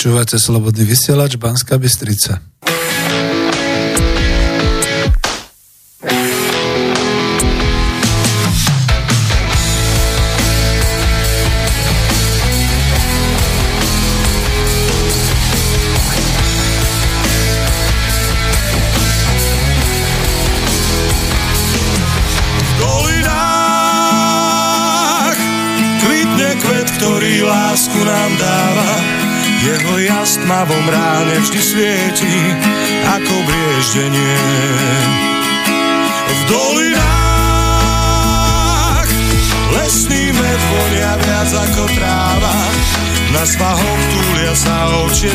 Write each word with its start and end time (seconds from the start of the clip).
Počúvate 0.00 0.40
Slobodný 0.40 0.88
vysielač 0.88 1.36
Banska 1.36 1.76
Bystrica. 1.76 2.40
Vo 30.64 30.76
mráne 30.84 31.40
vždy 31.40 31.60
svieti, 31.60 32.36
ako 33.08 33.34
brieždenie. 33.48 34.36
V 36.28 36.40
dolinách 36.52 37.00
lesný 39.72 40.32
med 40.36 40.60
vonia 40.74 41.16
viac 41.16 41.50
ako 41.54 41.84
tráva. 41.96 42.56
Na 43.30 43.46
svahoch 43.46 44.02
túlia 44.10 44.54
sa 44.58 44.90
očie 45.06 45.32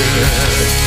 good. 0.00 0.79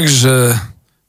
Takže 0.00 0.56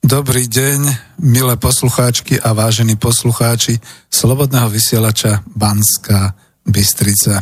dobrý 0.03 0.51
deň, 0.51 0.79
milé 1.23 1.55
poslucháčky 1.55 2.43
a 2.43 2.51
vážení 2.51 2.99
poslucháči 2.99 3.79
Slobodného 4.11 4.67
vysielača 4.67 5.47
Banská 5.47 6.35
Bystrica. 6.67 7.39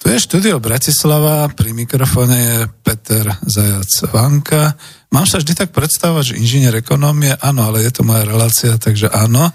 Tu 0.00 0.08
je 0.08 0.24
štúdio 0.24 0.56
Bratislava, 0.56 1.52
pri 1.52 1.76
mikrofóne 1.76 2.36
je 2.40 2.58
Peter 2.80 3.28
Zajac 3.44 3.92
Vanka. 4.08 4.72
Mám 5.12 5.28
sa 5.28 5.44
vždy 5.44 5.52
tak 5.52 5.76
predstavovať, 5.76 6.32
že 6.32 6.38
inžinier 6.40 6.72
ekonómie, 6.72 7.36
áno, 7.44 7.68
ale 7.68 7.84
je 7.84 8.00
to 8.00 8.00
moja 8.00 8.24
relácia, 8.24 8.72
takže 8.80 9.12
áno. 9.12 9.52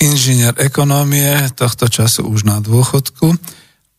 Inžinier 0.00 0.56
ekonómie, 0.56 1.52
tohto 1.52 1.84
času 1.92 2.24
už 2.24 2.48
na 2.48 2.64
dôchodku. 2.64 3.28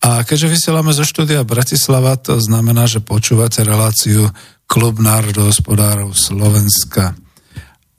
A 0.10 0.26
keďže 0.26 0.50
vysielame 0.50 0.90
zo 0.90 1.06
štúdia 1.06 1.46
Bratislava, 1.46 2.18
to 2.18 2.42
znamená, 2.42 2.90
že 2.90 2.98
počúvate 2.98 3.62
reláciu 3.62 4.26
Klub 4.74 4.98
národohospodárov 4.98 6.18
Slovenska. 6.18 7.14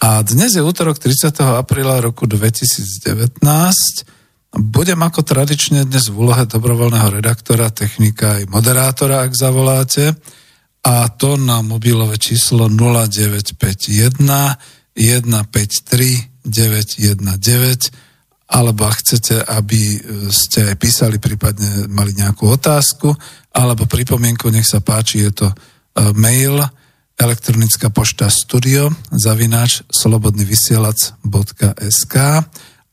A 0.03 0.27
dnes 0.27 0.59
je 0.59 0.63
útorok 0.67 0.99
30. 0.99 1.31
apríla 1.55 2.03
roku 2.03 2.27
2019. 2.27 3.39
Budem 4.59 4.99
ako 4.99 5.23
tradične 5.23 5.87
dnes 5.87 6.11
v 6.11 6.19
úlohe 6.19 6.43
dobrovoľného 6.43 7.15
redaktora, 7.23 7.71
technika 7.71 8.43
aj 8.43 8.51
moderátora, 8.51 9.23
ak 9.23 9.39
zavoláte. 9.39 10.19
A 10.83 11.15
to 11.15 11.39
na 11.39 11.63
mobilové 11.63 12.19
číslo 12.19 12.67
0951 12.67 14.19
153 14.99 16.43
919 16.43 17.23
alebo 18.51 18.83
ak 18.83 18.99
chcete, 18.99 19.47
aby 19.47 20.03
ste 20.27 20.75
písali, 20.75 21.23
prípadne 21.23 21.87
mali 21.87 22.19
nejakú 22.19 22.51
otázku 22.51 23.15
alebo 23.55 23.87
pripomienku, 23.87 24.51
nech 24.51 24.67
sa 24.67 24.83
páči, 24.83 25.23
je 25.23 25.39
to 25.39 25.55
mail 26.15 26.63
elektronická 27.15 27.95
pošta 27.95 28.27
studio 28.31 28.91
zavináč 29.15 29.83
slobodnyvysielac.sk 29.91 32.15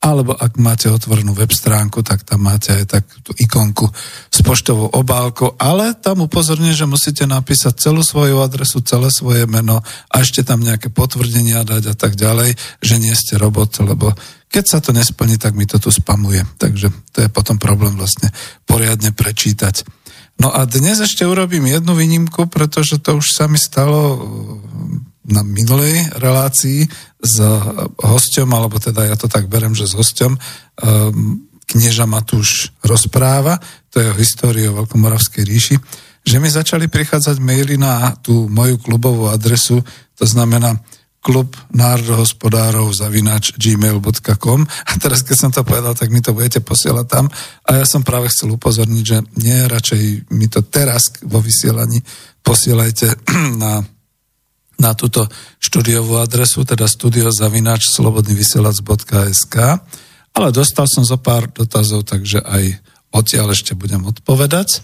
alebo 0.01 0.33
ak 0.33 0.57
máte 0.57 0.89
otvorenú 0.89 1.37
web 1.37 1.53
stránku, 1.53 2.01
tak 2.01 2.25
tam 2.25 2.49
máte 2.49 2.73
aj 2.73 2.85
tak 2.89 3.05
tú 3.21 3.37
ikonku 3.37 3.85
s 4.33 4.41
poštovou 4.41 4.97
obálkou, 4.97 5.53
ale 5.61 5.93
tam 5.93 6.25
upozorňujem, 6.25 6.73
že 6.73 6.89
musíte 6.89 7.29
napísať 7.29 7.77
celú 7.77 8.01
svoju 8.01 8.41
adresu, 8.41 8.81
celé 8.81 9.13
svoje 9.13 9.45
meno 9.45 9.85
a 9.85 10.15
ešte 10.17 10.41
tam 10.41 10.65
nejaké 10.65 10.89
potvrdenia 10.89 11.61
dať 11.61 11.93
a 11.93 11.95
tak 11.95 12.17
ďalej, 12.17 12.57
že 12.81 12.97
nie 12.97 13.13
ste 13.13 13.37
robot, 13.37 13.77
lebo 13.85 14.09
keď 14.49 14.65
sa 14.65 14.81
to 14.81 14.89
nesplní, 14.89 15.37
tak 15.37 15.53
mi 15.53 15.69
to 15.69 15.77
tu 15.77 15.93
spamuje. 15.93 16.41
Takže 16.57 16.89
to 17.13 17.21
je 17.21 17.29
potom 17.29 17.61
problém 17.61 17.93
vlastne 17.93 18.33
poriadne 18.65 19.13
prečítať. 19.13 20.00
No 20.41 20.49
a 20.49 20.65
dnes 20.65 20.97
ešte 20.97 21.21
urobím 21.21 21.69
jednu 21.69 21.93
výnimku, 21.93 22.49
pretože 22.49 22.97
to 22.97 23.21
už 23.21 23.29
sa 23.29 23.45
mi 23.45 23.61
stalo 23.61 24.01
uh, 24.01 24.19
na 25.29 25.45
minulej 25.45 26.17
relácii 26.17 26.89
s 27.21 27.35
hosťom, 28.01 28.49
alebo 28.49 28.81
teda 28.81 29.05
ja 29.05 29.13
to 29.13 29.29
tak 29.29 29.45
berem, 29.45 29.77
že 29.77 29.85
s 29.85 29.93
hosťom, 29.93 30.33
um, 30.33 31.45
knieža 31.69 32.09
Matúš 32.09 32.73
rozpráva, 32.81 33.61
to 33.93 34.01
je 34.01 34.09
o 34.09 34.17
histórii 34.17 34.65
o 34.65 34.81
Veľkomoravskej 34.81 35.43
ríši, 35.45 35.75
že 36.25 36.41
mi 36.41 36.49
začali 36.49 36.89
prichádzať 36.89 37.37
maily 37.37 37.77
na 37.77 38.17
tú 38.17 38.49
moju 38.49 38.81
klubovú 38.81 39.29
adresu, 39.29 39.85
to 40.17 40.25
znamená 40.25 40.81
klub 41.21 41.53
národohospodárov 41.69 42.89
zavinač 42.97 43.53
gmail.com 43.55 44.59
a 44.65 44.91
teraz 44.97 45.21
keď 45.21 45.37
som 45.37 45.51
to 45.53 45.61
povedal, 45.61 45.93
tak 45.93 46.09
mi 46.09 46.17
to 46.17 46.33
budete 46.33 46.65
posielať 46.65 47.05
tam. 47.05 47.29
A 47.69 47.81
ja 47.81 47.85
som 47.85 48.01
práve 48.01 48.27
chcel 48.33 48.57
upozorniť, 48.57 49.03
že 49.05 49.17
nie, 49.37 49.69
radšej 49.69 50.33
mi 50.33 50.49
to 50.49 50.65
teraz 50.65 51.13
vo 51.21 51.37
vysielaní 51.37 52.01
posielajte 52.41 53.21
na, 53.63 53.85
na 54.81 54.91
túto 54.97 55.29
štúdiovú 55.61 56.17
adresu, 56.17 56.65
teda 56.65 56.89
studiozavinač 56.89 57.85
slobodnyvysielac.sk 57.93 59.55
ale 60.31 60.55
dostal 60.55 60.87
som 60.87 61.03
zo 61.03 61.19
pár 61.19 61.51
dotazov, 61.51 62.07
takže 62.07 62.39
aj 62.39 62.79
odtiaľ 63.11 63.51
ešte 63.51 63.75
budem 63.75 64.07
odpovedať. 64.07 64.79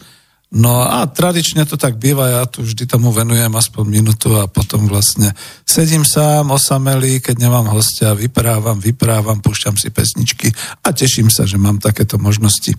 No 0.47 0.87
a 0.87 1.03
tradične 1.03 1.67
to 1.67 1.75
tak 1.75 1.99
býva, 1.99 2.31
ja 2.31 2.43
tu 2.47 2.63
vždy 2.63 2.87
tomu 2.87 3.11
venujem 3.11 3.51
aspoň 3.51 3.83
minútu 3.83 4.31
a 4.39 4.47
potom 4.47 4.87
vlastne 4.87 5.35
sedím 5.67 6.07
sám, 6.07 6.55
osamelý, 6.55 7.19
keď 7.19 7.35
nemám 7.35 7.67
hostia, 7.67 8.15
vyprávam, 8.15 8.79
vyprávam, 8.79 9.43
púšťam 9.43 9.75
si 9.75 9.91
pesničky 9.91 10.47
a 10.87 10.95
teším 10.95 11.27
sa, 11.27 11.43
že 11.43 11.59
mám 11.59 11.83
takéto 11.83 12.15
možnosti. 12.15 12.71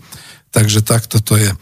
Takže 0.48 0.80
takto 0.80 1.20
to 1.20 1.36
je. 1.36 1.52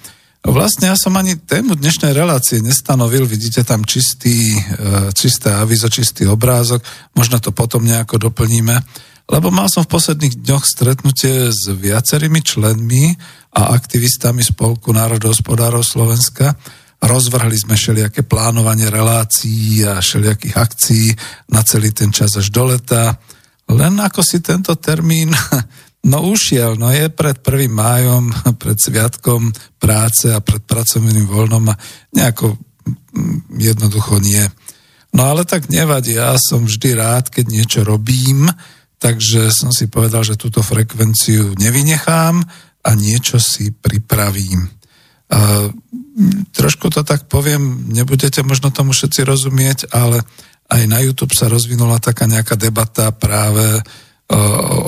Vlastne 0.47 0.94
ja 0.94 0.94
som 0.94 1.11
ani 1.19 1.35
tému 1.43 1.75
dnešnej 1.75 2.14
relácie 2.14 2.62
nestanovil, 2.62 3.26
vidíte 3.26 3.67
tam 3.67 3.82
čistý, 3.82 4.55
e, 4.55 5.11
čisté 5.11 5.50
avizo, 5.50 5.91
čistý 5.91 6.31
obrázok, 6.31 6.87
možno 7.19 7.43
to 7.43 7.50
potom 7.50 7.82
nejako 7.82 8.31
doplníme, 8.31 8.79
lebo 9.26 9.50
mal 9.50 9.67
som 9.67 9.82
v 9.82 9.90
posledných 9.90 10.38
dňoch 10.38 10.64
stretnutie 10.64 11.50
s 11.50 11.67
viacerými 11.67 12.38
členmi 12.46 13.11
a 13.58 13.75
aktivistami 13.75 14.46
Spolku 14.46 14.94
národohospodárov 14.94 15.82
Slovenska. 15.82 16.55
Rozvrhli 17.02 17.58
sme 17.58 17.75
všelijaké 17.75 18.23
plánovanie 18.23 18.87
relácií 18.87 19.82
a 19.82 19.99
všelijakých 19.99 20.55
akcií 20.55 21.08
na 21.50 21.67
celý 21.67 21.90
ten 21.90 22.14
čas 22.14 22.38
až 22.38 22.55
do 22.55 22.70
leta. 22.70 23.19
Len 23.67 23.99
ako 23.99 24.23
si 24.23 24.38
tento 24.38 24.78
termín 24.78 25.34
no 26.11 26.19
ušiel, 26.31 26.79
no 26.79 26.94
je 26.94 27.11
pred 27.11 27.43
1. 27.43 27.67
májom, 27.67 28.31
pred 28.62 28.79
sviatkom 28.79 29.50
práce 29.82 30.31
a 30.31 30.38
pred 30.38 30.62
pracovným 30.62 31.26
voľnom 31.26 31.67
a 31.67 31.75
nejako 32.14 32.55
mm, 32.55 33.58
jednoducho 33.58 34.22
nie. 34.22 34.46
No 35.17 35.34
ale 35.34 35.43
tak 35.49 35.67
nevadí, 35.67 36.14
ja 36.14 36.38
som 36.38 36.69
vždy 36.69 36.94
rád, 36.94 37.32
keď 37.32 37.44
niečo 37.49 37.81
robím, 37.82 38.46
takže 39.06 39.55
som 39.55 39.70
si 39.70 39.87
povedal, 39.87 40.26
že 40.26 40.35
túto 40.35 40.67
frekvenciu 40.67 41.55
nevynechám 41.62 42.43
a 42.82 42.91
niečo 42.99 43.38
si 43.38 43.70
pripravím. 43.70 44.67
A, 44.67 45.70
trošku 46.50 46.91
to 46.91 47.06
tak 47.06 47.31
poviem, 47.31 47.87
nebudete 47.87 48.43
možno 48.43 48.75
tomu 48.75 48.91
všetci 48.91 49.23
rozumieť, 49.23 49.94
ale 49.94 50.26
aj 50.67 50.82
na 50.91 50.99
YouTube 51.06 51.38
sa 51.38 51.47
rozvinula 51.47 52.03
taká 52.03 52.26
nejaká 52.26 52.58
debata 52.58 53.14
práve 53.14 53.79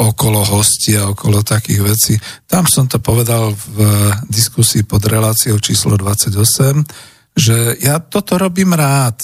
okolo 0.03 0.43
hostia, 0.43 1.07
okolo 1.15 1.47
takých 1.47 1.81
vecí. 1.87 2.15
Tam 2.51 2.67
som 2.67 2.91
to 2.91 2.99
povedal 2.99 3.55
v 3.55 3.79
diskusii 4.27 4.83
pod 4.83 5.07
reláciou 5.07 5.63
číslo 5.63 5.95
28, 5.95 6.35
že 7.39 7.79
ja 7.79 8.03
toto 8.03 8.35
robím 8.35 8.75
rád. 8.75 9.23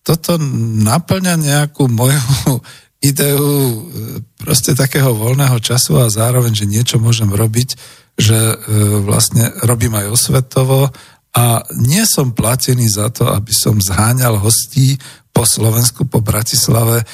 Toto 0.00 0.40
naplňa 0.80 1.36
nejakú 1.36 1.84
moju 1.84 2.64
ideu 3.02 3.42
e, 3.42 3.78
proste 4.38 4.78
takého 4.78 5.10
voľného 5.12 5.58
času 5.58 5.98
a 5.98 6.06
zároveň, 6.06 6.54
že 6.54 6.70
niečo 6.70 7.02
môžem 7.02 7.28
robiť, 7.28 7.74
že 8.14 8.38
e, 8.38 8.56
vlastne 9.02 9.50
robím 9.66 9.98
aj 9.98 10.06
osvetovo 10.14 10.88
a 11.34 11.44
nie 11.82 12.06
som 12.06 12.30
platený 12.30 12.86
za 12.86 13.10
to, 13.10 13.26
aby 13.26 13.50
som 13.50 13.82
zháňal 13.82 14.38
hostí 14.38 14.94
po 15.32 15.48
Slovensku, 15.48 16.06
po 16.06 16.22
Bratislave, 16.22 17.02
e, 17.02 17.06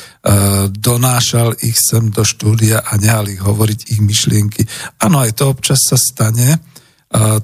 donášal 0.68 1.56
ich 1.64 1.80
sem 1.80 2.12
do 2.12 2.20
štúdia 2.20 2.84
a 2.84 3.00
nehal 3.00 3.32
ich 3.32 3.40
hovoriť 3.40 3.96
ich 3.96 4.00
myšlienky. 4.04 4.68
Áno, 5.00 5.24
aj 5.24 5.40
to 5.40 5.48
občas 5.48 5.80
sa 5.88 5.96
stane, 5.96 6.60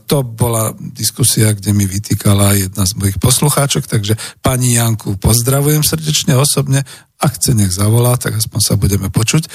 to 0.05 0.20
bola 0.20 0.76
diskusia, 0.76 1.56
kde 1.56 1.73
mi 1.73 1.88
vytýkala 1.88 2.52
jedna 2.52 2.85
z 2.85 3.00
mojich 3.00 3.17
poslucháčok, 3.17 3.88
takže 3.88 4.12
pani 4.44 4.76
Janku 4.76 5.17
pozdravujem 5.17 5.81
srdečne 5.81 6.37
osobne 6.37 6.85
a 7.25 7.26
chce 7.32 7.56
nech 7.56 7.73
zavolá, 7.73 8.21
tak 8.21 8.37
aspoň 8.37 8.61
sa 8.61 8.76
budeme 8.76 9.09
počuť. 9.09 9.49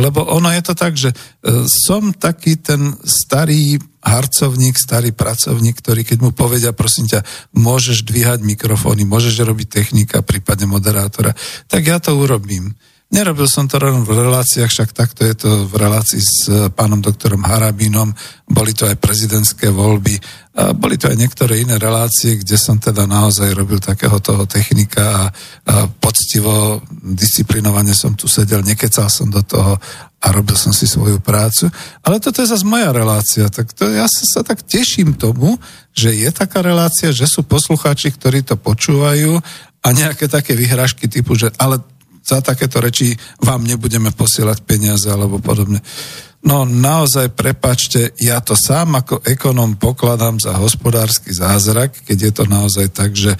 Lebo 0.00 0.24
ono 0.24 0.48
je 0.48 0.62
to 0.64 0.72
tak, 0.72 0.96
že 0.96 1.12
e, 1.12 1.16
som 1.68 2.16
taký 2.16 2.56
ten 2.56 2.96
starý 3.04 3.76
harcovník, 4.00 4.80
starý 4.80 5.12
pracovník, 5.12 5.76
ktorý 5.76 6.08
keď 6.08 6.18
mu 6.24 6.32
povedia, 6.32 6.72
prosím 6.72 7.12
ťa, 7.12 7.20
môžeš 7.52 8.00
dvíhať 8.08 8.40
mikrofóny, 8.40 9.04
môžeš 9.04 9.44
robiť 9.44 9.68
technika, 9.68 10.24
prípadne 10.24 10.64
moderátora, 10.64 11.36
tak 11.68 11.84
ja 11.84 12.00
to 12.00 12.16
urobím. 12.16 12.72
Nerobil 13.06 13.46
som 13.46 13.70
to 13.70 13.78
len 13.78 14.02
v 14.02 14.18
reláciách, 14.18 14.66
však 14.66 14.90
takto 14.90 15.22
je 15.22 15.38
to 15.38 15.70
v 15.70 15.74
relácii 15.78 16.18
s 16.18 16.50
eh, 16.50 16.66
pánom 16.74 16.98
doktorom 16.98 17.38
Harabinom, 17.46 18.10
boli 18.50 18.74
to 18.74 18.82
aj 18.82 18.98
prezidentské 18.98 19.70
voľby, 19.70 20.18
a 20.56 20.74
boli 20.74 20.98
to 20.98 21.06
aj 21.06 21.14
niektoré 21.14 21.62
iné 21.62 21.78
relácie, 21.78 22.40
kde 22.40 22.58
som 22.58 22.82
teda 22.82 23.06
naozaj 23.06 23.52
robil 23.54 23.78
takého 23.78 24.18
toho 24.18 24.48
technika 24.48 25.04
a, 25.04 25.22
a 25.22 25.22
poctivo, 25.86 26.82
disciplinovane 26.90 27.94
som 27.94 28.18
tu 28.18 28.26
sedel, 28.26 28.66
nekecal 28.66 29.06
som 29.06 29.30
do 29.30 29.44
toho 29.44 29.78
a 30.16 30.26
robil 30.34 30.58
som 30.58 30.74
si 30.74 30.88
svoju 30.88 31.22
prácu. 31.22 31.70
Ale 32.02 32.18
toto 32.18 32.42
je 32.42 32.50
zase 32.50 32.66
moja 32.66 32.90
relácia, 32.90 33.46
tak 33.52 33.70
to, 33.70 33.86
ja 33.86 34.10
sa, 34.10 34.24
sa 34.26 34.40
tak 34.42 34.66
teším 34.66 35.14
tomu, 35.14 35.60
že 35.94 36.10
je 36.10 36.32
taká 36.34 36.64
relácia, 36.64 37.14
že 37.14 37.30
sú 37.30 37.46
poslucháči, 37.46 38.10
ktorí 38.16 38.42
to 38.42 38.58
počúvajú 38.58 39.38
a 39.84 39.88
nejaké 39.94 40.26
také 40.26 40.58
vyhražky 40.58 41.06
typu, 41.06 41.38
že 41.38 41.54
ale 41.60 41.78
za 42.26 42.42
takéto 42.42 42.82
reči 42.82 43.14
vám 43.38 43.62
nebudeme 43.62 44.10
posielať 44.10 44.66
peniaze 44.66 45.06
alebo 45.06 45.38
podobne. 45.38 45.78
No 46.46 46.62
naozaj, 46.62 47.34
prepačte, 47.34 48.14
ja 48.22 48.38
to 48.38 48.54
sám 48.54 49.02
ako 49.02 49.22
ekonom 49.26 49.78
pokladám 49.78 50.38
za 50.38 50.54
hospodársky 50.54 51.34
zázrak, 51.34 52.06
keď 52.06 52.18
je 52.30 52.32
to 52.34 52.44
naozaj 52.46 52.86
tak, 52.94 53.14
že 53.18 53.34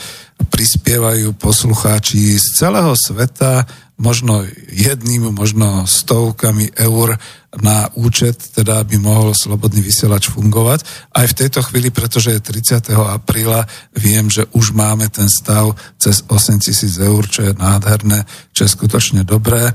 prispievajú 0.51 1.35
poslucháči 1.39 2.35
z 2.35 2.47
celého 2.59 2.95
sveta 2.99 3.63
možno 3.97 4.45
jedným, 4.69 5.33
možno 5.33 5.89
stovkami 5.89 6.77
eur 6.77 7.17
na 7.57 7.89
účet, 7.97 8.37
teda 8.53 8.85
aby 8.85 9.01
mohol 9.01 9.33
slobodný 9.33 9.81
vysielač 9.81 10.29
fungovať. 10.29 10.85
Aj 11.17 11.25
v 11.25 11.37
tejto 11.37 11.65
chvíli, 11.65 11.89
pretože 11.89 12.37
je 12.37 12.41
30. 12.45 12.93
apríla, 12.93 13.65
viem, 13.97 14.29
že 14.29 14.45
už 14.53 14.77
máme 14.77 15.09
ten 15.09 15.33
stav 15.33 15.73
cez 15.97 16.21
8 16.29 16.61
tisíc 16.61 17.01
eur, 17.01 17.25
čo 17.25 17.49
je 17.49 17.57
nádherné, 17.57 18.29
čo 18.53 18.69
je 18.69 18.75
skutočne 18.77 19.25
dobré. 19.25 19.73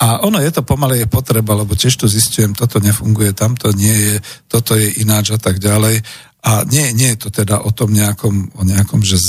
A 0.00 0.24
ono 0.24 0.40
je 0.40 0.48
to 0.48 0.64
pomalej 0.64 1.04
je 1.04 1.12
potreba, 1.12 1.52
lebo 1.52 1.76
tiež 1.76 1.92
to 2.00 2.08
zistujem, 2.08 2.56
toto 2.56 2.80
nefunguje, 2.80 3.36
tamto 3.36 3.68
nie 3.76 3.92
je, 3.92 4.14
toto 4.48 4.72
je 4.72 4.88
ináč 5.04 5.36
a 5.36 5.38
tak 5.38 5.60
ďalej. 5.60 6.00
A 6.40 6.64
nie, 6.64 6.96
nie 6.96 7.12
je 7.12 7.28
to 7.28 7.44
teda 7.44 7.60
o 7.60 7.70
tom 7.72 7.92
nejakom, 7.92 8.56
o 8.56 8.62
nejakom, 8.64 9.04
že 9.04 9.20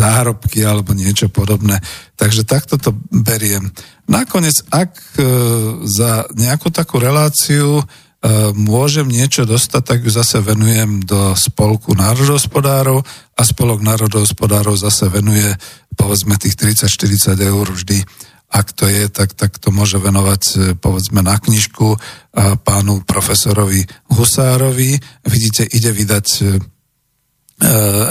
zárobky 0.00 0.64
alebo 0.64 0.96
niečo 0.96 1.28
podobné. 1.28 1.80
Takže 2.16 2.48
takto 2.48 2.80
to 2.80 2.96
beriem. 3.12 3.68
Nakoniec, 4.08 4.64
ak 4.72 4.92
e, 5.20 5.22
za 5.84 6.24
nejakú 6.32 6.72
takú 6.72 6.96
reláciu 6.96 7.80
e, 7.80 7.84
môžem 8.56 9.04
niečo 9.04 9.44
dostať, 9.44 9.82
tak 9.84 9.98
ju 10.08 10.10
zase 10.10 10.40
venujem 10.40 11.04
do 11.04 11.36
spolku 11.36 11.92
národohospodárov 11.92 13.04
a 13.36 13.42
spolok 13.44 13.84
národohospodárov 13.84 14.80
zase 14.80 15.12
venuje 15.12 15.52
povedzme 15.98 16.40
tých 16.40 16.56
30-40 16.56 17.36
eur 17.44 17.66
vždy 17.68 17.98
ak 18.48 18.72
to 18.72 18.88
je, 18.88 19.12
tak, 19.12 19.36
tak 19.36 19.60
to 19.60 19.68
môže 19.68 20.00
venovať 20.00 20.42
e, 20.42 20.56
povedzme 20.72 21.20
na 21.20 21.36
knižku 21.36 21.86
e, 21.92 21.98
pánu 22.64 23.04
profesorovi 23.04 23.84
Husárovi. 24.08 24.96
Vidíte, 25.28 25.68
ide 25.68 25.92
vydať 25.92 26.26
e, 26.40 26.42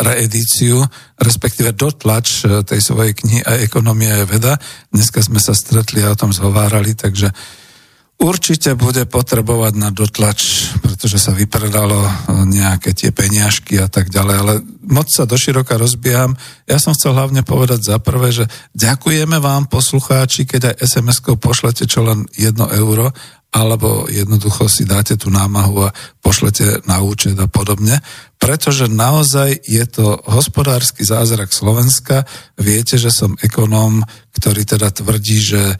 reedíciu, 0.03 0.83
respektíve 1.17 1.71
dotlač 1.71 2.43
tej 2.67 2.79
svojej 2.83 3.15
knihy 3.15 3.41
a 3.47 3.63
ekonomia 3.63 4.19
je 4.21 4.25
veda. 4.27 4.53
Dneska 4.91 5.23
sme 5.23 5.39
sa 5.39 5.55
stretli 5.55 6.03
a 6.03 6.11
o 6.11 6.19
tom 6.19 6.35
zhovárali, 6.35 6.93
takže 6.99 7.31
Určite 8.17 8.73
bude 8.73 9.05
potrebovať 9.05 9.73
na 9.77 9.93
dotlač, 9.93 10.73
pretože 10.81 11.21
sa 11.21 11.37
vypredalo 11.37 12.01
e, 12.01 12.11
nejaké 12.49 12.97
tie 12.97 13.13
peniažky 13.13 13.77
a 13.77 13.85
tak 13.85 14.09
ďalej, 14.09 14.35
ale 14.41 14.53
moc 14.89 15.05
sa 15.13 15.29
doširoka 15.29 15.77
rozbieham. 15.77 16.33
Ja 16.65 16.81
som 16.81 16.97
chcel 16.97 17.13
hlavne 17.13 17.45
povedať 17.45 17.93
za 17.93 18.01
prvé, 18.01 18.33
že 18.33 18.49
ďakujeme 18.73 19.37
vám 19.37 19.69
poslucháči, 19.69 20.49
keď 20.49 20.73
aj 20.73 20.75
SMS-kou 20.89 21.37
pošlete 21.37 21.85
čo 21.85 22.01
len 22.01 22.25
jedno 22.33 22.65
euro, 22.73 23.13
alebo 23.53 24.09
jednoducho 24.09 24.65
si 24.65 24.89
dáte 24.89 25.13
tú 25.13 25.29
námahu 25.29 25.85
a 25.85 25.93
pošlete 26.19 26.89
na 26.89 27.05
účet 27.05 27.37
a 27.37 27.45
podobne, 27.45 28.01
pretože 28.41 28.89
naozaj 28.89 29.61
je 29.61 29.85
to 29.85 30.25
hospodársky 30.25 31.05
zázrak 31.05 31.53
Slovenska. 31.53 32.25
Viete, 32.57 32.97
že 32.97 33.13
som 33.13 33.37
ekonóm, 33.45 34.01
ktorý 34.33 34.65
teda 34.65 34.89
tvrdí, 34.89 35.37
že 35.37 35.61
e, 35.69 35.75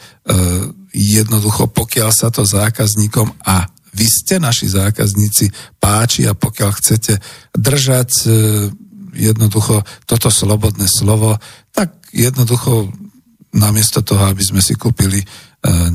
jednoducho 0.94 1.67
pokiaľ 1.67 2.10
sa 2.13 2.32
to 2.32 2.48
zákazníkom 2.48 3.32
a 3.44 3.67
vy 3.98 4.06
ste 4.06 4.38
naši 4.38 4.70
zákazníci 4.70 5.50
páči 5.82 6.29
a 6.29 6.38
pokiaľ 6.38 6.70
chcete 6.77 7.17
držať 7.58 8.10
e, 8.13 8.27
jednoducho 9.17 9.82
toto 10.06 10.29
slobodné 10.29 10.86
slovo, 10.86 11.41
tak 11.74 11.98
jednoducho 12.13 12.94
namiesto 13.58 14.06
toho, 14.06 14.29
aby 14.29 14.44
sme 14.46 14.62
si 14.62 14.77
kúpili 14.77 15.17
e, 15.17 15.25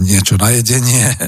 niečo 0.02 0.34
na 0.34 0.50
jedenie, 0.50 1.14
e, 1.14 1.18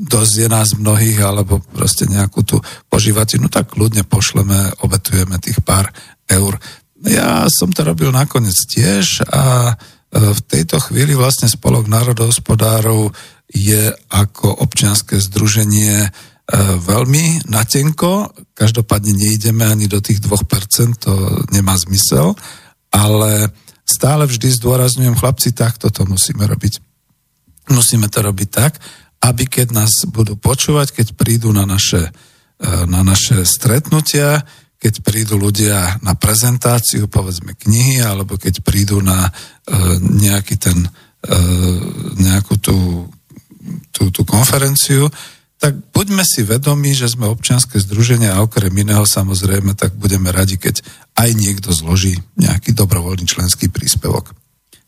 dosť 0.00 0.34
je 0.40 0.48
nás 0.48 0.68
mnohých, 0.80 1.20
alebo 1.20 1.60
proste 1.60 2.08
nejakú 2.08 2.40
tú 2.40 2.56
požívatinu, 2.88 3.52
tak 3.52 3.76
ľudne 3.76 4.08
pošleme, 4.08 4.80
obetujeme 4.80 5.36
tých 5.36 5.60
pár 5.60 5.92
eur. 6.24 6.56
Ja 7.04 7.44
som 7.52 7.68
to 7.68 7.84
robil 7.84 8.08
nakoniec 8.08 8.56
tiež 8.64 9.28
a 9.28 9.76
E, 9.76 9.95
v 10.12 10.40
tejto 10.46 10.78
chvíli 10.78 11.18
vlastne 11.18 11.50
Spolok 11.50 11.90
národohospodárov 11.90 13.10
je 13.50 13.90
ako 14.10 14.62
občianske 14.62 15.18
združenie 15.18 16.10
veľmi 16.86 17.50
natenko, 17.50 18.30
každopádne 18.54 19.18
neideme 19.18 19.66
ani 19.66 19.90
do 19.90 19.98
tých 19.98 20.22
2%, 20.22 21.02
to 21.02 21.12
nemá 21.50 21.74
zmysel, 21.74 22.38
ale 22.94 23.50
stále 23.82 24.30
vždy 24.30 24.54
zdôrazňujem, 24.54 25.18
chlapci, 25.18 25.50
takto 25.50 25.90
to 25.90 26.06
musíme 26.06 26.46
robiť. 26.46 26.78
Musíme 27.74 28.06
to 28.06 28.22
robiť 28.22 28.48
tak, 28.50 28.78
aby 29.26 29.42
keď 29.50 29.74
nás 29.74 30.06
budú 30.06 30.38
počúvať, 30.38 31.02
keď 31.02 31.06
prídu 31.18 31.50
na 31.50 31.66
naše, 31.66 32.14
e, 32.62 32.70
na 32.86 33.02
naše 33.02 33.42
stretnutia, 33.42 34.46
keď 34.78 35.02
prídu 35.02 35.34
ľudia 35.34 35.98
na 36.04 36.14
prezentáciu, 36.14 37.10
povedzme 37.10 37.58
knihy, 37.58 38.06
alebo 38.06 38.38
keď 38.38 38.62
prídu 38.62 39.02
na 39.02 39.26
e, 39.26 39.30
nejaký 39.98 40.56
ten, 40.58 40.78
e, 41.26 41.38
nejakú 42.22 42.54
tú, 42.62 43.10
tú, 43.90 44.14
tú 44.14 44.22
konferenciu, 44.22 45.10
tak 45.56 45.72
buďme 45.90 46.22
si 46.22 46.44
vedomi, 46.44 46.92
že 46.92 47.08
sme 47.08 47.26
občianske 47.26 47.80
združenie 47.80 48.28
a 48.28 48.44
okrem 48.44 48.70
iného 48.70 49.02
samozrejme, 49.08 49.72
tak 49.72 49.96
budeme 49.96 50.28
radi, 50.28 50.60
keď 50.60 50.84
aj 51.16 51.28
niekto 51.32 51.72
zloží 51.72 52.20
nejaký 52.36 52.76
dobrovoľný 52.76 53.24
členský 53.24 53.72
príspevok. 53.72 54.36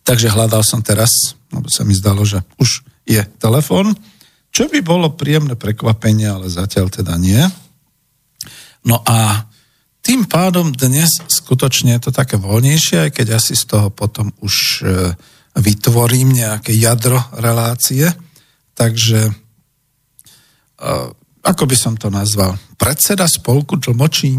Takže 0.05 0.29
hľadal 0.29 0.61
som 0.63 0.85
teraz, 0.85 1.35
lebo 1.49 1.73
sa 1.73 1.89
mi 1.89 1.97
zdalo, 1.97 2.23
že 2.23 2.45
už 2.61 2.85
je 3.09 3.21
telefon, 3.41 3.97
čo 4.53 4.69
by 4.69 4.81
bolo 4.85 5.17
príjemné 5.17 5.57
prekvapenie, 5.57 6.29
ale 6.29 6.53
zatiaľ 6.53 6.93
teda 6.93 7.17
nie. 7.17 7.41
No 8.85 9.01
a 9.05 9.48
tým 10.09 10.25
pádom 10.25 10.73
dnes 10.73 11.21
skutočne 11.29 12.01
je 12.01 12.09
to 12.09 12.13
také 12.17 12.41
voľnejšie, 12.41 12.97
aj 12.97 13.11
keď 13.13 13.37
asi 13.37 13.53
z 13.53 13.69
toho 13.69 13.93
potom 13.93 14.33
už 14.41 14.81
e, 14.81 15.13
vytvorím 15.61 16.33
nejaké 16.33 16.73
jadro 16.73 17.21
relácie. 17.37 18.09
Takže 18.73 19.29
ako 21.43 21.65
by 21.67 21.77
som 21.77 21.95
to 21.99 22.09
nazval, 22.09 22.55
predseda 22.79 23.27
spolku 23.27 23.77
tlmočí, 23.83 24.39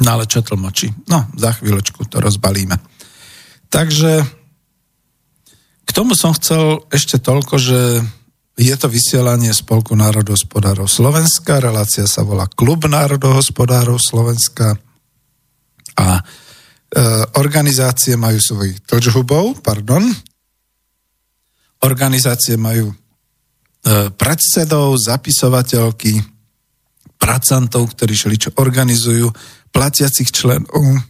no 0.00 0.08
ale 0.08 0.24
čo 0.24 0.40
tlmočí? 0.40 0.88
No, 1.06 1.28
za 1.36 1.52
chvíľočku 1.52 2.08
to 2.08 2.18
rozbalíme. 2.18 2.80
Takže 3.68 4.24
k 5.84 5.90
tomu 5.92 6.16
som 6.16 6.32
chcel 6.32 6.80
ešte 6.88 7.20
toľko, 7.20 7.54
že 7.60 7.80
je 8.52 8.74
to 8.76 8.86
vysielanie 8.88 9.50
Spolku 9.52 9.96
národohospodárov 9.96 10.84
Slovenska, 10.84 11.62
relácia 11.62 12.04
sa 12.04 12.20
volá 12.24 12.44
Klub 12.50 12.84
národohospodárov 12.84 13.96
Slovenska. 13.96 14.76
A 15.96 16.06
e, 16.16 16.22
organizácie 17.40 18.16
majú 18.20 18.36
svojich 18.36 18.84
tlčhubov, 18.84 19.64
pardon, 19.64 20.04
organizácie 21.82 22.60
majú 22.60 22.92
E, 23.82 24.14
predsedov, 24.14 24.94
zapisovateľky, 24.94 26.22
pracantov, 27.18 27.90
ktorí 27.90 28.14
šeličo 28.14 28.54
organizujú, 28.62 29.26
platiacich 29.74 30.30
členov, 30.30 31.02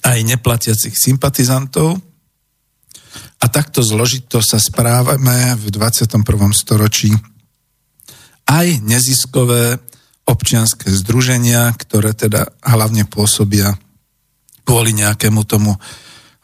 aj 0.00 0.18
neplatiacich 0.24 0.96
sympatizantov. 0.96 2.00
A 3.40 3.48
takto 3.48 3.80
zložito 3.80 4.44
sa 4.44 4.60
správame 4.60 5.56
v 5.56 5.72
21. 5.72 6.20
storočí 6.52 7.12
aj 8.44 8.84
neziskové 8.84 9.80
občianské 10.28 10.92
združenia, 10.92 11.72
ktoré 11.74 12.12
teda 12.12 12.52
hlavne 12.60 13.08
pôsobia 13.08 13.74
kvôli 14.62 14.94
nejakému 14.94 15.42
tomu 15.48 15.74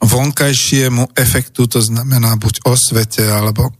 vonkajšiemu 0.02 1.14
efektu, 1.14 1.68
to 1.70 1.78
znamená 1.78 2.36
buď 2.36 2.64
o 2.66 2.74
svete, 2.74 3.22
alebo 3.22 3.70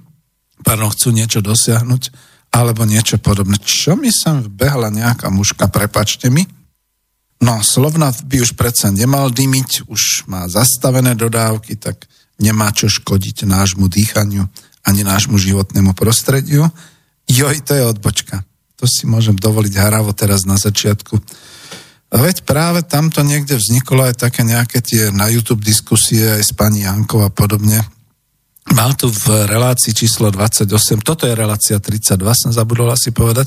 pardon, 0.66 0.92
chcú 0.92 1.14
niečo 1.14 1.40
dosiahnuť, 1.40 2.02
alebo 2.54 2.84
niečo 2.88 3.18
podobné. 3.18 3.58
Čo 3.60 3.98
mi 3.98 4.12
sem 4.12 4.42
vbehla 4.42 4.92
nejaká 4.92 5.28
muška, 5.32 5.68
prepačte 5.68 6.30
mi. 6.30 6.46
No, 7.36 7.60
Slovnat 7.60 8.24
by 8.24 8.40
už 8.40 8.56
predsa 8.56 8.88
nemal 8.88 9.28
dymiť, 9.28 9.90
už 9.92 10.24
má 10.30 10.48
zastavené 10.48 11.12
dodávky, 11.12 11.76
tak 11.76 12.08
nemá 12.40 12.72
čo 12.72 12.88
škodiť 12.90 13.48
nášmu 13.48 13.88
dýchaniu 13.88 14.44
ani 14.86 15.02
nášmu 15.02 15.34
životnému 15.40 15.96
prostrediu. 15.98 16.70
Joj, 17.26 17.58
to 17.66 17.74
je 17.74 17.82
odbočka. 17.82 18.46
To 18.78 18.84
si 18.86 19.08
môžem 19.08 19.34
dovoliť 19.34 19.74
haravo 19.80 20.14
teraz 20.14 20.46
na 20.46 20.54
začiatku. 20.60 21.18
Veď 22.12 22.46
práve 22.46 22.86
tamto 22.86 23.26
niekde 23.26 23.58
vzniklo 23.58 24.06
aj 24.06 24.22
také 24.22 24.46
nejaké 24.46 24.78
tie 24.78 25.10
na 25.10 25.26
YouTube 25.26 25.66
diskusie 25.66 26.38
aj 26.38 26.42
s 26.46 26.52
pani 26.54 26.86
Jankou 26.86 27.26
a 27.26 27.34
podobne, 27.34 27.82
Mal 28.74 28.98
tu 28.98 29.06
v 29.06 29.46
relácii 29.46 29.94
číslo 29.94 30.26
28, 30.34 30.66
toto 31.06 31.22
je 31.22 31.38
relácia 31.38 31.78
32, 31.78 32.18
som 32.34 32.50
zabudol 32.50 32.90
asi 32.90 33.14
povedať, 33.14 33.46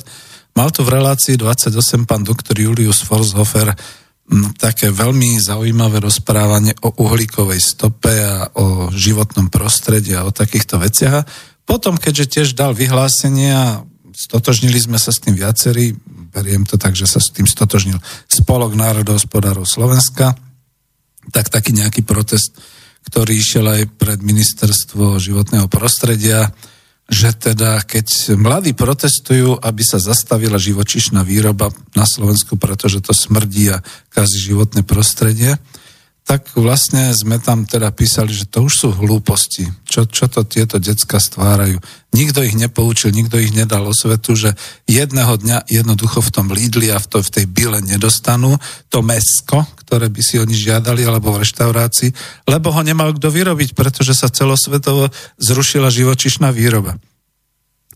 mal 0.55 0.71
tu 0.71 0.87
v 0.87 0.95
relácii 0.95 1.35
28 1.35 2.07
pán 2.07 2.23
doktor 2.23 2.55
Julius 2.55 3.03
Forshofer 3.03 3.75
také 4.61 4.93
veľmi 4.93 5.41
zaujímavé 5.41 5.97
rozprávanie 5.99 6.77
o 6.85 6.93
uhlíkovej 7.01 7.57
stope 7.57 8.13
a 8.13 8.49
o 8.53 8.93
životnom 8.93 9.49
prostredí 9.49 10.13
a 10.13 10.25
o 10.25 10.35
takýchto 10.35 10.77
veciach. 10.77 11.25
Potom, 11.65 11.97
keďže 11.97 12.25
tiež 12.29 12.47
dal 12.53 12.77
vyhlásenie 12.77 13.49
a 13.53 13.81
stotožnili 14.13 14.77
sme 14.77 15.01
sa 15.01 15.09
s 15.09 15.21
tým 15.21 15.33
viacerí, 15.33 15.97
beriem 16.29 16.61
to 16.65 16.77
tak, 16.77 16.93
že 16.93 17.09
sa 17.09 17.17
s 17.17 17.33
tým 17.33 17.49
stotožnil 17.49 17.97
Spolok 18.29 18.77
národohospodárov 18.77 19.65
Slovenska, 19.65 20.37
tak 21.33 21.49
taký 21.49 21.73
nejaký 21.73 22.05
protest 22.05 22.57
ktorý 23.09 23.31
išiel 23.39 23.65
aj 23.65 23.81
pred 23.95 24.19
ministerstvo 24.19 25.17
životného 25.17 25.65
prostredia, 25.71 26.51
že 27.09 27.33
teda 27.33 27.81
keď 27.81 28.37
mladí 28.37 28.77
protestujú, 28.77 29.57
aby 29.57 29.81
sa 29.81 29.97
zastavila 29.97 30.61
živočišná 30.61 31.25
výroba 31.25 31.73
na 31.97 32.05
Slovensku, 32.05 32.55
pretože 32.55 33.01
to 33.01 33.17
smrdí 33.17 33.73
a 33.73 33.81
kazí 34.13 34.37
životné 34.37 34.85
prostredie, 34.85 35.57
tak 36.29 36.53
vlastne 36.53 37.09
sme 37.17 37.41
tam 37.41 37.65
teda 37.65 37.89
písali, 37.89 38.29
že 38.29 38.45
to 38.45 38.69
už 38.69 38.73
sú 38.85 38.87
hlúposti. 38.93 39.65
Čo, 39.81 40.05
čo 40.05 40.29
to 40.29 40.45
tieto 40.45 40.77
decka 40.77 41.17
stvárajú? 41.17 41.81
Nikto 42.13 42.45
ich 42.45 42.53
nepoučil, 42.53 43.09
nikto 43.09 43.41
ich 43.41 43.49
nedal 43.49 43.89
o 43.89 43.97
svetu, 43.97 44.37
že 44.37 44.53
jedného 44.85 45.41
dňa 45.41 45.65
jednoducho 45.65 46.21
v 46.21 46.29
tom 46.29 46.53
Lidli 46.53 46.93
a 46.93 47.01
v, 47.01 47.09
to, 47.09 47.25
v 47.25 47.33
tej 47.33 47.45
bile 47.49 47.81
nedostanú 47.81 48.61
to 48.93 49.01
mesko, 49.01 49.65
ktoré 49.81 50.05
by 50.13 50.21
si 50.21 50.37
oni 50.37 50.53
žiadali, 50.53 51.01
alebo 51.01 51.33
v 51.33 51.41
reštaurácii, 51.41 52.13
lebo 52.45 52.69
ho 52.77 52.81
nemal 52.85 53.09
kto 53.17 53.33
vyrobiť, 53.33 53.73
pretože 53.73 54.13
sa 54.13 54.29
celosvetovo 54.29 55.09
zrušila 55.41 55.89
živočišná 55.89 56.53
výroba. 56.53 57.01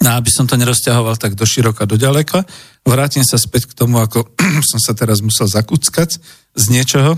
No 0.01 0.17
aby 0.17 0.33
som 0.33 0.49
to 0.49 0.57
nerozťahoval 0.57 1.21
tak 1.21 1.37
do 1.37 1.45
široka, 1.45 1.85
do 1.85 2.01
ďaleka, 2.01 2.41
vrátim 2.81 3.21
sa 3.21 3.37
späť 3.37 3.69
k 3.69 3.77
tomu, 3.77 4.01
ako 4.01 4.25
som 4.73 4.81
sa 4.81 4.97
teraz 4.97 5.21
musel 5.21 5.45
zakúckať 5.45 6.17
z 6.57 6.65
niečoho, 6.73 7.13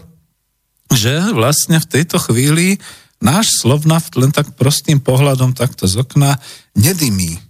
že 0.93 1.33
vlastne 1.33 1.81
v 1.81 1.89
tejto 1.89 2.21
chvíli 2.21 2.77
náš 3.23 3.57
Slovnaft 3.61 4.13
len 4.19 4.29
tak 4.29 4.53
prostým 4.53 5.01
pohľadom 5.01 5.55
takto 5.57 5.89
z 5.89 6.03
okna 6.03 6.37
nedymí. 6.77 7.41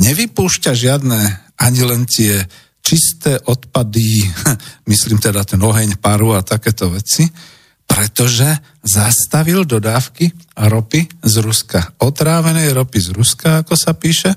Nevypúšťa 0.00 0.72
žiadne 0.72 1.20
ani 1.60 1.80
len 1.84 2.08
tie 2.08 2.48
čisté 2.82 3.38
odpady, 3.38 4.26
myslím 4.90 5.20
teda 5.20 5.44
ten 5.44 5.60
oheň, 5.60 6.00
paru 6.00 6.34
a 6.34 6.40
takéto 6.40 6.90
veci, 6.90 7.28
pretože 7.86 8.48
zastavil 8.80 9.68
dodávky 9.68 10.32
ropy 10.56 11.06
z 11.22 11.34
Ruska. 11.44 12.00
Otrávenej 12.00 12.72
ropy 12.72 12.98
z 13.04 13.08
Ruska, 13.12 13.48
ako 13.62 13.74
sa 13.76 13.92
píše. 13.92 14.32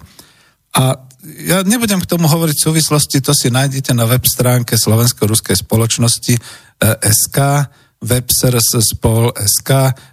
A 0.75 0.91
ja 1.25 1.63
nebudem 1.65 2.03
k 2.03 2.09
tomu 2.09 2.27
hovoriť 2.27 2.55
v 2.61 2.65
súvislosti, 2.69 3.17
to 3.23 3.33
si 3.33 3.49
nájdete 3.49 3.95
na 3.95 4.05
web 4.05 4.21
stránke 4.27 4.77
Slovensko-Ruskej 4.77 5.57
spoločnosti 5.63 6.35
eh, 6.35 6.41
Websrs.spol.sk, 8.05 9.69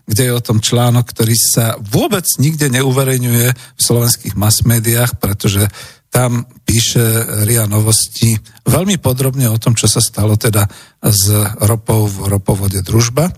kde 0.08 0.22
je 0.24 0.32
o 0.32 0.40
tom 0.40 0.64
článok, 0.64 1.04
ktorý 1.12 1.36
sa 1.36 1.76
vôbec 1.76 2.24
nikde 2.40 2.72
neuverejňuje 2.72 3.48
v 3.52 3.80
slovenských 3.80 4.34
mass 4.40 4.64
médiách, 4.64 5.20
pretože 5.20 5.68
tam 6.12 6.44
píše 6.68 7.00
RIA 7.48 7.64
Novosti 7.64 8.36
veľmi 8.68 9.00
podrobne 9.00 9.48
o 9.48 9.56
tom, 9.56 9.72
čo 9.72 9.88
sa 9.88 10.04
stalo 10.04 10.36
teda 10.36 10.68
s 11.00 11.24
ropou 11.64 12.04
v 12.04 12.28
ropovode 12.28 12.84
Družba. 12.84 13.32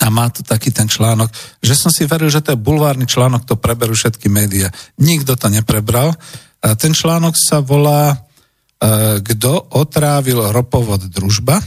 A 0.00 0.06
má 0.08 0.28
tu 0.32 0.40
taký 0.44 0.72
ten 0.72 0.88
článok, 0.88 1.28
že 1.60 1.76
som 1.76 1.92
si 1.92 2.08
veril, 2.08 2.32
že 2.32 2.40
to 2.44 2.52
je 2.52 2.60
bulvárny 2.60 3.04
článok, 3.04 3.44
to 3.44 3.60
preberú 3.60 3.92
všetky 3.92 4.32
médiá. 4.32 4.72
Nikto 5.00 5.36
to 5.36 5.48
neprebral. 5.52 6.16
A 6.60 6.76
ten 6.76 6.92
článok 6.92 7.36
sa 7.36 7.64
volá 7.64 8.12
e, 8.12 8.16
Kto 9.20 9.72
otrávil 9.76 10.52
ropovod 10.52 11.04
Družba? 11.08 11.60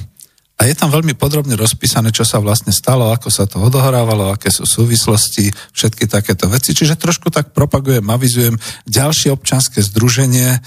A 0.61 0.69
je 0.69 0.77
tam 0.77 0.93
veľmi 0.93 1.17
podrobne 1.17 1.57
rozpísané, 1.57 2.13
čo 2.13 2.21
sa 2.21 2.37
vlastne 2.37 2.69
stalo, 2.69 3.09
ako 3.09 3.33
sa 3.33 3.49
to 3.49 3.57
odohrávalo, 3.57 4.29
aké 4.31 4.53
sú 4.53 4.69
súvislosti, 4.69 5.49
všetky 5.73 6.05
takéto 6.05 6.45
veci. 6.45 6.77
Čiže 6.77 6.93
trošku 6.95 7.33
tak 7.33 7.57
propagujem, 7.57 8.05
avizujem 8.05 8.53
ďalšie 8.85 9.33
občanské 9.33 9.81
združenie, 9.81 10.53
e, 10.53 10.59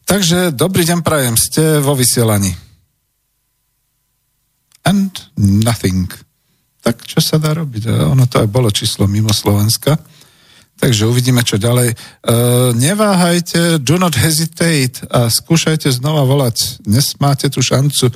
Takže 0.09 0.49
dobrý 0.49 0.85
deň 0.89 1.05
prajem, 1.05 1.37
ste 1.37 1.77
vo 1.81 1.93
vysielaní. 1.93 2.57
And 4.81 5.13
nothing 5.37 6.09
tak 6.79 7.05
čo 7.05 7.19
sa 7.19 7.37
dá 7.37 7.53
robiť? 7.53 7.85
Ono 7.85 8.25
to 8.25 8.41
aj 8.41 8.49
bolo 8.49 8.71
číslo 8.71 9.05
mimo 9.05 9.29
Slovenska. 9.29 9.99
Takže 10.79 11.05
uvidíme, 11.11 11.43
čo 11.43 11.59
ďalej. 11.59 11.91
E, 11.91 11.95
neváhajte, 12.73 13.83
do 13.83 13.99
not 13.99 14.15
hesitate 14.15 15.03
a 15.11 15.27
skúšajte 15.27 15.91
znova 15.91 16.23
volať. 16.23 16.79
Dnes 16.81 17.19
máte 17.19 17.51
tú 17.51 17.59
šancu, 17.59 18.07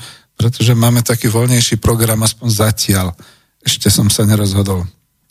pretože 0.43 0.75
máme 0.75 0.99
taký 0.99 1.31
voľnejší 1.31 1.79
program, 1.79 2.19
aspoň 2.27 2.47
zatiaľ. 2.51 3.15
Ešte 3.63 3.87
som 3.87 4.11
sa 4.11 4.27
nerozhodol. 4.27 4.83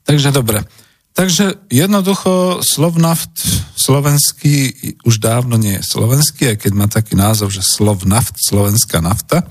Takže 0.09 0.33
dobre. 0.33 0.64
Takže 1.12 1.69
jednoducho 1.69 2.64
Slovnaft 2.64 3.45
slovenský 3.76 4.73
už 5.04 5.21
dávno 5.21 5.61
nie 5.61 5.76
je 5.76 5.85
slovenský, 5.85 6.57
aj 6.57 6.64
keď 6.64 6.73
má 6.73 6.88
taký 6.88 7.12
názov, 7.12 7.52
že 7.52 7.61
Slovnaft, 7.61 8.40
slovenská 8.40 9.04
nafta 9.04 9.45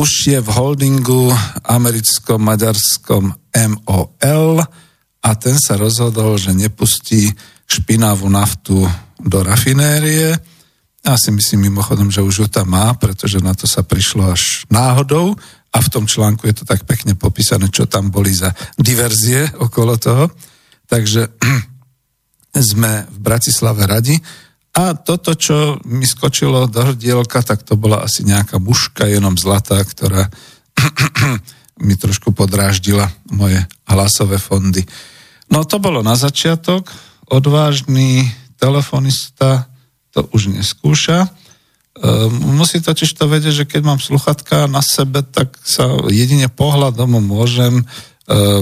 už 0.00 0.32
je 0.32 0.38
v 0.40 0.48
holdingu 0.48 1.28
americko-maďarskom 1.68 3.36
MOL 3.52 4.64
a 5.20 5.28
ten 5.36 5.60
sa 5.60 5.76
rozhodol, 5.76 6.40
že 6.40 6.56
nepustí 6.56 7.28
špinavú 7.68 8.32
naftu 8.32 8.88
do 9.20 9.38
rafinérie. 9.44 10.32
Ja 11.00 11.16
si 11.16 11.32
myslím 11.32 11.72
mimochodom, 11.72 12.12
že 12.12 12.20
už 12.20 12.34
ju 12.44 12.48
tam 12.52 12.76
má, 12.76 12.92
pretože 12.92 13.40
na 13.40 13.56
to 13.56 13.64
sa 13.64 13.80
prišlo 13.80 14.36
až 14.36 14.68
náhodou 14.68 15.32
a 15.72 15.78
v 15.80 15.88
tom 15.88 16.04
článku 16.04 16.44
je 16.44 16.60
to 16.60 16.64
tak 16.68 16.84
pekne 16.84 17.16
popísané, 17.16 17.72
čo 17.72 17.88
tam 17.88 18.12
boli 18.12 18.36
za 18.36 18.52
diverzie 18.76 19.48
okolo 19.56 19.96
toho. 19.96 20.28
Takže 20.84 21.40
sme 22.74 23.08
v 23.08 23.18
Bratislave 23.18 23.88
radi 23.88 24.18
a 24.76 24.94
toto, 24.94 25.34
čo 25.34 25.82
mi 25.88 26.06
skočilo 26.06 26.70
do 26.70 26.92
hrdielka, 26.92 27.42
tak 27.42 27.66
to 27.66 27.74
bola 27.74 28.06
asi 28.06 28.22
nejaká 28.22 28.62
muška, 28.62 29.08
jenom 29.08 29.34
zlatá, 29.34 29.82
ktorá 29.82 30.30
mi 31.86 31.96
trošku 31.96 32.36
podráždila 32.36 33.08
moje 33.32 33.58
hlasové 33.88 34.38
fondy. 34.38 34.84
No 35.50 35.66
to 35.66 35.82
bolo 35.82 36.06
na 36.06 36.14
začiatok. 36.14 36.86
Odvážny 37.26 38.30
telefonista 38.60 39.66
to 40.10 40.26
už 40.34 40.50
neskúša. 40.50 41.30
Ehm, 41.98 42.56
musí 42.56 42.78
totiž 42.80 43.10
to 43.18 43.26
vedieť, 43.26 43.64
že 43.64 43.68
keď 43.68 43.82
mám 43.82 44.00
sluchatka 44.00 44.70
na 44.70 44.80
sebe, 44.80 45.26
tak 45.26 45.58
sa 45.66 46.06
jedine 46.08 46.46
pohľadom 46.46 47.18
môžem 47.18 47.82
e, 47.82 47.84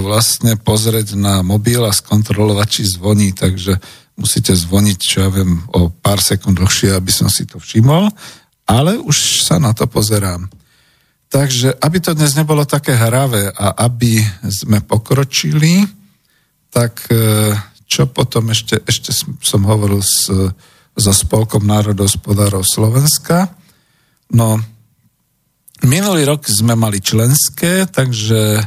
vlastne 0.01 0.57
pozrieť 0.57 1.13
na 1.13 1.45
mobil 1.45 1.79
a 1.85 1.93
skontrolovať, 1.93 2.67
či 2.67 2.81
zvoní, 2.89 3.31
takže 3.31 3.77
musíte 4.19 4.51
zvoniť, 4.51 4.97
čo 4.99 5.17
ja 5.23 5.29
viem, 5.31 5.63
o 5.71 5.87
pár 5.87 6.19
sekúnd 6.19 6.59
dlhšie, 6.59 6.91
aby 6.91 7.11
som 7.13 7.31
si 7.31 7.47
to 7.47 7.61
všimol, 7.61 8.11
ale 8.67 8.99
už 8.99 9.47
sa 9.47 9.55
na 9.61 9.71
to 9.71 9.87
pozerám. 9.87 10.51
Takže, 11.29 11.77
aby 11.79 11.97
to 12.01 12.17
dnes 12.17 12.33
nebolo 12.33 12.65
také 12.65 12.97
hravé 12.97 13.53
a 13.53 13.85
aby 13.85 14.19
sme 14.49 14.81
pokročili, 14.81 15.85
tak 16.73 17.05
e, 17.13 17.53
čo 17.85 18.09
potom 18.09 18.49
ešte, 18.49 18.81
ešte 18.83 19.13
som 19.41 19.61
hovoril 19.63 20.01
s, 20.01 20.29
so 20.99 21.15
Spolkom 21.15 21.63
národospodárov 21.63 22.61
Slovenska. 22.67 23.47
No, 24.35 24.59
minulý 25.87 26.27
rok 26.27 26.43
sme 26.45 26.75
mali 26.75 26.99
členské, 26.99 27.87
takže 27.87 28.59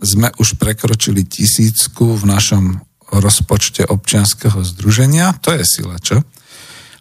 sme 0.00 0.28
už 0.36 0.60
prekročili 0.60 1.24
tisícku 1.24 2.20
v 2.20 2.24
našom 2.28 2.64
rozpočte 3.10 3.88
občianského 3.88 4.62
združenia, 4.62 5.34
to 5.42 5.50
je 5.56 5.64
sila, 5.66 5.98
čo? 5.98 6.22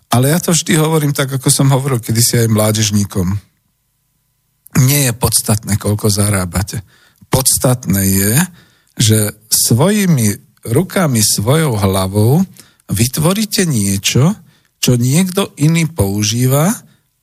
Ale 0.10 0.34
ja 0.34 0.42
to 0.42 0.58
vždy 0.58 0.74
hovorím 0.74 1.14
tak, 1.14 1.30
ako 1.38 1.54
som 1.54 1.70
hovoril 1.70 2.02
kedysi 2.02 2.42
aj 2.42 2.50
mládežníkom. 2.50 3.38
Nie 4.90 5.12
je 5.12 5.14
podstatné, 5.14 5.78
koľko 5.78 6.10
zarábate. 6.10 6.82
Podstatné 7.30 8.02
je, 8.10 8.34
že 8.98 9.18
svojimi 9.54 10.34
rukami, 10.66 11.22
svojou 11.22 11.78
hlavou 11.78 12.42
vytvoríte 12.90 13.70
niečo, 13.70 14.34
čo 14.80 14.96
niekto 14.96 15.54
iný 15.60 15.88
používa 15.92 16.72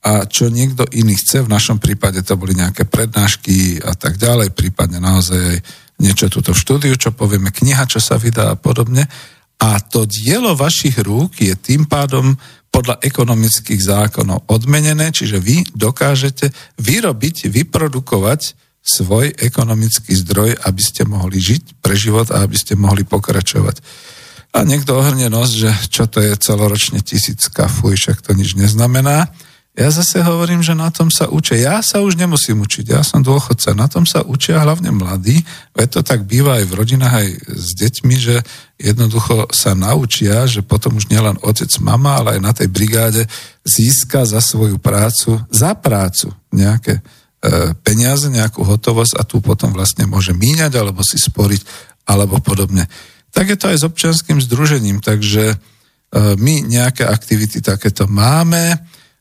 a 0.05 0.23
čo 0.29 0.47
niekto 0.47 0.85
iný 0.93 1.17
chce. 1.17 1.43
V 1.43 1.51
našom 1.51 1.81
prípade 1.81 2.21
to 2.21 2.37
boli 2.37 2.53
nejaké 2.53 2.85
prednášky 2.85 3.81
a 3.81 3.97
tak 3.97 4.15
ďalej, 4.21 4.53
prípadne 4.53 5.01
naozaj 5.01 5.41
aj 5.41 5.59
niečo 5.97 6.29
túto 6.29 6.53
v 6.53 6.61
štúdiu, 6.61 6.93
čo 6.95 7.11
povieme, 7.11 7.49
kniha, 7.49 7.89
čo 7.89 7.97
sa 7.97 8.21
vydá 8.21 8.53
a 8.53 8.59
podobne. 8.59 9.09
A 9.57 9.81
to 9.81 10.05
dielo 10.05 10.53
vašich 10.53 11.01
rúk 11.01 11.41
je 11.41 11.53
tým 11.57 11.89
pádom 11.89 12.37
podľa 12.69 13.01
ekonomických 13.01 13.81
zákonov 13.81 14.45
odmenené, 14.53 15.09
čiže 15.09 15.41
vy 15.41 15.65
dokážete 15.73 16.53
vyrobiť, 16.77 17.49
vyprodukovať 17.49 18.53
svoj 18.85 19.33
ekonomický 19.33 20.13
zdroj, 20.13 20.61
aby 20.61 20.81
ste 20.85 21.03
mohli 21.09 21.41
žiť 21.41 21.81
pre 21.81 21.97
život 21.97 22.29
a 22.29 22.45
aby 22.45 22.53
ste 22.53 22.77
mohli 22.77 23.01
pokračovať. 23.03 23.81
A 24.55 24.63
niekto 24.63 24.95
ohrne 24.97 25.27
nos, 25.27 25.53
že 25.53 25.69
čo 25.91 26.07
to 26.07 26.23
je 26.23 26.33
celoročne 26.39 27.03
tisícka, 27.03 27.67
fuj, 27.67 27.99
však 27.99 28.23
to 28.23 28.31
nič 28.33 28.55
neznamená. 28.55 29.29
Ja 29.77 29.93
zase 29.93 30.25
hovorím, 30.25 30.65
že 30.65 30.73
na 30.73 30.89
tom 30.89 31.13
sa 31.13 31.29
učia. 31.29 31.61
Ja 31.61 31.75
sa 31.85 32.01
už 32.01 32.17
nemusím 32.17 32.65
učiť, 32.65 32.97
ja 32.97 33.05
som 33.05 33.21
dôchodca. 33.21 33.77
Na 33.77 33.85
tom 33.85 34.09
sa 34.09 34.25
učia 34.25 34.57
hlavne 34.57 34.89
mladí, 34.89 35.37
veď 35.77 35.87
to 35.93 36.01
tak 36.01 36.25
býva 36.25 36.57
aj 36.57 36.65
v 36.65 36.73
rodinách, 36.81 37.13
aj 37.13 37.29
s 37.45 37.69
deťmi, 37.77 38.15
že 38.17 38.41
jednoducho 38.81 39.53
sa 39.53 39.77
naučia, 39.77 40.49
že 40.49 40.65
potom 40.65 40.97
už 40.97 41.13
nielen 41.13 41.37
otec, 41.45 41.69
mama, 41.77 42.17
ale 42.17 42.29
aj 42.33 42.41
na 42.41 42.57
tej 42.57 42.73
brigáde 42.73 43.29
získa 43.61 44.25
za 44.25 44.41
svoju 44.41 44.81
prácu, 44.81 45.45
za 45.53 45.77
prácu 45.77 46.33
nejaké 46.49 46.97
e, 46.97 47.01
peniaze, 47.85 48.33
nejakú 48.33 48.65
hotovosť 48.65 49.13
a 49.13 49.21
tu 49.29 49.45
potom 49.45 49.77
vlastne 49.77 50.09
môže 50.09 50.33
míňať 50.33 50.73
alebo 50.73 51.05
si 51.05 51.21
sporiť 51.21 51.61
alebo 52.09 52.41
podobne. 52.41 52.89
Tak 53.31 53.45
je 53.53 53.57
to 53.57 53.69
aj 53.71 53.77
s 53.81 53.87
občianským 53.87 54.39
združením, 54.43 55.03
takže 55.03 55.53
e, 55.53 55.57
my 56.35 56.67
nejaké 56.67 57.05
aktivity 57.05 57.63
takéto 57.63 58.07
máme, 58.07 58.77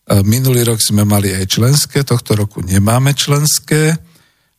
Minulý 0.06 0.62
rok 0.62 0.78
sme 0.78 1.02
mali 1.02 1.34
aj 1.34 1.50
členské, 1.50 2.06
tohto 2.06 2.38
roku 2.38 2.62
nemáme 2.62 3.10
členské. 3.10 3.98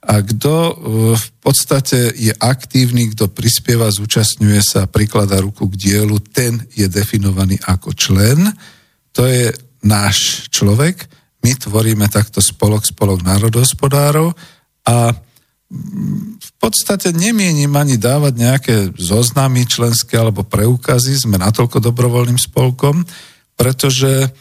A 0.07 0.19
kto 0.19 0.53
e, 0.53 0.73
v 1.15 1.27
podstate 1.39 2.11
je 2.15 2.35
aktívny, 2.35 3.15
kto 3.15 3.31
prispieva, 3.31 3.87
zúčastňuje 3.87 4.59
sa, 4.59 4.91
prikladá 4.91 5.39
ruku 5.39 5.71
k 5.71 5.79
dielu, 5.79 6.19
ten 6.19 6.67
je 6.75 6.87
definovaný 6.91 7.59
ako 7.63 7.95
člen. 7.95 8.51
To 9.15 9.23
je 9.23 9.51
náš 9.87 10.47
človek. 10.51 11.07
My 11.47 11.55
tvoríme 11.55 12.11
takto 12.11 12.43
spolok, 12.43 12.83
spolok 12.83 13.23
národohospodárov 13.23 14.35
a 14.83 15.15
v 16.37 16.51
podstate 16.61 17.11
nemienim 17.11 17.75
ani 17.75 17.99
dávať 17.99 18.33
nejaké 18.35 18.75
zoznamy 18.95 19.67
členské 19.67 20.15
alebo 20.15 20.47
preukazy, 20.47 21.15
sme 21.19 21.35
natoľko 21.39 21.83
dobrovoľným 21.83 22.39
spolkom, 22.39 23.03
pretože 23.55 24.31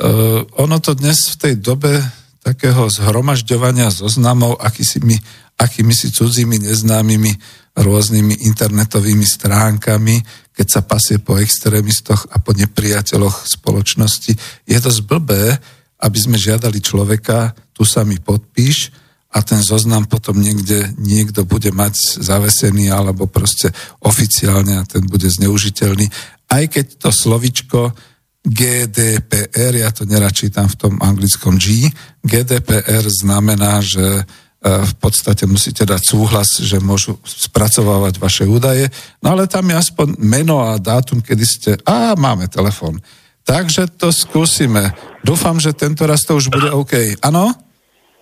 Uh, 0.00 0.48
ono 0.56 0.80
to 0.80 0.96
dnes 0.96 1.28
v 1.28 1.36
tej 1.36 1.54
dobe 1.60 1.92
takého 2.40 2.88
zhromažďovania 2.88 3.92
zoznamov 3.92 4.56
akýsimi, 4.56 5.12
akými 5.60 5.92
si 5.92 6.08
cudzími 6.08 6.56
neznámymi 6.56 7.36
rôznymi 7.76 8.48
internetovými 8.48 9.28
stránkami, 9.28 10.24
keď 10.56 10.66
sa 10.72 10.80
pasie 10.88 11.20
po 11.20 11.36
extrémistoch 11.36 12.32
a 12.32 12.40
po 12.40 12.56
nepriateľoch 12.56 13.44
spoločnosti. 13.44 14.32
Je 14.64 14.78
to 14.80 14.88
zblbé, 14.88 15.60
aby 16.00 16.16
sme 16.16 16.40
žiadali 16.40 16.80
človeka, 16.80 17.52
tu 17.76 17.84
sa 17.84 18.00
mi 18.00 18.16
podpíš 18.16 18.88
a 19.30 19.38
ten 19.46 19.62
zoznam 19.62 20.10
potom 20.10 20.42
niekde 20.42 20.90
niekto 20.98 21.46
bude 21.46 21.70
mať 21.70 22.18
zavesený 22.18 22.90
alebo 22.90 23.30
proste 23.30 23.70
oficiálne 24.02 24.82
a 24.82 24.86
ten 24.86 25.06
bude 25.06 25.30
zneužiteľný. 25.30 26.10
Aj 26.50 26.66
keď 26.66 26.98
to 26.98 27.10
slovičko 27.14 27.94
GDPR, 28.42 29.72
ja 29.78 29.94
to 29.94 30.02
nerad 30.02 30.34
čítam 30.34 30.66
v 30.66 30.78
tom 30.78 30.94
anglickom 30.98 31.60
G, 31.60 31.86
GDPR 32.26 33.04
znamená, 33.06 33.78
že 33.84 34.02
e, 34.02 34.22
v 34.64 34.94
podstate 34.98 35.46
musíte 35.46 35.86
dať 35.86 36.02
súhlas, 36.02 36.58
že 36.58 36.82
môžu 36.82 37.20
spracovávať 37.22 38.18
vaše 38.18 38.44
údaje, 38.48 38.90
no 39.22 39.36
ale 39.36 39.46
tam 39.46 39.68
je 39.70 39.76
aspoň 39.78 40.18
meno 40.18 40.58
a 40.64 40.80
dátum, 40.80 41.22
kedy 41.22 41.44
ste, 41.46 41.70
a 41.86 42.18
máme 42.18 42.50
telefón. 42.50 42.98
Takže 43.44 43.92
to 43.94 44.10
skúsime. 44.10 44.90
Dúfam, 45.22 45.60
že 45.60 45.76
tento 45.76 46.08
raz 46.08 46.24
to 46.24 46.40
už 46.40 46.48
bude 46.50 46.72
OK. 46.72 47.20
Áno? 47.20 47.69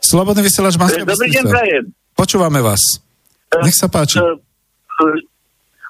Slobodný 0.01 0.41
vysielač 0.41 0.75
Banská 0.75 1.03
Dobrý 1.03 1.29
deň, 1.29 1.45
prajem. 1.45 1.85
Počúvame 2.13 2.61
vás. 2.61 2.81
Eh, 3.51 3.63
Nech 3.63 3.75
sa 3.75 3.87
páči. 3.87 4.19
eh, 4.19 4.39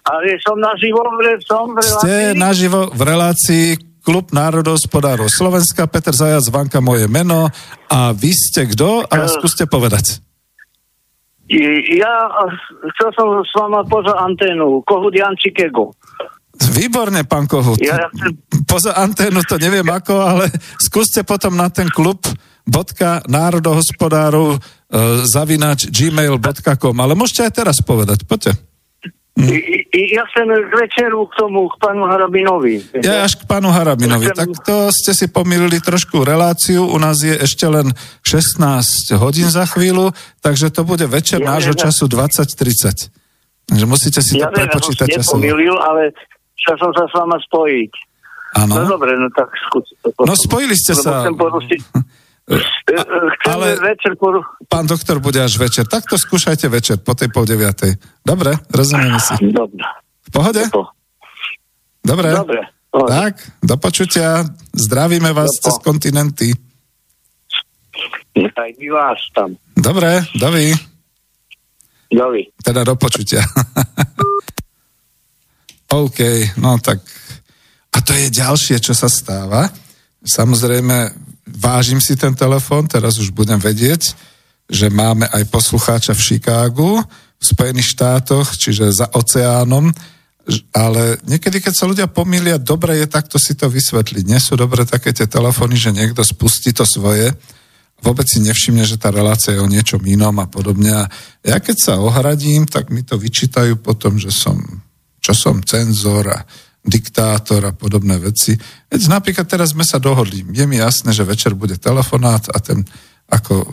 Ale 0.04 0.40
som 0.40 0.56
naživo, 0.56 1.04
som 1.44 1.68
v 1.68 1.78
relácii. 1.78 2.00
Ste 2.00 2.14
naživo 2.32 2.88
v 2.88 3.00
relácii 3.02 3.66
Klub 4.00 4.32
národohospodárov 4.32 5.28
Slovenska, 5.28 5.84
Peter 5.84 6.16
Zajac, 6.16 6.48
Vanka 6.48 6.80
moje 6.80 7.04
meno 7.04 7.52
a 7.86 7.98
vy 8.10 8.32
ste 8.32 8.64
kto? 8.66 9.04
A 9.04 9.14
Eh. 9.18 9.28
skúste 9.28 9.64
povedať. 9.64 10.24
Ja 11.90 12.12
eh, 12.26 12.52
chcel 12.90 13.08
som 13.12 13.28
s 13.38 13.52
vama 13.52 13.84
poza 13.84 14.16
anténu, 14.16 14.80
Kohut 14.82 15.12
Jan 15.12 15.36
Chicago. 15.36 15.92
Výborne, 16.58 17.22
pán 17.22 17.44
Kohut. 17.44 17.78
Ja 17.78 18.08
chcem, 18.08 18.32
Poza 18.64 18.92
anténu 18.92 19.40
to 19.44 19.56
neviem 19.56 19.86
ako, 19.86 20.12
ale 20.18 20.44
skúste 20.76 21.22
potom 21.22 21.52
na 21.52 21.68
ten 21.68 21.88
klub 21.88 22.20
národohospodárov 23.26 24.48
e, 24.50 24.58
zavinač 25.24 25.88
gmail.com, 25.88 26.94
ale 26.94 27.12
môžete 27.12 27.40
aj 27.44 27.52
teraz 27.54 27.76
povedať, 27.80 28.24
poďte. 28.24 28.52
i- 29.88 30.10
ja 30.12 30.26
chcem 30.26 30.44
k 30.44 30.72
večeru 30.74 31.22
k 31.26 31.38
tomu, 31.38 31.70
k 31.70 31.78
pánu 31.78 32.04
Harabinovi. 32.04 32.82
Ja 33.00 33.22
až 33.22 33.38
k 33.38 33.46
pánu 33.46 33.70
Harabinovi. 33.70 34.34
Tak 34.34 34.50
to 34.60 34.90
ste 34.90 35.14
si 35.14 35.30
pomýlili 35.30 35.78
trošku 35.78 36.26
reláciu. 36.26 36.82
U 36.82 36.98
nás 36.98 37.22
je 37.22 37.38
ešte 37.38 37.62
len 37.64 37.86
16 38.26 39.14
hodín 39.14 39.46
za 39.46 39.62
chvíľu, 39.62 40.10
takže 40.38 40.74
to 40.74 40.82
bude 40.82 41.06
večer 41.06 41.38
Ja 41.38 41.54
nášho 41.54 41.70
viem, 41.70 41.80
ja- 41.80 41.84
času 41.86 42.04
20.30. 42.04 43.14
Takže 43.64 43.84
musíte 43.86 44.18
si 44.20 44.34
to 44.34 44.42
Ja 44.42 44.50
viem, 44.50 44.66
ja 44.66 44.74
som 44.74 44.82
prepočítať 44.82 45.06
si 45.06 45.16
časovo. 45.16 45.38
nepomýlil, 45.38 45.76
ale 45.78 46.02
chcel 46.58 46.74
som 46.76 46.90
sa 46.90 47.04
s 47.06 47.12
vama 47.14 47.38
spojiť. 47.38 47.92
No, 48.48 48.74
Áno. 48.74 48.74
dobre, 48.90 49.12
no 49.14 49.28
tak 49.30 49.52
skúste 49.60 49.94
to. 50.02 50.10
No 50.18 50.34
spojili 50.34 50.74
ste 50.74 50.96
Lebo 50.96 51.04
sa. 51.04 51.12
Chcem 51.22 51.36
porušiť. 51.36 51.80
E, 52.48 52.56
e, 52.56 53.50
ale- 53.50 53.76
večer 53.76 54.16
poru... 54.16 54.40
Pán 54.68 54.88
doktor 54.88 55.20
bude 55.20 55.40
až 55.40 55.60
večer. 55.60 55.84
Tak 55.84 56.08
to 56.08 56.16
skúšajte 56.16 56.68
večer, 56.68 56.96
po 57.00 57.12
tej 57.12 57.28
pol 57.28 57.44
deviatej. 57.44 57.96
Dobre, 58.24 58.56
rozumieme 58.72 59.20
si. 59.20 59.36
Dobre. 59.52 59.84
V 60.24 60.28
pohode? 60.32 60.64
Dobre. 62.00 62.32
Dobre. 62.32 62.60
Dobre. 62.88 63.10
Tak, 63.12 63.34
do 63.60 63.76
počutia. 63.76 64.48
Zdravíme 64.72 65.36
vás 65.36 65.52
Do 65.52 65.60
po- 65.60 65.64
cez 65.68 65.74
kontinenty. 65.84 66.48
Aj 68.38 68.70
vy 68.80 68.88
vás 68.88 69.20
tam. 69.36 69.52
Dobre, 69.76 70.24
dovi. 70.32 70.72
Dovi. 72.08 72.48
Teda 72.64 72.80
do 72.86 72.96
počutia. 72.96 73.44
OK, 75.92 76.18
no 76.56 76.78
tak... 76.80 77.04
A 77.92 77.98
to 78.04 78.12
je 78.12 78.30
ďalšie, 78.30 78.78
čo 78.78 78.94
sa 78.94 79.08
stáva. 79.10 79.66
Samozrejme, 80.22 81.10
vážim 81.56 82.00
si 82.02 82.18
ten 82.18 82.36
telefón, 82.36 82.84
teraz 82.84 83.16
už 83.16 83.32
budem 83.32 83.56
vedieť, 83.56 84.12
že 84.68 84.92
máme 84.92 85.24
aj 85.32 85.48
poslucháča 85.48 86.12
v 86.12 86.24
Chicagu, 86.24 87.00
v 87.38 87.44
Spojených 87.44 87.94
štátoch, 87.96 88.52
čiže 88.58 88.92
za 88.92 89.06
oceánom, 89.14 89.88
ale 90.72 91.20
niekedy, 91.28 91.60
keď 91.60 91.74
sa 91.76 91.84
ľudia 91.84 92.08
pomýlia, 92.08 92.56
dobre 92.56 92.96
je 93.04 93.06
takto 93.08 93.36
si 93.36 93.52
to 93.52 93.68
vysvetliť. 93.68 94.24
Nie 94.24 94.40
sú 94.40 94.56
dobre 94.56 94.88
také 94.88 95.12
tie 95.12 95.28
telefóny, 95.28 95.76
že 95.76 95.92
niekto 95.92 96.24
spustí 96.24 96.72
to 96.72 96.88
svoje, 96.88 97.36
vôbec 98.00 98.24
si 98.24 98.40
nevšimne, 98.40 98.84
že 98.88 98.96
tá 98.96 99.12
relácia 99.12 99.52
je 99.52 99.60
o 99.60 99.68
niečom 99.68 100.00
inom 100.08 100.32
a 100.40 100.48
podobne. 100.48 101.04
A 101.04 101.04
ja 101.44 101.60
keď 101.60 101.76
sa 101.76 101.94
ohradím, 102.00 102.64
tak 102.64 102.88
mi 102.88 103.04
to 103.04 103.20
vyčítajú 103.20 103.76
potom, 103.84 104.16
že 104.16 104.32
som, 104.32 104.56
čo 105.20 105.36
som 105.36 105.60
cenzor 105.60 106.32
a 106.32 106.40
diktátor 106.88 107.60
a 107.68 107.76
podobné 107.76 108.16
veci. 108.16 108.56
Veď 108.88 109.20
napríklad 109.20 109.44
teraz 109.44 109.76
sme 109.76 109.84
sa 109.84 110.00
dohodli. 110.00 110.42
Je 110.50 110.64
mi 110.64 110.80
jasné, 110.80 111.12
že 111.12 111.28
večer 111.28 111.52
bude 111.52 111.76
telefonát 111.76 112.48
a 112.50 112.58
ten 112.58 112.82
ako 113.28 113.54
e, 113.60 113.66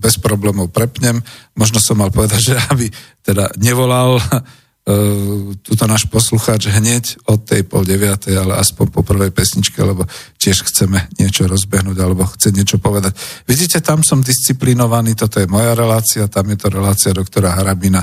bez 0.00 0.16
problémov 0.16 0.72
prepnem. 0.72 1.20
Možno 1.52 1.78
som 1.78 2.00
mal 2.00 2.08
povedať, 2.08 2.40
že 2.52 2.56
aby 2.72 2.88
teda 3.22 3.52
nevolal 3.60 4.18
uh, 4.18 5.54
túto 5.62 5.84
náš 5.86 6.10
poslucháč 6.10 6.66
hneď 6.74 7.22
od 7.30 7.46
tej 7.46 7.62
pol 7.62 7.86
deviatej, 7.86 8.34
ale 8.34 8.58
aspoň 8.58 8.90
po 8.90 9.06
prvej 9.06 9.30
pesničke, 9.30 9.78
lebo 9.78 10.02
tiež 10.42 10.66
chceme 10.66 11.06
niečo 11.22 11.46
rozbehnúť 11.46 11.94
alebo 12.02 12.26
chce 12.26 12.50
niečo 12.50 12.82
povedať. 12.82 13.14
Vidíte, 13.46 13.78
tam 13.78 14.02
som 14.02 14.26
disciplinovaný, 14.26 15.14
toto 15.14 15.38
je 15.38 15.46
moja 15.46 15.78
relácia, 15.78 16.26
tam 16.26 16.50
je 16.50 16.58
to 16.58 16.66
relácia 16.74 17.14
doktora 17.14 17.54
Harabina. 17.54 18.02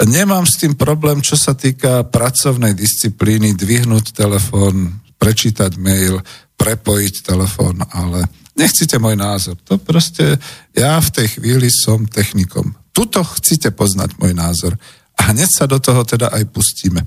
Nemám 0.00 0.48
s 0.48 0.56
tým 0.56 0.72
problém, 0.72 1.20
čo 1.20 1.36
sa 1.36 1.52
týka 1.52 2.08
pracovnej 2.08 2.72
disciplíny, 2.72 3.52
dvihnúť 3.52 4.16
telefón, 4.16 5.04
prečítať 5.20 5.76
mail, 5.76 6.18
prepojiť 6.56 7.14
telefón, 7.22 7.84
ale 7.92 8.26
nechcite 8.56 8.96
môj 8.96 9.14
názor. 9.20 9.60
To 9.68 9.76
proste, 9.76 10.40
ja 10.72 10.96
v 10.98 11.10
tej 11.12 11.38
chvíli 11.38 11.68
som 11.68 12.08
technikom. 12.08 12.74
Tuto 12.90 13.22
chcete 13.22 13.70
poznať 13.72 14.16
môj 14.18 14.32
názor. 14.32 14.74
A 15.20 15.30
hneď 15.30 15.48
sa 15.52 15.64
do 15.68 15.78
toho 15.78 16.02
teda 16.02 16.32
aj 16.32 16.44
pustíme. 16.50 17.04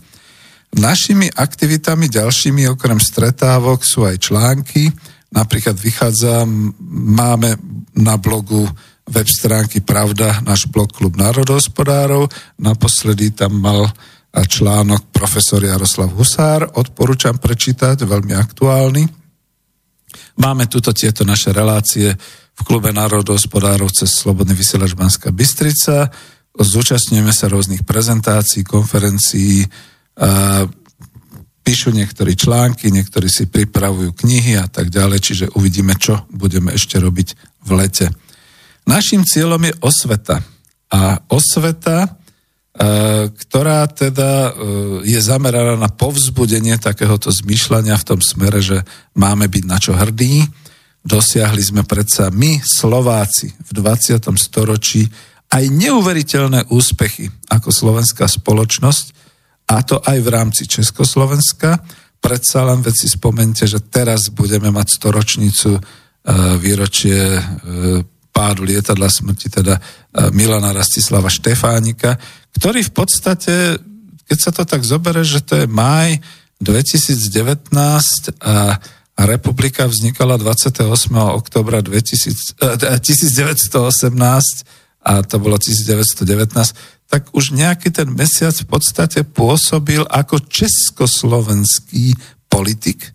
Našimi 0.75 1.31
aktivitami 1.31 2.11
ďalšími 2.11 2.67
okrem 2.71 2.99
stretávok 2.99 3.83
sú 3.83 4.03
aj 4.03 4.29
články. 4.29 4.91
Napríklad 5.31 5.75
vychádza, 5.79 6.43
máme 7.15 7.55
na 7.95 8.15
blogu 8.19 8.67
web 9.05 9.27
stránky 9.29 9.85
Pravda, 9.85 10.41
náš 10.41 10.65
blog 10.65 10.89
Klub 10.89 11.13
národohospodárov. 11.13 12.29
Naposledy 12.57 13.37
tam 13.37 13.61
mal 13.61 13.89
článok 14.35 15.13
profesor 15.13 15.63
Jaroslav 15.63 16.11
Husár. 16.11 16.67
Odporúčam 16.75 17.37
prečítať, 17.37 18.03
veľmi 18.03 18.33
aktuálny. 18.35 19.03
Máme 20.41 20.67
tuto 20.67 20.91
tieto 20.91 21.23
naše 21.23 21.55
relácie 21.55 22.11
v 22.55 22.61
klube 22.63 22.91
národohospodárov 22.91 23.91
cez 23.91 24.11
Slobodný 24.11 24.55
vysielač 24.55 24.95
Banská 24.95 25.31
Bystrica. 25.31 26.11
Zúčastňujeme 26.55 27.31
sa 27.35 27.51
rôznych 27.51 27.83
prezentácií, 27.83 28.63
konferencií, 28.63 29.67
a 30.15 30.63
píšu 31.59 31.91
niektorí 31.91 32.39
články, 32.39 32.87
niektorí 32.87 33.27
si 33.27 33.51
pripravujú 33.51 34.15
knihy 34.15 34.55
a 34.55 34.67
tak 34.71 34.87
ďalej, 34.87 35.19
čiže 35.19 35.45
uvidíme, 35.59 35.99
čo 35.99 36.23
budeme 36.31 36.71
ešte 36.71 36.95
robiť 36.95 37.27
v 37.67 37.69
lete. 37.75 38.07
Našim 38.85 39.25
cieľom 39.25 39.61
je 39.65 39.73
osveta. 39.81 40.37
A 40.93 41.17
osveta, 41.33 42.05
e, 42.05 42.09
ktorá 43.33 43.89
teda 43.89 44.31
e, 44.31 44.51
je 45.09 45.19
zameraná 45.19 45.73
na 45.73 45.89
povzbudenie 45.89 46.77
takéhoto 46.77 47.33
zmýšľania 47.33 47.97
v 47.97 48.07
tom 48.07 48.21
smere, 48.21 48.61
že 48.61 48.85
máme 49.17 49.49
byť 49.49 49.63
na 49.65 49.77
čo 49.81 49.97
hrdí. 49.97 50.45
Dosiahli 51.01 51.61
sme 51.65 51.81
predsa 51.81 52.29
my, 52.29 52.61
Slováci, 52.61 53.49
v 53.49 53.69
20. 53.73 54.21
storočí 54.37 55.09
aj 55.49 55.65
neuveriteľné 55.65 56.69
úspechy 56.69 57.29
ako 57.49 57.69
slovenská 57.69 58.29
spoločnosť, 58.29 59.05
a 59.65 59.81
to 59.81 59.97
aj 59.97 60.17
v 60.21 60.29
rámci 60.29 60.69
Československa. 60.69 61.81
Predsa 62.21 62.69
len 62.69 62.85
veci 62.85 63.09
spomente, 63.09 63.65
že 63.65 63.81
teraz 63.81 64.29
budeme 64.29 64.69
mať 64.69 64.87
storočnicu 64.93 65.73
e, 65.73 65.81
výročie 66.61 67.17
pádu 68.35 68.67
lietadla 68.67 69.07
smrti, 69.07 69.47
teda 69.47 69.79
e, 69.79 69.81
Milana 70.35 70.75
Rastislava 70.75 71.31
Štefánika, 71.31 72.19
ktorý 72.59 72.83
v 72.83 72.91
podstate, 72.91 73.79
keď 74.27 74.37
sa 74.43 74.51
to 74.51 74.67
tak 74.67 74.83
zobere, 74.83 75.23
že 75.23 75.39
to 75.39 75.63
je 75.63 75.67
maj 75.71 76.19
2019 76.59 77.71
a 78.43 78.79
republika 79.23 79.87
vznikala 79.87 80.35
28. 80.35 80.83
oktobra 81.31 81.79
2000, 81.79 82.59
eh, 82.59 82.99
1918 82.99 84.67
a 85.05 85.23
to 85.23 85.39
bolo 85.39 85.55
1919, 85.55 86.75
tak 87.07 87.29
už 87.31 87.53
nejaký 87.55 87.93
ten 87.93 88.09
mesiac 88.11 88.51
v 88.51 88.67
podstate 88.67 89.23
pôsobil 89.23 90.03
ako 90.09 90.41
československý 90.49 92.17
politik 92.49 93.13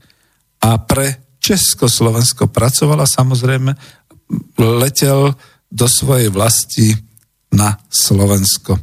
a 0.63 0.79
pre 0.79 1.21
Československo 1.41 2.53
pracovala 2.53 3.09
samozrejme, 3.09 3.75
letel 4.59 5.35
do 5.71 5.87
svojej 5.87 6.31
vlasti 6.31 6.95
na 7.55 7.79
Slovensko. 7.91 8.79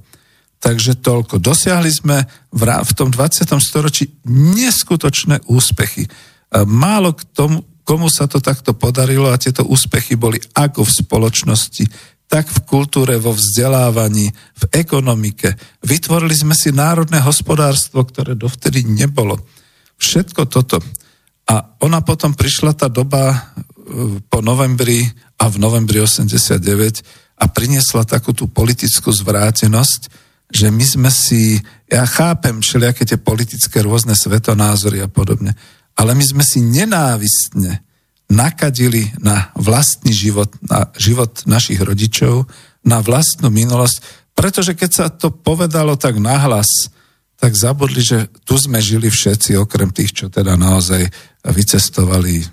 Takže 0.58 1.00
toľko. 1.00 1.38
Dosiahli 1.38 1.92
sme 1.94 2.26
v, 2.50 2.92
tom 2.98 3.14
20. 3.14 3.46
storočí 3.62 4.10
neskutočné 4.28 5.46
úspechy. 5.48 6.10
Málo 6.66 7.14
k 7.14 7.22
tomu, 7.32 7.62
komu 7.88 8.12
sa 8.12 8.28
to 8.28 8.44
takto 8.44 8.76
podarilo 8.76 9.32
a 9.32 9.40
tieto 9.40 9.64
úspechy 9.64 10.20
boli 10.20 10.42
ako 10.58 10.84
v 10.84 10.96
spoločnosti, 11.06 11.86
tak 12.28 12.52
v 12.52 12.60
kultúre, 12.68 13.16
vo 13.16 13.32
vzdelávaní, 13.32 14.28
v 14.36 14.64
ekonomike. 14.76 15.56
Vytvorili 15.88 16.36
sme 16.36 16.52
si 16.52 16.76
národné 16.76 17.24
hospodárstvo, 17.24 18.04
ktoré 18.04 18.36
dovtedy 18.36 18.84
nebolo. 18.84 19.40
Všetko 19.96 20.52
toto. 20.52 20.84
A 21.48 21.80
ona 21.80 22.04
potom 22.04 22.36
prišla 22.36 22.76
tá 22.76 22.92
doba 22.92 23.32
e, 23.32 23.36
po 24.28 24.40
novembri 24.44 25.08
a 25.40 25.48
v 25.48 25.56
novembri 25.58 26.04
89 26.04 26.60
a 27.38 27.46
priniesla 27.48 28.04
takú 28.04 28.34
tú 28.34 28.50
politickú 28.50 29.14
zvrátenosť, 29.14 30.02
že 30.52 30.72
my 30.72 30.86
sme 30.86 31.12
si, 31.12 31.60
ja 31.92 32.08
chápem 32.08 32.64
všelijaké 32.64 33.04
tie 33.04 33.20
politické 33.20 33.84
rôzne 33.84 34.16
svetonázory 34.16 35.04
a 35.04 35.12
podobne, 35.12 35.54
ale 35.98 36.16
my 36.16 36.24
sme 36.24 36.44
si 36.44 36.64
nenávistne 36.64 37.84
nakadili 38.28 39.12
na 39.24 39.56
vlastný 39.56 40.12
život, 40.12 40.52
na 40.64 40.92
život 41.00 41.48
našich 41.48 41.80
rodičov, 41.80 42.48
na 42.84 43.00
vlastnú 43.00 43.48
minulosť, 43.52 44.04
pretože 44.36 44.76
keď 44.76 44.90
sa 44.92 45.06
to 45.08 45.32
povedalo 45.32 45.96
tak 45.96 46.20
nahlas, 46.20 46.92
tak 47.38 47.54
zabudli, 47.54 48.02
že 48.02 48.28
tu 48.44 48.58
sme 48.58 48.82
žili 48.82 49.08
všetci, 49.08 49.56
okrem 49.62 49.94
tých, 49.94 50.12
čo 50.12 50.26
teda 50.28 50.58
naozaj 50.58 51.06
vycestovali, 51.46 52.44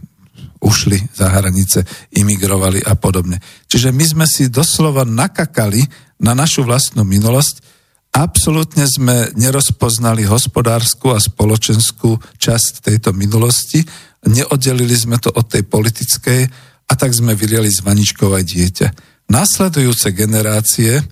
ušli 0.64 1.12
za 1.12 1.28
hranice, 1.28 1.84
imigrovali 2.16 2.80
a 2.80 2.96
podobne. 2.96 3.38
Čiže 3.68 3.92
my 3.92 4.04
sme 4.04 4.26
si 4.26 4.48
doslova 4.48 5.04
nakakali 5.04 5.84
na 6.18 6.32
našu 6.32 6.64
vlastnú 6.64 7.04
minulosť 7.04 7.74
absolútne 8.14 8.86
sme 8.86 9.34
nerozpoznali 9.34 10.22
hospodárskú 10.22 11.10
a 11.10 11.18
spoločenskú 11.18 12.14
časť 12.38 12.86
tejto 12.86 13.10
minulosti, 13.10 13.82
neoddelili 14.30 14.94
sme 14.94 15.18
to 15.18 15.34
od 15.34 15.50
tej 15.50 15.66
politickej 15.66 16.40
a 16.86 16.92
tak 16.94 17.10
sme 17.10 17.34
vyliali 17.34 17.66
z 17.66 17.82
vaničkov 17.82 18.38
dieťa. 18.38 18.88
Následujúce 19.26 20.14
generácie 20.14 21.02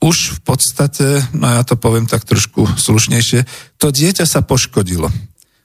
už 0.00 0.36
v 0.36 0.40
podstate, 0.44 1.24
no 1.32 1.48
ja 1.48 1.64
to 1.64 1.80
poviem 1.80 2.04
tak 2.04 2.28
trošku 2.28 2.68
slušnejšie, 2.76 3.48
to 3.80 3.88
dieťa 3.88 4.28
sa 4.28 4.44
poškodilo. 4.44 5.08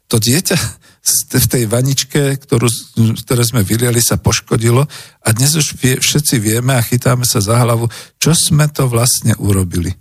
To 0.08 0.15
dieťa 0.22 0.58
v 1.06 1.46
tej 1.46 1.63
vaničke, 1.70 2.34
ktorú, 2.41 2.65
ktoré 3.22 3.44
sme 3.46 3.62
vyliali, 3.62 4.02
sa 4.02 4.18
poškodilo 4.18 4.82
a 5.22 5.28
dnes 5.38 5.54
už 5.54 5.78
vie, 5.78 5.94
všetci 6.02 6.41
vieme 6.41 6.74
a 6.74 6.82
chytáme 6.82 7.30
sa 7.30 7.38
za 7.38 7.62
hlavu, 7.62 7.86
čo 8.18 8.34
sme 8.34 8.65
to 8.74 8.89
vlastne 8.89 9.38
urobili. 9.38 9.94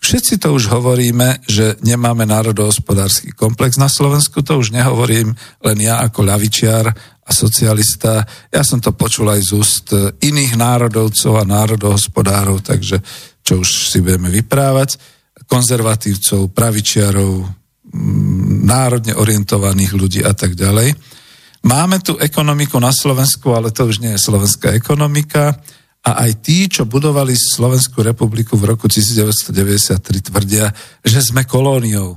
Všetci 0.00 0.40
to 0.40 0.56
už 0.56 0.72
hovoríme, 0.72 1.44
že 1.44 1.76
nemáme 1.84 2.24
národohospodársky 2.24 3.36
komplex 3.36 3.76
na 3.76 3.86
Slovensku, 3.86 4.40
to 4.40 4.58
už 4.58 4.72
nehovorím 4.72 5.36
len 5.60 5.78
ja 5.78 6.00
ako 6.02 6.24
ľavičiar 6.24 6.88
a 7.20 7.30
socialista. 7.30 8.24
Ja 8.48 8.64
som 8.64 8.80
to 8.80 8.96
počul 8.96 9.30
aj 9.30 9.44
z 9.44 9.50
úst 9.54 9.86
iných 10.18 10.56
národovcov 10.56 11.36
a 11.36 11.44
národohospodárov, 11.44 12.64
takže 12.64 12.98
čo 13.44 13.60
už 13.60 13.92
si 13.92 14.00
budeme 14.00 14.32
vyprávať, 14.32 14.96
konzervatívcov, 15.46 16.48
pravičiarov, 16.48 17.59
národne 18.64 19.18
orientovaných 19.18 19.92
ľudí 19.94 20.20
a 20.22 20.30
tak 20.30 20.54
ďalej. 20.54 20.94
Máme 21.66 22.00
tu 22.00 22.16
ekonomiku 22.16 22.80
na 22.80 22.94
Slovensku, 22.94 23.52
ale 23.52 23.74
to 23.74 23.84
už 23.84 24.00
nie 24.00 24.16
je 24.16 24.24
slovenská 24.24 24.72
ekonomika 24.72 25.60
a 26.00 26.24
aj 26.24 26.40
tí, 26.40 26.64
čo 26.70 26.88
budovali 26.88 27.36
Slovenskú 27.36 28.00
republiku 28.00 28.56
v 28.56 28.72
roku 28.72 28.88
1993, 28.88 30.32
tvrdia, 30.32 30.72
že 31.04 31.20
sme 31.20 31.44
kolóniou. 31.44 32.16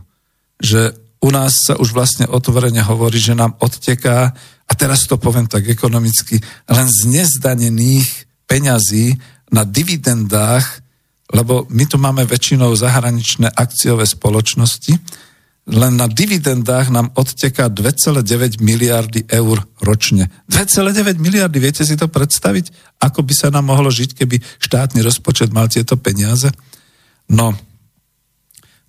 Že 0.64 0.96
u 1.20 1.30
nás 1.32 1.52
sa 1.68 1.76
už 1.76 1.92
vlastne 1.92 2.24
otvorene 2.32 2.80
hovorí, 2.80 3.20
že 3.20 3.36
nám 3.36 3.60
odteká, 3.60 4.32
a 4.64 4.74
teraz 4.80 5.04
to 5.04 5.20
poviem 5.20 5.52
tak 5.52 5.68
ekonomicky, 5.68 6.40
len 6.72 6.88
z 6.88 7.00
nezdanených 7.12 8.08
peňazí 8.48 9.20
na 9.52 9.68
dividendách, 9.68 10.80
lebo 11.36 11.68
my 11.68 11.84
tu 11.84 12.00
máme 12.00 12.24
väčšinou 12.24 12.72
zahraničné 12.80 13.52
akciové 13.52 14.08
spoločnosti, 14.08 14.96
len 15.63 15.95
na 15.95 16.12
dividendách 16.12 16.91
nám 16.91 17.15
odteká 17.15 17.71
2,9 17.71 18.60
miliardy 18.60 19.23
eur 19.32 19.63
ročne. 19.80 20.28
2,9 20.52 21.15
miliardy, 21.23 21.58
viete 21.63 21.88
si 21.88 21.95
to 21.95 22.12
predstaviť? 22.12 22.99
Ako 22.99 23.23
by 23.23 23.32
sa 23.32 23.47
nám 23.47 23.71
mohlo 23.71 23.88
žiť, 23.88 24.12
keby 24.12 24.43
štátny 24.60 24.99
rozpočet 24.99 25.56
mal 25.56 25.71
tieto 25.71 25.95
peniaze? 25.95 26.52
No, 27.32 27.56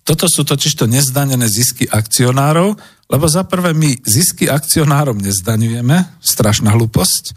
toto 0.05 0.29
sú 0.29 0.45
totiž 0.45 0.75
to 0.77 0.85
nezdanené 0.85 1.49
zisky 1.49 1.89
akcionárov, 1.89 2.77
lebo 3.09 3.25
za 3.25 3.47
prvé 3.47 3.73
my 3.73 3.95
zisky 4.05 4.45
akcionárom 4.45 5.17
nezdaňujeme, 5.17 6.21
strašná 6.21 6.77
hlúposť, 6.77 7.33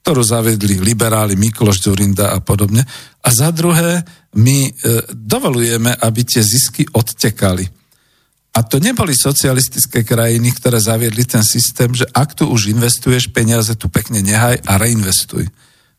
ktorú 0.00 0.22
zaviedli 0.24 0.80
liberáli 0.80 1.36
Mikloš 1.36 1.90
Zurinda 1.90 2.32
a 2.32 2.40
podobne. 2.40 2.86
A 3.20 3.28
za 3.34 3.50
druhé, 3.50 4.06
my 4.38 4.58
e, 4.64 4.70
dovolujeme, 5.12 5.92
aby 5.92 6.20
tie 6.22 6.40
zisky 6.40 6.88
odtekali. 6.88 7.75
A 8.56 8.64
to 8.64 8.80
neboli 8.80 9.12
socialistické 9.12 10.00
krajiny, 10.00 10.48
ktoré 10.56 10.80
zaviedli 10.80 11.28
ten 11.28 11.44
systém, 11.44 11.92
že 11.92 12.08
ak 12.08 12.32
tu 12.32 12.48
už 12.48 12.72
investuješ 12.72 13.28
peniaze, 13.28 13.68
tu 13.76 13.92
pekne 13.92 14.24
nehaj 14.24 14.64
a 14.64 14.80
reinvestuj. 14.80 15.44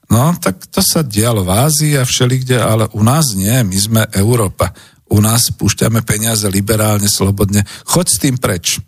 No, 0.10 0.34
tak 0.42 0.66
to 0.74 0.82
sa 0.82 1.06
dialo 1.06 1.46
v 1.46 1.54
Ázii 1.54 1.94
a 2.02 2.08
všelikde, 2.08 2.58
ale 2.58 2.90
u 2.98 3.06
nás 3.06 3.38
nie, 3.38 3.54
my 3.62 3.78
sme 3.78 4.02
Európa. 4.10 4.74
U 5.14 5.22
nás 5.22 5.54
púšťame 5.54 6.02
peniaze 6.02 6.50
liberálne, 6.50 7.06
slobodne. 7.06 7.62
Choď 7.86 8.06
s 8.10 8.18
tým 8.26 8.36
preč. 8.42 8.82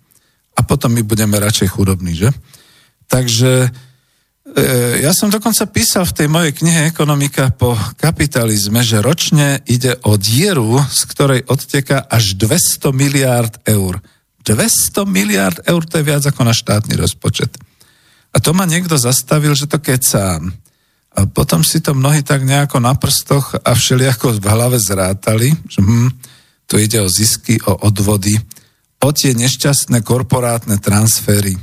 A 0.57 0.65
potom 0.65 0.89
my 0.89 1.05
budeme 1.05 1.37
radšej 1.37 1.69
chudobní, 1.69 2.17
že? 2.17 2.33
Takže 3.05 3.69
ja 4.99 5.13
som 5.13 5.29
dokonca 5.29 5.69
písal 5.69 6.09
v 6.09 6.15
tej 6.15 6.27
mojej 6.27 6.53
knihe 6.57 6.89
Ekonomika 6.89 7.53
po 7.53 7.77
kapitalizme, 8.01 8.81
že 8.81 9.03
ročne 9.03 9.61
ide 9.69 9.99
o 10.01 10.17
dieru, 10.17 10.81
z 10.89 11.01
ktorej 11.05 11.41
odteka 11.45 12.01
až 12.09 12.33
200 12.33 12.89
miliárd 12.89 13.61
eur. 13.69 14.01
200 14.41 15.05
miliárd 15.05 15.61
eur, 15.69 15.81
to 15.85 16.01
je 16.01 16.07
viac 16.07 16.23
ako 16.25 16.41
na 16.41 16.55
štátny 16.57 16.97
rozpočet. 16.97 17.53
A 18.33 18.37
to 18.41 18.53
ma 18.57 18.65
niekto 18.65 18.97
zastavil, 18.97 19.53
že 19.53 19.69
to 19.69 19.77
kecám. 19.77 20.49
A 21.13 21.25
potom 21.29 21.61
si 21.61 21.81
to 21.81 21.93
mnohí 21.93 22.25
tak 22.25 22.45
nejako 22.45 22.81
na 22.81 22.93
prstoch 22.97 23.53
a 23.53 23.73
všelijako 23.73 24.41
v 24.41 24.45
hlave 24.49 24.77
zrátali, 24.81 25.53
že 25.69 25.81
hm, 25.81 26.09
tu 26.65 26.77
ide 26.77 27.01
o 27.01 27.09
zisky, 27.09 27.61
o 27.65 27.85
odvody, 27.85 28.37
o 29.01 29.09
tie 29.13 29.33
nešťastné 29.33 30.01
korporátne 30.05 30.77
transfery, 30.81 31.57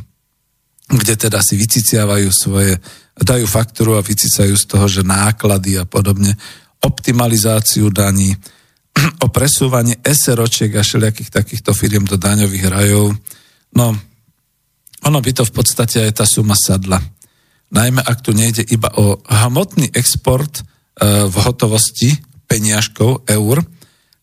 kde 0.87 1.15
teda 1.19 1.43
si 1.43 1.59
vyciciavajú 1.59 2.31
svoje, 2.31 2.79
dajú 3.19 3.47
faktúru 3.51 3.99
a 3.99 4.07
vycicajú 4.07 4.55
z 4.55 4.65
toho, 4.71 4.87
že 4.87 5.03
náklady 5.03 5.83
a 5.83 5.85
podobne, 5.85 6.39
optimalizáciu 6.79 7.91
daní, 7.91 8.31
o 9.25 9.27
presúvanie 9.29 9.99
SROčiek 10.07 10.71
a 10.79 10.87
všelijakých 10.87 11.31
takýchto 11.35 11.75
firiem 11.75 12.07
do 12.07 12.15
daňových 12.15 12.67
rajov. 12.71 13.19
No, 13.75 13.87
ono 15.03 15.19
by 15.19 15.31
to 15.35 15.43
v 15.43 15.53
podstate 15.53 16.07
aj 16.07 16.23
tá 16.23 16.25
suma 16.25 16.55
sadla. 16.55 17.03
Najmä 17.67 17.99
ak 17.99 18.23
tu 18.23 18.31
nejde 18.31 18.63
iba 18.71 18.95
o 18.95 19.19
hmotný 19.27 19.91
export 19.91 20.63
e, 20.63 20.63
v 21.27 21.37
hotovosti 21.43 22.15
peniažkov, 22.47 23.27
eur, 23.27 23.59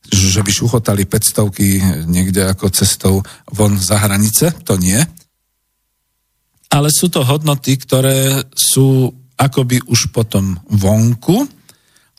že 0.07 0.39
by 0.39 0.51
šuchotali 0.51 1.03
500 1.03 2.07
niekde 2.07 2.47
ako 2.47 2.71
cestou 2.71 3.19
von 3.51 3.75
za 3.75 3.99
hranice, 3.99 4.55
to 4.63 4.79
nie 4.79 4.99
ale 6.73 6.89
sú 6.89 7.13
to 7.13 7.21
hodnoty, 7.21 7.77
ktoré 7.77 8.41
sú 8.49 9.13
akoby 9.37 9.85
už 9.85 10.09
potom 10.09 10.57
vonku, 10.65 11.45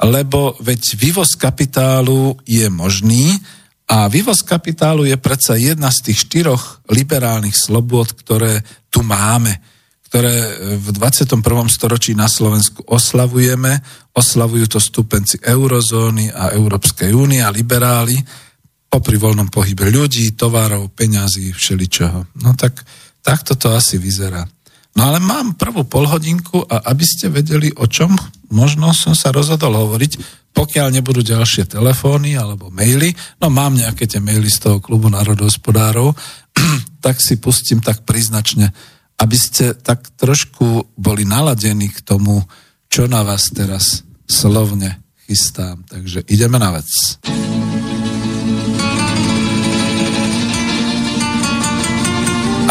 lebo 0.06 0.54
veď 0.62 0.94
vývoz 0.94 1.34
kapitálu 1.34 2.38
je 2.46 2.70
možný 2.70 3.34
a 3.90 4.06
vývoz 4.06 4.46
kapitálu 4.46 5.10
je 5.10 5.18
predsa 5.18 5.58
jedna 5.58 5.90
z 5.90 6.10
tých 6.10 6.30
štyroch 6.30 6.86
liberálnych 6.86 7.54
slobôd, 7.54 8.14
ktoré 8.14 8.62
tu 8.90 9.02
máme, 9.02 9.58
ktoré 10.06 10.54
v 10.78 10.88
21. 10.94 11.42
storočí 11.66 12.14
na 12.14 12.30
Slovensku 12.30 12.86
oslavujeme. 12.86 13.82
Oslavujú 14.14 14.70
to 14.70 14.78
stupenci 14.78 15.42
eurozóny 15.42 16.30
a 16.30 16.54
Európskej 16.54 17.10
únie 17.10 17.42
a 17.42 17.50
liberáli 17.50 18.14
popri 18.86 19.18
voľnom 19.18 19.50
pohybe 19.50 19.90
ľudí, 19.90 20.38
tovarov, 20.38 20.94
peňazí, 20.94 21.50
všeličoho. 21.50 22.38
No 22.46 22.54
tak 22.54 22.86
Takto 23.24 23.56
to 23.56 23.72
asi 23.72 23.96
vyzerá. 23.96 24.44
No 24.94 25.10
ale 25.10 25.18
mám 25.18 25.58
prvú 25.58 25.82
polhodinku 25.82 26.62
a 26.70 26.86
aby 26.92 27.02
ste 27.02 27.26
vedeli, 27.32 27.72
o 27.74 27.88
čom 27.90 28.14
možno 28.54 28.94
som 28.94 29.16
sa 29.16 29.34
rozhodol 29.34 29.74
hovoriť, 29.74 30.44
pokiaľ 30.54 30.94
nebudú 30.94 31.26
ďalšie 31.26 31.66
telefóny 31.66 32.38
alebo 32.38 32.70
maily, 32.70 33.10
no 33.42 33.50
mám 33.50 33.74
nejaké 33.74 34.06
tie 34.06 34.22
maily 34.22 34.46
z 34.46 34.62
toho 34.62 34.78
klubu 34.78 35.10
národohospodárov, 35.10 36.14
tak 37.04 37.18
si 37.18 37.42
pustím 37.42 37.82
tak 37.82 38.06
príznačne, 38.06 38.70
aby 39.18 39.34
ste 39.34 39.74
tak 39.74 40.14
trošku 40.14 40.94
boli 40.94 41.26
naladení 41.26 41.90
k 41.90 41.98
tomu, 42.06 42.46
čo 42.86 43.10
na 43.10 43.26
vás 43.26 43.50
teraz 43.50 44.06
slovne 44.30 45.02
chystám. 45.26 45.82
Takže 45.90 46.22
ideme 46.30 46.62
na 46.62 46.70
vec. 46.78 47.18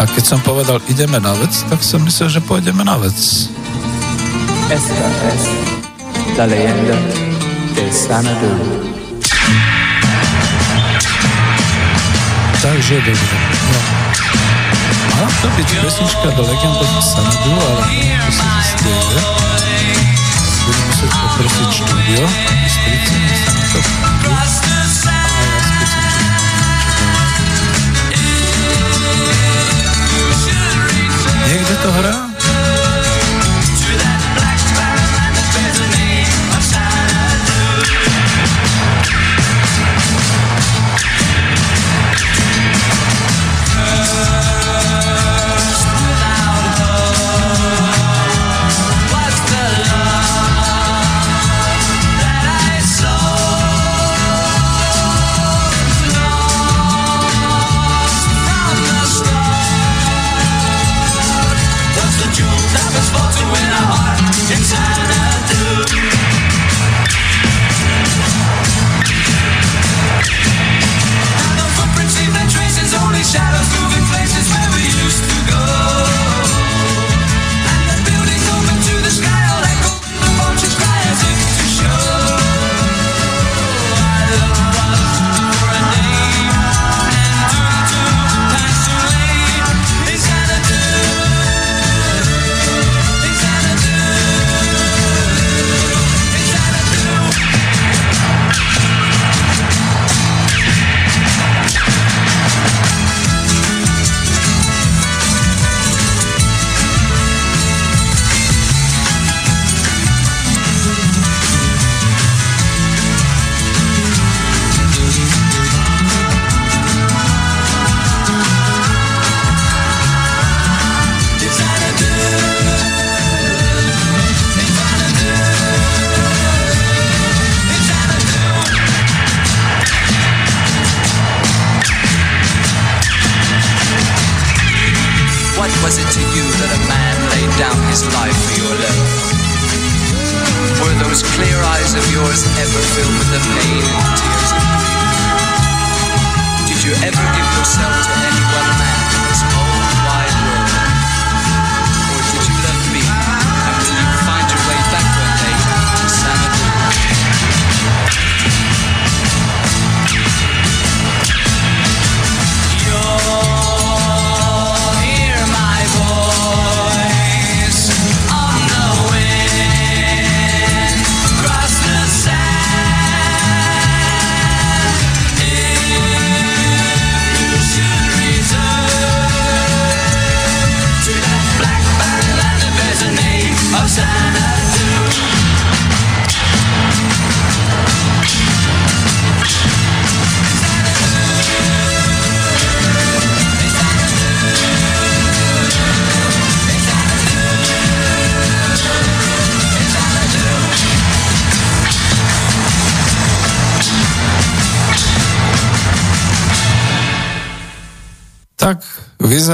A 0.04 0.08
keď 0.12 0.36
som 0.36 0.40
povedal 0.44 0.84
ideme 0.92 1.16
na 1.16 1.32
vec, 1.32 1.64
tak 1.72 1.80
som 1.80 1.96
myslel, 2.04 2.28
že 2.28 2.44
pôjdeme 2.44 2.84
na 2.84 3.00
vec. 3.00 3.48
Esta 4.68 5.08
es 5.32 5.48
la 6.36 6.44
leyenda 6.44 6.92
de 7.72 7.88
Sanadu. 7.88 8.52
Takže 12.60 13.00
dobre. 13.00 13.36
No. 13.72 13.80
Mala 15.16 15.32
to 15.40 15.48
byť 15.56 15.68
pesnička 15.72 16.28
do 16.36 16.42
legendy 16.52 16.86
Sanadu, 17.00 17.52
ale 17.56 17.82
to 17.88 18.28
sa 18.28 18.46
zistuje. 18.60 19.20
Budem 20.68 20.84
musieť 20.84 21.12
poprosiť 21.16 21.68
štúdio. 21.80 22.22
Bystrici, 22.60 23.16
sa 23.40 23.50
na 23.56 23.64
to 23.72 23.78
Niekde 24.24 24.43
to 31.84 31.92
hrá? 31.92 32.23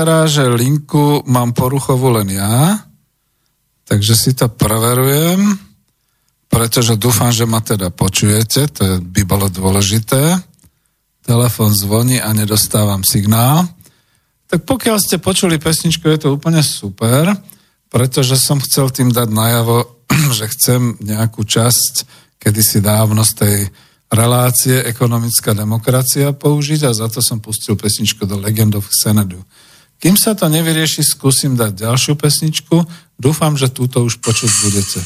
Vyzerá, 0.01 0.25
že 0.25 0.49
linku 0.49 1.21
mám 1.29 1.53
poruchovú 1.53 2.09
len 2.17 2.33
ja, 2.33 2.81
takže 3.85 4.17
si 4.17 4.33
to 4.33 4.49
preverujem, 4.49 5.45
pretože 6.49 6.97
dúfam, 6.97 7.29
že 7.29 7.45
ma 7.45 7.61
teda 7.61 7.93
počujete, 7.93 8.73
to 8.73 8.97
by 9.05 9.29
bolo 9.29 9.53
dôležité. 9.53 10.41
Telefón 11.21 11.77
zvoní 11.77 12.17
a 12.17 12.33
nedostávam 12.33 13.05
signál. 13.05 13.69
Tak 14.49 14.65
pokiaľ 14.65 14.97
ste 14.97 15.21
počuli 15.21 15.61
pesničku, 15.61 16.09
je 16.09 16.25
to 16.25 16.33
úplne 16.33 16.65
super, 16.65 17.37
pretože 17.93 18.41
som 18.41 18.57
chcel 18.57 18.89
tým 18.89 19.13
dať 19.13 19.29
najavo, 19.29 20.09
že 20.41 20.49
chcem 20.49 20.97
nejakú 20.97 21.45
časť 21.45 22.09
kedysi 22.41 22.81
dávno 22.81 23.21
z 23.21 23.33
tej 23.37 23.57
relácie 24.09 24.81
ekonomická 24.81 25.53
demokracia 25.53 26.33
použiť 26.33 26.89
a 26.89 26.97
za 26.97 27.13
to 27.13 27.21
som 27.21 27.37
pustil 27.37 27.77
pesničku 27.77 28.25
do 28.25 28.41
Legend 28.41 28.81
of 28.81 28.89
Xanadu. 28.89 29.45
Kým 30.01 30.17
sa 30.17 30.33
to 30.33 30.49
nevyrieši, 30.49 31.05
skúsim 31.05 31.61
dať 31.61 31.85
ďalšiu 31.85 32.17
pesničku. 32.17 32.89
Dúfam, 33.21 33.53
že 33.61 33.69
túto 33.69 34.01
už 34.01 34.17
počuť 34.25 34.51
budete. 34.65 34.99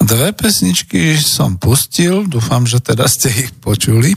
Dve 0.00 0.32
pesničky 0.32 1.20
som 1.20 1.60
pustil, 1.60 2.24
dúfam, 2.24 2.64
že 2.64 2.80
teda 2.80 3.04
ste 3.04 3.28
ich 3.28 3.52
počuli. 3.60 4.16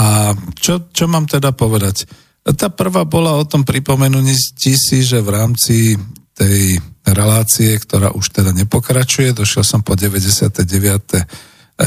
A 0.00 0.32
čo, 0.56 0.88
čo 0.88 1.04
mám 1.04 1.28
teda 1.28 1.52
povedať? 1.52 2.08
Tá 2.42 2.68
prvá 2.74 3.06
bola 3.06 3.38
o 3.38 3.46
tom 3.46 3.62
pripomenutí 3.62 4.74
si, 4.74 4.98
že 5.06 5.22
v 5.22 5.30
rámci 5.30 5.94
tej 6.34 6.82
relácie, 7.06 7.78
ktorá 7.78 8.10
už 8.14 8.34
teda 8.34 8.50
nepokračuje, 8.50 9.30
došiel 9.30 9.62
som 9.62 9.80
po 9.86 9.94
99. 9.94 10.58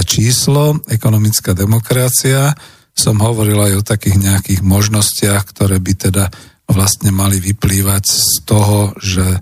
číslo, 0.08 0.80
ekonomická 0.88 1.52
demokracia, 1.52 2.56
som 2.96 3.20
hovoril 3.20 3.60
aj 3.60 3.74
o 3.76 3.88
takých 3.88 4.18
nejakých 4.24 4.62
možnostiach, 4.64 5.44
ktoré 5.52 5.84
by 5.84 5.94
teda 6.00 6.26
vlastne 6.72 7.12
mali 7.12 7.44
vyplývať 7.44 8.04
z 8.08 8.36
toho, 8.48 8.96
že 8.98 9.28
e, 9.28 9.40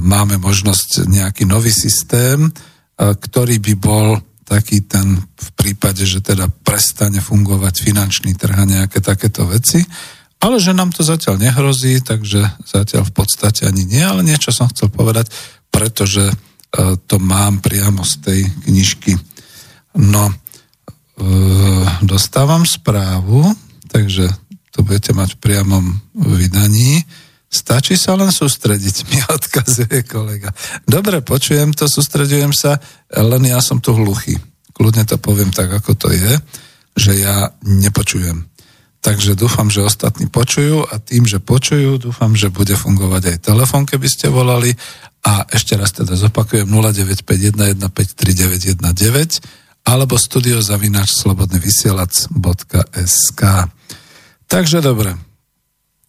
máme 0.00 0.40
možnosť 0.40 1.06
nejaký 1.06 1.44
nový 1.44 1.70
systém, 1.70 2.48
e, 2.48 2.50
ktorý 2.96 3.60
by 3.60 3.74
bol 3.76 4.18
taký 4.48 4.84
ten 4.84 5.20
v 5.20 5.50
prípade, 5.56 6.04
že 6.04 6.24
teda 6.24 6.48
prestane 6.48 7.20
fungovať 7.20 7.74
finančný 7.84 8.36
trh 8.36 8.56
a 8.56 8.64
nejaké 8.64 9.00
takéto 9.00 9.48
veci. 9.48 9.84
Ale 10.44 10.60
že 10.60 10.76
nám 10.76 10.92
to 10.92 11.00
zatiaľ 11.00 11.40
nehrozí, 11.40 12.04
takže 12.04 12.44
zatiaľ 12.68 13.08
v 13.08 13.16
podstate 13.16 13.64
ani 13.64 13.88
nie, 13.88 14.04
ale 14.04 14.20
niečo 14.20 14.52
som 14.52 14.68
chcel 14.68 14.92
povedať, 14.92 15.32
pretože 15.72 16.28
e, 16.28 16.34
to 17.08 17.16
mám 17.16 17.64
priamo 17.64 18.04
z 18.04 18.14
tej 18.20 18.40
knižky. 18.68 19.16
No, 19.96 20.28
e, 20.28 20.34
dostávam 22.04 22.68
správu, 22.68 23.56
takže 23.88 24.28
to 24.68 24.84
budete 24.84 25.16
mať 25.16 25.32
v 25.32 25.40
priamom 25.40 25.84
vydaní. 26.12 27.08
Stačí 27.48 27.96
sa 27.96 28.12
len 28.12 28.28
sústrediť, 28.28 28.96
mi 29.16 29.24
odkazuje 29.24 30.04
kolega. 30.04 30.52
Dobre, 30.84 31.24
počujem 31.24 31.72
to, 31.72 31.88
sústredujem 31.88 32.52
sa, 32.52 32.76
len 33.16 33.48
ja 33.48 33.64
som 33.64 33.80
tu 33.80 33.96
hluchý. 33.96 34.36
Kľudne 34.76 35.08
to 35.08 35.16
poviem 35.16 35.56
tak, 35.56 35.72
ako 35.72 35.96
to 35.96 36.12
je, 36.12 36.36
že 37.00 37.16
ja 37.16 37.48
nepočujem. 37.64 38.53
Takže 39.04 39.36
dúfam, 39.36 39.68
že 39.68 39.84
ostatní 39.84 40.32
počujú 40.32 40.88
a 40.88 40.96
tým, 40.96 41.28
že 41.28 41.36
počujú, 41.36 42.00
dúfam, 42.00 42.32
že 42.32 42.48
bude 42.48 42.72
fungovať 42.72 43.36
aj 43.36 43.52
telefon, 43.52 43.84
keby 43.84 44.08
ste 44.08 44.32
volali. 44.32 44.72
A 45.28 45.44
ešte 45.52 45.76
raz 45.76 45.92
teda 45.92 46.16
zopakujem 46.16 46.64
0951153919 46.64 48.80
alebo 49.84 50.16
studiozavináč 50.16 51.20
slobodnyvysielac.sk 51.20 53.42
Takže 54.48 54.80
dobre, 54.80 55.20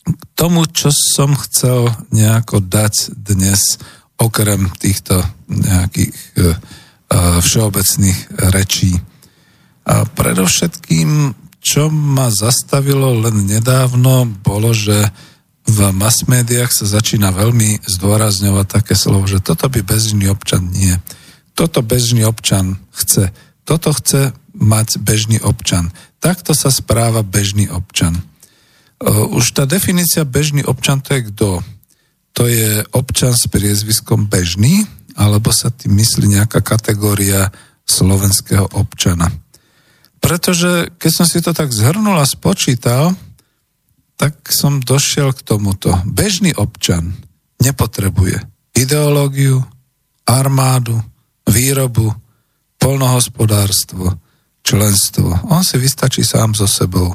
k 0.07 0.23
tomu, 0.37 0.63
čo 0.63 0.87
som 0.91 1.35
chcel 1.35 1.91
nejako 2.15 2.63
dať 2.63 3.11
dnes 3.11 3.75
okrem 4.15 4.71
týchto 4.79 5.19
nejakých 5.51 6.15
e, 6.15 6.39
e, 6.39 6.55
všeobecných 7.43 8.39
rečí. 8.55 8.95
A 9.85 10.01
predovšetkým, 10.07 11.44
čo 11.66 11.89
ma 11.89 12.30
zastavilo 12.30 13.18
len 13.26 13.49
nedávno, 13.49 14.30
bolo, 14.45 14.70
že 14.70 15.09
v 15.66 15.89
mass 15.97 16.30
médiách 16.30 16.70
sa 16.70 16.86
začína 16.86 17.34
veľmi 17.34 17.82
zdôrazňovať 17.89 18.66
také 18.70 18.93
slovo, 18.93 19.26
že 19.26 19.41
toto 19.41 19.66
by 19.66 19.82
bežný 19.82 20.30
občan 20.30 20.70
nie. 20.70 20.93
Toto 21.57 21.82
bežný 21.82 22.22
občan 22.22 22.78
chce. 22.93 23.34
Toto 23.66 23.89
chce 23.97 24.38
mať 24.53 25.01
bežný 25.01 25.41
občan. 25.41 25.89
Takto 26.22 26.53
sa 26.53 26.70
správa 26.70 27.26
bežný 27.26 27.66
občan. 27.74 28.22
Už 29.34 29.57
tá 29.57 29.66
definícia 29.66 30.22
bežný 30.22 30.61
občan 30.61 31.01
to 31.01 31.18
je 31.18 31.22
kto? 31.34 31.66
To 32.38 32.43
je 32.45 32.86
občan 32.93 33.34
s 33.34 33.49
priezviskom 33.49 34.30
bežný, 34.30 34.86
alebo 35.18 35.49
sa 35.49 35.74
tým 35.74 35.97
myslí 35.97 36.30
nejaká 36.30 36.61
kategória 36.61 37.49
slovenského 37.89 38.70
občana. 38.78 39.34
Pretože 40.26 40.89
keď 40.97 41.11
som 41.13 41.30
si 41.30 41.38
to 41.38 41.53
tak 41.53 41.69
zhrnul 41.69 42.17
a 42.17 42.26
spočítal, 42.26 43.13
tak 44.17 44.41
som 44.49 44.82
došiel 44.82 45.38
k 45.38 45.45
tomuto. 45.45 45.93
Bežný 46.01 46.49
občan 46.57 47.13
nepotrebuje 47.61 48.41
ideológiu, 48.73 49.61
armádu, 50.26 50.97
výrobu, 51.45 52.09
polnohospodárstvo, 52.82 54.17
členstvo. 54.65 55.30
On 55.53 55.61
si 55.61 55.78
vystačí 55.78 56.26
sám 56.26 56.57
so 56.57 56.65
sebou. 56.65 57.13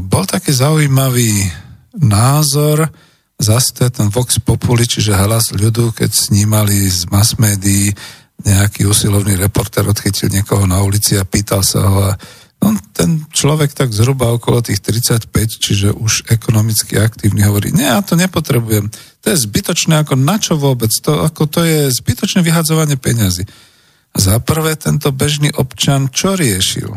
Bol 0.00 0.24
taký 0.24 0.56
zaujímavý 0.56 1.52
názor, 2.00 2.88
zase 3.36 3.92
ten 3.92 4.08
Vox 4.08 4.40
Populi, 4.40 4.88
čiže 4.88 5.12
hlas 5.12 5.52
ľudu, 5.52 5.92
keď 5.92 6.10
snímali 6.10 6.88
z 6.88 7.12
mass 7.12 7.36
médií, 7.36 7.92
nejaký 8.44 8.84
usilovný 8.84 9.40
reporter 9.40 9.88
odchytil 9.88 10.28
niekoho 10.28 10.68
na 10.68 10.84
ulici 10.84 11.16
a 11.16 11.24
pýtal 11.24 11.64
sa 11.64 11.80
ho 11.84 11.98
a 12.08 12.12
no, 12.60 12.76
ten 12.92 13.24
človek 13.28 13.72
tak 13.76 13.92
zhruba 13.92 14.32
okolo 14.32 14.64
tých 14.64 14.80
35, 14.80 15.28
čiže 15.60 15.88
už 15.92 16.28
ekonomicky 16.32 16.96
aktívny 17.00 17.44
hovorí, 17.44 17.72
nie, 17.72 17.84
ja 17.84 18.00
to 18.04 18.16
nepotrebujem, 18.16 18.88
to 19.20 19.26
je 19.32 19.42
zbytočné, 19.48 20.00
ako 20.04 20.16
na 20.20 20.36
čo 20.40 20.56
vôbec, 20.56 20.92
to, 20.92 21.24
ako 21.24 21.48
to 21.48 21.60
je 21.64 21.92
zbytočné 21.92 22.44
vyhadzovanie 22.44 22.96
peňazí. 23.00 23.44
Za 24.14 24.38
prvé 24.38 24.78
tento 24.78 25.10
bežný 25.10 25.50
občan 25.56 26.06
čo 26.12 26.38
riešil? 26.38 26.92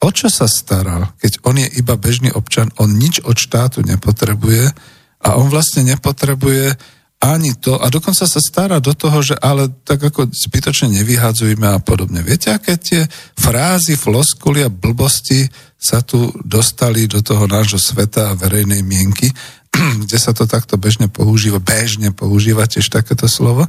O 0.00 0.08
čo 0.08 0.32
sa 0.32 0.48
staral? 0.48 1.12
Keď 1.20 1.44
on 1.44 1.60
je 1.60 1.68
iba 1.76 1.94
bežný 2.00 2.32
občan, 2.32 2.72
on 2.80 2.96
nič 2.96 3.20
od 3.20 3.36
štátu 3.36 3.84
nepotrebuje 3.84 4.72
a 5.20 5.28
on 5.36 5.52
vlastne 5.52 5.84
nepotrebuje 5.84 6.74
ani 7.20 7.52
to, 7.52 7.76
a 7.76 7.92
dokonca 7.92 8.24
sa 8.24 8.40
stará 8.40 8.80
do 8.80 8.96
toho, 8.96 9.20
že 9.20 9.36
ale 9.36 9.68
tak 9.84 10.00
ako 10.00 10.32
zbytočne 10.32 10.88
nevyhadzujeme 10.88 11.68
a 11.68 11.76
podobne. 11.76 12.24
Viete, 12.24 12.48
aké 12.48 12.80
tie 12.80 13.04
frázy, 13.36 14.00
floskuly 14.00 14.64
a 14.64 14.72
blbosti 14.72 15.44
sa 15.76 16.00
tu 16.00 16.32
dostali 16.40 17.04
do 17.04 17.20
toho 17.20 17.44
nášho 17.44 17.76
sveta 17.76 18.32
a 18.32 18.38
verejnej 18.40 18.80
mienky, 18.80 19.28
kde 20.08 20.16
sa 20.16 20.32
to 20.32 20.48
takto 20.48 20.80
bežne 20.80 21.12
používa, 21.12 21.60
bežne 21.60 22.08
používa 22.08 22.64
tiež 22.64 22.88
takéto 22.88 23.28
slovo, 23.28 23.68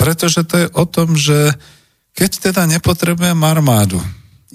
pretože 0.00 0.40
to 0.48 0.64
je 0.64 0.68
o 0.72 0.84
tom, 0.88 1.20
že 1.20 1.52
keď 2.16 2.48
teda 2.48 2.64
nepotrebujem 2.64 3.36
armádu, 3.44 4.00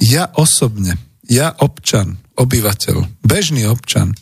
ja 0.01 0.33
osobne, 0.33 0.97
ja 1.29 1.53
občan, 1.61 2.17
obyvateľ, 2.33 3.21
bežný 3.21 3.69
občan, 3.69 4.17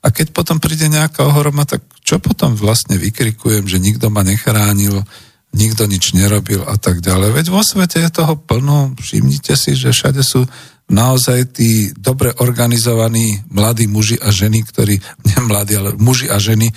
a 0.00 0.08
keď 0.08 0.32
potom 0.32 0.56
príde 0.56 0.88
nejaká 0.88 1.28
ohroma, 1.28 1.68
tak 1.68 1.84
čo 2.10 2.18
potom 2.18 2.58
vlastne 2.58 2.98
vykrikujem, 2.98 3.70
že 3.70 3.78
nikto 3.78 4.10
ma 4.10 4.26
nechránil, 4.26 5.06
nikto 5.54 5.86
nič 5.86 6.10
nerobil 6.10 6.66
a 6.66 6.74
tak 6.74 6.98
ďalej. 6.98 7.38
Veď 7.38 7.46
vo 7.54 7.62
svete 7.62 8.02
je 8.02 8.10
toho 8.10 8.34
plno, 8.34 8.98
všimnite 8.98 9.54
si, 9.54 9.78
že 9.78 9.94
všade 9.94 10.18
sú 10.26 10.42
naozaj 10.90 11.54
tí 11.54 11.94
dobre 11.94 12.34
organizovaní 12.42 13.46
mladí 13.46 13.86
muži 13.86 14.18
a 14.18 14.34
ženy, 14.34 14.66
ktorí, 14.66 14.98
nie 15.30 15.38
mladí, 15.46 15.78
ale 15.78 15.94
muži 15.94 16.26
a 16.26 16.42
ženy, 16.42 16.74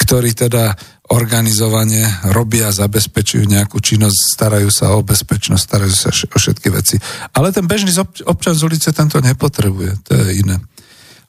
ktorí 0.00 0.32
teda 0.32 0.72
organizovane 1.12 2.32
robia, 2.32 2.72
zabezpečujú 2.72 3.44
nejakú 3.44 3.84
činnosť, 3.84 4.16
starajú 4.16 4.72
sa 4.72 4.96
o 4.96 5.04
bezpečnosť, 5.04 5.60
starajú 5.60 5.92
sa 5.92 6.08
o 6.08 6.38
všetky 6.40 6.72
veci. 6.72 6.96
Ale 7.36 7.52
ten 7.52 7.68
bežný 7.68 7.92
občan 8.24 8.56
z 8.56 8.64
ulice 8.64 8.88
tento 8.96 9.20
nepotrebuje, 9.20 10.08
to 10.08 10.16
je 10.16 10.40
iné. 10.40 10.56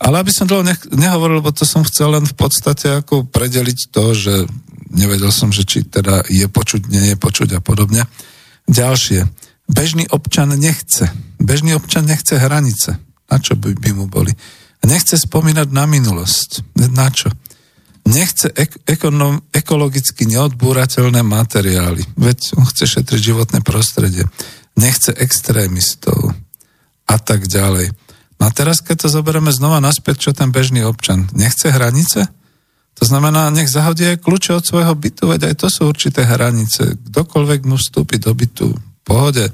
Ale 0.02 0.18
aby 0.18 0.34
som 0.34 0.50
dlho 0.50 0.66
nehovoril, 0.98 1.40
lebo 1.40 1.54
to 1.54 1.62
som 1.62 1.86
chcel 1.86 2.18
len 2.18 2.26
v 2.26 2.34
podstate 2.34 3.06
ako 3.06 3.30
predeliť 3.30 3.80
to, 3.94 4.18
že 4.18 4.34
nevedel 4.90 5.30
som, 5.30 5.54
že 5.54 5.62
či 5.62 5.86
teda 5.86 6.26
je 6.26 6.50
počuť, 6.50 6.90
nie 6.90 7.14
je 7.14 7.18
počuť 7.18 7.58
a 7.58 7.62
podobne. 7.62 8.10
Ďalšie. 8.66 9.30
Bežný 9.70 10.10
občan 10.10 10.52
nechce. 10.58 11.06
Bežný 11.38 11.78
občan 11.78 12.10
nechce 12.10 12.36
hranice. 12.36 12.98
Na 13.30 13.38
čo 13.38 13.54
by, 13.54 13.78
by 13.78 13.92
mu 13.94 14.10
boli? 14.10 14.34
Nechce 14.82 15.16
spomínať 15.22 15.70
na 15.70 15.86
minulosť. 15.86 16.82
Na 16.92 17.08
čo? 17.14 17.30
nechce 18.08 18.50
ek- 18.58 18.82
ekonom, 18.90 19.42
ekologicky 19.54 20.26
neodbúrateľné 20.26 21.22
materiály. 21.22 22.04
Veď 22.18 22.58
on 22.58 22.66
chce 22.66 23.00
šetriť 23.00 23.22
životné 23.22 23.60
prostredie. 23.62 24.26
Nechce 24.74 25.14
extrémistov 25.14 26.34
a 27.06 27.16
tak 27.20 27.46
ďalej. 27.46 27.94
No 28.42 28.50
a 28.50 28.52
teraz, 28.52 28.82
keď 28.82 29.06
to 29.06 29.22
zoberieme 29.22 29.54
znova 29.54 29.78
naspäť, 29.78 30.30
čo 30.30 30.32
ten 30.34 30.50
bežný 30.50 30.82
občan 30.82 31.30
nechce 31.38 31.70
hranice? 31.70 32.26
To 32.98 33.04
znamená, 33.06 33.54
nech 33.54 33.70
zahodí 33.70 34.10
aj 34.10 34.26
kľúče 34.26 34.58
od 34.58 34.66
svojho 34.66 34.98
bytu, 34.98 35.30
veď 35.30 35.54
aj 35.54 35.56
to 35.62 35.68
sú 35.70 35.86
určité 35.86 36.26
hranice. 36.26 36.98
Kdokoľvek 36.98 37.70
mu 37.70 37.78
vstúpi 37.78 38.18
do 38.18 38.34
bytu, 38.34 38.74
pohode, 39.06 39.54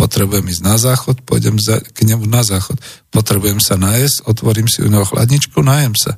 potrebujem 0.00 0.48
ísť 0.48 0.62
na 0.64 0.80
záchod, 0.80 1.20
pôjdem 1.28 1.60
za, 1.60 1.84
k 1.84 2.08
nemu 2.08 2.24
na 2.24 2.40
záchod. 2.40 2.80
Potrebujem 3.12 3.60
sa 3.60 3.76
najesť, 3.76 4.24
otvorím 4.24 4.66
si 4.66 4.80
u 4.80 4.88
neho 4.88 5.04
chladničku, 5.04 5.60
najem 5.60 5.92
sa 5.92 6.16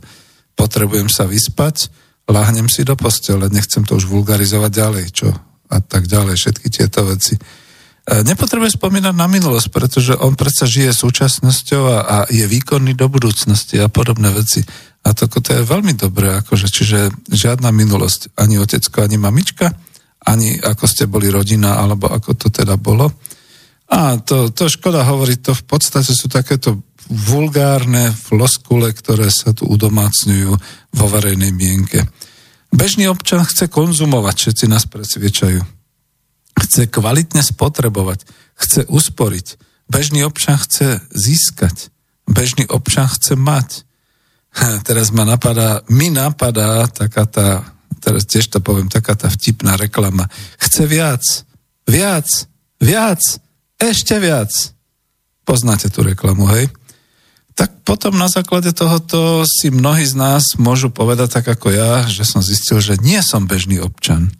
potrebujem 0.55 1.11
sa 1.11 1.27
vyspať, 1.27 1.91
lahnem 2.31 2.71
si 2.71 2.87
do 2.87 2.97
postele, 2.97 3.51
nechcem 3.51 3.85
to 3.85 3.99
už 3.99 4.09
vulgarizovať 4.09 4.71
ďalej, 4.73 5.05
čo 5.13 5.29
a 5.69 5.79
tak 5.83 6.07
ďalej, 6.07 6.35
všetky 6.39 6.67
tieto 6.71 7.05
veci. 7.05 7.35
E, 8.05 8.21
nepotrebuje 8.21 8.77
spomínať 8.77 9.17
na 9.17 9.25
minulosť, 9.25 9.73
pretože 9.73 10.13
on 10.21 10.37
predsa 10.37 10.69
žije 10.69 10.93
súčasnosťou 10.93 11.83
a, 11.89 11.99
a 12.05 12.17
je 12.29 12.45
výkonný 12.45 12.93
do 12.93 13.09
budúcnosti 13.09 13.81
a 13.81 13.89
podobné 13.89 14.29
veci. 14.29 14.61
A 15.05 15.17
to, 15.17 15.25
to 15.25 15.41
je 15.41 15.65
veľmi 15.65 15.97
dobré, 15.97 16.45
akože, 16.45 16.69
čiže 16.69 17.09
žiadna 17.33 17.73
minulosť, 17.73 18.37
ani 18.37 18.61
otecko, 18.61 19.05
ani 19.05 19.17
mamička, 19.17 19.73
ani 20.21 20.61
ako 20.61 20.85
ste 20.85 21.09
boli 21.09 21.33
rodina, 21.33 21.81
alebo 21.81 22.13
ako 22.13 22.37
to 22.37 22.49
teda 22.53 22.77
bolo. 22.77 23.09
A 23.89 24.21
to, 24.21 24.53
to 24.53 24.69
škoda 24.69 25.05
hovoriť, 25.05 25.39
to 25.41 25.53
v 25.57 25.65
podstate 25.65 26.13
sú 26.13 26.29
takéto 26.29 26.85
vulgárne 27.09 28.13
floskule, 28.13 28.93
ktoré 28.93 29.29
sa 29.29 29.57
tu 29.57 29.65
udomácňujú 29.69 30.53
vo 30.93 31.07
verejnej 31.09 31.53
mienke. 31.53 32.05
Bežný 32.69 33.09
občan 33.09 33.45
chce 33.45 33.69
konzumovať, 33.69 34.35
všetci 34.37 34.65
nás 34.69 34.89
presviečajú. 34.89 35.74
Chce 36.55 36.87
kvalitne 36.87 37.43
spotrebovať, 37.43 38.25
chce 38.55 38.87
usporiť. 38.87 39.47
Bežný 39.91 40.25
občan 40.25 40.57
chce 40.57 41.03
získať. 41.13 41.91
Bežný 42.25 42.65
občan 42.71 43.11
chce 43.11 43.37
mať. 43.37 43.85
Teraz 44.87 45.11
ma 45.11 45.27
napadá, 45.27 45.83
mi 45.91 46.15
napadá 46.15 46.87
taká 46.87 47.27
tá, 47.27 47.49
teraz 47.99 48.23
tiež 48.25 48.49
to 48.55 48.59
poviem, 48.63 48.87
taká 48.87 49.19
tá 49.19 49.27
vtipná 49.27 49.75
reklama. 49.75 50.31
Chce 50.63 50.87
viac, 50.87 51.23
viac, 51.85 52.29
viac, 52.79 53.21
ešte 53.77 54.17
viac. 54.23 54.51
Poznáte 55.45 55.91
tú 55.91 56.07
reklamu, 56.07 56.49
hej? 56.55 56.71
tak 57.55 57.71
potom 57.87 58.19
na 58.19 58.27
základe 58.27 58.75
tohoto 58.75 59.47
si 59.47 59.71
mnohí 59.71 60.03
z 60.03 60.19
nás 60.19 60.59
môžu 60.59 60.91
povedať 60.91 61.39
tak 61.41 61.47
ako 61.47 61.71
ja, 61.71 62.03
že 62.11 62.27
som 62.27 62.43
zistil, 62.43 62.83
že 62.83 62.99
nie 62.99 63.23
som 63.23 63.47
bežný 63.47 63.79
občan. 63.79 64.35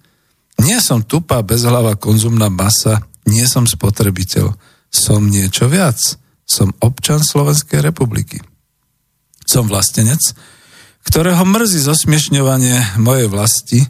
Nie 0.63 0.79
som 0.79 1.03
tupá, 1.03 1.43
bezhlava 1.43 1.99
konzumná 1.99 2.47
masa, 2.47 3.03
nie 3.27 3.45
som 3.49 3.67
spotrebiteľ. 3.67 4.55
Som 4.93 5.27
niečo 5.27 5.67
viac. 5.67 5.99
Som 6.47 6.71
občan 6.79 7.25
Slovenskej 7.25 7.83
republiky. 7.83 8.39
Som 9.45 9.67
vlastenec, 9.67 10.21
ktorého 11.05 11.43
mrzí 11.45 11.83
zosmiešňovanie 11.85 13.01
mojej 13.03 13.29
vlasti, 13.29 13.81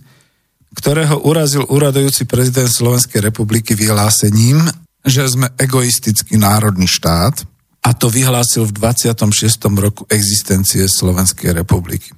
ktorého 0.75 1.23
urazil 1.23 1.63
uradujúci 1.69 2.27
prezident 2.27 2.67
Slovenskej 2.67 3.23
republiky 3.23 3.79
vyhlásením, 3.79 4.67
že 5.05 5.29
sme 5.29 5.53
egoistický 5.61 6.41
národný 6.41 6.91
štát, 6.91 7.47
a 7.85 7.93
to 7.93 8.09
vyhlásil 8.09 8.65
v 8.65 8.73
26. 8.81 9.69
roku 9.77 10.03
existencie 10.09 10.89
Slovenskej 10.89 11.53
republiky. 11.53 12.17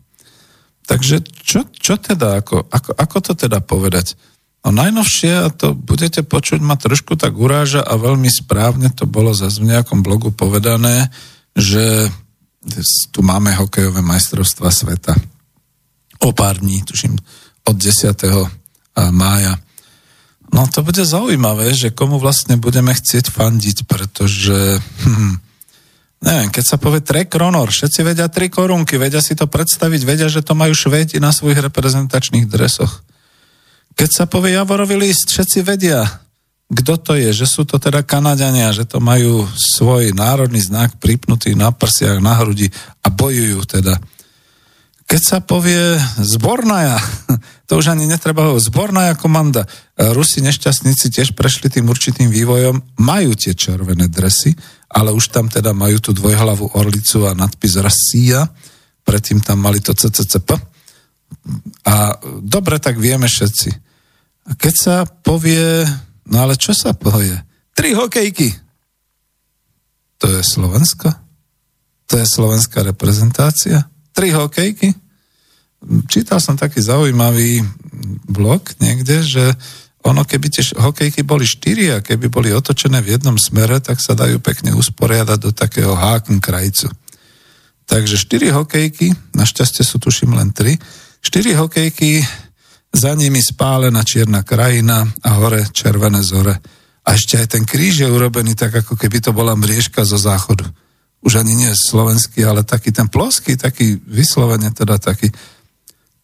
Takže 0.87 1.27
čo, 1.43 1.67
čo 1.75 1.99
teda, 1.99 2.39
ako, 2.39 2.71
ako, 2.71 2.91
ako 2.95 3.17
to 3.19 3.33
teda 3.35 3.59
povedať? 3.59 4.15
No 4.67 4.75
najnovšie, 4.75 5.47
a 5.47 5.49
to 5.55 5.79
budete 5.79 6.27
počuť, 6.27 6.59
ma 6.59 6.75
trošku 6.75 7.15
tak 7.15 7.39
uráža 7.39 7.87
a 7.87 7.95
veľmi 7.95 8.27
správne 8.27 8.91
to 8.91 9.07
bolo 9.07 9.31
zase 9.31 9.63
v 9.63 9.71
nejakom 9.71 10.03
blogu 10.03 10.35
povedané, 10.35 11.07
že 11.55 12.11
tu 13.15 13.23
máme 13.23 13.55
hokejové 13.55 14.03
majstrovstva 14.03 14.75
sveta. 14.75 15.15
O 16.19 16.35
pár 16.35 16.59
dní, 16.59 16.83
tuším, 16.83 17.15
od 17.63 17.77
10. 17.79 18.19
mája. 19.15 19.55
No 20.51 20.67
to 20.67 20.83
bude 20.83 21.07
zaujímavé, 21.07 21.71
že 21.71 21.95
komu 21.95 22.19
vlastne 22.19 22.59
budeme 22.59 22.91
chcieť 22.91 23.31
fandiť, 23.31 23.87
pretože 23.87 24.83
hm, 24.83 25.35
neviem, 26.27 26.51
keď 26.51 26.65
sa 26.75 26.83
povie 26.83 27.07
Trek 27.07 27.31
Ronor, 27.31 27.71
všetci 27.71 28.03
vedia 28.03 28.27
tri 28.27 28.51
korunky, 28.51 28.99
vedia 28.99 29.23
si 29.23 29.39
to 29.39 29.47
predstaviť, 29.47 30.03
vedia, 30.03 30.27
že 30.27 30.43
to 30.43 30.59
majú 30.59 30.75
švédi 30.75 31.23
na 31.23 31.31
svojich 31.31 31.63
reprezentačných 31.63 32.51
dresoch. 32.51 33.06
Keď 33.97 34.11
sa 34.13 34.25
povie 34.29 34.53
Javorový 34.53 35.01
list, 35.01 35.33
všetci 35.33 35.65
vedia, 35.65 36.05
kto 36.67 37.01
to 37.01 37.13
je, 37.17 37.33
že 37.33 37.47
sú 37.49 37.65
to 37.65 37.81
teda 37.81 38.05
Kanadania, 38.05 38.75
že 38.77 38.85
to 38.85 39.01
majú 39.01 39.49
svoj 39.57 40.13
národný 40.13 40.61
znak 40.61 41.01
pripnutý 41.01 41.57
na 41.57 41.73
prsiach, 41.73 42.21
na 42.21 42.37
hrudi 42.37 42.69
a 43.01 43.09
bojujú 43.09 43.65
teda. 43.65 43.97
Keď 45.07 45.23
sa 45.23 45.39
povie 45.39 45.95
zbornaja, 46.19 46.99
to 47.71 47.79
už 47.79 47.95
ani 47.95 48.05
netreba 48.11 48.51
hovoriť, 48.51 48.67
zbornaja 48.69 49.15
komanda. 49.17 49.65
Rusi 49.95 50.43
nešťastníci 50.43 51.09
tiež 51.15 51.39
prešli 51.39 51.73
tým 51.73 51.87
určitým 51.89 52.29
vývojom, 52.29 53.01
majú 53.01 53.33
tie 53.33 53.55
červené 53.55 54.11
dresy, 54.13 54.53
ale 54.91 55.15
už 55.15 55.31
tam 55.31 55.47
teda 55.47 55.71
majú 55.71 56.03
tú 56.03 56.11
dvojhlavú 56.13 56.75
orlicu 56.75 57.25
a 57.25 57.39
nadpis 57.39 57.79
Rassia, 57.79 58.45
predtým 59.07 59.39
tam 59.41 59.63
mali 59.63 59.79
to 59.79 59.95
CCCP. 59.95 60.76
A 61.87 62.19
dobre, 62.43 62.83
tak 62.83 62.99
vieme 62.99 63.31
všetci. 63.31 63.71
A 64.47 64.51
keď 64.55 64.75
sa 64.75 64.97
povie 65.07 65.87
No 66.27 66.43
ale 66.43 66.59
čo 66.59 66.75
sa 66.75 66.93
povie? 66.93 67.35
Tri 67.73 67.95
hokejky. 67.95 68.51
To 70.19 70.27
je 70.27 70.43
Slovensko? 70.43 71.15
To 72.11 72.15
je 72.19 72.27
slovenská 72.27 72.83
reprezentácia? 72.83 73.87
Tri 74.11 74.35
hokejky? 74.35 74.91
Čítal 76.11 76.43
som 76.43 76.59
taký 76.59 76.83
zaujímavý 76.83 77.63
blog 78.27 78.75
niekde, 78.83 79.23
že 79.23 79.45
ono 80.03 80.23
keby 80.23 80.47
tie 80.51 80.63
hokejky 80.75 81.27
boli 81.27 81.47
štyri 81.47 81.91
a 81.95 82.03
keby 82.03 82.31
boli 82.31 82.51
otočené 82.55 83.03
v 83.03 83.19
jednom 83.19 83.35
smere, 83.39 83.83
tak 83.83 83.99
sa 83.99 84.15
dajú 84.15 84.39
pekne 84.39 84.75
usporiadať 84.75 85.39
do 85.39 85.51
takého 85.51 85.95
hákn 85.95 86.39
krajcu. 86.39 86.91
Takže 87.87 88.19
štyri 88.19 88.51
hokejky, 88.51 89.15
našťastie 89.35 89.83
sú 89.87 89.99
tuším 90.03 90.35
len 90.35 90.51
tri, 90.51 90.79
štyri 91.21 91.57
hokejky 91.57 92.25
za 92.97 93.13
nimi 93.13 93.45
spálená 93.45 94.01
čierna 94.03 94.41
krajina 94.41 95.05
a 95.21 95.31
hore 95.37 95.69
červené 95.69 96.25
zore. 96.25 96.57
A 97.07 97.15
ešte 97.15 97.39
aj 97.39 97.49
ten 97.55 97.65
kríž 97.69 98.03
je 98.03 98.09
urobený 98.09 98.59
tak, 98.59 98.83
ako 98.83 98.99
keby 98.99 99.23
to 99.23 99.31
bola 99.31 99.55
mriežka 99.55 100.03
zo 100.03 100.19
záchodu. 100.19 100.67
Už 101.23 101.39
ani 101.39 101.55
nie 101.55 101.71
slovenský, 101.71 102.43
ale 102.43 102.67
taký 102.67 102.91
ten 102.91 103.07
ploský, 103.07 103.55
taký 103.55 104.01
vyslovene 104.01 104.73
teda 104.75 104.99
taký. 104.99 105.31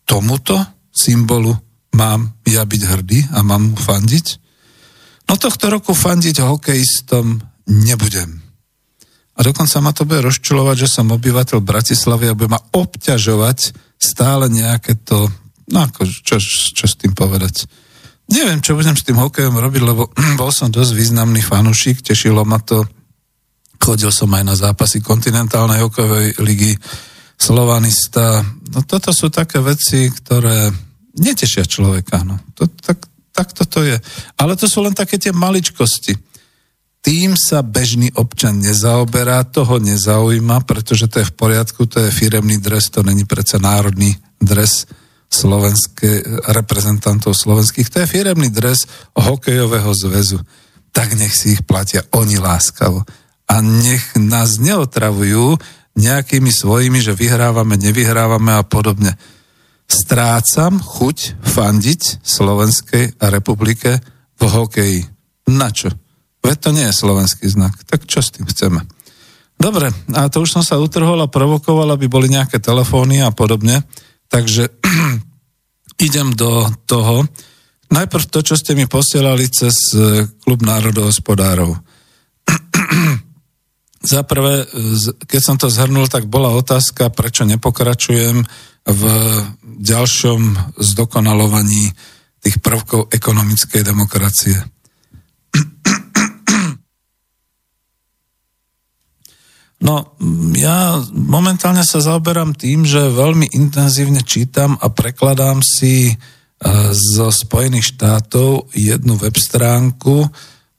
Tomuto 0.09 0.59
symbolu 0.91 1.55
mám 1.95 2.35
ja 2.49 2.65
byť 2.67 2.83
hrdý 2.83 3.19
a 3.37 3.45
mám 3.47 3.73
mu 3.73 3.79
fandiť? 3.79 4.27
No 5.31 5.39
tohto 5.39 5.71
roku 5.71 5.95
fandiť 5.95 6.43
hokejistom 6.43 7.39
nebudem. 7.69 8.43
A 9.33 9.41
dokonca 9.41 9.81
ma 9.81 9.97
to 9.97 10.05
bude 10.05 10.21
rozčulovať, 10.21 10.77
že 10.85 10.93
som 10.93 11.09
obyvateľ 11.09 11.59
Bratislavy 11.65 12.29
a 12.29 12.37
bude 12.37 12.53
ma 12.53 12.61
obťažovať 12.61 13.59
stále 14.03 14.51
nejaké 14.51 14.99
to 15.07 15.31
No 15.73 15.89
ako, 15.89 16.05
čo, 16.05 16.37
čo 16.75 16.85
s 16.85 16.95
tým 17.01 17.17
povedať? 17.17 17.65
Neviem, 18.29 18.61
čo 18.61 18.77
budem 18.77 18.93
s 18.93 19.07
tým 19.09 19.17
hokejom 19.17 19.57
robiť, 19.57 19.83
lebo 19.83 20.11
bol 20.41 20.51
som 20.51 20.69
dosť 20.69 20.93
významný 20.93 21.41
fanúšik, 21.41 22.05
tešilo 22.05 22.45
ma 22.45 22.59
to. 22.61 22.83
Chodil 23.83 24.13
som 24.15 24.31
aj 24.31 24.45
na 24.47 24.55
zápasy 24.55 25.03
kontinentálnej 25.03 25.83
hokejovej 25.83 26.39
ligy, 26.45 26.77
Slovanista. 27.35 28.39
No 28.71 28.87
toto 28.87 29.11
sú 29.11 29.27
také 29.27 29.59
veci, 29.59 30.07
ktoré 30.07 30.71
netešia 31.19 31.67
človeka. 31.67 32.23
No. 32.23 32.39
To, 32.55 32.71
tak, 32.71 33.03
tak 33.35 33.51
toto 33.51 33.83
je. 33.83 33.99
Ale 34.39 34.55
to 34.55 34.71
sú 34.71 34.79
len 34.79 34.95
také 34.95 35.19
tie 35.19 35.35
maličkosti. 35.35 36.15
Tým 37.03 37.35
sa 37.35 37.67
bežný 37.67 38.15
občan 38.15 38.63
nezaoberá, 38.63 39.43
toho 39.51 39.83
nezaujíma, 39.83 40.63
pretože 40.63 41.11
to 41.11 41.19
je 41.19 41.27
v 41.27 41.35
poriadku, 41.35 41.91
to 41.91 41.99
je 41.99 42.15
firemný 42.15 42.63
dres, 42.63 42.95
to 42.95 43.03
není 43.03 43.27
predsa 43.27 43.59
národný 43.59 44.15
dres 44.39 44.87
slovenské, 45.27 46.23
reprezentantov 46.55 47.35
slovenských. 47.35 47.91
To 47.91 47.97
je 48.05 48.07
firemný 48.07 48.55
dres 48.55 48.87
hokejového 49.19 49.91
zväzu. 49.91 50.39
Tak 50.95 51.19
nech 51.19 51.35
si 51.35 51.59
ich 51.59 51.67
platia 51.67 52.07
oni 52.15 52.39
láskavo. 52.39 53.03
A 53.51 53.55
nech 53.59 54.15
nás 54.15 54.63
neotravujú 54.63 55.59
nejakými 55.99 56.53
svojimi, 56.55 57.03
že 57.03 57.19
vyhrávame, 57.19 57.81
nevyhrávame 57.83 58.55
a 58.55 58.63
podobne. 58.63 59.19
Strácam 59.91 60.79
chuť 60.79 61.43
fandiť 61.43 62.23
Slovenskej 62.23 63.19
republike 63.19 63.99
v 64.39 64.43
hokeji. 64.47 65.01
Na 65.51 65.75
čo? 65.75 65.91
Veď 66.43 66.57
to 66.59 66.71
nie 66.75 66.85
je 66.91 66.95
slovenský 66.95 67.47
znak. 67.47 67.79
Tak 67.87 68.05
čo 68.11 68.19
s 68.19 68.35
tým 68.35 68.47
chceme? 68.51 68.83
Dobre, 69.63 69.95
a 70.19 70.27
to 70.27 70.43
už 70.43 70.59
som 70.59 70.65
sa 70.67 70.83
utrhol 70.83 71.23
a 71.23 71.31
provokoval, 71.31 71.95
aby 71.95 72.11
boli 72.11 72.27
nejaké 72.27 72.59
telefóny 72.59 73.23
a 73.23 73.31
podobne. 73.31 73.87
Takže 74.27 74.75
idem 76.07 76.35
do 76.35 76.67
toho. 76.83 77.23
Najprv 77.93 78.25
to, 78.27 78.43
čo 78.43 78.59
ste 78.59 78.75
mi 78.75 78.91
posielali 78.91 79.47
cez 79.47 79.95
e, 79.95 80.27
klub 80.43 80.67
národohospodárov. 80.67 81.79
Za 84.03 84.27
prvé, 84.27 84.67
keď 85.31 85.41
som 85.41 85.55
to 85.55 85.71
zhrnul, 85.71 86.11
tak 86.11 86.27
bola 86.27 86.51
otázka, 86.59 87.15
prečo 87.15 87.47
nepokračujem 87.47 88.43
v 88.83 89.03
ďalšom 89.63 90.75
zdokonalovaní 90.75 91.95
tých 92.43 92.59
prvkov 92.59 93.15
ekonomickej 93.15 93.83
demokracie. 93.87 94.59
No, 99.83 100.15
ja 100.55 101.03
momentálne 101.11 101.83
sa 101.83 101.99
zaoberám 101.99 102.55
tým, 102.55 102.87
že 102.87 103.03
veľmi 103.11 103.51
intenzívne 103.59 104.23
čítam 104.23 104.79
a 104.79 104.87
prekladám 104.95 105.59
si 105.59 106.07
e, 106.07 106.15
zo 106.95 107.35
Spojených 107.35 107.99
štátov 107.99 108.71
jednu 108.79 109.19
web 109.19 109.35
stránku. 109.35 110.23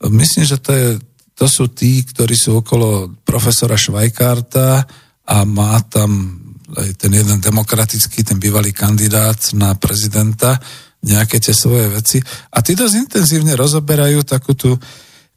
Myslím, 0.07 0.47
že 0.47 0.57
to, 0.63 0.71
je, 0.71 0.89
to 1.35 1.45
sú 1.51 1.75
tí, 1.75 1.99
ktorí 2.07 2.31
sú 2.31 2.63
okolo 2.63 3.11
profesora 3.27 3.75
Švajkárta 3.75 4.87
a 5.27 5.35
má 5.43 5.83
tam 5.91 6.39
aj 6.71 6.95
ten 6.95 7.11
jeden 7.11 7.43
demokratický, 7.43 8.23
ten 8.23 8.39
bývalý 8.39 8.71
kandidát 8.71 9.51
na 9.51 9.75
prezidenta, 9.75 10.55
nejaké 11.03 11.43
tie 11.43 11.51
svoje 11.51 11.91
veci. 11.91 12.17
A 12.55 12.63
tí 12.63 12.71
dosť 12.71 12.95
intenzívne 12.95 13.59
rozoberajú 13.59 14.23
takú 14.23 14.55
tú 14.55 14.71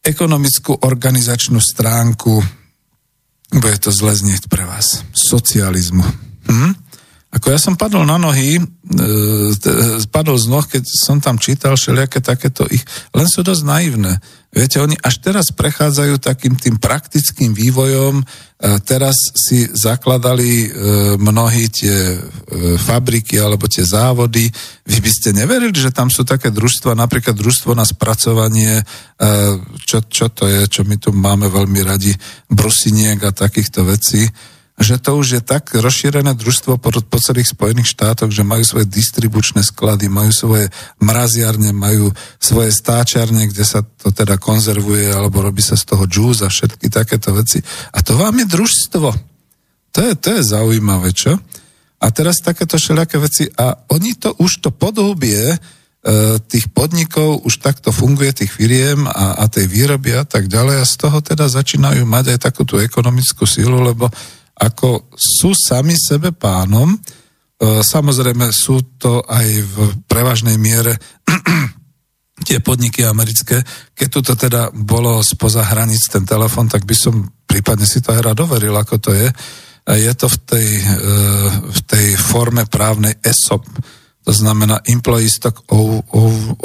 ekonomickú 0.06 0.86
organizačnú 0.86 1.58
stránku 1.58 2.38
bude 3.54 3.78
to 3.78 3.90
zle 3.94 4.14
znieť 4.14 4.50
pre 4.50 4.66
vás, 4.66 5.04
socializmu. 5.14 6.04
Hm? 6.46 6.85
Ako 7.34 7.52
ja 7.52 7.58
som 7.58 7.74
padol 7.74 8.06
na 8.06 8.16
nohy, 8.16 8.56
e, 8.56 8.62
padol 10.08 10.38
z 10.38 10.46
noh, 10.46 10.62
keď 10.62 10.84
som 10.86 11.18
tam 11.18 11.36
čítal 11.36 11.74
všelijaké 11.74 12.22
takéto 12.22 12.64
ich, 12.70 12.86
len 13.12 13.26
sú 13.26 13.42
dosť 13.42 13.62
naivné. 13.66 14.22
Viete, 14.56 14.80
oni 14.80 14.96
až 15.04 15.20
teraz 15.20 15.52
prechádzajú 15.52 16.16
takým 16.16 16.56
tým 16.56 16.80
praktickým 16.80 17.52
vývojom, 17.52 18.24
teraz 18.88 19.36
si 19.36 19.68
zakladali 19.68 20.64
e, 20.64 20.68
mnohí 21.20 21.68
tie 21.68 22.16
e, 22.16 22.18
fabriky 22.80 23.36
alebo 23.36 23.68
tie 23.68 23.84
závody. 23.84 24.48
Vy 24.88 24.98
by 25.04 25.10
ste 25.12 25.36
neverili, 25.36 25.76
že 25.76 25.92
tam 25.92 26.08
sú 26.08 26.24
také 26.24 26.48
družstva, 26.48 26.96
napríklad 26.96 27.36
družstvo 27.36 27.76
na 27.76 27.84
spracovanie, 27.84 28.80
e, 28.80 28.84
čo, 29.84 30.08
čo 30.08 30.32
to 30.32 30.48
je, 30.48 30.64
čo 30.72 30.88
my 30.88 30.96
tu 30.96 31.12
máme 31.12 31.52
veľmi 31.52 31.84
radi, 31.84 32.16
brusiniek 32.48 33.20
a 33.28 33.36
takýchto 33.36 33.84
vecí 33.84 34.24
že 34.76 35.00
to 35.00 35.16
už 35.16 35.40
je 35.40 35.42
tak 35.42 35.72
rozšírené 35.72 36.36
družstvo 36.36 36.76
po, 36.76 36.92
po 36.92 37.18
celých 37.18 37.56
Spojených 37.56 37.96
štátoch, 37.96 38.28
že 38.28 38.44
majú 38.44 38.60
svoje 38.60 38.84
distribučné 38.84 39.64
sklady, 39.64 40.12
majú 40.12 40.28
svoje 40.36 40.68
mraziarne, 41.00 41.72
majú 41.72 42.12
svoje 42.36 42.76
stáčarne, 42.76 43.48
kde 43.48 43.64
sa 43.64 43.80
to 43.80 44.12
teda 44.12 44.36
konzervuje, 44.36 45.08
alebo 45.08 45.40
robí 45.40 45.64
sa 45.64 45.80
z 45.80 45.88
toho 45.88 46.04
džúz 46.04 46.44
a 46.44 46.52
všetky 46.52 46.92
takéto 46.92 47.32
veci. 47.32 47.64
A 47.96 48.04
to 48.04 48.20
vám 48.20 48.36
je 48.36 48.46
družstvo. 48.52 49.08
To 49.96 50.00
je, 50.04 50.12
to 50.20 50.28
je 50.36 50.42
zaujímavé, 50.44 51.08
čo? 51.16 51.40
A 51.96 52.12
teraz 52.12 52.44
takéto 52.44 52.76
všelijaké 52.76 53.16
veci. 53.16 53.48
A 53.56 53.80
oni 53.96 54.12
to 54.12 54.36
už 54.36 54.60
to 54.60 54.68
podhubie 54.68 55.56
e, 55.56 55.58
tých 56.52 56.68
podnikov 56.68 57.40
už 57.48 57.64
takto 57.64 57.96
funguje, 57.96 58.36
tých 58.36 58.52
firiem 58.52 59.08
a, 59.08 59.40
a 59.40 59.44
tej 59.48 59.72
výroby 59.72 60.12
a 60.20 60.28
tak 60.28 60.52
ďalej 60.52 60.84
a 60.84 60.90
z 60.90 60.94
toho 61.00 61.24
teda 61.24 61.48
začínajú 61.48 62.04
mať 62.04 62.36
aj 62.36 62.38
takú 62.44 62.68
tú 62.68 62.76
ekonomickú 62.76 63.48
sílu, 63.48 63.80
lebo 63.80 64.12
ako 64.56 65.12
sú 65.12 65.52
sami 65.52 65.92
sebe 65.92 66.32
pánom. 66.32 66.96
E, 66.96 66.98
samozrejme 67.84 68.48
sú 68.52 68.96
to 68.96 69.20
aj 69.24 69.46
v 69.64 69.76
prevažnej 70.08 70.56
miere 70.56 70.96
tie 72.48 72.64
podniky 72.64 73.04
americké. 73.04 73.60
Keď 73.92 74.08
tu 74.08 74.20
to 74.24 74.34
teda 74.36 74.72
bolo 74.72 75.20
spoza 75.20 75.60
hraníc 75.60 76.08
ten 76.08 76.24
telefon, 76.24 76.68
tak 76.68 76.88
by 76.88 76.96
som 76.96 77.20
prípadne 77.44 77.84
si 77.84 78.00
to 78.00 78.16
aj 78.16 78.32
rád 78.32 78.38
overil, 78.44 78.76
ako 78.76 78.96
to 79.00 79.10
je. 79.12 79.28
Je 79.86 80.12
to 80.18 80.26
v 80.26 80.38
tej, 80.48 80.68
e, 80.82 80.84
v 81.68 81.80
tej 81.86 82.06
forme 82.16 82.64
právnej 82.66 83.16
ESOP. 83.22 83.64
To 84.26 84.34
znamená 84.34 84.82
employee 84.90 85.30
stock 85.30 85.62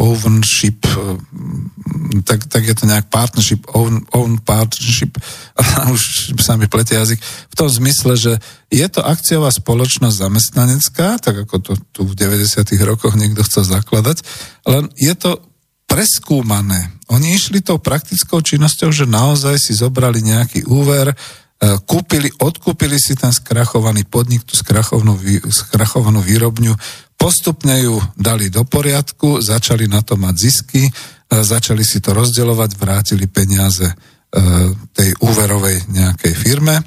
ownership, 0.01 0.81
mm, 0.81 2.25
tak, 2.25 2.49
tak 2.49 2.65
je 2.65 2.73
to 2.73 2.89
nejak 2.89 3.05
partnership, 3.13 3.69
own, 3.77 4.01
own 4.17 4.41
partnership, 4.41 5.21
už 5.93 6.33
sa 6.41 6.57
mi 6.57 6.65
pletie 6.65 6.97
jazyk, 6.97 7.21
v 7.21 7.55
tom 7.55 7.69
zmysle, 7.69 8.17
že 8.17 8.33
je 8.73 8.87
to 8.89 9.05
akciová 9.05 9.53
spoločnosť 9.53 10.25
zamestnanecká, 10.25 11.21
tak 11.21 11.45
ako 11.45 11.55
to 11.61 11.71
tu 11.93 12.01
v 12.09 12.17
90. 12.17 12.65
rokoch 12.81 13.13
niekto 13.13 13.45
chcel 13.45 13.61
zakladať, 13.61 14.25
len 14.65 14.89
je 14.97 15.13
to 15.13 15.37
preskúmané. 15.85 16.97
Oni 17.13 17.37
išli 17.37 17.61
tou 17.61 17.77
praktickou 17.77 18.41
činnosťou, 18.41 18.89
že 18.89 19.05
naozaj 19.05 19.61
si 19.61 19.77
zobrali 19.77 20.25
nejaký 20.25 20.65
úver, 20.65 21.13
E, 21.61 21.77
kúpili, 21.85 22.33
odkúpili 22.41 22.97
si 22.97 23.13
ten 23.13 23.29
skrachovaný 23.29 24.01
podnik, 24.09 24.41
tú 24.41 24.57
skrachovanú, 24.57 25.13
skrachovanú 25.53 26.17
výrobňu, 26.17 26.73
postupne 27.21 27.77
ju 27.85 28.01
dali 28.17 28.49
do 28.49 28.65
poriadku, 28.65 29.45
začali 29.45 29.85
na 29.85 30.01
to 30.01 30.17
mať 30.17 30.35
zisky, 30.41 30.89
začali 31.29 31.85
si 31.85 32.01
to 32.01 32.17
rozdeľovať, 32.17 32.69
vrátili 32.81 33.29
peniaze 33.29 33.85
e, 33.85 33.95
tej 34.89 35.13
úverovej 35.21 35.85
nejakej 35.93 36.33
firme, 36.33 36.81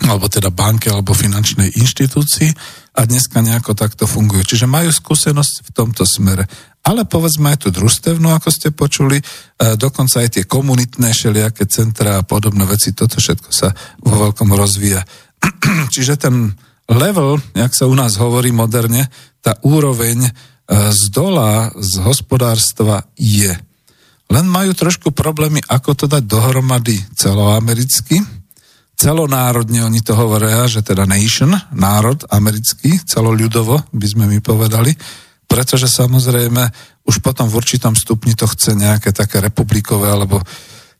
alebo 0.00 0.26
teda 0.32 0.48
banke, 0.48 0.88
alebo 0.88 1.12
finančnej 1.12 1.76
inštitúcii 1.76 2.50
a 2.96 3.04
dneska 3.04 3.44
nejako 3.44 3.76
takto 3.76 4.08
fungujú. 4.08 4.56
Čiže 4.56 4.66
majú 4.66 4.88
skúsenosť 4.88 5.54
v 5.68 5.70
tomto 5.70 6.08
smere 6.08 6.48
ale 6.84 7.08
povedzme 7.08 7.48
aj 7.48 7.64
tú 7.64 7.68
družstevnú, 7.72 8.28
ako 8.36 8.48
ste 8.52 8.68
počuli, 8.68 9.16
e, 9.16 9.24
dokonca 9.80 10.20
aj 10.20 10.36
tie 10.36 10.44
komunitné 10.44 11.16
šeliaké 11.16 11.64
centra 11.64 12.20
a 12.20 12.26
podobné 12.28 12.68
veci, 12.68 12.92
toto 12.92 13.16
všetko 13.16 13.48
sa 13.48 13.72
vo 14.04 14.28
veľkom 14.28 14.52
rozvíja. 14.52 15.00
Čiže 15.94 16.20
ten 16.20 16.52
level, 16.84 17.40
jak 17.56 17.72
sa 17.72 17.88
u 17.88 17.96
nás 17.96 18.20
hovorí 18.20 18.52
moderne, 18.52 19.08
tá 19.44 19.60
úroveň 19.60 20.24
e, 20.24 20.30
z 20.88 21.02
dola, 21.12 21.68
z 21.76 22.00
hospodárstva 22.00 23.04
je. 23.12 23.52
Len 24.32 24.46
majú 24.48 24.72
trošku 24.72 25.12
problémy, 25.12 25.60
ako 25.68 25.92
to 25.92 26.04
dať 26.08 26.24
dohromady 26.24 26.96
celoamericky, 27.12 28.24
celonárodne 28.96 29.84
oni 29.84 30.00
to 30.00 30.16
hovoria, 30.16 30.64
že 30.64 30.80
teda 30.80 31.04
nation, 31.04 31.52
národ 31.76 32.24
americký, 32.32 32.96
celoľudovo 33.04 33.92
by 33.92 34.06
sme 34.08 34.24
mi 34.24 34.40
povedali, 34.40 34.96
pretože 35.44 35.92
samozrejme 35.92 36.62
už 37.04 37.20
potom 37.20 37.50
v 37.52 37.58
určitom 37.60 37.92
stupni 37.92 38.32
to 38.32 38.48
chce 38.48 38.72
nejaké 38.72 39.12
také 39.12 39.44
republikové 39.44 40.08
alebo 40.08 40.40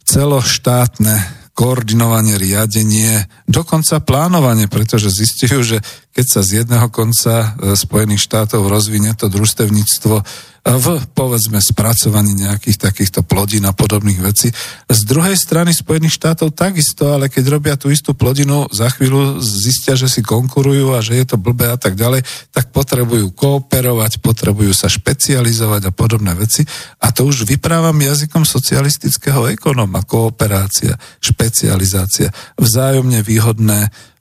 celoštátne 0.05 1.49
koordinovanie, 1.55 2.35
riadenie, 2.37 3.25
dokonca 3.47 4.03
plánovanie, 4.03 4.67
pretože 4.67 5.09
zistujú, 5.09 5.63
že 5.63 5.79
keď 6.15 6.27
sa 6.31 6.41
z 6.47 6.63
jedného 6.63 6.87
konca 6.95 7.59
e, 7.59 7.75
Spojených 7.75 8.23
štátov 8.23 8.71
rozvinie 8.71 9.11
to 9.19 9.27
družstevníctvo 9.27 10.23
v, 10.65 10.87
povedzme, 11.13 11.61
spracovaní 11.61 12.33
nejakých 12.41 12.89
takýchto 12.89 13.21
plodín 13.21 13.69
a 13.69 13.77
podobných 13.77 14.17
vecí. 14.25 14.49
Z 14.89 15.01
druhej 15.05 15.37
strany 15.37 15.77
Spojených 15.77 16.17
štátov 16.17 16.57
takisto, 16.57 17.13
ale 17.13 17.29
keď 17.29 17.45
robia 17.53 17.75
tú 17.77 17.93
istú 17.93 18.17
plodinu, 18.17 18.65
za 18.73 18.89
chvíľu 18.89 19.45
zistia, 19.45 19.93
že 19.93 20.09
si 20.09 20.25
konkurujú 20.25 20.97
a 20.97 21.05
že 21.05 21.21
je 21.21 21.27
to 21.29 21.37
blbé 21.37 21.69
a 21.69 21.77
tak 21.77 22.01
ďalej, 22.01 22.25
tak 22.49 22.73
potrebujú 22.73 23.37
kooperovať, 23.37 24.25
potrebujú 24.25 24.73
sa 24.73 24.89
špecializovať 24.89 25.93
a 25.93 25.93
podobné 25.93 26.33
veci. 26.33 26.65
A 27.05 27.13
to 27.13 27.29
už 27.29 27.45
vyprávam 27.45 28.01
jazykom 28.01 28.49
socialistického 28.49 29.53
ekonóma. 29.53 30.01
Kooperácia, 30.09 30.97
špecializácia, 31.21 32.33
vzájomne 32.57 33.21
výhodné 33.21 33.93
E, 33.93 34.14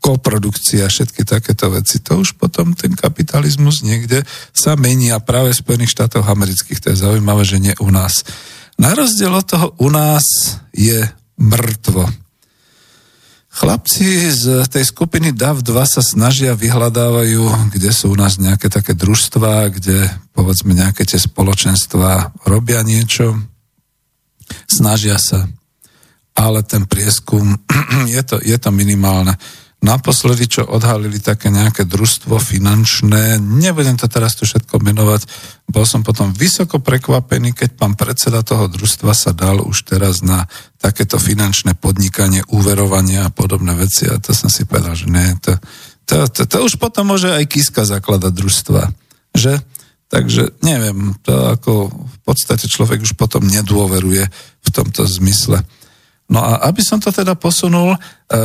koprodukcia, 0.00 0.92
všetky 0.92 1.24
takéto 1.24 1.72
veci. 1.72 2.04
To 2.04 2.20
už 2.20 2.36
potom 2.36 2.76
ten 2.76 2.92
kapitalizmus 2.92 3.80
niekde 3.80 4.28
sa 4.52 4.76
mení 4.76 5.08
a 5.08 5.24
práve 5.24 5.56
v 5.56 5.60
Spojených 5.64 5.96
štátoch 5.96 6.28
amerických. 6.28 6.80
To 6.84 6.88
je 6.92 7.00
zaujímavé, 7.00 7.42
že 7.48 7.56
nie 7.56 7.74
u 7.80 7.88
nás. 7.88 8.28
Na 8.76 8.92
rozdiel 8.92 9.32
od 9.32 9.46
toho 9.48 9.66
u 9.80 9.88
nás 9.88 10.24
je 10.76 11.08
mŕtvo. 11.40 12.12
Chlapci 13.56 14.28
z 14.36 14.68
tej 14.68 14.84
skupiny 14.84 15.32
DAV 15.32 15.64
2 15.64 15.72
sa 15.88 16.04
snažia, 16.04 16.52
vyhľadávajú, 16.52 17.72
kde 17.72 17.88
sú 17.88 18.12
u 18.12 18.16
nás 18.20 18.36
nejaké 18.36 18.68
také 18.68 18.92
družstvá, 18.92 19.72
kde 19.72 20.12
povedzme 20.36 20.76
nejaké 20.76 21.08
tie 21.08 21.16
spoločenstva 21.16 22.36
robia 22.44 22.84
niečo, 22.84 23.32
snažia 24.68 25.16
sa 25.16 25.48
ale 26.36 26.60
ten 26.62 26.84
prieskum 26.84 27.56
je 28.14 28.22
to, 28.22 28.36
je 28.44 28.56
to 28.60 28.70
minimálne. 28.70 29.32
Naposledy, 29.76 30.48
čo 30.48 30.64
odhalili 30.64 31.20
také 31.20 31.52
nejaké 31.52 31.84
družstvo 31.84 32.40
finančné, 32.40 33.36
nebudem 33.38 33.94
to 34.00 34.08
teraz 34.08 34.32
tu 34.32 34.48
všetko 34.48 34.80
menovať, 34.80 35.28
bol 35.68 35.84
som 35.84 36.00
potom 36.00 36.32
vysoko 36.32 36.80
prekvapený, 36.80 37.52
keď 37.52 37.76
pán 37.76 37.92
predseda 37.92 38.40
toho 38.40 38.72
družstva 38.72 39.12
sa 39.12 39.36
dal 39.36 39.60
už 39.60 39.84
teraz 39.84 40.24
na 40.24 40.48
takéto 40.80 41.20
finančné 41.20 41.76
podnikanie, 41.76 42.40
úverovanie 42.48 43.20
a 43.20 43.28
podobné 43.28 43.76
veci 43.76 44.08
a 44.08 44.16
to 44.16 44.32
som 44.32 44.48
si 44.48 44.64
povedal, 44.64 44.96
že 44.96 45.12
nie, 45.12 45.36
to, 45.44 45.52
to, 46.08 46.16
to, 46.32 46.42
to 46.48 46.56
už 46.64 46.80
potom 46.80 47.12
môže 47.12 47.28
aj 47.28 47.44
Kiska 47.44 47.84
zakladať 47.84 48.32
družstva, 48.32 48.82
že? 49.36 49.60
Takže 50.06 50.56
neviem, 50.62 51.18
to 51.26 51.52
ako 51.58 51.90
v 51.90 52.18
podstate 52.22 52.70
človek 52.70 53.02
už 53.02 53.18
potom 53.18 53.42
nedôveruje 53.42 54.24
v 54.62 54.68
tomto 54.70 55.02
zmysle. 55.02 55.66
No 56.26 56.42
a 56.42 56.66
aby 56.66 56.82
som 56.82 56.98
to 56.98 57.14
teda 57.14 57.38
posunul, 57.38 57.94
e, 57.94 57.98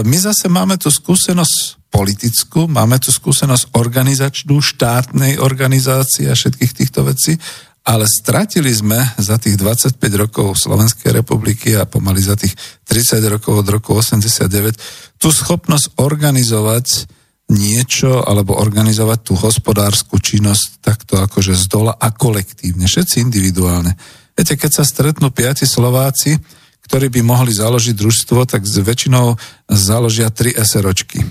my 0.05 0.17
zase 0.17 0.45
máme 0.45 0.77
tu 0.77 0.93
skúsenosť 0.93 1.82
politickú, 1.89 2.69
máme 2.69 3.01
tu 3.01 3.09
skúsenosť 3.09 3.73
organizačnú, 3.73 4.61
štátnej 4.61 5.41
organizácie 5.41 6.29
a 6.29 6.38
všetkých 6.38 6.71
týchto 6.71 7.03
vecí, 7.03 7.36
ale 7.82 8.05
stratili 8.05 8.69
sme 8.69 9.01
za 9.17 9.41
tých 9.41 9.57
25 9.57 9.97
rokov 10.13 10.53
Slovenskej 10.53 11.17
republiky 11.17 11.73
a 11.73 11.89
pomaly 11.89 12.21
za 12.21 12.38
tých 12.38 12.53
30 12.86 13.17
rokov 13.25 13.65
od 13.65 13.67
roku 13.67 13.97
89 13.97 14.77
tú 15.17 15.34
schopnosť 15.34 15.97
organizovať 15.97 17.09
niečo 17.51 18.23
alebo 18.23 18.55
organizovať 18.55 19.19
tú 19.25 19.34
hospodárskú 19.36 20.21
činnosť 20.21 20.79
takto 20.79 21.19
akože 21.19 21.57
z 21.57 21.65
dola 21.67 21.93
a 21.97 22.13
kolektívne, 22.13 22.88
všetci 22.88 23.19
individuálne. 23.19 23.91
Viete, 24.38 24.55
keď 24.55 24.71
sa 24.71 24.84
stretnú 24.88 25.34
piati 25.36 25.67
Slováci, 25.67 26.39
ktorí 26.86 27.13
by 27.13 27.21
mohli 27.23 27.53
založiť 27.53 27.95
družstvo, 27.95 28.45
tak 28.49 28.65
s 28.65 28.82
väčšinou 28.82 29.38
založia 29.69 30.27
tri 30.34 30.51
SROčky. 30.51 31.23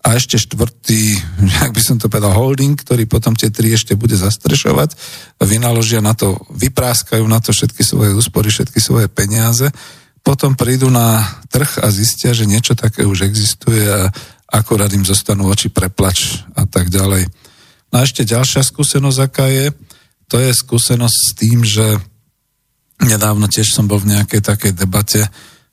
A 0.00 0.16
ešte 0.16 0.40
štvrtý, 0.40 1.20
ak 1.64 1.76
by 1.76 1.82
som 1.84 2.00
to 2.00 2.08
povedal, 2.08 2.32
holding, 2.32 2.74
ktorý 2.74 3.04
potom 3.04 3.36
tie 3.36 3.52
tri 3.52 3.76
ešte 3.76 3.94
bude 3.94 4.16
zastrešovať, 4.16 4.96
vynaložia 5.44 6.00
na 6.00 6.16
to, 6.16 6.40
vypráskajú 6.50 7.24
na 7.28 7.38
to 7.38 7.52
všetky 7.52 7.84
svoje 7.84 8.16
úspory, 8.16 8.48
všetky 8.48 8.80
svoje 8.80 9.06
peniaze, 9.12 9.68
potom 10.20 10.52
prídu 10.52 10.92
na 10.92 11.24
trh 11.48 11.80
a 11.80 11.88
zistia, 11.88 12.36
že 12.36 12.44
niečo 12.44 12.76
také 12.76 13.08
už 13.08 13.24
existuje 13.24 13.88
a 13.88 14.12
akorát 14.52 14.92
im 14.92 15.06
zostanú 15.06 15.48
oči 15.48 15.72
preplač 15.72 16.44
a 16.52 16.68
tak 16.68 16.92
ďalej. 16.92 17.24
No 17.90 17.94
a 18.00 18.04
ešte 18.04 18.28
ďalšia 18.28 18.60
skúsenosť, 18.60 19.18
aká 19.22 19.46
je, 19.48 19.66
to 20.28 20.36
je 20.38 20.50
skúsenosť 20.52 21.16
s 21.16 21.30
tým, 21.34 21.58
že 21.64 21.98
Nedávno 23.00 23.48
tiež 23.48 23.72
som 23.72 23.88
bol 23.88 24.00
v 24.00 24.12
nejakej 24.16 24.40
takej 24.44 24.72
debate, 24.76 25.24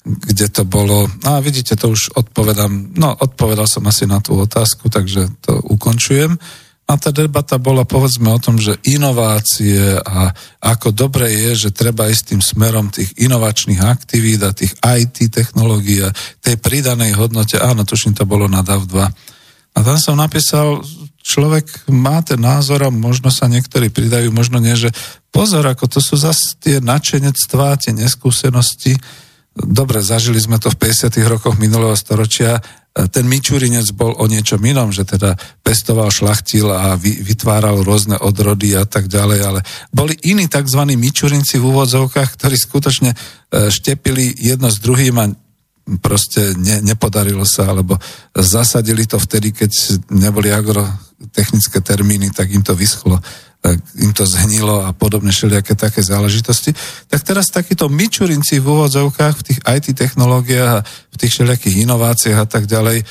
kde 0.07 0.47
to 0.47 0.63
bolo, 0.63 1.11
a 1.27 1.43
vidíte, 1.43 1.75
to 1.75 1.91
už 1.91 2.15
odpovedám, 2.15 2.95
no 2.95 3.11
odpovedal 3.11 3.67
som 3.67 3.83
asi 3.91 4.07
na 4.07 4.23
tú 4.23 4.39
otázku, 4.39 4.87
takže 4.87 5.27
to 5.43 5.59
ukončujem. 5.67 6.39
A 6.87 6.95
tá 6.95 7.11
debata 7.11 7.59
bola 7.59 7.83
povedzme 7.83 8.31
o 8.31 8.39
tom, 8.39 8.55
že 8.55 8.79
inovácie 8.87 9.99
a 9.99 10.31
ako 10.63 10.95
dobre 10.95 11.27
je, 11.35 11.67
že 11.67 11.75
treba 11.75 12.07
ísť 12.07 12.31
tým 12.31 12.39
smerom 12.39 12.87
tých 12.87 13.11
inovačných 13.19 13.83
aktivít 13.83 14.39
a 14.47 14.55
tých 14.55 14.71
IT 14.79 15.27
technológií 15.27 16.07
a 16.07 16.15
tej 16.39 16.55
pridanej 16.55 17.19
hodnote, 17.19 17.59
áno, 17.59 17.83
tuším, 17.83 18.15
to 18.15 18.23
bolo 18.23 18.47
na 18.47 18.63
DAV 18.63 18.87
2. 18.87 19.03
A 19.75 19.79
tam 19.83 19.99
som 19.99 20.15
napísal, 20.15 20.79
človek 21.27 21.91
má 21.91 22.23
ten 22.23 22.39
názor 22.39 22.87
a 22.87 22.89
možno 22.89 23.27
sa 23.27 23.51
niektorí 23.51 23.91
pridajú, 23.91 24.31
možno 24.31 24.63
nie, 24.63 24.79
že 24.79 24.95
pozor, 25.27 25.67
ako 25.67 25.91
to 25.91 25.99
sú 25.99 26.15
zase 26.15 26.55
tie 26.63 26.79
načenectvá, 26.79 27.75
tie 27.75 27.91
neskúsenosti. 27.91 28.95
Dobre, 29.51 29.99
zažili 29.99 30.39
sme 30.39 30.55
to 30.55 30.71
v 30.71 30.79
50. 30.87 31.11
rokoch 31.27 31.59
minulého 31.59 31.99
storočia. 31.99 32.63
Ten 33.11 33.29
Mičurinec 33.29 33.91
bol 33.93 34.15
o 34.15 34.25
niečom 34.25 34.57
inom, 34.63 34.89
že 34.95 35.05
teda 35.05 35.37
pestoval, 35.61 36.09
šlachtil 36.09 36.71
a 36.71 36.97
vytváral 36.97 37.83
rôzne 37.83 38.17
odrody 38.17 38.73
a 38.73 38.87
tak 38.87 39.11
ďalej, 39.11 39.39
ale 39.43 39.59
boli 39.91 40.17
iní 40.25 40.47
tzv. 40.47 40.81
Mičurinci 40.81 41.59
v 41.59 41.67
úvodzovkách, 41.75 42.39
ktorí 42.39 42.55
skutočne 42.57 43.11
e, 43.13 43.17
štepili 43.69 44.33
jedno 44.33 44.71
s 44.71 44.81
druhým 44.81 45.15
a 45.21 45.25
proste 46.01 46.57
ne, 46.57 46.81
nepodarilo 46.81 47.45
sa, 47.45 47.69
alebo 47.69 48.01
zasadili 48.33 49.05
to 49.05 49.21
vtedy, 49.21 49.53
keď 49.53 49.71
neboli 50.11 50.49
agro 50.49 50.83
technické 51.31 51.81
termíny, 51.81 52.29
tak 52.29 52.51
im 52.51 52.61
to 52.61 52.75
vyschlo 52.75 53.19
im 53.97 54.13
to 54.13 54.23
zhnilo 54.23 54.85
a 54.85 54.93
podobne 54.93 55.33
všelijaké 55.33 55.75
také 55.75 55.99
záležitosti. 55.99 56.71
Tak 57.09 57.25
teraz 57.25 57.51
takíto 57.51 57.89
myčurinci 57.89 58.61
v 58.61 58.69
úvodzovkách 58.69 59.35
v 59.35 59.45
tých 59.51 59.59
IT 59.65 59.87
technológiách 59.97 60.71
a 60.79 60.83
v 60.85 61.15
tých 61.17 61.31
všelijakých 61.35 61.83
inováciách 61.83 62.39
a 62.39 62.47
tak 62.47 62.69
ďalej 62.69 63.01
e, 63.01 63.05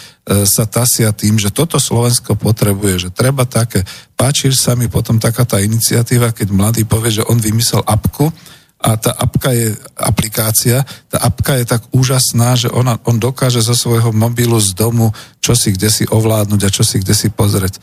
sa 0.46 0.64
tasia 0.64 1.10
tým, 1.12 1.36
že 1.36 1.50
toto 1.50 1.76
Slovensko 1.82 2.38
potrebuje, 2.38 3.08
že 3.08 3.10
treba 3.10 3.44
také. 3.44 3.82
Páči 4.14 4.54
sa 4.54 4.78
mi 4.78 4.86
potom 4.88 5.18
taká 5.20 5.44
tá 5.44 5.60
iniciatíva, 5.60 6.32
keď 6.32 6.48
mladý 6.54 6.82
povie, 6.86 7.20
že 7.20 7.26
on 7.26 7.36
vymyslel 7.36 7.82
apku, 7.84 8.30
a 8.76 8.96
tá 9.00 9.10
apka 9.16 9.56
je 9.56 9.72
aplikácia, 9.96 10.84
tá 11.08 11.18
apka 11.24 11.56
je 11.56 11.64
tak 11.64 11.82
úžasná, 11.96 12.60
že 12.60 12.68
ona, 12.68 13.00
on 13.08 13.16
dokáže 13.16 13.64
zo 13.64 13.72
svojho 13.72 14.12
mobilu 14.12 14.60
z 14.60 14.76
domu 14.76 15.10
čo 15.40 15.54
si 15.54 15.70
kde 15.70 15.88
si 15.94 16.04
ovládnuť 16.10 16.60
a 16.66 16.74
čo 16.74 16.82
si 16.82 16.98
kde 16.98 17.14
si 17.14 17.30
pozrieť. 17.30 17.78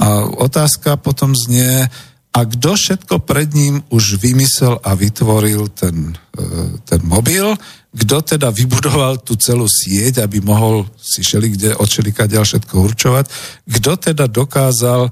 A 0.00 0.24
otázka 0.24 0.96
potom 0.96 1.36
znie, 1.36 1.86
a 2.32 2.40
kto 2.48 2.72
všetko 2.72 3.28
pred 3.28 3.52
ním 3.52 3.84
už 3.92 4.16
vymyslel 4.16 4.80
a 4.80 4.96
vytvoril 4.96 5.68
ten, 5.76 6.16
e, 6.32 6.80
ten 6.88 7.04
mobil, 7.04 7.52
kto 7.92 8.24
teda 8.24 8.48
vybudoval 8.48 9.20
tú 9.20 9.36
celú 9.36 9.68
sieť, 9.68 10.24
aby 10.24 10.40
mohol 10.40 10.88
si 11.02 11.26
šeli 11.26 11.58
kde 11.58 11.74
od 11.74 11.90
ďal 11.90 12.46
všetko 12.46 12.74
určovať, 12.78 13.24
kto 13.66 13.92
teda 13.98 14.30
dokázal 14.30 15.10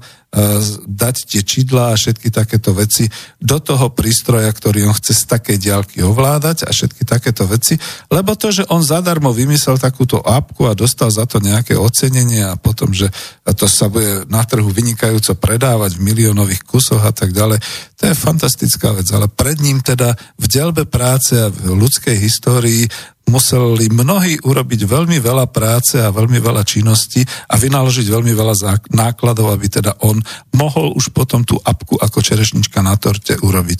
dať 0.87 1.15
tie 1.27 1.43
čidlá 1.43 1.91
a 1.91 1.99
všetky 1.99 2.31
takéto 2.31 2.71
veci 2.71 3.03
do 3.35 3.59
toho 3.59 3.91
prístroja, 3.91 4.47
ktorý 4.47 4.87
on 4.87 4.95
chce 4.95 5.11
z 5.11 5.23
takej 5.27 5.57
diálky 5.59 5.99
ovládať 5.99 6.63
a 6.63 6.71
všetky 6.71 7.03
takéto 7.03 7.43
veci, 7.51 7.75
lebo 8.07 8.31
to, 8.39 8.47
že 8.47 8.63
on 8.71 8.79
zadarmo 8.79 9.35
vymyslel 9.35 9.75
takúto 9.75 10.23
apku 10.23 10.71
a 10.71 10.77
dostal 10.77 11.11
za 11.11 11.27
to 11.27 11.43
nejaké 11.43 11.75
ocenenie 11.75 12.47
a 12.47 12.55
potom, 12.55 12.95
že 12.95 13.11
to 13.43 13.67
sa 13.67 13.91
bude 13.91 14.23
na 14.31 14.47
trhu 14.47 14.71
vynikajúco 14.71 15.35
predávať 15.35 15.99
v 15.99 16.05
miliónových 16.15 16.63
kusoch 16.63 17.03
a 17.03 17.11
tak 17.11 17.35
ďalej, 17.35 17.59
to 17.99 18.07
je 18.07 18.15
fantastická 18.15 18.95
vec, 18.95 19.11
ale 19.11 19.27
pred 19.27 19.59
ním 19.59 19.83
teda 19.83 20.15
v 20.15 20.45
delbe 20.47 20.87
práce 20.87 21.35
a 21.35 21.51
v 21.51 21.75
ľudskej 21.75 22.15
histórii 22.15 22.87
museli 23.29 23.87
mnohí 23.93 24.41
urobiť 24.41 24.87
veľmi 24.89 25.21
veľa 25.21 25.47
práce 25.53 26.01
a 26.01 26.09
veľmi 26.11 26.41
veľa 26.41 26.65
činností 26.65 27.23
a 27.23 27.55
vynaložiť 27.55 28.07
veľmi 28.09 28.33
veľa 28.33 28.55
nákladov, 28.91 29.53
aby 29.53 29.67
teda 29.69 30.01
on 30.03 30.19
mohol 30.57 30.91
už 30.97 31.13
potom 31.13 31.45
tú 31.45 31.55
apku 31.61 31.95
ako 32.01 32.19
čerešnička 32.19 32.81
na 32.83 32.97
torte 32.99 33.37
urobiť. 33.39 33.79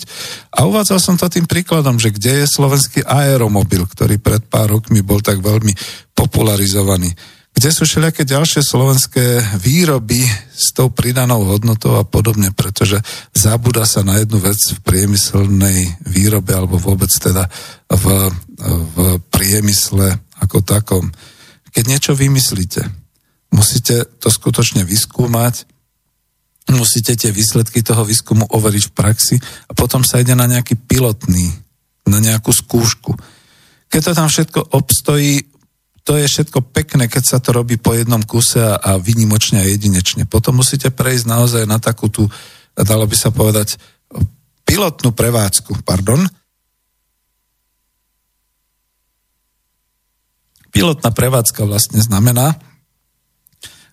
A 0.56 0.64
uvádzal 0.64 0.98
som 1.02 1.18
to 1.20 1.28
tým 1.28 1.44
príkladom, 1.44 2.00
že 2.00 2.14
kde 2.14 2.44
je 2.44 2.52
slovenský 2.54 3.00
aeromobil, 3.04 3.84
ktorý 3.84 4.16
pred 4.22 4.46
pár 4.46 4.78
rokmi 4.78 5.04
bol 5.04 5.20
tak 5.20 5.42
veľmi 5.42 5.74
popularizovaný 6.16 7.12
kde 7.52 7.68
sú 7.68 7.84
všelijaké 7.84 8.24
ďalšie 8.24 8.64
slovenské 8.64 9.24
výroby 9.60 10.24
s 10.56 10.72
tou 10.72 10.88
pridanou 10.88 11.44
hodnotou 11.44 12.00
a 12.00 12.04
podobne, 12.04 12.48
pretože 12.56 12.96
zabúda 13.36 13.84
sa 13.84 14.00
na 14.00 14.16
jednu 14.18 14.40
vec 14.40 14.56
v 14.56 14.80
priemyselnej 14.80 16.00
výrobe 16.08 16.56
alebo 16.56 16.80
vôbec 16.80 17.12
teda 17.12 17.44
v, 17.92 18.04
v 18.96 18.96
priemysle 19.28 20.16
ako 20.40 20.64
takom. 20.64 21.12
Keď 21.76 21.84
niečo 21.84 22.12
vymyslíte, 22.16 22.88
musíte 23.52 24.08
to 24.16 24.32
skutočne 24.32 24.88
vyskúmať, 24.88 25.68
musíte 26.72 27.12
tie 27.20 27.28
výsledky 27.28 27.84
toho 27.84 28.08
výskumu 28.08 28.48
overiť 28.48 28.84
v 28.88 28.96
praxi 28.96 29.36
a 29.68 29.76
potom 29.76 30.00
sa 30.00 30.24
ide 30.24 30.32
na 30.32 30.48
nejaký 30.48 30.80
pilotný, 30.88 31.52
na 32.08 32.16
nejakú 32.16 32.48
skúšku. 32.48 33.12
Keď 33.92 34.00
to 34.00 34.12
tam 34.16 34.28
všetko 34.32 34.60
obstojí, 34.72 35.51
to 36.02 36.18
je 36.18 36.26
všetko 36.26 36.74
pekné, 36.74 37.06
keď 37.06 37.22
sa 37.22 37.38
to 37.38 37.54
robí 37.54 37.78
po 37.78 37.94
jednom 37.94 38.22
kuse 38.26 38.58
a, 38.58 38.74
a 38.74 38.90
vynimočne 38.98 39.62
a 39.62 39.68
jedinečne. 39.70 40.26
Potom 40.26 40.58
musíte 40.58 40.90
prejsť 40.90 41.24
naozaj 41.30 41.62
na 41.62 41.78
takú 41.78 42.10
tú, 42.10 42.26
dalo 42.74 43.06
by 43.06 43.14
sa 43.14 43.30
povedať, 43.30 43.78
pilotnú 44.66 45.14
prevádzku, 45.14 45.86
pardon. 45.86 46.26
Pilotná 50.74 51.14
prevádzka 51.14 51.68
vlastne 51.68 52.02
znamená, 52.02 52.58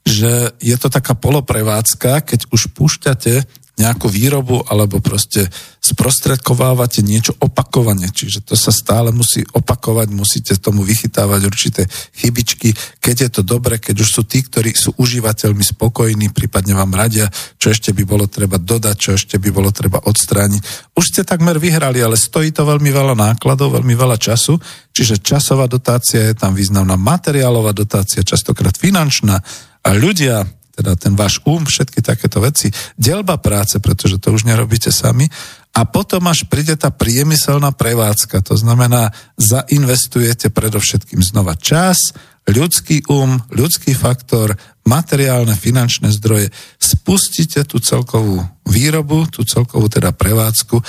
že 0.08 0.56
je 0.58 0.74
to 0.80 0.90
taká 0.90 1.14
poloprevádzka, 1.14 2.26
keď 2.26 2.50
už 2.50 2.74
púšťate 2.74 3.46
nejakú 3.80 4.12
výrobu 4.12 4.60
alebo 4.68 5.00
proste 5.00 5.48
sprostredkovávate 5.80 7.00
niečo 7.00 7.32
opakovane, 7.40 8.12
čiže 8.12 8.44
to 8.44 8.60
sa 8.60 8.70
stále 8.70 9.16
musí 9.16 9.48
opakovať, 9.56 10.08
musíte 10.12 10.54
tomu 10.60 10.84
vychytávať 10.84 11.42
určité 11.48 11.82
chybičky, 12.20 12.76
keď 13.00 13.16
je 13.16 13.30
to 13.40 13.42
dobre, 13.48 13.80
keď 13.80 14.04
už 14.04 14.10
sú 14.12 14.22
tí, 14.28 14.44
ktorí 14.44 14.76
sú 14.76 14.92
užívateľmi 15.00 15.64
spokojní, 15.64 16.36
prípadne 16.36 16.76
vám 16.76 16.92
radia, 16.92 17.32
čo 17.56 17.72
ešte 17.72 17.96
by 17.96 18.04
bolo 18.04 18.28
treba 18.28 18.60
dodať, 18.60 18.96
čo 19.00 19.10
ešte 19.16 19.40
by 19.40 19.50
bolo 19.56 19.72
treba 19.72 20.04
odstrániť. 20.04 20.92
Už 21.00 21.16
ste 21.16 21.24
takmer 21.24 21.56
vyhrali, 21.56 22.04
ale 22.04 22.20
stojí 22.20 22.52
to 22.52 22.68
veľmi 22.68 22.92
veľa 22.92 23.16
nákladov, 23.16 23.80
veľmi 23.80 23.96
veľa 23.96 24.20
času, 24.20 24.60
čiže 24.92 25.24
časová 25.24 25.72
dotácia 25.72 26.28
je 26.28 26.36
tam 26.36 26.52
významná, 26.52 27.00
materiálová 27.00 27.72
dotácia, 27.72 28.28
častokrát 28.28 28.76
finančná. 28.76 29.40
A 29.80 29.96
ľudia 29.96 30.59
teda 30.80 30.96
ten 30.96 31.14
váš 31.20 31.44
um, 31.44 31.68
všetky 31.68 32.00
takéto 32.00 32.40
veci, 32.40 32.72
delba 32.96 33.36
práce, 33.36 33.84
pretože 33.84 34.16
to 34.24 34.32
už 34.32 34.48
nerobíte 34.48 34.96
sami. 34.96 35.28
A 35.76 35.86
potom 35.86 36.26
až 36.32 36.48
príde 36.48 36.80
tá 36.80 36.90
priemyselná 36.90 37.76
prevádzka, 37.76 38.42
to 38.42 38.56
znamená, 38.56 39.12
zainvestujete 39.38 40.50
predovšetkým 40.50 41.20
znova 41.22 41.60
čas, 41.60 42.16
ľudský 42.48 43.06
um, 43.12 43.38
ľudský 43.54 43.94
faktor, 43.94 44.58
materiálne, 44.88 45.54
finančné 45.54 46.10
zdroje, 46.18 46.50
spustíte 46.82 47.62
tú 47.68 47.78
celkovú 47.78 48.42
výrobu, 48.66 49.30
tú 49.30 49.46
celkovú 49.46 49.86
teda 49.86 50.16
prevádzku, 50.16 50.82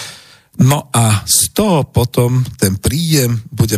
no 0.65 0.89
a 0.95 1.27
z 1.29 1.53
toho 1.53 1.85
potom 1.85 2.47
ten 2.57 2.81
príjem 2.81 3.45
bude 3.53 3.77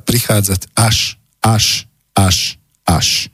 prichádzať 0.00 0.72
až, 0.72 1.20
až, 1.44 1.84
až, 2.16 2.56
až. 2.88 3.28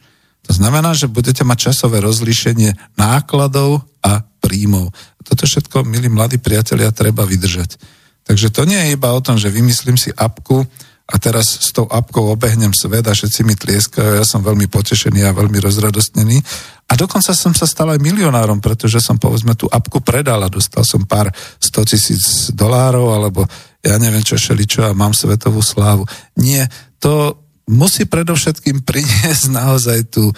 To 0.45 0.53
znamená, 0.53 0.93
že 0.93 1.09
budete 1.09 1.43
mať 1.45 1.73
časové 1.73 2.05
rozlíšenie 2.05 2.97
nákladov 3.01 3.85
a 4.05 4.25
príjmov. 4.45 4.93
Toto 5.25 5.49
všetko, 5.49 5.89
milí 5.89 6.13
mladí 6.13 6.37
priatelia, 6.37 6.93
treba 6.93 7.25
vydržať. 7.25 7.81
Takže 8.25 8.53
to 8.53 8.69
nie 8.69 8.77
je 8.77 8.93
iba 8.97 9.13
o 9.13 9.21
tom, 9.25 9.41
že 9.41 9.53
vymyslím 9.53 9.97
si 9.97 10.13
apku 10.13 10.65
a 11.05 11.15
teraz 11.21 11.61
s 11.61 11.69
tou 11.77 11.85
apkou 11.85 12.33
obehnem 12.33 12.73
svet 12.73 13.05
a 13.05 13.13
všetci 13.13 13.45
mi 13.45 13.53
tlieskajú, 13.53 14.21
ja 14.21 14.25
som 14.25 14.41
veľmi 14.41 14.73
potešený 14.73 15.29
a 15.29 15.37
veľmi 15.37 15.61
rozradostnený. 15.61 16.41
A 16.89 16.93
dokonca 16.97 17.37
som 17.37 17.53
sa 17.53 17.69
stal 17.69 17.93
aj 17.93 18.01
milionárom, 18.01 18.65
pretože 18.65 19.05
som 19.05 19.21
povedzme 19.21 19.53
tú 19.53 19.69
apku 19.69 20.01
predal 20.01 20.41
a 20.41 20.53
dostal 20.53 20.81
som 20.85 21.05
pár 21.05 21.29
100 21.61 21.91
tisíc 21.93 22.23
dolárov 22.57 23.13
alebo 23.13 23.45
ja 23.85 24.01
neviem 24.01 24.25
čo 24.25 24.41
šeličo 24.41 24.89
a 24.89 24.97
mám 24.97 25.13
svetovú 25.13 25.61
slávu. 25.61 26.09
Nie, 26.41 26.65
to 26.97 27.44
musí 27.69 28.05
predovšetkým 28.05 28.85
priniesť 28.85 29.53
naozaj 29.61 29.99
tú, 30.13 30.31
e, 30.31 30.35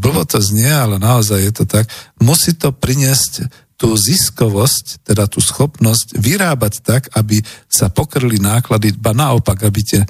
blbo 0.00 0.24
to 0.24 0.40
znie, 0.40 0.70
ale 0.70 0.96
naozaj 0.96 1.40
je 1.40 1.52
to 1.52 1.64
tak, 1.68 1.88
musí 2.20 2.56
to 2.56 2.72
priniesť 2.72 3.48
tú 3.74 3.98
ziskovosť, 3.98 5.02
teda 5.02 5.26
tú 5.26 5.42
schopnosť 5.42 6.14
vyrábať 6.16 6.74
tak, 6.80 7.02
aby 7.18 7.42
sa 7.66 7.90
pokrli 7.90 8.38
náklady, 8.38 8.94
ba 8.94 9.10
naopak, 9.10 9.66
aby 9.66 9.80
tie 9.82 10.02
e, 10.06 10.08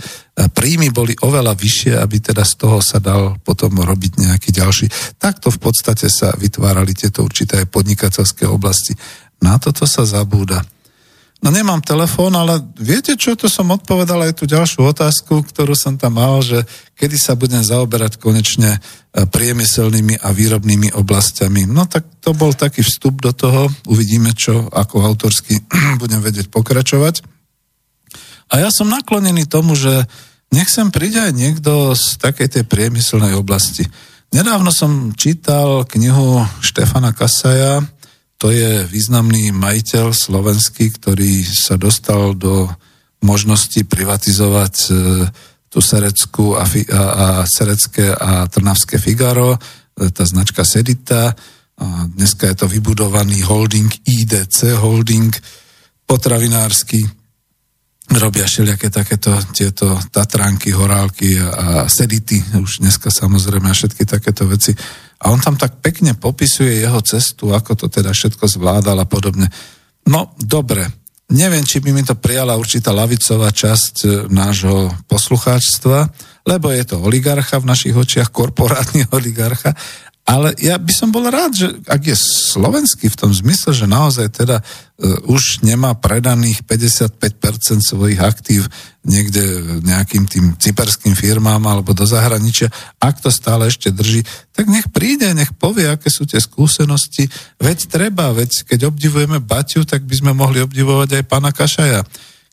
príjmy 0.53 0.93
boli 0.93 1.17
oveľa 1.17 1.57
vyššie, 1.57 1.97
aby 1.97 2.21
teda 2.21 2.45
z 2.45 2.55
toho 2.61 2.79
sa 2.85 3.01
dal 3.01 3.41
potom 3.41 3.73
robiť 3.81 4.21
nejaký 4.21 4.53
ďalší. 4.53 4.87
Takto 5.17 5.49
v 5.49 5.59
podstate 5.59 6.13
sa 6.13 6.37
vytvárali 6.37 6.93
tieto 6.93 7.25
určité 7.25 7.65
podnikateľské 7.65 8.45
oblasti. 8.45 8.93
Na 9.41 9.57
toto 9.57 9.89
sa 9.89 10.05
zabúda. 10.05 10.61
No 11.45 11.53
nemám 11.53 11.85
telefón, 11.85 12.33
ale 12.41 12.57
viete 12.73 13.21
čo, 13.21 13.37
to 13.37 13.53
som 13.53 13.69
odpovedal 13.69 14.17
aj 14.25 14.33
tú 14.41 14.49
ďalšiu 14.49 14.81
otázku, 14.97 15.45
ktorú 15.45 15.77
som 15.77 15.93
tam 16.01 16.17
mal, 16.17 16.41
že 16.41 16.65
kedy 16.97 17.21
sa 17.21 17.37
budem 17.37 17.61
zaoberať 17.61 18.17
konečne 18.17 18.73
e, 18.73 19.29
priemyselnými 19.29 20.25
a 20.25 20.33
výrobnými 20.33 20.97
oblastiami. 20.97 21.69
No 21.69 21.85
tak 21.85 22.09
to 22.25 22.33
bol 22.33 22.57
taký 22.57 22.81
vstup 22.81 23.21
do 23.21 23.37
toho, 23.37 23.69
uvidíme 23.85 24.33
čo, 24.33 24.73
ako 24.73 25.05
autorsky 25.05 25.61
budem 26.03 26.25
vedieť 26.25 26.49
pokračovať. 26.49 27.21
A 28.49 28.65
ja 28.65 28.73
som 28.73 28.89
naklonený 28.89 29.45
tomu, 29.45 29.77
že 29.77 30.09
nech 30.49 30.73
sem 30.73 30.89
príde 30.89 31.21
aj 31.21 31.37
niekto 31.37 31.93
z 31.93 32.25
takej 32.25 32.57
tej 32.57 32.65
priemyselnej 32.65 33.37
oblasti. 33.37 33.85
Nedávno 34.33 34.73
som 34.73 35.13
čítal 35.13 35.85
knihu 35.93 36.41
Štefana 36.65 37.13
Kasaja, 37.13 37.85
to 38.39 38.51
je 38.51 38.85
významný 38.91 39.55
majiteľ 39.55 40.11
slovenský, 40.13 40.91
ktorý 40.95 41.47
sa 41.47 41.79
dostal 41.79 42.35
do 42.35 42.69
možnosti 43.25 43.81
privatizovať 43.89 44.75
e, 44.85 44.87
tú 45.73 45.81
Sereckú 45.81 46.55
a, 46.55 46.69
a, 46.69 47.03
a 47.03 47.27
Serecké 47.49 48.13
a 48.13 48.45
Trnavské 48.47 49.01
Figaro, 49.01 49.57
e, 49.57 49.59
tá 50.13 50.29
značka 50.29 50.63
Sedita. 50.63 51.33
A 51.75 52.07
dneska 52.07 52.47
je 52.47 52.55
to 52.55 52.67
vybudovaný 52.71 53.43
holding 53.43 53.91
IDC, 54.07 54.79
holding 54.79 55.33
potravinársky. 56.07 57.03
Robia 58.13 58.45
všelijaké 58.45 58.93
takéto 58.93 59.33
tieto 59.57 59.97
Tatránky, 60.13 60.77
Horálky 60.77 61.41
a, 61.41 61.49
a 61.49 61.67
Sedity, 61.89 62.43
už 62.61 62.85
dneska 62.85 63.09
samozrejme 63.09 63.71
a 63.71 63.77
všetky 63.77 64.05
takéto 64.05 64.45
veci. 64.45 64.77
A 65.25 65.33
on 65.33 65.41
tam 65.41 65.57
tak 65.57 65.81
pekne 65.81 66.13
popisuje 66.13 66.85
jeho 66.85 67.01
cestu, 67.01 67.57
ako 67.57 67.73
to 67.75 67.87
teda 67.89 68.13
všetko 68.13 68.45
zvládal 68.45 69.01
a 69.01 69.07
podobne. 69.09 69.49
No, 70.05 70.37
dobre. 70.37 70.85
Neviem, 71.33 71.65
či 71.65 71.81
by 71.81 71.91
mi 71.97 72.05
to 72.05 72.13
prijala 72.21 72.61
určitá 72.61 72.93
lavicová 72.93 73.49
časť 73.49 73.95
e, 74.05 74.09
nášho 74.29 74.93
poslucháčstva, 75.09 75.99
lebo 76.45 76.69
je 76.69 76.85
to 76.85 77.01
oligarcha 77.01 77.57
v 77.57 77.69
našich 77.73 77.97
očiach, 77.97 78.29
korporátny 78.29 79.09
oligarcha, 79.17 79.73
ale 80.25 80.57
ja 80.57 80.81
by 80.81 80.89
som 80.89 81.13
bol 81.13 81.29
rád, 81.29 81.53
že 81.53 81.69
ak 81.85 82.01
je 82.09 82.17
slovenský 82.17 83.13
v 83.13 83.21
tom 83.21 83.29
zmysle, 83.29 83.77
že 83.77 83.85
naozaj 83.85 84.33
teda 84.33 84.57
uh, 84.57 85.29
už 85.29 85.61
nemá 85.61 85.93
predaných 85.93 86.65
55% 86.65 87.21
svojich 87.85 88.17
aktív 88.25 88.65
niekde 89.05 89.45
nejakým 89.85 90.25
tým 90.25 90.57
cyperským 90.57 91.13
firmám 91.13 91.61
alebo 91.69 91.93
do 91.93 92.09
zahraničia, 92.09 92.73
ak 92.97 93.21
to 93.21 93.29
stále 93.29 93.69
ešte 93.69 93.93
drží, 93.93 94.25
tak 94.57 94.65
nech 94.73 94.89
príde, 94.89 95.29
nech 95.37 95.53
povie, 95.61 95.93
aké 95.93 96.09
sú 96.09 96.25
tie 96.25 96.41
skúsenosti. 96.41 97.29
Veď 97.61 97.93
treba, 97.93 98.33
veď 98.33 98.65
keď 98.65 98.89
obdivujeme 98.89 99.45
Baťu, 99.45 99.85
tak 99.85 100.09
by 100.09 100.25
sme 100.25 100.33
mohli 100.33 100.65
obdivovať 100.65 101.21
aj 101.21 101.25
pána 101.29 101.53
Kašaja 101.53 102.01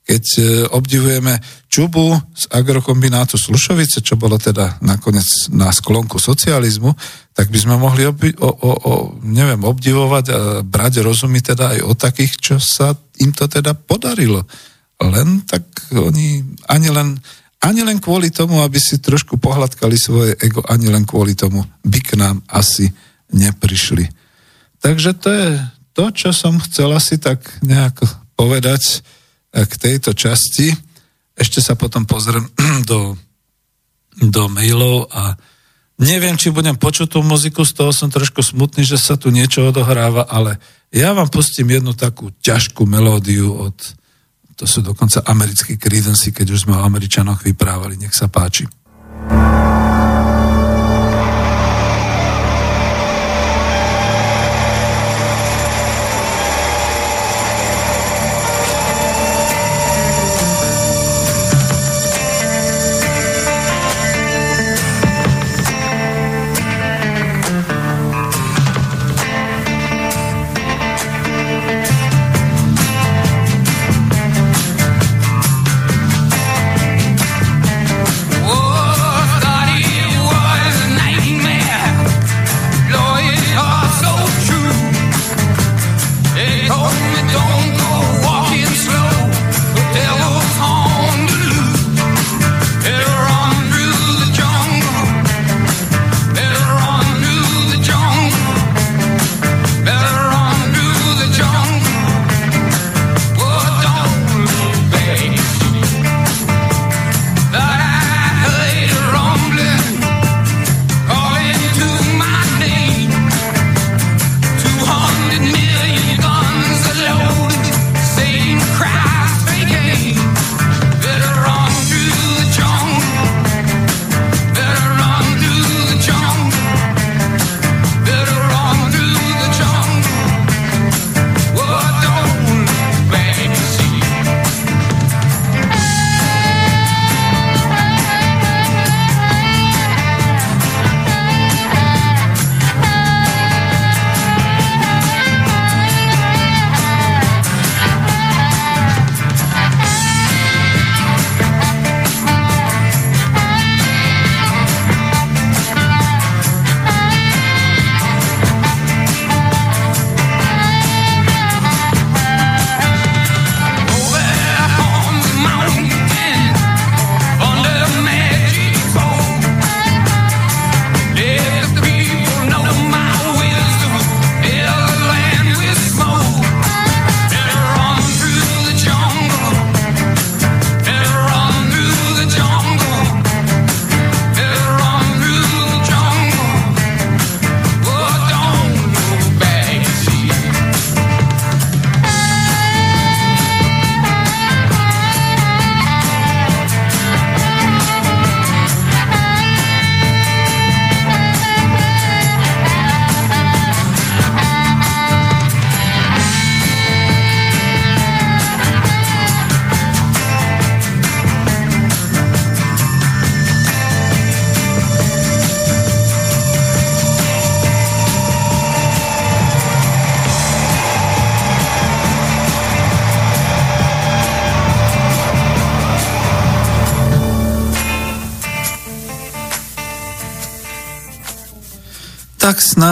keď 0.02 0.24
e, 0.38 0.44
obdivujeme 0.74 1.38
Čubu 1.72 2.18
z 2.34 2.44
agrokombinátu 2.52 3.38
Slušovice, 3.38 4.04
čo 4.04 4.18
bolo 4.18 4.36
teda 4.36 4.82
nakoniec 4.84 5.48
na 5.54 5.72
sklonku 5.72 6.20
socializmu, 6.20 6.92
tak 7.32 7.48
by 7.48 7.58
sme 7.62 7.76
mohli 7.80 8.04
obi- 8.10 8.36
o, 8.36 8.50
o, 8.50 8.72
o, 8.76 8.94
neviem, 9.24 9.62
obdivovať 9.62 10.26
a 10.34 10.40
brať 10.66 11.06
rozumy 11.06 11.40
teda 11.40 11.78
aj 11.78 11.80
o 11.86 11.94
takých, 11.96 12.34
čo 12.42 12.56
sa 12.60 12.92
im 13.22 13.32
to 13.32 13.48
teda 13.48 13.78
podarilo. 13.78 14.44
Len 15.02 15.46
tak 15.48 15.64
oni 15.96 16.44
ani 16.70 16.90
len, 16.92 17.18
ani 17.62 17.82
len 17.86 18.02
kvôli 18.02 18.34
tomu, 18.34 18.60
aby 18.62 18.78
si 18.82 19.00
trošku 19.00 19.38
pohľadkali 19.38 19.96
svoje 19.98 20.34
ego, 20.42 20.66
ani 20.66 20.90
len 20.90 21.08
kvôli 21.08 21.38
tomu 21.38 21.64
by 21.86 22.00
k 22.04 22.20
nám 22.20 22.42
asi 22.50 22.90
neprišli. 23.32 24.12
Takže 24.82 25.14
to 25.14 25.30
je 25.30 25.50
to, 25.94 26.06
čo 26.12 26.30
som 26.34 26.58
chcel 26.60 26.92
asi 26.92 27.22
tak 27.22 27.40
nejako 27.62 28.10
povedať 28.36 29.06
k 29.52 29.74
tejto 29.76 30.16
časti. 30.16 30.72
Ešte 31.36 31.60
sa 31.60 31.76
potom 31.76 32.08
pozriem 32.08 32.48
do, 32.90 33.16
do 34.20 34.44
mailov 34.48 35.12
a 35.12 35.36
neviem, 36.00 36.40
či 36.40 36.56
budem 36.56 36.76
počuť 36.80 37.08
tú 37.12 37.20
muziku, 37.22 37.68
z 37.68 37.76
toho 37.76 37.92
som 37.92 38.08
trošku 38.08 38.42
smutný, 38.42 38.88
že 38.88 38.98
sa 38.98 39.20
tu 39.20 39.30
niečo 39.30 39.68
odohráva, 39.68 40.26
ale 40.28 40.58
ja 40.92 41.16
vám 41.16 41.30
pustím 41.32 41.72
jednu 41.72 41.96
takú 41.96 42.32
ťažkú 42.42 42.84
melódiu 42.84 43.54
od, 43.54 43.76
to 44.56 44.66
sú 44.68 44.84
dokonca 44.84 45.24
americkí 45.28 45.80
Creedence, 45.80 46.32
keď 46.32 46.48
už 46.52 46.68
sme 46.68 46.76
o 46.76 46.86
Američanoch 46.86 47.44
vyprávali, 47.44 47.96
nech 47.96 48.16
sa 48.16 48.28
páči. 48.28 48.68
Tak 48.68 48.82
snad 49.32 49.81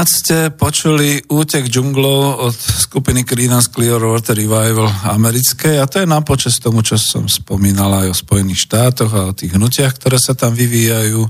ste 0.04 0.52
počuli 0.52 1.24
Útek 1.32 1.72
džunglov 1.72 2.44
od 2.52 2.58
skupiny 2.58 3.24
Creedence 3.24 3.72
Clearwater 3.72 4.36
Revival 4.36 4.92
americkej 5.08 5.80
a 5.80 5.88
to 5.88 6.04
je 6.04 6.08
na 6.10 6.20
počas 6.20 6.60
tomu, 6.60 6.84
čo 6.84 7.00
som 7.00 7.32
spomínal 7.32 8.04
aj 8.04 8.08
o 8.12 8.20
Spojených 8.28 8.68
štátoch 8.68 9.12
a 9.16 9.32
o 9.32 9.38
tých 9.38 9.56
hnutiach, 9.56 9.96
ktoré 9.96 10.20
sa 10.20 10.36
tam 10.36 10.52
vyvíjajú. 10.52 11.24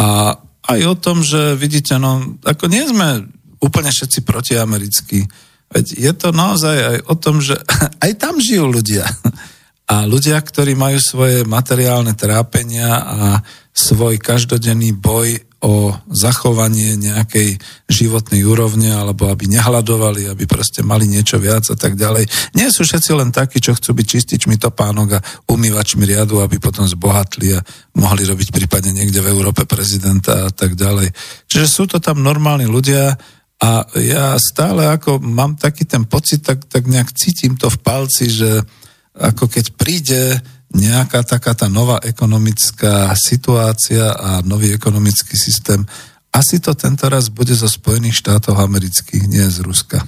A 0.00 0.32
aj 0.64 0.80
o 0.88 0.94
tom, 0.96 1.20
že 1.20 1.52
vidíte, 1.60 2.00
no 2.00 2.40
ako 2.40 2.72
nie 2.72 2.88
sme 2.88 3.28
úplne 3.60 3.92
všetci 3.92 4.24
protiamerickí, 4.24 5.28
veď 5.68 5.84
je 5.92 6.12
to 6.16 6.32
naozaj 6.32 6.76
aj 6.78 6.98
o 7.04 7.14
tom, 7.20 7.44
že 7.44 7.60
aj 8.04 8.12
tam 8.16 8.40
žijú 8.40 8.64
ľudia 8.64 9.04
A 9.84 10.08
ľudia, 10.08 10.40
ktorí 10.40 10.72
majú 10.72 10.96
svoje 10.96 11.44
materiálne 11.44 12.16
trápenia 12.16 12.88
a 13.04 13.18
svoj 13.74 14.16
každodenný 14.16 14.96
boj 14.96 15.44
o 15.64 15.96
zachovanie 16.12 16.96
nejakej 17.00 17.56
životnej 17.88 18.44
úrovne, 18.44 18.92
alebo 18.92 19.32
aby 19.32 19.48
nehľadovali, 19.48 20.28
aby 20.28 20.44
proste 20.44 20.84
mali 20.84 21.08
niečo 21.08 21.40
viac 21.40 21.64
a 21.72 21.76
tak 21.76 21.96
ďalej. 21.96 22.28
Nie 22.52 22.68
sú 22.68 22.84
všetci 22.84 23.10
len 23.16 23.32
takí, 23.32 23.64
čo 23.64 23.72
chcú 23.72 23.96
byť 23.96 24.06
čističmi 24.06 24.60
topánok 24.60 25.08
a 25.16 25.24
umývačmi 25.48 26.04
riadu, 26.04 26.44
aby 26.44 26.60
potom 26.60 26.84
zbohatli 26.84 27.56
a 27.56 27.64
mohli 27.96 28.28
robiť 28.28 28.52
prípadne 28.52 28.92
niekde 28.92 29.24
v 29.24 29.32
Európe 29.32 29.64
prezidenta 29.64 30.48
a 30.48 30.50
tak 30.52 30.76
ďalej. 30.76 31.12
Čiže 31.48 31.66
sú 31.66 31.88
to 31.88 31.96
tam 31.96 32.20
normálni 32.20 32.68
ľudia, 32.68 33.16
a 33.64 33.86
ja 33.96 34.36
stále 34.36 34.84
ako 34.92 35.24
mám 35.24 35.56
taký 35.56 35.88
ten 35.88 36.04
pocit, 36.04 36.44
tak, 36.44 36.68
tak 36.68 36.84
nejak 36.84 37.16
cítim 37.16 37.56
to 37.56 37.72
v 37.72 37.80
palci, 37.80 38.28
že 38.28 38.60
ako 39.14 39.46
keď 39.46 39.64
príde 39.78 40.22
nejaká 40.74 41.22
taká 41.22 41.54
tá 41.54 41.70
nová 41.70 42.02
ekonomická 42.02 43.14
situácia 43.14 44.10
a 44.10 44.42
nový 44.42 44.74
ekonomický 44.74 45.38
systém, 45.38 45.86
asi 46.34 46.58
to 46.58 46.74
tento 46.74 47.06
raz 47.06 47.30
bude 47.30 47.54
zo 47.54 47.70
Spojených 47.70 48.18
štátov 48.18 48.58
amerických, 48.58 49.30
nie 49.30 49.46
z 49.46 49.62
Ruska. 49.62 50.02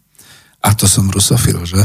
a 0.66 0.68
to 0.72 0.88
som 0.88 1.12
rusofil, 1.12 1.68
že? 1.68 1.84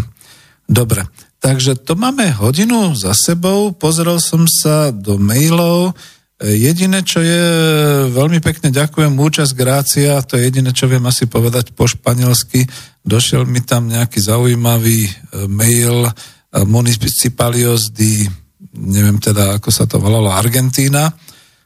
Dobre, 0.64 1.04
takže 1.44 1.76
to 1.76 2.00
máme 2.00 2.32
hodinu 2.40 2.96
za 2.96 3.12
sebou, 3.12 3.76
pozrel 3.76 4.24
som 4.24 4.48
sa 4.48 4.96
do 4.96 5.20
mailov, 5.20 5.92
Jediné, 6.44 7.08
čo 7.08 7.24
je, 7.24 7.44
veľmi 8.12 8.44
pekne 8.44 8.68
ďakujem, 8.68 9.16
účasť 9.16 9.54
Grácia, 9.56 10.20
to 10.28 10.36
je 10.36 10.52
jediné, 10.52 10.76
čo 10.76 10.92
viem 10.92 11.04
asi 11.08 11.24
povedať 11.24 11.72
po 11.72 11.88
španielsky. 11.88 12.68
Došiel 13.00 13.48
mi 13.48 13.64
tam 13.64 13.88
nejaký 13.88 14.20
zaujímavý 14.20 15.08
e, 15.08 15.12
mail 15.48 16.12
Municipalios 16.62 17.90
di, 17.90 18.30
neviem 18.78 19.18
teda, 19.18 19.58
ako 19.58 19.70
sa 19.74 19.90
to 19.90 19.98
volalo, 19.98 20.30
Argentína, 20.30 21.10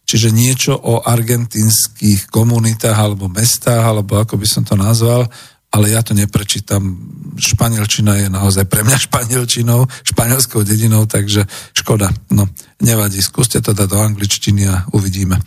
čiže 0.07 0.31
niečo 0.31 0.71
o 0.71 1.03
argentínskych 1.03 2.31
komunitách 2.31 2.95
alebo 2.95 3.27
mestách, 3.27 3.83
alebo 3.83 4.23
ako 4.23 4.39
by 4.39 4.47
som 4.47 4.63
to 4.63 4.79
nazval, 4.79 5.27
ale 5.67 5.91
ja 5.91 5.99
to 5.99 6.15
neprečítam. 6.15 6.95
Španielčina 7.37 8.17
je 8.23 8.27
naozaj 8.31 8.65
pre 8.65 8.81
mňa 8.87 8.97
španielčinou, 8.97 9.85
španielskou 10.01 10.63
dedinou, 10.63 11.05
takže 11.05 11.45
škoda. 11.75 12.09
No, 12.33 12.47
nevadí, 12.81 13.19
skúste 13.19 13.59
to 13.59 13.75
dať 13.75 13.87
do 13.91 13.99
angličtiny 13.99 14.63
a 14.65 14.87
uvidíme. 14.95 15.37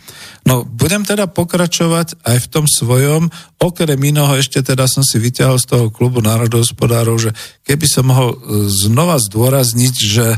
No, 0.45 0.63
budem 0.63 1.03
teda 1.03 1.25
pokračovať 1.27 2.21
aj 2.21 2.37
v 2.37 2.47
tom 2.47 2.65
svojom. 2.69 3.33
Okrem 3.59 3.97
iného 3.97 4.31
ešte 4.37 4.61
teda 4.61 4.85
som 4.85 5.01
si 5.01 5.17
vyťahol 5.19 5.57
z 5.57 5.67
toho 5.67 5.85
klubu 5.89 6.21
národohospodárov, 6.23 7.17
že 7.17 7.31
keby 7.65 7.85
som 7.89 8.07
mohol 8.07 8.29
e, 8.31 8.37
znova 8.69 9.19
zdôrazniť, 9.19 9.95
že 9.99 10.27
e, 10.33 10.37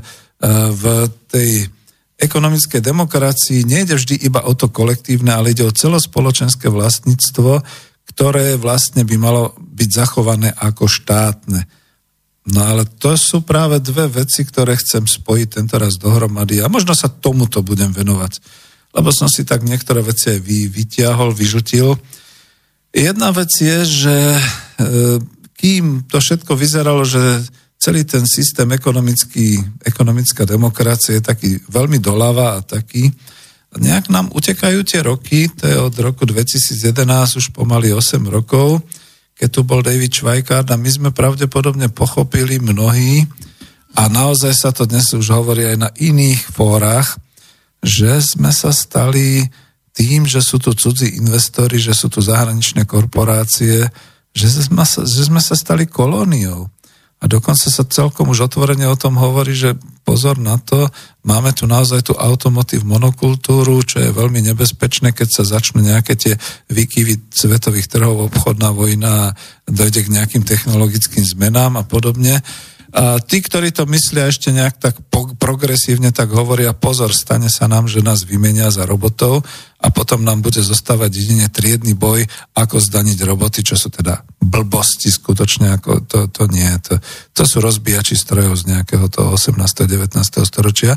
v 0.74 0.84
tej 1.28 1.70
ekonomickej 2.24 2.80
demokracii 2.80 3.68
nejde 3.68 4.00
vždy 4.00 4.16
iba 4.26 4.48
o 4.48 4.56
to 4.56 4.72
kolektívne, 4.72 5.36
ale 5.36 5.52
ide 5.52 5.68
o 5.68 5.76
celospoločenské 5.76 6.72
vlastníctvo, 6.72 7.62
ktoré 8.10 8.60
vlastne 8.60 9.08
by 9.08 9.16
malo 9.16 9.56
byť 9.60 9.90
zachované 9.90 10.52
ako 10.54 10.86
štátne. 10.86 11.66
No 12.44 12.60
ale 12.60 12.84
to 13.00 13.16
sú 13.16 13.48
práve 13.48 13.80
dve 13.80 14.12
veci, 14.12 14.44
ktoré 14.44 14.76
chcem 14.76 15.08
spojiť 15.08 15.48
tento 15.48 15.80
raz 15.80 15.96
dohromady 15.96 16.60
a 16.60 16.68
možno 16.68 16.92
sa 16.92 17.08
tomuto 17.08 17.64
budem 17.64 17.96
venovať, 17.96 18.44
lebo 18.92 19.10
som 19.16 19.32
si 19.32 19.48
tak 19.48 19.64
niektoré 19.64 20.04
veci 20.04 20.36
aj 20.36 20.40
vy, 20.44 20.68
vytiahol, 20.68 21.32
vyžutil. 21.32 21.96
Jedna 22.92 23.32
vec 23.32 23.50
je, 23.58 23.80
že 23.88 24.16
e, 24.36 24.44
kým 25.56 26.04
to 26.12 26.20
všetko 26.20 26.54
vyzeralo, 26.60 27.08
že 27.08 27.48
celý 27.80 28.04
ten 28.04 28.28
systém 28.28 28.68
ekonomický, 28.76 29.60
ekonomická 29.84 30.44
demokracia 30.44 31.20
je 31.20 31.24
taký 31.24 31.52
veľmi 31.72 32.00
doľava 32.04 32.60
a 32.60 32.64
taký, 32.64 33.08
nejak 33.78 34.10
nám 34.10 34.30
utekajú 34.34 34.86
tie 34.86 35.02
roky, 35.02 35.50
to 35.50 35.66
je 35.66 35.78
od 35.78 35.96
roku 35.98 36.26
2011 36.26 37.40
už 37.40 37.46
pomaly 37.54 37.94
8 37.94 38.22
rokov, 38.30 38.82
keď 39.34 39.50
tu 39.50 39.62
bol 39.66 39.82
David 39.82 40.14
Schweikart 40.14 40.70
a 40.70 40.78
my 40.78 40.90
sme 40.90 41.10
pravdepodobne 41.10 41.90
pochopili 41.90 42.62
mnohí 42.62 43.26
a 43.94 44.10
naozaj 44.10 44.54
sa 44.54 44.70
to 44.74 44.86
dnes 44.90 45.10
už 45.14 45.26
hovorí 45.34 45.66
aj 45.70 45.78
na 45.78 45.90
iných 45.94 46.50
fórach, 46.54 47.18
že 47.82 48.22
sme 48.22 48.50
sa 48.54 48.74
stali 48.74 49.46
tým, 49.94 50.26
že 50.26 50.42
sú 50.42 50.58
tu 50.58 50.74
cudzí 50.74 51.22
investori, 51.22 51.78
že 51.78 51.94
sú 51.94 52.10
tu 52.10 52.22
zahraničné 52.22 52.90
korporácie, 52.90 53.86
že 54.34 54.48
sme 54.50 54.82
sa, 54.82 55.06
že 55.06 55.30
sme 55.30 55.38
sa 55.38 55.54
stali 55.54 55.86
kolóniou. 55.86 56.74
A 57.24 57.26
dokonca 57.32 57.72
sa 57.72 57.88
celkom 57.88 58.36
už 58.36 58.52
otvorene 58.52 58.84
o 58.92 59.00
tom 59.00 59.16
hovorí, 59.16 59.56
že 59.56 59.80
pozor 60.04 60.36
na 60.36 60.60
to, 60.60 60.92
máme 61.24 61.56
tu 61.56 61.64
naozaj 61.64 62.04
tú 62.04 62.14
automotív 62.20 62.84
monokultúru, 62.84 63.80
čo 63.88 64.04
je 64.04 64.12
veľmi 64.12 64.44
nebezpečné, 64.52 65.16
keď 65.16 65.28
sa 65.32 65.44
začnú 65.48 65.80
nejaké 65.80 66.20
tie 66.20 66.36
výkyvy 66.68 67.32
svetových 67.32 67.88
trhov, 67.88 68.28
obchodná 68.28 68.76
vojna, 68.76 69.32
dojde 69.64 70.04
k 70.04 70.14
nejakým 70.20 70.44
technologickým 70.44 71.24
zmenám 71.24 71.80
a 71.80 71.88
podobne. 71.88 72.44
A 72.94 73.18
tí, 73.18 73.42
ktorí 73.42 73.74
to 73.74 73.90
myslia 73.90 74.30
ešte 74.30 74.54
nejak 74.54 74.78
tak 74.78 74.96
progresívne, 75.42 76.14
tak 76.14 76.30
hovoria, 76.30 76.78
pozor, 76.78 77.10
stane 77.10 77.50
sa 77.50 77.66
nám, 77.66 77.90
že 77.90 78.06
nás 78.06 78.22
vymenia 78.22 78.70
za 78.70 78.86
robotov 78.86 79.42
a 79.82 79.90
potom 79.90 80.22
nám 80.22 80.46
bude 80.46 80.62
zostávať 80.62 81.10
jedine 81.10 81.50
triedny 81.50 81.98
boj, 81.98 82.22
ako 82.54 82.78
zdaniť 82.78 83.18
roboty, 83.26 83.66
čo 83.66 83.74
sú 83.74 83.90
teda 83.90 84.22
blbosti 84.38 85.10
skutočne, 85.10 85.74
ako 85.74 86.06
to, 86.06 86.20
to 86.30 86.46
nie. 86.54 86.70
To, 86.86 87.02
to 87.34 87.44
sú 87.50 87.66
rozbíjači 87.66 88.14
strojov 88.14 88.62
z 88.62 88.78
nejakého 88.78 89.10
toho 89.10 89.34
18. 89.42 89.58
19. 89.58 90.14
storočia 90.46 90.94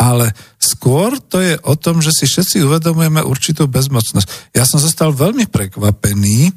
ale 0.00 0.32
skôr 0.56 1.20
to 1.20 1.44
je 1.44 1.60
o 1.60 1.76
tom, 1.76 2.00
že 2.00 2.08
si 2.16 2.24
všetci 2.24 2.64
uvedomujeme 2.64 3.20
určitú 3.20 3.68
bezmocnosť. 3.68 4.56
Ja 4.56 4.64
som 4.64 4.80
zostal 4.80 5.12
veľmi 5.12 5.44
prekvapený, 5.52 6.48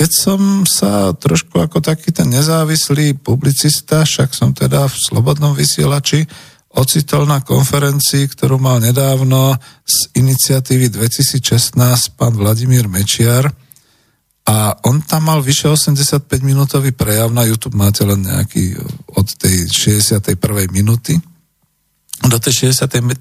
keď 0.00 0.10
som 0.16 0.64
sa 0.64 1.12
trošku 1.12 1.60
ako 1.60 1.84
taký 1.84 2.08
ten 2.08 2.32
nezávislý 2.32 3.20
publicista, 3.20 4.08
však 4.08 4.32
som 4.32 4.56
teda 4.56 4.88
v 4.88 4.96
Slobodnom 4.96 5.52
vysielači, 5.52 6.24
ocitol 6.72 7.28
na 7.28 7.44
konferencii, 7.44 8.24
ktorú 8.32 8.56
mal 8.56 8.80
nedávno 8.80 9.60
z 9.84 10.16
iniciatívy 10.16 10.88
2016 10.88 12.16
pán 12.16 12.32
Vladimír 12.32 12.88
Mečiar 12.88 13.44
a 14.48 14.72
on 14.88 15.04
tam 15.04 15.28
mal 15.28 15.44
vyše 15.44 15.68
85-minútový 15.68 16.96
prejav, 16.96 17.28
na 17.28 17.44
YouTube 17.44 17.76
máte 17.76 18.00
len 18.00 18.24
nejaký 18.24 18.80
od 19.20 19.28
tej 19.36 19.68
61. 19.68 20.32
minúty 20.72 21.20
do 22.24 22.40
tej 22.40 22.72
61. 22.72 23.20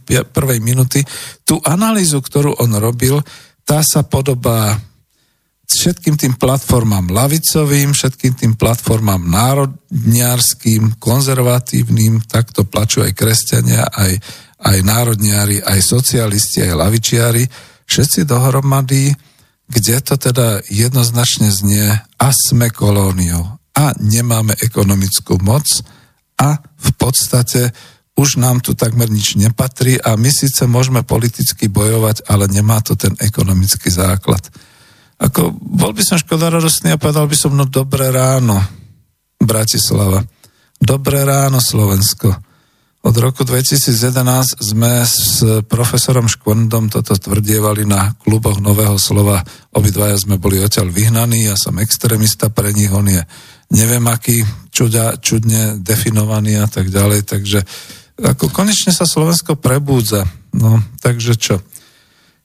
minúty. 0.63 1.03
Tú 1.43 1.59
analýzu, 1.67 2.23
ktorú 2.23 2.55
on 2.63 2.71
robil, 2.79 3.19
tá 3.67 3.83
sa 3.83 4.07
podobá 4.07 4.79
všetkým 5.69 6.17
tým 6.17 6.33
platformám 6.33 7.13
lavicovým, 7.13 7.93
všetkým 7.93 8.33
tým 8.33 8.53
platformám 8.57 9.21
národniarským, 9.21 10.97
konzervatívnym, 10.97 12.25
takto 12.25 12.65
plačú 12.65 13.05
aj 13.05 13.13
kresťania, 13.13 13.85
aj, 13.85 14.17
aj 14.65 14.77
národniari, 14.81 15.61
aj 15.61 15.79
socialisti, 15.85 16.65
aj 16.65 16.73
lavičiari, 16.73 17.43
všetci 17.85 18.25
dohromady, 18.25 19.13
kde 19.69 19.95
to 20.01 20.17
teda 20.17 20.65
jednoznačne 20.73 21.53
znie 21.53 21.93
a 22.17 22.27
sme 22.33 22.73
kolóniou 22.73 23.61
a 23.77 23.93
nemáme 24.01 24.57
ekonomickú 24.57 25.37
moc 25.45 25.69
a 26.41 26.57
v 26.57 26.89
podstate 26.97 27.69
už 28.17 28.41
nám 28.41 28.59
tu 28.59 28.75
takmer 28.75 29.07
nič 29.07 29.39
nepatrí 29.39 29.95
a 30.01 30.19
my 30.19 30.27
síce 30.27 30.67
môžeme 30.67 31.05
politicky 31.07 31.71
bojovať, 31.71 32.27
ale 32.27 32.51
nemá 32.51 32.83
to 32.83 32.99
ten 32.99 33.15
ekonomický 33.21 33.87
základ. 33.87 34.43
Ako, 35.19 35.51
bol 35.51 35.91
by 35.91 36.03
som 36.03 36.15
škodoradostný 36.15 36.95
a 36.95 37.01
povedal 37.01 37.27
by 37.27 37.35
som, 37.35 37.51
no 37.51 37.67
dobré 37.67 38.07
ráno, 38.07 38.55
Bratislava. 39.39 40.23
Dobré 40.79 41.27
ráno, 41.27 41.59
Slovensko. 41.59 42.31
Od 42.99 43.15
roku 43.15 43.47
2011 43.47 44.59
sme 44.59 45.07
s 45.07 45.39
profesorom 45.71 46.27
Škvondom 46.27 46.91
toto 46.91 47.15
tvrdievali 47.15 47.87
na 47.87 48.11
kluboch 48.19 48.59
Nového 48.59 48.99
slova. 48.99 49.39
Obidvaja 49.71 50.19
sme 50.19 50.35
boli 50.35 50.59
odtiaľ 50.59 50.91
vyhnaní, 50.91 51.47
ja 51.47 51.55
som 51.55 51.79
extrémista 51.79 52.51
pre 52.51 52.75
nich, 52.75 52.91
on 52.91 53.07
je 53.07 53.23
neviem 53.71 54.03
aký, 54.03 54.43
čuda, 54.71 55.15
čudne 55.19 55.79
definovaný 55.79 56.59
a 56.59 56.67
tak 56.67 56.91
ďalej, 56.91 57.23
takže 57.23 57.59
ako 58.19 58.51
konečne 58.51 58.91
sa 58.91 59.07
Slovensko 59.07 59.55
prebúdza. 59.55 60.27
No, 60.51 60.83
takže 60.99 61.39
čo? 61.39 61.63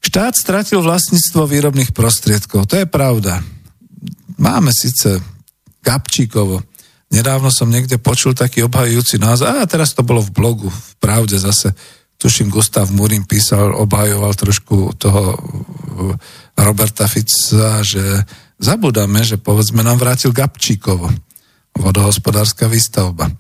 Štát 0.04 0.36
stratil 0.36 0.84
vlastníctvo 0.84 1.48
výrobných 1.48 1.96
prostriedkov, 1.96 2.68
to 2.68 2.76
je 2.76 2.84
pravda. 2.84 3.40
Máme 4.36 4.68
síce 4.68 5.24
Gabčíkovo. 5.80 6.60
Nedávno 7.08 7.48
som 7.48 7.72
niekde 7.72 7.96
počul 7.96 8.36
taký 8.36 8.60
obhajujúci 8.68 9.16
názor, 9.16 9.56
a 9.56 9.64
teraz 9.64 9.96
to 9.96 10.04
bolo 10.04 10.20
v 10.20 10.34
blogu, 10.34 10.68
v 10.68 10.92
pravde 11.00 11.40
zase, 11.40 11.72
tuším, 12.20 12.52
Gustav 12.52 12.92
Murin 12.92 13.24
písal, 13.24 13.72
obhajoval 13.72 14.36
trošku 14.36 14.92
toho 15.00 15.40
Roberta 16.52 17.08
Fica, 17.08 17.80
že 17.80 18.28
zabudáme, 18.60 19.24
že 19.24 19.40
povedzme 19.40 19.80
nám 19.80 20.04
vrátil 20.04 20.36
Gabčíkovo, 20.36 21.08
vodohospodárska 21.80 22.68
výstavba. 22.68 23.32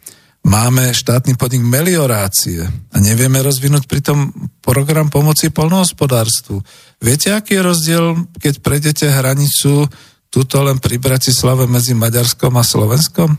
Máme 0.44 0.92
štátny 0.92 1.40
podnik 1.40 1.64
meliorácie 1.64 2.68
a 2.68 2.96
nevieme 3.00 3.40
rozvinúť 3.40 3.88
pritom 3.88 4.28
program 4.60 5.08
pomoci 5.08 5.48
polnohospodárstvu. 5.48 6.60
Viete, 7.00 7.32
aký 7.32 7.56
je 7.56 7.62
rozdiel, 7.64 8.04
keď 8.36 8.60
prejdete 8.60 9.08
hranicu 9.08 9.88
tuto 10.28 10.60
len 10.60 10.76
pri 10.84 11.00
Bratislave 11.00 11.64
medzi 11.64 11.96
Maďarskom 11.96 12.52
a 12.60 12.64
Slovenskom? 12.64 13.32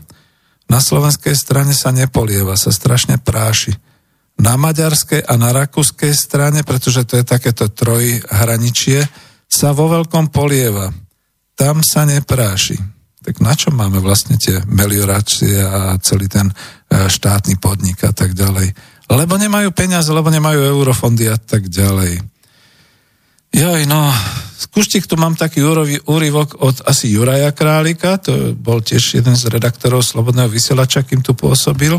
Na 0.66 0.82
slovenskej 0.82 1.38
strane 1.38 1.78
sa 1.78 1.94
nepolieva, 1.94 2.58
sa 2.58 2.74
strašne 2.74 3.22
práši. 3.22 3.70
Na 4.42 4.58
maďarskej 4.58 5.30
a 5.30 5.38
na 5.38 5.54
rakúskej 5.54 6.10
strane, 6.10 6.66
pretože 6.66 7.06
to 7.06 7.22
je 7.22 7.24
takéto 7.24 7.70
trojhraničie, 7.70 9.06
sa 9.46 9.70
vo 9.70 9.86
veľkom 9.86 10.34
polieva. 10.34 10.90
Tam 11.54 11.86
sa 11.86 12.02
nepráši 12.02 12.95
tak 13.26 13.42
na 13.42 13.58
čo 13.58 13.74
máme 13.74 13.98
vlastne 13.98 14.38
tie 14.38 14.62
meliorácie 14.70 15.58
a 15.58 15.98
celý 15.98 16.30
ten 16.30 16.46
e, 16.46 16.54
štátny 17.10 17.58
podnik 17.58 17.98
a 18.06 18.14
tak 18.14 18.38
ďalej? 18.38 18.70
Lebo 19.10 19.34
nemajú 19.34 19.74
peniaze, 19.74 20.06
lebo 20.14 20.30
nemajú 20.30 20.62
eurofondy 20.62 21.26
a 21.26 21.34
tak 21.34 21.66
ďalej. 21.66 22.22
Joj, 23.50 23.82
no, 23.90 24.14
skúštik, 24.62 25.10
tu 25.10 25.18
mám 25.18 25.34
taký 25.34 25.58
úryvok 26.06 26.62
od 26.62 26.86
asi 26.86 27.10
Juraja 27.10 27.50
Králika, 27.50 28.22
to 28.22 28.54
bol 28.54 28.78
tiež 28.78 29.18
jeden 29.18 29.34
z 29.34 29.50
redaktorov 29.50 30.06
Slobodného 30.06 30.46
vysielača, 30.46 31.02
kým 31.02 31.18
tu 31.18 31.34
pôsobil. 31.34 31.98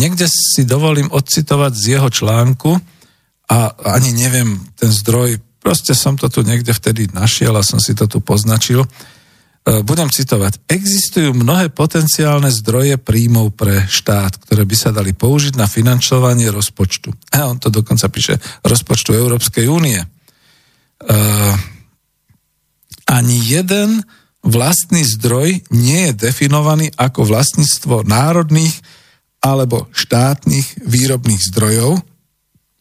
Niekde 0.00 0.24
si 0.24 0.64
dovolím 0.64 1.12
odcitovať 1.12 1.72
z 1.76 1.84
jeho 2.00 2.08
článku 2.08 2.80
a 3.52 3.76
ani 3.92 4.16
neviem 4.16 4.56
ten 4.72 4.88
zdroj, 4.88 5.36
proste 5.60 5.92
som 5.92 6.16
to 6.16 6.32
tu 6.32 6.40
niekde 6.40 6.72
vtedy 6.72 7.12
našiel 7.12 7.52
a 7.60 7.66
som 7.66 7.76
si 7.76 7.92
to 7.92 8.08
tu 8.08 8.24
poznačil. 8.24 8.88
E, 9.62 9.86
budem 9.86 10.10
citovať, 10.10 10.66
existujú 10.66 11.38
mnohé 11.38 11.70
potenciálne 11.70 12.50
zdroje 12.50 12.98
príjmov 12.98 13.54
pre 13.54 13.86
štát, 13.86 14.42
ktoré 14.42 14.66
by 14.66 14.74
sa 14.74 14.90
dali 14.90 15.14
použiť 15.14 15.54
na 15.54 15.70
financovanie 15.70 16.50
rozpočtu. 16.50 17.14
A 17.30 17.46
on 17.46 17.62
to 17.62 17.70
dokonca 17.70 18.10
píše, 18.10 18.42
rozpočtu 18.66 19.14
Európskej 19.14 19.70
únie. 19.70 20.02
Uh, 21.02 21.54
ani 23.06 23.38
jeden 23.38 24.02
vlastný 24.42 25.06
zdroj 25.06 25.62
nie 25.70 26.10
je 26.10 26.30
definovaný 26.30 26.90
ako 26.98 27.22
vlastníctvo 27.22 28.02
národných 28.02 28.74
alebo 29.42 29.86
štátnych 29.94 30.86
výrobných 30.86 31.42
zdrojov, 31.54 32.02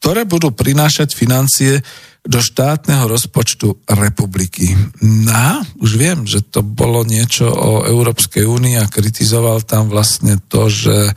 ktoré 0.01 0.25
budú 0.25 0.49
prinášať 0.49 1.13
financie 1.13 1.77
do 2.25 2.41
štátneho 2.41 3.05
rozpočtu 3.05 3.85
republiky. 3.85 4.73
No, 5.01 5.61
už 5.77 5.91
viem, 5.97 6.25
že 6.25 6.41
to 6.41 6.65
bolo 6.65 7.05
niečo 7.05 7.45
o 7.49 7.85
Európskej 7.85 8.45
únii 8.45 8.81
a 8.81 8.89
kritizoval 8.89 9.61
tam 9.61 9.93
vlastne 9.93 10.41
to, 10.49 10.69
že 10.69 10.97
e, 11.05 11.13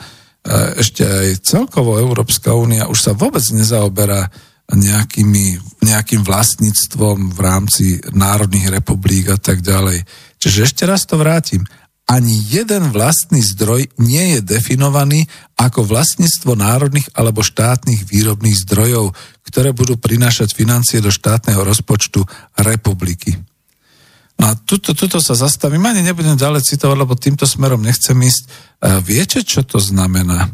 ešte 0.80 1.04
aj 1.04 1.44
celkovo 1.44 1.96
Európska 1.96 2.52
únia 2.52 2.88
už 2.88 2.98
sa 3.00 3.12
vôbec 3.16 3.44
nezaoberá 3.52 4.28
nejakými, 4.72 5.60
nejakým 5.84 6.24
vlastníctvom 6.24 7.36
v 7.36 7.38
rámci 7.40 7.84
národných 8.12 8.72
republik 8.80 9.28
a 9.28 9.36
tak 9.36 9.60
ďalej. 9.60 10.08
Čiže 10.40 10.58
ešte 10.64 10.82
raz 10.88 11.04
to 11.04 11.20
vrátim 11.20 11.68
ani 12.04 12.36
jeden 12.52 12.92
vlastný 12.92 13.40
zdroj 13.40 13.88
nie 13.96 14.36
je 14.36 14.40
definovaný 14.44 15.24
ako 15.56 15.88
vlastníctvo 15.88 16.52
národných 16.52 17.08
alebo 17.16 17.40
štátnych 17.40 18.04
výrobných 18.04 18.60
zdrojov, 18.68 19.16
ktoré 19.48 19.72
budú 19.72 19.96
prinášať 19.96 20.52
financie 20.52 21.00
do 21.00 21.08
štátneho 21.08 21.64
rozpočtu 21.64 22.20
republiky. 22.60 23.40
No 24.36 24.50
a 24.50 24.58
tuto, 24.58 24.92
tuto 24.92 25.22
sa 25.22 25.32
zastavím, 25.32 25.86
ani 25.86 26.04
nebudem 26.04 26.36
ďalej 26.36 26.66
citovať, 26.66 26.96
lebo 26.98 27.14
týmto 27.16 27.46
smerom 27.48 27.80
nechcem 27.80 28.18
ísť. 28.18 28.42
Viete, 29.06 29.40
čo 29.46 29.64
to 29.64 29.80
znamená? 29.80 30.50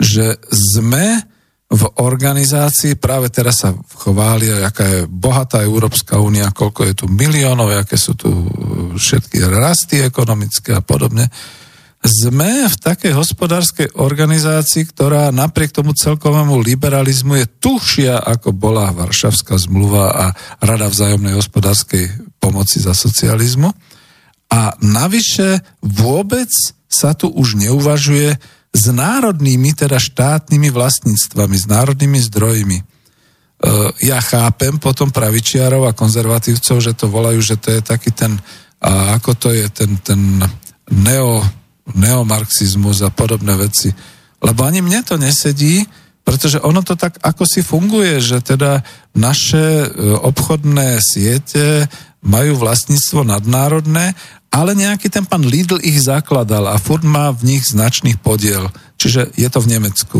Že 0.00 0.40
sme 0.48 1.22
v 1.68 1.84
organizácii, 2.00 2.96
práve 2.96 3.28
teraz 3.28 3.60
sa 3.60 3.76
chvália, 3.76 4.64
aká 4.64 4.84
je 4.88 5.00
bohatá 5.04 5.60
Európska 5.60 6.16
únia, 6.16 6.48
koľko 6.48 6.80
je 6.88 6.94
tu 6.96 7.06
miliónov, 7.12 7.68
aké 7.76 8.00
sú 8.00 8.16
tu 8.16 8.32
všetky 8.96 9.44
rasty 9.44 10.00
ekonomické 10.00 10.72
a 10.72 10.80
podobne. 10.80 11.28
Sme 12.00 12.72
v 12.72 12.76
takej 12.78 13.12
hospodárskej 13.12 14.00
organizácii, 14.00 14.88
ktorá 14.88 15.28
napriek 15.28 15.76
tomu 15.76 15.92
celkovému 15.92 16.56
liberalizmu 16.56 17.36
je 17.36 17.46
tušia, 17.60 18.16
ako 18.16 18.56
bola 18.56 18.88
Varšavská 18.94 19.60
zmluva 19.60 20.14
a 20.14 20.26
Rada 20.64 20.88
vzájomnej 20.88 21.36
hospodárskej 21.36 22.32
pomoci 22.40 22.80
za 22.80 22.96
socializmu. 22.96 23.68
A 24.48 24.72
navyše 24.80 25.60
vôbec 25.84 26.48
sa 26.88 27.12
tu 27.12 27.28
už 27.28 27.60
neuvažuje 27.60 28.40
s 28.72 28.84
národnými, 28.92 29.72
teda 29.74 29.96
štátnymi 29.96 30.68
vlastníctvami, 30.70 31.56
s 31.56 31.66
národnými 31.66 32.20
zdrojmi. 32.28 32.78
E, 32.78 32.84
ja 34.04 34.20
chápem 34.20 34.76
potom 34.76 35.08
pravičiarov 35.10 35.88
a 35.88 35.96
konzervatívcov, 35.96 36.76
že 36.78 36.92
to 36.94 37.08
volajú, 37.08 37.40
že 37.40 37.56
to 37.56 37.74
je 37.74 37.80
taký 37.80 38.12
ten, 38.12 38.36
ako 38.84 39.34
to 39.34 39.48
je, 39.50 39.66
ten, 39.72 39.98
ten 40.04 40.20
neo, 40.92 41.42
neomarxizmus 41.96 43.02
a 43.02 43.10
podobné 43.10 43.56
veci. 43.56 43.90
Lebo 44.38 44.62
ani 44.62 44.84
mne 44.84 45.02
to 45.02 45.18
nesedí, 45.18 45.82
pretože 46.28 46.60
ono 46.60 46.84
to 46.84 46.92
tak 46.92 47.16
ako 47.24 47.48
si 47.48 47.64
funguje, 47.64 48.20
že 48.20 48.44
teda 48.44 48.84
naše 49.16 49.88
e, 49.88 49.88
obchodné 50.20 51.00
siete 51.00 51.88
majú 52.20 52.60
vlastníctvo 52.60 53.24
nadnárodné 53.24 54.12
ale 54.48 54.72
nejaký 54.72 55.12
ten 55.12 55.28
pán 55.28 55.44
Lidl 55.44 55.76
ich 55.84 56.00
zakladal 56.00 56.72
a 56.72 56.80
furt 56.80 57.04
má 57.04 57.28
v 57.32 57.56
nich 57.56 57.68
značný 57.68 58.16
podiel, 58.16 58.72
čiže 58.96 59.32
je 59.36 59.48
to 59.52 59.60
v 59.60 59.70
Nemecku. 59.76 60.18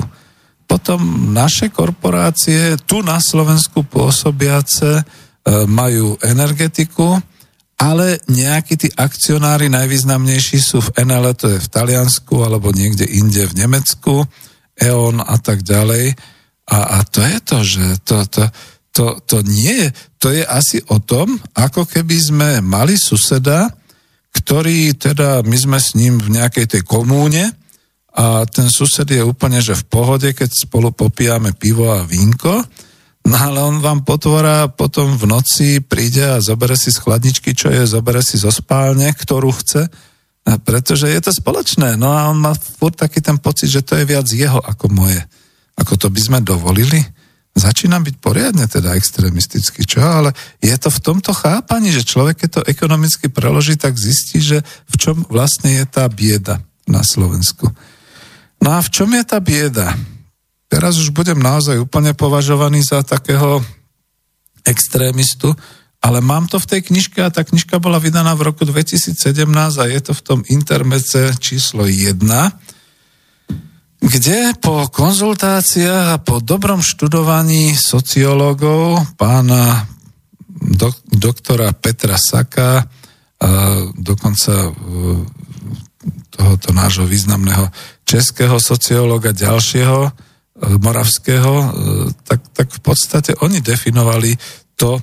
Potom 0.68 1.32
naše 1.32 1.72
korporácie 1.72 2.76
tu 2.84 3.00
na 3.00 3.16
Slovensku 3.24 3.88
pôsobiace 3.88 5.00
e, 5.00 5.02
majú 5.64 6.20
energetiku, 6.20 7.16
ale 7.80 8.20
nejakí 8.28 8.76
tí 8.76 8.88
akcionári 8.92 9.72
najvýznamnejší 9.72 10.58
sú 10.60 10.84
v 10.84 11.08
NL, 11.08 11.32
to 11.32 11.56
je 11.56 11.58
v 11.62 11.72
Taliansku 11.72 12.36
alebo 12.44 12.68
niekde 12.68 13.08
inde 13.08 13.48
v 13.48 13.64
Nemecku, 13.64 14.28
E.ON 14.78 15.20
a 15.20 15.36
tak 15.42 15.66
ďalej. 15.66 16.14
A, 16.68 16.78
a 16.96 16.98
to 17.04 17.20
je 17.24 17.38
to, 17.42 17.58
že 17.64 17.84
to, 18.04 18.16
to, 18.28 18.44
to, 18.92 19.04
to 19.24 19.36
nie 19.46 19.86
je, 19.86 19.88
to 20.18 20.28
je 20.34 20.42
asi 20.42 20.82
o 20.90 20.98
tom, 20.98 21.38
ako 21.54 21.86
keby 21.86 22.16
sme 22.18 22.48
mali 22.60 22.98
suseda, 22.98 23.70
ktorý 24.34 24.94
teda, 24.94 25.42
my 25.46 25.56
sme 25.56 25.78
s 25.78 25.94
ním 25.94 26.18
v 26.18 26.34
nejakej 26.34 26.66
tej 26.66 26.82
komúne 26.84 27.50
a 28.18 28.42
ten 28.50 28.66
sused 28.66 29.06
je 29.06 29.22
úplne, 29.22 29.62
že 29.62 29.78
v 29.78 29.84
pohode, 29.86 30.28
keď 30.34 30.50
spolu 30.50 30.90
popijame 30.90 31.54
pivo 31.54 31.94
a 31.94 32.02
vínko, 32.02 32.66
no 33.28 33.36
ale 33.38 33.62
on 33.62 33.78
vám 33.78 34.02
potvorá 34.02 34.66
potom 34.66 35.14
v 35.14 35.24
noci 35.30 35.78
príde 35.78 36.26
a 36.26 36.42
zobere 36.42 36.74
si 36.74 36.90
z 36.90 36.98
chladničky, 36.98 37.54
čo 37.54 37.70
je, 37.70 37.86
zobere 37.86 38.18
si 38.20 38.34
zo 38.34 38.50
spálne, 38.50 39.14
ktorú 39.14 39.54
chce, 39.54 39.86
pretože 40.56 41.04
je 41.04 41.20
to 41.20 41.28
spoločné. 41.28 42.00
No 42.00 42.08
a 42.08 42.32
on 42.32 42.40
má 42.40 42.56
furt 42.56 42.96
taký 42.96 43.20
ten 43.20 43.36
pocit, 43.36 43.68
že 43.68 43.84
to 43.84 44.00
je 44.00 44.08
viac 44.08 44.24
jeho 44.32 44.56
ako 44.64 44.88
moje. 44.88 45.20
Ako 45.76 46.00
to 46.00 46.08
by 46.08 46.20
sme 46.24 46.38
dovolili? 46.40 47.04
začínam 47.58 48.06
byť 48.06 48.16
poriadne 48.22 48.64
teda 48.70 48.94
extrémistický, 48.94 49.82
čo? 49.82 50.00
Ale 50.00 50.30
je 50.62 50.72
to 50.78 50.88
v 50.88 51.02
tomto 51.02 51.34
chápaní, 51.34 51.90
že 51.90 52.06
človek, 52.06 52.46
keď 52.46 52.50
to 52.62 52.68
ekonomicky 52.70 53.26
preloží, 53.28 53.74
tak 53.74 53.98
zistí, 53.98 54.38
že 54.38 54.62
v 54.62 54.94
čom 54.94 55.26
vlastne 55.26 55.82
je 55.82 55.84
tá 55.84 56.06
bieda 56.06 56.62
na 56.86 57.02
Slovensku. 57.02 57.68
No 58.62 58.68
a 58.74 58.80
v 58.80 58.88
čom 58.88 59.10
je 59.10 59.24
tá 59.26 59.42
bieda? 59.42 59.98
Teraz 60.70 60.96
už 60.96 61.10
budem 61.10 61.38
naozaj 61.38 61.82
úplne 61.82 62.14
považovaný 62.14 62.86
za 62.86 63.02
takého 63.02 63.60
extrémistu, 64.62 65.52
ale 65.98 66.18
mám 66.22 66.46
to 66.46 66.62
v 66.62 66.66
tej 66.66 66.80
knižke 66.88 67.18
a 67.20 67.32
tá 67.32 67.42
knižka 67.42 67.82
bola 67.82 67.98
vydaná 67.98 68.34
v 68.38 68.48
roku 68.48 68.62
2017 68.62 69.18
a 69.78 69.84
je 69.90 70.00
to 70.00 70.12
v 70.14 70.22
tom 70.24 70.40
intermece 70.46 71.34
číslo 71.42 71.86
1 71.86 72.18
kde 73.98 74.54
po 74.62 74.86
konzultáciách 74.86 76.06
a 76.14 76.22
po 76.22 76.38
dobrom 76.38 76.78
študovaní 76.78 77.74
sociológov 77.74 79.02
pána 79.18 79.90
dok, 80.48 80.94
doktora 81.10 81.74
Petra 81.74 82.14
Saka 82.14 82.86
a 83.38 83.50
dokonca 83.94 84.54
e, 84.54 84.72
tohoto 86.30 86.70
nášho 86.74 87.06
významného 87.06 87.70
českého 88.06 88.58
sociológa 88.62 89.34
ďalšieho, 89.34 90.00
e, 90.06 90.12
moravského, 90.78 91.54
e, 91.58 91.68
tak, 92.22 92.40
tak 92.54 92.68
v 92.70 92.80
podstate 92.82 93.34
oni 93.42 93.62
definovali 93.62 94.34
to, 94.78 95.02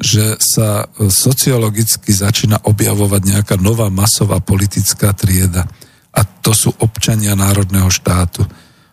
že 0.00 0.36
sa 0.40 0.88
sociologicky 0.96 2.10
začína 2.10 2.64
objavovať 2.66 3.22
nejaká 3.22 3.54
nová 3.60 3.92
masová 3.92 4.42
politická 4.42 5.14
trieda 5.14 5.68
a 6.12 6.20
to 6.24 6.52
sú 6.52 6.70
občania 6.80 7.32
národného 7.32 7.88
štátu. 7.88 8.44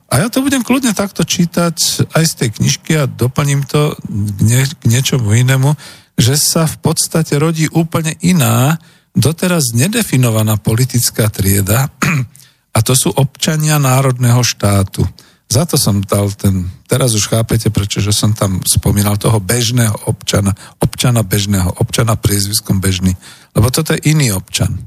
A 0.09 0.25
ja 0.25 0.27
to 0.31 0.41
budem 0.41 0.65
kľudne 0.65 0.97
takto 0.97 1.21
čítať 1.21 2.09
aj 2.17 2.23
z 2.25 2.33
tej 2.33 2.49
knižky 2.57 2.91
a 2.97 3.05
doplním 3.05 3.61
to 3.61 3.93
k, 4.01 4.39
nie, 4.41 4.65
k 4.65 4.83
niečomu 4.89 5.37
inému, 5.37 5.77
že 6.17 6.33
sa 6.33 6.65
v 6.65 6.77
podstate 6.81 7.37
rodí 7.37 7.69
úplne 7.69 8.17
iná, 8.25 8.81
doteraz 9.13 9.71
nedefinovaná 9.77 10.57
politická 10.57 11.29
trieda 11.29 11.93
a 12.75 12.79
to 12.81 12.93
sú 12.97 13.13
občania 13.13 13.77
národného 13.77 14.41
štátu. 14.41 15.05
Za 15.49 15.65
to 15.65 15.81
som 15.81 16.05
dal 16.05 16.29
ten, 16.37 16.69
teraz 16.85 17.17
už 17.17 17.25
chápete, 17.25 17.73
prečo 17.73 17.97
že 17.97 18.13
som 18.13 18.37
tam 18.37 18.61
spomínal 18.69 19.17
toho 19.17 19.41
bežného 19.41 19.97
občana, 20.05 20.53
občana 20.77 21.25
bežného, 21.25 21.73
občana 21.81 22.13
priezviskom 22.13 22.77
bežný, 22.77 23.17
lebo 23.57 23.73
toto 23.73 23.97
je 23.97 24.13
iný 24.13 24.29
občan. 24.29 24.77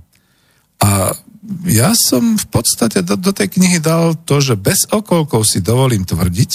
A 0.78 1.10
ja 1.66 1.90
som 1.98 2.38
v 2.38 2.46
podstate 2.46 3.02
do, 3.02 3.18
do 3.18 3.34
tej 3.34 3.58
knihy 3.58 3.82
dal 3.82 4.14
to, 4.22 4.38
že 4.38 4.54
bez 4.54 4.86
okolkov 4.86 5.42
si 5.42 5.58
dovolím 5.58 6.06
tvrdiť, 6.06 6.50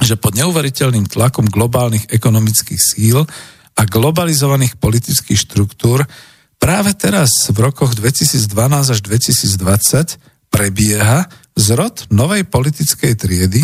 že 0.00 0.16
pod 0.16 0.32
neuveriteľným 0.32 1.04
tlakom 1.04 1.44
globálnych 1.52 2.08
ekonomických 2.08 2.80
síl 2.80 3.28
a 3.76 3.82
globalizovaných 3.84 4.80
politických 4.80 5.36
štruktúr 5.36 6.08
práve 6.56 6.96
teraz 6.96 7.28
v 7.52 7.58
rokoch 7.60 7.92
2012 7.92 8.48
až 8.88 8.98
2020 9.04 10.16
prebieha 10.48 11.28
zrod 11.56 12.08
novej 12.08 12.48
politickej 12.48 13.12
triedy, 13.16 13.62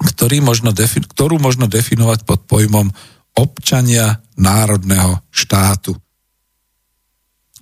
ktorý 0.00 0.42
možno 0.44 0.74
defi- 0.74 1.04
ktorú 1.04 1.40
možno 1.40 1.70
definovať 1.70 2.26
pod 2.28 2.44
pojmom 2.44 2.90
občania 3.34 4.22
národného 4.38 5.22
štátu. 5.30 5.94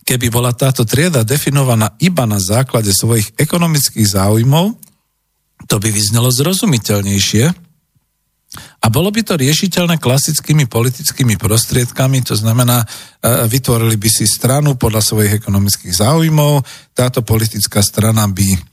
Keby 0.02 0.34
bola 0.34 0.50
táto 0.50 0.82
trieda 0.82 1.22
definovaná 1.22 1.94
iba 2.02 2.26
na 2.26 2.42
základe 2.42 2.90
svojich 2.90 3.32
ekonomických 3.38 4.18
záujmov, 4.18 4.74
to 5.70 5.78
by 5.78 5.88
vyznelo 5.94 6.26
zrozumiteľnejšie 6.34 7.44
a 8.82 8.86
bolo 8.90 9.08
by 9.14 9.22
to 9.24 9.38
riešiteľné 9.38 9.96
klasickými 10.02 10.66
politickými 10.66 11.38
prostriedkami, 11.38 12.20
to 12.26 12.34
znamená, 12.34 12.82
e, 12.82 12.86
vytvorili 13.48 13.96
by 13.96 14.10
si 14.10 14.26
stranu 14.28 14.74
podľa 14.76 15.00
svojich 15.00 15.32
ekonomických 15.38 15.94
záujmov, 16.02 16.66
táto 16.92 17.22
politická 17.22 17.80
strana 17.80 18.26
by 18.28 18.71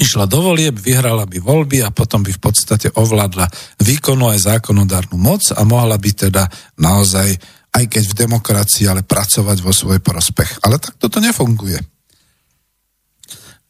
išla 0.00 0.24
do 0.24 0.40
volieb, 0.40 0.80
vyhrala 0.80 1.28
by 1.28 1.36
voľby 1.44 1.84
a 1.84 1.92
potom 1.92 2.24
by 2.24 2.32
v 2.32 2.40
podstate 2.40 2.88
ovládla 2.96 3.44
výkonu 3.84 4.32
aj 4.32 4.48
zákonodárnu 4.48 5.20
moc 5.20 5.44
a 5.52 5.60
mohla 5.68 6.00
by 6.00 6.10
teda 6.16 6.48
naozaj, 6.80 7.36
aj 7.76 7.84
keď 7.84 8.04
v 8.08 8.18
demokracii, 8.24 8.88
ale 8.88 9.04
pracovať 9.04 9.60
vo 9.60 9.76
svoj 9.76 10.00
prospech. 10.00 10.64
Ale 10.64 10.80
tak 10.80 10.96
toto 10.96 11.20
nefunguje. 11.20 11.76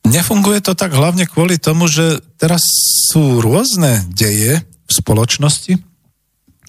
Nefunguje 0.07 0.65
to 0.65 0.73
tak 0.79 0.95
hlavne 0.97 1.29
kvôli 1.29 1.61
tomu, 1.61 1.91
že 1.91 2.23
teraz 2.41 2.65
sú 3.13 3.43
rôzne 3.43 4.07
deje 4.09 4.65
v 4.65 4.93
spoločnosti 4.95 5.77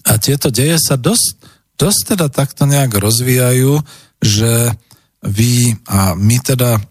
a 0.04 0.18
tieto 0.18 0.52
deje 0.52 0.76
sa 0.76 1.00
dosť, 1.00 1.40
dosť 1.78 2.00
teda 2.12 2.26
takto 2.28 2.68
nejak 2.68 2.92
rozvíjajú, 2.92 3.80
že 4.20 4.74
vy 5.22 5.78
a 5.86 6.18
my 6.18 6.36
teda 6.42 6.82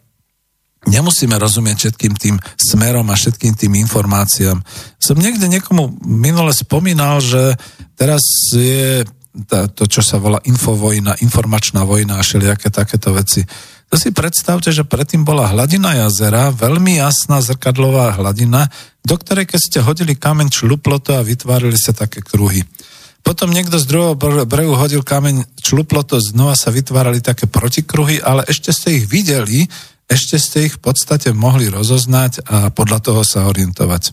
nemusíme 0.89 1.37
rozumieť 1.37 1.77
všetkým 1.77 2.13
tým 2.17 2.35
smerom 2.57 3.05
a 3.09 3.15
všetkým 3.17 3.53
tým 3.53 3.77
informáciám. 3.85 4.57
Som 4.97 5.21
niekde 5.21 5.45
niekomu 5.45 5.93
minule 6.01 6.49
spomínal, 6.53 7.21
že 7.21 7.53
teraz 7.93 8.21
je 8.53 9.05
to, 9.47 9.83
čo 9.87 10.03
sa 10.03 10.19
volá 10.19 10.43
infovojna, 10.43 11.21
informačná 11.23 11.87
vojna 11.87 12.19
a 12.19 12.25
všelijaké 12.25 12.67
takéto 12.67 13.15
veci. 13.15 13.45
To 13.91 13.99
si 13.99 14.11
predstavte, 14.15 14.71
že 14.71 14.87
predtým 14.87 15.27
bola 15.27 15.51
hladina 15.51 15.95
jazera, 16.07 16.51
veľmi 16.51 16.99
jasná 16.99 17.43
zrkadlová 17.43 18.15
hladina, 18.19 18.67
do 19.03 19.15
ktorej 19.15 19.47
keď 19.51 19.59
ste 19.59 19.79
hodili 19.83 20.15
kameň, 20.15 20.51
čluplo 20.51 20.99
to 20.99 21.15
a 21.15 21.23
vytvárali 21.23 21.75
sa 21.75 21.95
také 21.95 22.23
kruhy. 22.23 22.63
Potom 23.21 23.53
niekto 23.53 23.77
z 23.77 23.85
druhého 23.85 24.15
brehu 24.49 24.73
hodil 24.75 25.05
kameň, 25.05 25.45
čluplo 25.61 26.01
to, 26.01 26.17
znova 26.17 26.57
sa 26.57 26.73
vytvárali 26.73 27.21
také 27.21 27.45
protikruhy, 27.45 28.17
ale 28.17 28.47
ešte 28.49 28.73
ste 28.73 28.97
ich 28.97 29.05
videli, 29.05 29.69
ešte 30.11 30.35
ste 30.35 30.57
ich 30.67 30.75
v 30.75 30.83
podstate 30.91 31.31
mohli 31.31 31.71
rozoznať 31.71 32.43
a 32.43 32.57
podľa 32.75 32.99
toho 32.99 33.21
sa 33.23 33.47
orientovať. 33.47 34.11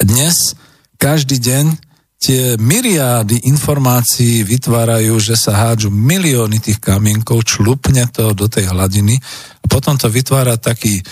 Dnes, 0.00 0.56
každý 0.96 1.36
deň, 1.36 1.76
tie 2.16 2.56
myriády 2.56 3.44
informácií 3.44 4.40
vytvárajú, 4.48 5.20
že 5.20 5.36
sa 5.36 5.68
hádžu 5.68 5.92
milióny 5.92 6.56
tých 6.56 6.80
kamienkov, 6.80 7.44
člupne 7.44 8.08
to 8.08 8.32
do 8.32 8.48
tej 8.48 8.72
hladiny 8.72 9.20
a 9.60 9.66
potom 9.68 10.00
to 10.00 10.08
vytvára 10.08 10.56
taký 10.56 10.96
e, 10.96 11.02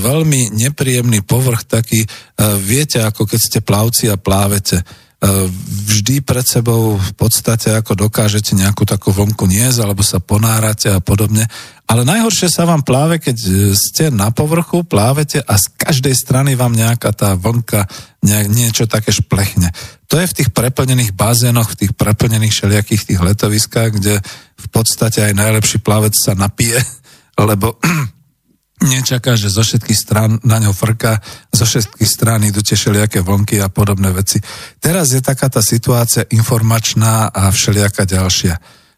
veľmi 0.00 0.56
nepríjemný 0.56 1.20
povrch, 1.28 1.68
taký, 1.68 2.00
e, 2.00 2.08
viete, 2.64 3.04
ako 3.04 3.28
keď 3.28 3.40
ste 3.44 3.58
plavci 3.60 4.08
a 4.08 4.16
plávete 4.16 4.80
vždy 5.20 6.20
pred 6.20 6.44
sebou 6.44 7.00
v 7.00 7.12
podstate 7.16 7.72
ako 7.72 7.96
dokážete 7.96 8.52
nejakú 8.52 8.84
takú 8.84 9.16
vlnku 9.16 9.48
niesť 9.48 9.78
alebo 9.80 10.04
sa 10.04 10.20
ponárate 10.20 10.92
a 10.92 11.00
podobne. 11.00 11.48
Ale 11.88 12.04
najhoršie 12.04 12.52
sa 12.52 12.68
vám 12.68 12.84
pláve, 12.84 13.16
keď 13.22 13.36
ste 13.72 14.12
na 14.12 14.28
povrchu, 14.28 14.84
plávete 14.84 15.40
a 15.40 15.56
z 15.56 15.72
každej 15.78 16.12
strany 16.12 16.52
vám 16.52 16.76
nejaká 16.76 17.16
tá 17.16 17.32
vlnka 17.32 17.88
nejak, 18.20 18.46
niečo 18.52 18.84
také 18.84 19.14
šplechne. 19.14 19.72
To 20.12 20.20
je 20.20 20.26
v 20.28 20.36
tých 20.42 20.50
preplnených 20.52 21.16
bazénoch, 21.16 21.72
v 21.72 21.86
tých 21.86 21.92
preplnených 21.96 22.52
všelijakých 22.52 23.06
tých 23.08 23.20
letoviskách, 23.22 23.90
kde 23.96 24.20
v 24.56 24.66
podstate 24.68 25.32
aj 25.32 25.38
najlepší 25.38 25.78
plavec 25.80 26.12
sa 26.12 26.36
napije, 26.36 26.76
lebo 27.48 27.80
nečaká, 28.86 29.34
že 29.34 29.50
zo 29.52 29.66
všetkých 29.66 29.98
strán 29.98 30.38
na 30.46 30.62
ňo 30.62 30.70
frka, 30.70 31.18
zo 31.50 31.66
všetkých 31.66 32.10
strán 32.10 32.46
idú 32.46 32.62
tie 32.62 32.78
všelijaké 32.78 33.20
vlnky 33.20 33.58
a 33.60 33.68
podobné 33.68 34.14
veci. 34.14 34.38
Teraz 34.78 35.10
je 35.12 35.20
taká 35.20 35.50
tá 35.50 35.60
situácia 35.60 36.24
informačná 36.30 37.28
a 37.28 37.50
všelijaká 37.50 38.06
ďalšia. 38.06 38.56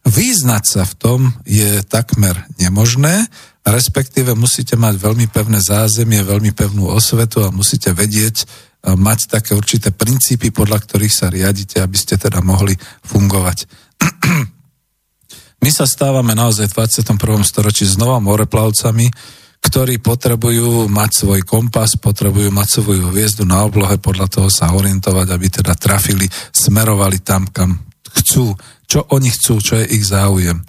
Význať 0.09 0.65
sa 0.65 0.83
v 0.87 0.95
tom 0.95 1.21
je 1.45 1.83
takmer 1.85 2.47
nemožné, 2.57 3.29
respektíve 3.67 4.33
musíte 4.33 4.79
mať 4.79 4.97
veľmi 4.97 5.27
pevné 5.29 5.61
zázemie, 5.61 6.25
veľmi 6.25 6.55
pevnú 6.57 6.89
osvetu 6.89 7.45
a 7.45 7.53
musíte 7.53 7.93
vedieť, 7.93 8.49
mať 8.85 9.29
také 9.29 9.53
určité 9.59 9.91
princípy, 9.91 10.55
podľa 10.55 10.79
ktorých 10.87 11.15
sa 11.15 11.27
riadite, 11.29 11.83
aby 11.83 11.99
ste 11.99 12.15
teda 12.15 12.39
mohli 12.41 12.79
fungovať. 13.05 13.67
My 15.65 15.71
sa 15.75 15.91
stávame 15.91 16.39
naozaj 16.39 16.71
v 16.71 16.87
21. 16.87 17.43
storočí 17.43 17.83
znova 17.83 18.23
moreplavcami, 18.23 19.11
ktorí 19.59 19.99
potrebujú 19.99 20.87
mať 20.87 21.11
svoj 21.27 21.41
kompas, 21.43 21.99
potrebujú 21.99 22.49
mať 22.55 22.69
svoju 22.79 23.11
hviezdu 23.11 23.43
na 23.45 23.67
oblohe, 23.67 23.99
podľa 23.99 24.27
toho 24.31 24.49
sa 24.49 24.71
orientovať, 24.73 25.27
aby 25.35 25.47
teda 25.51 25.75
trafili, 25.75 26.31
smerovali 26.55 27.21
tam, 27.21 27.51
kam 27.51 27.77
chcú, 28.23 28.55
čo 28.89 29.05
oni 29.13 29.29
chcú, 29.29 29.61
čo 29.61 29.75
je 29.83 29.87
ich 29.99 30.05
záujem. 30.09 30.63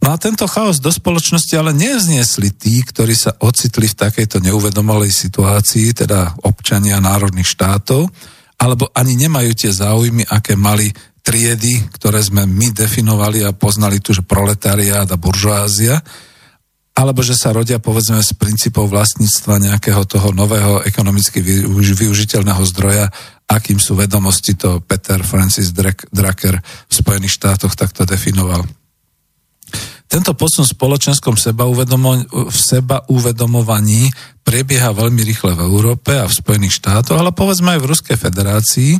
No 0.00 0.16
a 0.16 0.16
tento 0.16 0.48
chaos 0.48 0.80
do 0.80 0.88
spoločnosti 0.88 1.52
ale 1.60 1.76
nezniesli 1.76 2.56
tí, 2.56 2.80
ktorí 2.80 3.12
sa 3.12 3.36
ocitli 3.36 3.84
v 3.84 3.98
takejto 4.00 4.40
neuvedomalej 4.40 5.12
situácii, 5.12 5.92
teda 5.92 6.40
občania 6.48 6.96
národných 7.04 7.44
štátov, 7.44 8.08
alebo 8.60 8.88
ani 8.96 9.16
nemajú 9.16 9.52
tie 9.52 9.72
záujmy, 9.72 10.24
aké 10.28 10.56
mali 10.56 10.88
triedy, 11.20 11.92
ktoré 11.92 12.24
sme 12.24 12.48
my 12.48 12.72
definovali 12.72 13.44
a 13.44 13.52
poznali 13.52 14.00
tu, 14.00 14.16
že 14.16 14.24
proletariát 14.24 15.04
a 15.04 15.20
buržoázia, 15.20 16.00
alebo 16.94 17.24
že 17.24 17.38
sa 17.38 17.54
rodia 17.54 17.78
povedzme 17.78 18.20
z 18.20 18.34
princípov 18.36 18.90
vlastníctva 18.90 19.62
nejakého 19.62 20.02
toho 20.04 20.34
nového 20.36 20.84
ekonomicky 20.84 21.40
využiteľného 21.74 22.62
zdroja, 22.74 23.06
akým 23.50 23.82
sú 23.82 23.98
vedomosti, 23.98 24.54
to 24.54 24.78
Peter 24.84 25.22
Francis 25.26 25.74
Drucker 25.74 26.56
v 26.62 26.92
Spojených 26.92 27.34
štátoch 27.34 27.74
takto 27.74 28.06
definoval. 28.06 28.62
Tento 30.10 30.34
posun 30.34 30.66
v 30.66 30.74
spoločenskom 30.74 31.38
seba, 31.38 31.62
v 31.70 32.50
seba 32.58 33.06
uvedomovaní 33.06 34.10
prebieha 34.42 34.90
veľmi 34.90 35.22
rýchle 35.22 35.54
v 35.54 35.62
Európe 35.62 36.18
a 36.18 36.26
v 36.26 36.34
Spojených 36.34 36.82
štátoch, 36.82 37.14
ale 37.14 37.30
povedzme 37.30 37.78
aj 37.78 37.80
v 37.80 37.88
Ruskej 37.94 38.16
federácii, 38.18 38.98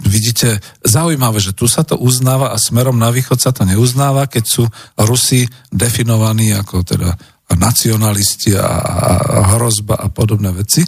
vidíte, 0.00 0.64
zaujímavé, 0.80 1.36
že 1.36 1.52
tu 1.52 1.68
sa 1.68 1.84
to 1.84 2.00
uznáva 2.00 2.56
a 2.56 2.56
smerom 2.56 2.96
na 2.96 3.12
východ 3.12 3.36
sa 3.36 3.52
to 3.52 3.68
neuznáva, 3.68 4.24
keď 4.26 4.44
sú 4.48 4.64
Rusi 4.96 5.44
definovaní 5.68 6.56
ako 6.56 6.80
teda 6.80 7.12
nacionalisti 7.52 8.56
a, 8.56 8.64
a 8.64 9.38
hrozba 9.56 10.00
a 10.00 10.08
podobné 10.08 10.48
veci. 10.56 10.80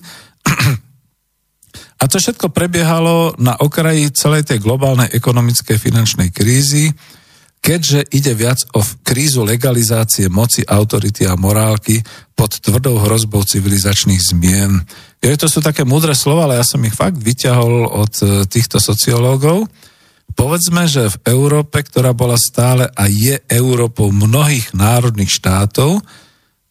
A 1.95 2.05
to 2.11 2.20
všetko 2.20 2.53
prebiehalo 2.53 3.36
na 3.41 3.57
okraji 3.57 4.12
celej 4.12 4.45
tej 4.45 4.61
globálnej 4.61 5.09
ekonomickej 5.12 5.77
finančnej 5.81 6.28
krízy, 6.32 6.93
keďže 7.65 8.12
ide 8.12 8.36
viac 8.36 8.61
o 8.77 8.85
krízu 9.01 9.41
legalizácie 9.41 10.28
moci, 10.28 10.61
autority 10.69 11.24
a 11.24 11.32
morálky 11.41 12.05
pod 12.36 12.61
tvrdou 12.61 13.01
hrozbou 13.01 13.41
civilizačných 13.41 14.20
zmien. 14.20 14.85
Je, 15.24 15.32
to 15.41 15.49
sú 15.49 15.65
také 15.65 15.89
múdre 15.89 16.12
slova, 16.12 16.45
ale 16.45 16.61
ja 16.61 16.66
som 16.69 16.85
ich 16.85 16.93
fakt 16.93 17.16
vyťahol 17.16 17.89
od 17.89 18.12
e, 18.20 18.24
týchto 18.45 18.77
sociológov. 18.77 19.65
Povedzme, 20.36 20.85
že 20.85 21.09
v 21.09 21.32
Európe, 21.32 21.81
ktorá 21.81 22.12
bola 22.12 22.36
stále 22.36 22.85
a 22.93 23.09
je 23.09 23.41
Európou 23.49 24.12
mnohých 24.12 24.77
národných 24.77 25.32
štátov, 25.32 26.05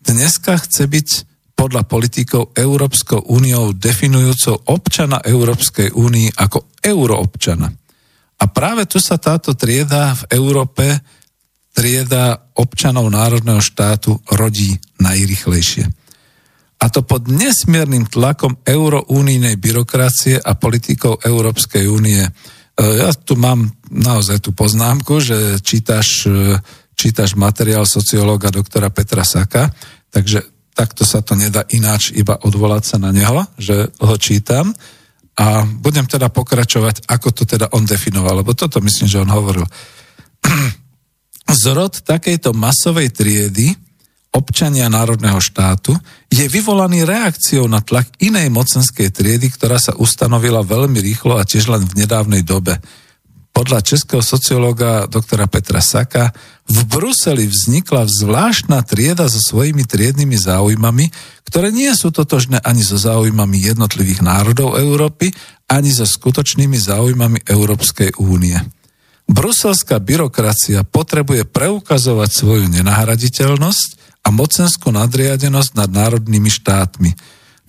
dneska 0.06 0.62
chce 0.62 0.86
byť 0.86 1.10
podľa 1.58 1.90
politikov 1.90 2.54
Európskou 2.54 3.26
úniou 3.34 3.74
definujúcou 3.74 4.70
občana 4.70 5.26
Európskej 5.26 5.96
únii 5.96 6.38
ako 6.38 6.70
euroobčana. 6.86 7.83
A 8.40 8.46
práve 8.50 8.90
tu 8.90 8.98
sa 8.98 9.22
táto 9.22 9.54
trieda 9.54 10.18
v 10.18 10.24
Európe, 10.34 10.86
trieda 11.74 12.54
občanov 12.54 13.10
národného 13.10 13.60
štátu 13.60 14.22
rodí 14.30 14.78
najrychlejšie. 15.02 15.90
A 16.84 16.86
to 16.92 17.02
pod 17.02 17.32
nesmiernym 17.32 18.12
tlakom 18.12 18.60
eurounijnej 18.68 19.56
byrokracie 19.56 20.36
a 20.38 20.52
politikov 20.54 21.24
Európskej 21.24 21.88
únie. 21.88 22.20
E, 22.20 22.32
ja 22.78 23.16
tu 23.16 23.40
mám 23.40 23.72
naozaj 23.88 24.44
tú 24.44 24.52
poznámku, 24.52 25.24
že 25.24 25.64
čítaš, 25.64 26.28
e, 26.28 26.60
čítaš 26.94 27.40
materiál 27.40 27.88
sociológa 27.88 28.52
doktora 28.52 28.92
Petra 28.92 29.24
Saka, 29.24 29.72
takže 30.12 30.44
takto 30.76 31.08
sa 31.08 31.24
to 31.24 31.40
nedá 31.40 31.64
ináč 31.72 32.12
iba 32.12 32.36
odvolať 32.44 32.84
sa 32.84 32.98
na 33.00 33.16
neho, 33.16 33.48
že 33.56 33.88
ho 34.04 34.16
čítam 34.20 34.76
a 35.34 35.66
budem 35.66 36.06
teda 36.06 36.30
pokračovať, 36.30 37.10
ako 37.10 37.28
to 37.34 37.44
teda 37.50 37.74
on 37.74 37.90
definoval, 37.90 38.46
lebo 38.46 38.54
toto 38.54 38.78
myslím, 38.82 39.08
že 39.10 39.22
on 39.22 39.34
hovoril. 39.34 39.66
Zrod 41.64 42.06
takejto 42.06 42.54
masovej 42.54 43.10
triedy 43.10 43.74
občania 44.34 44.90
národného 44.90 45.38
štátu 45.38 45.94
je 46.30 46.46
vyvolaný 46.50 47.06
reakciou 47.06 47.70
na 47.70 47.86
tlak 47.86 48.10
inej 48.18 48.50
mocenskej 48.50 49.14
triedy, 49.14 49.54
ktorá 49.54 49.78
sa 49.78 49.94
ustanovila 49.94 50.66
veľmi 50.66 50.98
rýchlo 50.98 51.38
a 51.38 51.46
tiež 51.46 51.70
len 51.70 51.86
v 51.86 52.06
nedávnej 52.06 52.42
dobe. 52.42 52.82
Podľa 53.64 53.80
českého 53.80 54.20
sociológa 54.20 55.08
doktora 55.08 55.48
Petra 55.48 55.80
Saka 55.80 56.36
v 56.68 56.84
Bruseli 56.84 57.48
vznikla 57.48 58.04
zvláštna 58.12 58.84
trieda 58.84 59.32
so 59.32 59.40
svojimi 59.40 59.88
triednymi 59.88 60.36
záujmami, 60.36 61.08
ktoré 61.48 61.72
nie 61.72 61.88
sú 61.96 62.12
totožné 62.12 62.60
ani 62.60 62.84
so 62.84 63.00
záujmami 63.00 63.64
jednotlivých 63.64 64.20
národov 64.20 64.76
Európy, 64.76 65.32
ani 65.72 65.96
so 65.96 66.04
skutočnými 66.04 66.76
záujmami 66.76 67.48
Európskej 67.48 68.20
únie. 68.20 68.60
Bruselská 69.32 69.96
byrokracia 69.96 70.84
potrebuje 70.84 71.48
preukazovať 71.48 72.30
svoju 72.36 72.68
nenahraditeľnosť 72.68 73.88
a 74.28 74.36
mocenskú 74.36 74.92
nadriadenosť 74.92 75.72
nad 75.80 75.88
národnými 75.88 76.52
štátmi. 76.52 77.16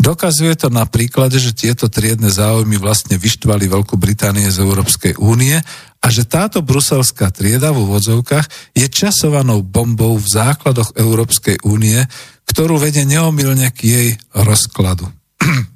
Dokazuje 0.05 0.53
to 0.53 0.69
na 0.69 0.85
príklade, 0.85 1.41
že 1.41 1.57
tieto 1.57 1.89
triedne 1.89 2.29
záujmy 2.29 2.77
vlastne 2.77 3.17
vyštvali 3.17 3.73
Veľkú 3.73 3.97
Británie 3.97 4.53
z 4.53 4.61
Európskej 4.61 5.17
únie 5.17 5.57
a 5.97 6.07
že 6.13 6.29
táto 6.29 6.61
bruselská 6.61 7.33
trieda 7.33 7.73
v 7.73 7.89
úvodzovkách 7.89 8.77
je 8.77 8.85
časovanou 8.93 9.65
bombou 9.65 10.21
v 10.21 10.29
základoch 10.29 10.93
Európskej 11.01 11.65
únie, 11.65 12.05
ktorú 12.45 12.77
vedie 12.77 13.09
neomilne 13.09 13.73
k 13.73 13.81
jej 13.81 14.09
rozkladu. 14.37 15.09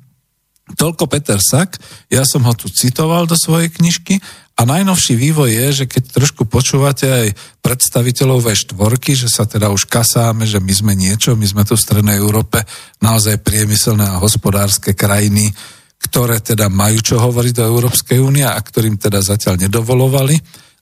Toľko 0.77 1.09
Peter 1.09 1.40
Sak, 1.40 1.81
ja 2.12 2.27
som 2.28 2.45
ho 2.45 2.53
tu 2.53 2.69
citoval 2.69 3.24
do 3.24 3.39
svojej 3.39 3.73
knižky 3.73 4.20
a 4.59 4.66
najnovší 4.66 5.15
vývoj 5.15 5.51
je, 5.55 5.66
že 5.73 5.85
keď 5.86 6.19
trošku 6.19 6.51
počúvate 6.51 7.07
aj 7.07 7.27
predstaviteľov 7.62 8.43
V4, 8.43 8.99
že 9.15 9.28
sa 9.31 9.47
teda 9.47 9.70
už 9.70 9.86
kasáme, 9.86 10.45
že 10.51 10.59
my 10.59 10.73
sme 10.74 10.93
niečo, 10.99 11.39
my 11.39 11.47
sme 11.47 11.62
tu 11.62 11.78
v 11.78 11.85
Strednej 11.86 12.19
Európe 12.19 12.66
naozaj 12.99 13.39
priemyselné 13.47 14.03
a 14.03 14.19
hospodárske 14.19 14.99
krajiny, 14.99 15.55
ktoré 16.03 16.43
teda 16.43 16.66
majú 16.66 16.99
čo 16.99 17.23
hovoriť 17.23 17.53
do 17.55 17.65
Európskej 17.70 18.19
únie 18.19 18.43
a 18.43 18.59
ktorým 18.59 18.99
teda 18.99 19.23
zatiaľ 19.23 19.62
nedovolovali 19.62 20.36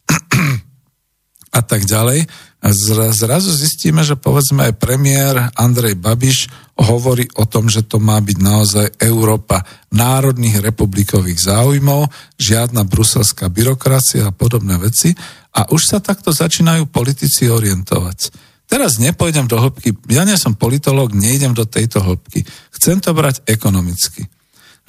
a 1.58 1.60
tak 1.60 1.84
ďalej. 1.84 2.24
A 2.66 2.74
zrazu 3.14 3.54
zistíme, 3.54 4.02
že 4.02 4.18
povedzme 4.18 4.66
aj 4.66 4.82
premiér 4.82 5.54
Andrej 5.54 5.94
Babiš 6.02 6.50
hovorí 6.74 7.30
o 7.38 7.46
tom, 7.46 7.70
že 7.70 7.86
to 7.86 8.02
má 8.02 8.18
byť 8.18 8.38
naozaj 8.42 8.86
Európa 9.06 9.62
národných 9.94 10.58
republikových 10.58 11.46
záujmov, 11.46 12.10
žiadna 12.34 12.82
bruselská 12.82 13.46
byrokracia 13.54 14.26
a 14.26 14.34
podobné 14.34 14.82
veci. 14.82 15.14
A 15.54 15.70
už 15.70 15.94
sa 15.94 16.02
takto 16.02 16.34
začínajú 16.34 16.90
politici 16.90 17.46
orientovať. 17.46 18.34
Teraz 18.66 18.98
nepojdem 18.98 19.46
do 19.46 19.62
hĺbky, 19.62 19.94
ja 20.10 20.26
nie 20.26 20.34
som 20.34 20.58
politolog, 20.58 21.14
nejdem 21.14 21.54
do 21.54 21.70
tejto 21.70 22.02
hĺbky. 22.02 22.42
Chcem 22.74 22.98
to 22.98 23.14
brať 23.14 23.46
ekonomicky. 23.46 24.26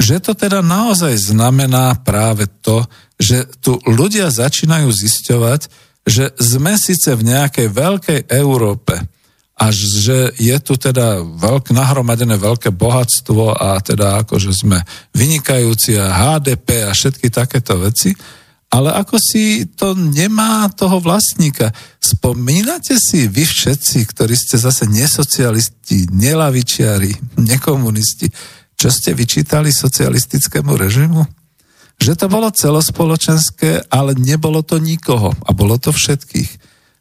Že 0.01 0.15
to 0.25 0.31
teda 0.33 0.65
naozaj 0.65 1.13
znamená 1.13 1.93
práve 2.01 2.49
to, 2.65 2.89
že 3.21 3.45
tu 3.61 3.77
ľudia 3.85 4.33
začínajú 4.33 4.89
zisťovať, 4.89 5.86
že 6.07 6.31
sme 6.39 6.79
síce 6.79 7.11
v 7.19 7.27
nejakej 7.27 7.67
veľkej 7.67 8.19
Európe 8.31 8.95
a 9.57 9.65
že 9.73 10.31
je 10.39 10.55
tu 10.63 10.79
teda 10.79 11.19
veľk, 11.19 11.75
nahromadené 11.75 12.39
veľké 12.39 12.71
bohatstvo 12.71 13.57
a 13.57 13.81
teda 13.83 14.23
akože 14.23 14.53
sme 14.53 14.79
vynikajúci 15.11 15.99
a 15.99 16.07
HDP 16.07 16.87
a 16.87 16.95
všetky 16.95 17.27
takéto 17.27 17.75
veci, 17.81 18.15
ale 18.71 18.93
ako 18.93 19.17
si 19.17 19.65
to 19.73 19.97
nemá 19.97 20.69
toho 20.71 21.01
vlastníka. 21.01 21.73
Spomínate 21.97 22.95
si 23.01 23.25
vy 23.25 23.43
všetci, 23.43 24.05
ktorí 24.13 24.35
ste 24.37 24.61
zase 24.61 24.85
nesocialisti, 24.85 26.11
nelavičiari, 26.13 27.41
nekomunisti, 27.41 28.29
čo 28.77 28.93
ste 28.93 29.17
vyčítali 29.17 29.73
socialistickému 29.73 30.71
režimu? 30.77 31.36
Že 31.97 32.13
to 32.13 32.29
bolo 32.29 32.53
celospoločenské, 32.53 33.89
ale 33.89 34.13
nebolo 34.13 34.61
to 34.61 34.77
nikoho 34.77 35.33
a 35.43 35.49
bolo 35.51 35.81
to 35.81 35.89
všetkých. 35.89 36.51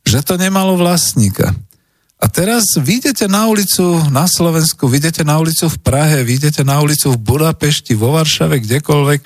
Že 0.09 0.19
to 0.25 0.35
nemalo 0.41 0.75
vlastníka. 0.81 1.53
A 2.17 2.33
teraz 2.33 2.65
vidíte 2.81 3.29
na 3.29 3.45
ulicu 3.45 4.09
na 4.09 4.25
Slovensku, 4.25 4.89
vidíte 4.89 5.21
na 5.21 5.37
ulicu 5.37 5.69
v 5.69 5.79
Prahe, 5.85 6.25
vidíte 6.25 6.65
na 6.65 6.81
ulicu 6.81 7.13
v 7.13 7.21
Budapešti, 7.21 7.93
vo 7.93 8.17
Varšave, 8.17 8.65
kdekoľvek. 8.65 9.21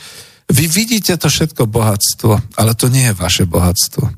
Vy 0.51 0.65
vidíte 0.67 1.15
to 1.15 1.31
všetko 1.31 1.71
bohatstvo, 1.71 2.59
ale 2.59 2.75
to 2.75 2.91
nie 2.91 3.07
je 3.07 3.15
vaše 3.15 3.47
bohatstvo. 3.47 4.11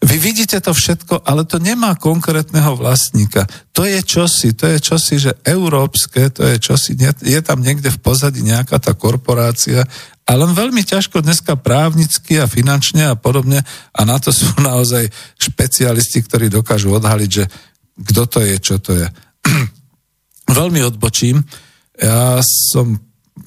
Vy 0.00 0.16
vidíte 0.16 0.58
to 0.64 0.72
všetko, 0.72 1.22
ale 1.28 1.44
to 1.44 1.60
nemá 1.60 1.92
konkrétneho 1.92 2.72
vlastníka. 2.72 3.44
To 3.76 3.84
je 3.84 4.00
čosi, 4.00 4.56
to 4.56 4.64
je 4.66 4.78
čosi, 4.80 5.14
že 5.20 5.32
európske, 5.44 6.32
to 6.32 6.48
je 6.50 6.56
čosi, 6.56 6.96
je 7.20 7.40
tam 7.44 7.60
niekde 7.60 7.92
v 7.92 8.00
pozadí 8.00 8.40
nejaká 8.40 8.80
tá 8.80 8.96
korporácia 8.96 9.84
a 10.30 10.38
len 10.38 10.54
veľmi 10.54 10.86
ťažko 10.86 11.26
dneska 11.26 11.58
právnicky 11.58 12.38
a 12.38 12.46
finančne 12.46 13.10
a 13.10 13.18
podobne 13.18 13.66
a 13.66 14.00
na 14.06 14.22
to 14.22 14.30
sú 14.38 14.54
naozaj 14.62 15.10
špecialisti, 15.34 16.22
ktorí 16.22 16.46
dokážu 16.46 16.94
odhaliť, 16.94 17.30
že 17.30 17.44
kto 17.98 18.22
to 18.30 18.38
je, 18.46 18.54
čo 18.62 18.78
to 18.78 18.94
je. 18.94 19.06
veľmi 20.60 20.80
odbočím. 20.86 21.42
Ja 21.98 22.38
som 22.46 22.96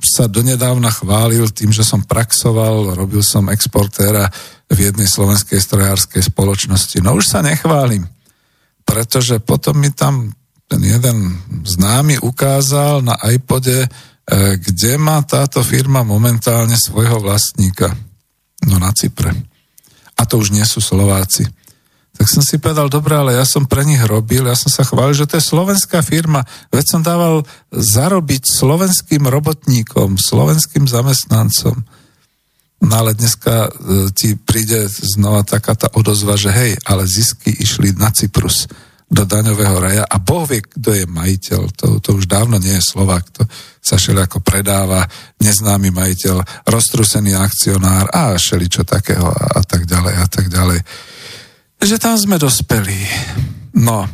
sa 0.04 0.28
donedávna 0.28 0.92
chválil 0.92 1.48
tým, 1.56 1.72
že 1.72 1.88
som 1.88 2.04
praxoval, 2.04 2.98
robil 2.98 3.24
som 3.24 3.48
exportéra 3.48 4.28
v 4.68 4.92
jednej 4.92 5.08
slovenskej 5.08 5.64
strojárskej 5.64 6.28
spoločnosti. 6.28 7.00
No 7.00 7.16
už 7.16 7.32
sa 7.32 7.40
nechválim, 7.40 8.04
pretože 8.84 9.40
potom 9.40 9.80
mi 9.80 9.94
tam 9.96 10.36
ten 10.68 10.82
jeden 10.82 11.38
známy 11.64 12.20
ukázal 12.20 13.06
na 13.06 13.16
iPode 13.30 13.86
kde 14.32 14.96
má 14.96 15.20
táto 15.28 15.60
firma 15.60 16.08
momentálne 16.08 16.80
svojho 16.80 17.20
vlastníka? 17.20 17.92
No 18.64 18.80
na 18.80 18.96
Cypre. 18.96 19.36
A 20.16 20.24
to 20.24 20.40
už 20.40 20.56
nie 20.56 20.64
sú 20.64 20.80
Slováci. 20.80 21.44
Tak 22.14 22.30
som 22.30 22.46
si 22.46 22.62
povedal, 22.62 22.94
dobre, 22.94 23.18
ale 23.18 23.34
ja 23.34 23.44
som 23.44 23.66
pre 23.66 23.82
nich 23.82 24.00
robil, 24.06 24.46
ja 24.46 24.54
som 24.54 24.70
sa 24.70 24.86
chválil, 24.86 25.18
že 25.18 25.26
to 25.26 25.42
je 25.42 25.50
slovenská 25.50 26.06
firma. 26.06 26.46
Veď 26.70 26.86
som 26.86 27.02
dával 27.02 27.42
zarobiť 27.74 28.48
slovenským 28.48 29.26
robotníkom, 29.26 30.22
slovenským 30.22 30.86
zamestnancom. 30.86 31.74
No 32.84 32.94
ale 32.94 33.18
dneska 33.18 33.68
e, 33.68 33.70
ti 34.14 34.38
príde 34.38 34.86
znova 34.92 35.42
taká 35.42 35.74
tá 35.74 35.90
odozva, 35.98 36.38
že 36.38 36.54
hej, 36.54 36.72
ale 36.86 37.10
zisky 37.10 37.50
išli 37.50 37.98
na 37.98 38.14
Cyprus 38.14 38.70
do 39.14 39.24
daňového 39.30 39.78
raja 39.78 40.04
a 40.10 40.18
Boh 40.18 40.44
vie, 40.50 40.66
kto 40.66 40.90
je 40.92 41.06
majiteľ. 41.06 41.62
To, 41.78 41.88
to 42.02 42.10
už 42.18 42.26
dávno 42.26 42.58
nie 42.58 42.74
je 42.74 42.84
Slovak, 42.84 43.30
to 43.30 43.46
sa 43.78 44.02
ako 44.02 44.42
predáva, 44.42 45.06
neznámy 45.38 45.94
majiteľ, 45.94 46.66
roztrusený 46.66 47.38
akcionár 47.38 48.10
a 48.10 48.34
čo 48.42 48.82
takého 48.82 49.30
a, 49.30 49.60
a 49.60 49.62
tak 49.62 49.86
ďalej 49.86 50.14
a 50.18 50.28
tak 50.28 50.46
ďalej. 50.50 50.80
Že 51.84 51.98
tam 52.02 52.16
sme 52.18 52.42
dospeli. 52.42 52.98
No, 53.78 54.10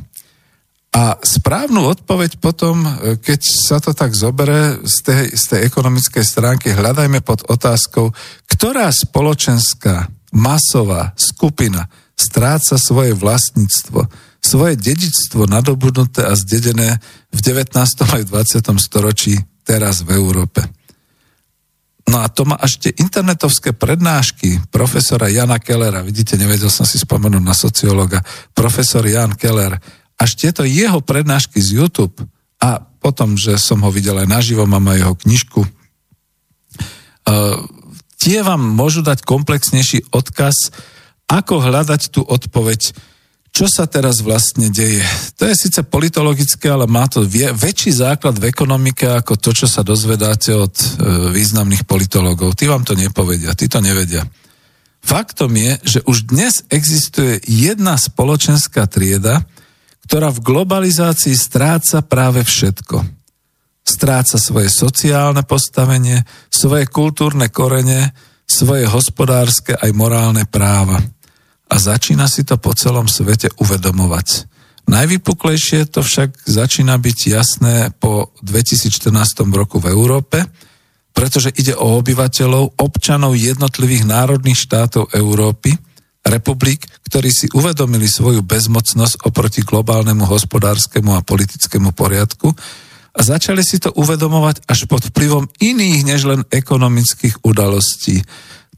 a 0.90 1.04
správnu 1.22 1.86
odpoveď 1.86 2.42
potom, 2.42 2.82
keď 3.22 3.40
sa 3.46 3.78
to 3.78 3.94
tak 3.94 4.18
zobere 4.18 4.82
z 4.82 4.98
tej, 5.06 5.24
z 5.38 5.44
tej 5.54 5.60
ekonomickej 5.70 6.26
stránky, 6.26 6.74
hľadajme 6.74 7.22
pod 7.22 7.46
otázkou, 7.46 8.10
ktorá 8.50 8.90
spoločenská 8.90 10.10
masová 10.34 11.14
skupina 11.14 11.86
stráca 12.18 12.76
svoje 12.82 13.14
vlastníctvo, 13.14 14.10
svoje 14.50 14.74
dedičstvo 14.82 15.46
nadobudnuté 15.46 16.26
a 16.26 16.34
zdedené 16.34 16.98
v 17.30 17.40
19. 17.46 17.78
aj 18.02 18.24
20. 18.26 18.66
storočí 18.82 19.38
teraz 19.62 20.02
v 20.02 20.18
Európe. 20.18 20.66
No 22.10 22.26
a 22.26 22.28
to 22.34 22.42
má 22.50 22.58
tie 22.58 22.90
internetovské 22.98 23.78
prednášky 23.78 24.58
profesora 24.74 25.30
Jana 25.30 25.62
Kellera, 25.62 26.02
vidíte, 26.02 26.42
nevedel 26.42 26.74
som 26.74 26.82
si 26.82 26.98
spomenúť 26.98 27.44
na 27.46 27.54
sociológa, 27.54 28.26
profesor 28.58 29.06
Jan 29.06 29.38
Keller, 29.38 29.78
až 30.18 30.32
tieto 30.34 30.66
jeho 30.66 31.06
prednášky 31.06 31.62
z 31.62 31.78
YouTube 31.78 32.26
a 32.58 32.82
potom, 32.82 33.38
že 33.38 33.62
som 33.62 33.86
ho 33.86 33.94
videl 33.94 34.18
aj 34.18 34.26
naživo, 34.26 34.66
mám 34.66 34.90
aj 34.90 34.98
jeho 35.06 35.16
knižku, 35.22 35.62
uh, 35.62 35.70
tie 38.18 38.42
vám 38.42 38.60
môžu 38.60 39.06
dať 39.06 39.22
komplexnejší 39.22 40.10
odkaz, 40.10 40.74
ako 41.30 41.62
hľadať 41.62 42.10
tú 42.10 42.26
odpoveď 42.26 42.98
čo 43.50 43.66
sa 43.66 43.90
teraz 43.90 44.22
vlastne 44.22 44.70
deje. 44.70 45.02
To 45.42 45.50
je 45.50 45.56
síce 45.58 45.82
politologické, 45.82 46.70
ale 46.70 46.86
má 46.86 47.10
to 47.10 47.26
väčší 47.28 47.92
základ 47.92 48.38
v 48.38 48.48
ekonomike 48.54 49.10
ako 49.10 49.36
to, 49.42 49.52
čo 49.52 49.68
sa 49.68 49.82
dozvedáte 49.82 50.54
od 50.54 50.74
e, 50.78 50.86
významných 51.34 51.84
politologov. 51.90 52.54
Tí 52.54 52.70
vám 52.70 52.86
to 52.86 52.94
nepovedia, 52.94 53.58
tí 53.58 53.66
to 53.66 53.82
nevedia. 53.82 54.22
Faktom 55.02 55.56
je, 55.58 55.72
že 55.82 56.00
už 56.06 56.30
dnes 56.30 56.62
existuje 56.70 57.42
jedna 57.48 57.98
spoločenská 57.98 58.86
trieda, 58.86 59.42
ktorá 60.06 60.30
v 60.30 60.44
globalizácii 60.44 61.34
stráca 61.34 62.06
práve 62.06 62.46
všetko. 62.46 63.02
Stráca 63.82 64.38
svoje 64.38 64.70
sociálne 64.70 65.42
postavenie, 65.42 66.22
svoje 66.54 66.86
kultúrne 66.86 67.50
korene, 67.50 68.14
svoje 68.46 68.86
hospodárske 68.86 69.74
aj 69.74 69.90
morálne 69.98 70.46
práva 70.46 71.02
a 71.70 71.76
začína 71.78 72.26
si 72.26 72.42
to 72.42 72.58
po 72.58 72.74
celom 72.74 73.06
svete 73.06 73.54
uvedomovať. 73.62 74.50
Najvypuklejšie 74.90 75.86
to 75.94 76.02
však 76.02 76.50
začína 76.50 76.98
byť 76.98 77.20
jasné 77.30 77.94
po 78.02 78.34
2014 78.42 79.14
roku 79.54 79.78
v 79.78 79.94
Európe, 79.94 80.50
pretože 81.14 81.54
ide 81.54 81.78
o 81.78 82.02
obyvateľov, 82.02 82.82
občanov 82.82 83.38
jednotlivých 83.38 84.10
národných 84.10 84.58
štátov 84.58 85.14
Európy, 85.14 85.78
republik, 86.26 86.90
ktorí 87.06 87.30
si 87.30 87.46
uvedomili 87.54 88.10
svoju 88.10 88.42
bezmocnosť 88.42 89.30
oproti 89.30 89.62
globálnemu 89.62 90.26
hospodárskemu 90.26 91.22
a 91.22 91.26
politickému 91.26 91.94
poriadku 91.94 92.50
a 93.14 93.20
začali 93.20 93.62
si 93.66 93.82
to 93.82 93.94
uvedomovať 93.94 94.66
až 94.70 94.86
pod 94.86 95.06
vplyvom 95.10 95.50
iných 95.60 96.02
než 96.06 96.22
len 96.30 96.42
ekonomických 96.50 97.42
udalostí 97.46 98.22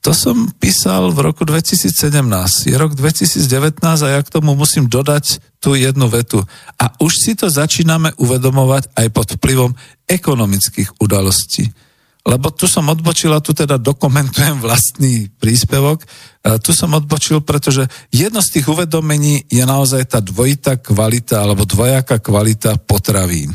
to 0.01 0.17
som 0.17 0.49
písal 0.57 1.13
v 1.13 1.29
roku 1.29 1.45
2017. 1.45 1.93
Je 2.65 2.73
rok 2.73 2.97
2019 2.97 3.85
a 3.85 4.07
ja 4.09 4.19
k 4.25 4.33
tomu 4.33 4.57
musím 4.57 4.89
dodať 4.89 5.37
tú 5.61 5.77
jednu 5.77 6.09
vetu. 6.09 6.41
A 6.81 6.89
už 6.97 7.13
si 7.21 7.37
to 7.37 7.53
začíname 7.53 8.09
uvedomovať 8.17 8.97
aj 8.97 9.07
pod 9.13 9.27
vplyvom 9.37 9.77
ekonomických 10.09 10.97
udalostí. 10.97 11.69
Lebo 12.25 12.49
tu 12.49 12.65
som 12.65 12.85
odbočil 12.89 13.29
a 13.33 13.45
tu 13.45 13.53
teda 13.53 13.77
dokumentujem 13.77 14.57
vlastný 14.57 15.29
príspevok. 15.37 16.01
A 16.45 16.57
tu 16.57 16.73
som 16.73 16.89
odbočil, 16.97 17.45
pretože 17.45 17.85
jedno 18.09 18.41
z 18.41 18.57
tých 18.57 18.73
uvedomení 18.73 19.45
je 19.53 19.61
naozaj 19.61 20.17
tá 20.17 20.19
dvojitá 20.21 20.81
kvalita 20.81 21.45
alebo 21.45 21.61
dvojaká 21.65 22.17
kvalita 22.17 22.81
potravín. 22.81 23.53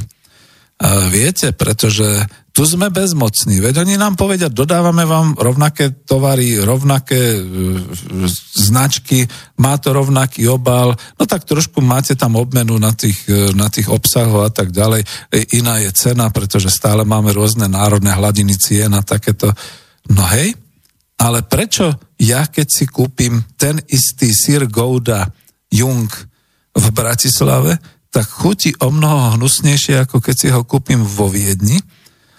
A 0.78 1.10
viete, 1.10 1.50
pretože 1.50 2.06
tu 2.56 2.64
sme 2.64 2.88
bezmocní. 2.88 3.60
Veď 3.60 3.84
oni 3.84 4.00
nám 4.00 4.16
povedia, 4.16 4.48
dodávame 4.48 5.04
vám 5.04 5.36
rovnaké 5.36 5.92
tovary, 6.08 6.56
rovnaké 6.56 7.36
e, 7.36 7.40
značky, 8.56 9.28
má 9.60 9.76
to 9.76 9.92
rovnaký 9.92 10.48
obal, 10.48 10.96
no 11.20 11.22
tak 11.28 11.44
trošku 11.44 11.84
máte 11.84 12.16
tam 12.16 12.40
obmenu 12.40 12.80
na 12.80 12.96
tých, 12.96 13.28
e, 13.28 13.52
na 13.52 13.68
tých 13.68 13.92
obsahoch 13.92 14.48
a 14.48 14.52
tak 14.52 14.72
ďalej. 14.72 15.04
E, 15.04 15.60
iná 15.60 15.84
je 15.84 15.92
cena, 15.92 16.32
pretože 16.32 16.72
stále 16.72 17.04
máme 17.04 17.36
rôzne 17.36 17.68
národné 17.68 18.16
hladiny 18.16 18.56
cien 18.56 18.88
a 18.96 19.04
takéto. 19.04 19.52
No 20.08 20.24
hej, 20.32 20.56
ale 21.20 21.44
prečo 21.44 21.92
ja, 22.16 22.48
keď 22.48 22.66
si 22.72 22.88
kúpim 22.88 23.44
ten 23.60 23.84
istý 23.84 24.32
sír 24.32 24.64
Gouda 24.64 25.28
Jung 25.68 26.08
v 26.72 26.86
Bratislave, 26.88 27.76
tak 28.08 28.24
chutí 28.32 28.72
o 28.80 28.88
mnoho 28.88 29.36
hnusnejšie, 29.36 30.08
ako 30.08 30.24
keď 30.24 30.34
si 30.40 30.48
ho 30.48 30.64
kúpim 30.64 31.04
vo 31.04 31.28
Viedni, 31.28 31.76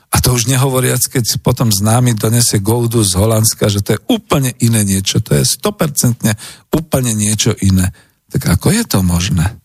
a 0.08 0.24
to 0.24 0.32
už 0.32 0.48
nehovoriac, 0.48 1.04
keď 1.04 1.44
potom 1.44 1.68
známy 1.68 2.16
donese 2.16 2.64
Goudu 2.64 3.04
z 3.04 3.20
Holandska, 3.20 3.68
že 3.68 3.84
to 3.84 4.00
je 4.00 4.04
úplne 4.08 4.56
iné 4.64 4.88
niečo, 4.88 5.20
to 5.20 5.36
je 5.36 5.44
100% 5.44 6.24
úplne 6.72 7.12
niečo 7.12 7.52
iné. 7.60 7.92
Tak 8.32 8.60
ako 8.60 8.72
je 8.72 8.84
to 8.88 9.00
možné? 9.04 9.60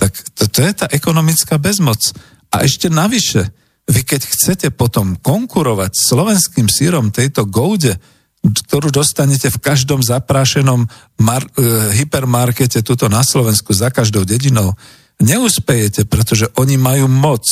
Tak 0.00 0.12
to, 0.32 0.48
to 0.48 0.60
je 0.64 0.72
tá 0.72 0.86
ekonomická 0.88 1.60
bezmoc. 1.60 2.00
A 2.52 2.64
ešte 2.64 2.88
navyše, 2.88 3.52
vy 3.88 4.00
keď 4.00 4.22
chcete 4.24 4.68
potom 4.72 5.20
konkurovať 5.20 5.92
slovenským 5.92 6.72
sírom 6.72 7.12
tejto 7.12 7.44
Goude, 7.44 8.00
ktorú 8.40 8.88
dostanete 8.94 9.50
v 9.50 9.58
každom 9.58 10.00
zaprášenom 10.00 10.86
mar- 11.20 11.50
e, 11.58 11.94
hypermarkete 12.00 12.80
tuto 12.80 13.10
na 13.10 13.26
Slovensku 13.26 13.74
za 13.74 13.90
každou 13.90 14.22
dedinou, 14.22 14.72
neuspejete, 15.18 16.06
pretože 16.06 16.46
oni 16.60 16.76
majú 16.76 17.08
moc 17.10 17.42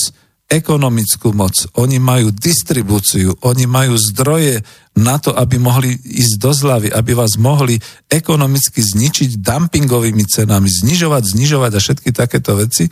ekonomickú 0.49 1.33
moc, 1.33 1.57
oni 1.81 1.97
majú 1.97 2.29
distribúciu, 2.31 3.33
oni 3.43 3.65
majú 3.65 3.97
zdroje 3.97 4.61
na 4.95 5.19
to, 5.19 5.35
aby 5.35 5.59
mohli 5.59 5.97
ísť 5.97 6.35
do 6.39 6.53
zlavy, 6.55 6.89
aby 6.93 7.17
vás 7.17 7.35
mohli 7.41 7.81
ekonomicky 8.07 8.85
zničiť 8.85 9.41
dumpingovými 9.41 10.23
cenami, 10.29 10.69
znižovať, 10.71 11.23
znižovať 11.35 11.73
a 11.75 11.83
všetky 11.83 12.11
takéto 12.15 12.55
veci. 12.55 12.87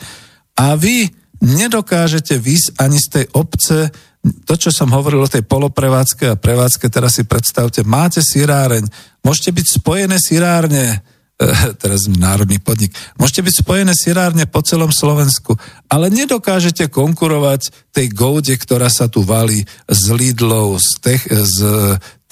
A 0.58 0.74
vy 0.74 1.06
nedokážete 1.42 2.40
výsť 2.40 2.80
ani 2.80 2.98
z 2.98 3.08
tej 3.20 3.24
obce, 3.36 3.92
to, 4.22 4.54
čo 4.54 4.70
som 4.70 4.90
hovoril 4.94 5.22
o 5.22 5.30
tej 5.30 5.42
poloprevádzke 5.42 6.30
a 6.30 6.38
prevádzke, 6.38 6.86
teraz 6.88 7.18
si 7.18 7.26
predstavte, 7.26 7.82
máte 7.82 8.22
siráreň, 8.22 8.86
môžete 9.26 9.50
byť 9.50 9.66
spojené 9.82 10.16
sirárne, 10.22 11.02
teraz 11.82 12.06
národný 12.08 12.58
podnik. 12.58 12.94
Môžete 13.18 13.44
byť 13.46 13.54
spojené 13.64 13.92
sirárne 13.96 14.44
po 14.48 14.62
celom 14.64 14.90
Slovensku, 14.90 15.56
ale 15.90 16.08
nedokážete 16.08 16.88
konkurovať 16.88 17.92
tej 17.92 18.06
goude, 18.12 18.54
ktorá 18.56 18.88
sa 18.88 19.06
tu 19.10 19.24
valí 19.24 19.64
z 19.88 20.04
Lidlov, 20.12 20.80
z, 20.80 20.90
tech, 21.02 21.22
z 21.28 21.58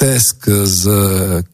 Tesk, 0.00 0.48
z 0.48 0.82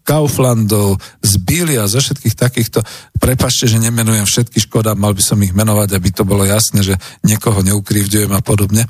Kauflandov, 0.06 1.02
z 1.18 1.32
Bília, 1.42 1.90
zo 1.90 1.98
všetkých 1.98 2.38
takýchto. 2.38 2.78
Prepašte, 3.18 3.66
že 3.66 3.82
nemenujem 3.82 4.22
všetky 4.22 4.62
škoda, 4.62 4.94
mal 4.94 5.18
by 5.18 5.22
som 5.24 5.42
ich 5.42 5.50
menovať, 5.50 5.98
aby 5.98 6.08
to 6.14 6.22
bolo 6.22 6.46
jasné, 6.46 6.86
že 6.86 6.94
niekoho 7.26 7.58
neukrivďujem 7.66 8.30
a 8.30 8.40
podobne 8.46 8.86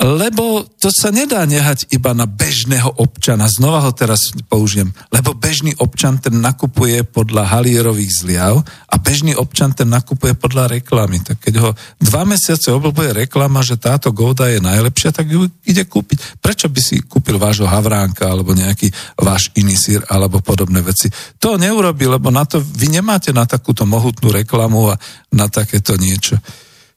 lebo 0.00 0.64
to 0.80 0.88
sa 0.88 1.12
nedá 1.12 1.44
nehať 1.44 1.92
iba 1.92 2.16
na 2.16 2.24
bežného 2.24 2.96
občana. 2.96 3.44
Znova 3.44 3.84
ho 3.84 3.92
teraz 3.92 4.32
použijem. 4.48 4.88
Lebo 5.12 5.36
bežný 5.36 5.76
občan 5.76 6.16
ten 6.16 6.40
nakupuje 6.40 7.04
podľa 7.04 7.52
halierových 7.52 8.24
zliav 8.24 8.64
a 8.64 8.94
bežný 8.96 9.36
občan 9.36 9.76
ten 9.76 9.92
nakupuje 9.92 10.32
podľa 10.32 10.80
reklamy. 10.80 11.20
Tak 11.20 11.44
keď 11.44 11.54
ho 11.60 11.70
dva 12.00 12.24
mesiace 12.24 12.72
oblbuje 12.72 13.12
reklama, 13.12 13.60
že 13.60 13.76
táto 13.76 14.16
gouda 14.16 14.48
je 14.48 14.64
najlepšia, 14.64 15.12
tak 15.12 15.28
ju 15.28 15.44
ide 15.68 15.84
kúpiť. 15.84 16.40
Prečo 16.40 16.72
by 16.72 16.80
si 16.80 17.04
kúpil 17.04 17.36
vášho 17.36 17.68
havránka 17.68 18.32
alebo 18.32 18.56
nejaký 18.56 18.88
váš 19.20 19.52
iný 19.60 19.76
sír 19.76 20.00
alebo 20.08 20.40
podobné 20.40 20.80
veci? 20.80 21.12
To 21.36 21.60
neurobi, 21.60 22.08
lebo 22.08 22.32
na 22.32 22.48
to 22.48 22.64
vy 22.64 22.88
nemáte 22.88 23.28
na 23.36 23.44
takúto 23.44 23.84
mohutnú 23.84 24.32
reklamu 24.32 24.88
a 24.88 24.96
na 25.36 25.52
takéto 25.52 26.00
niečo. 26.00 26.40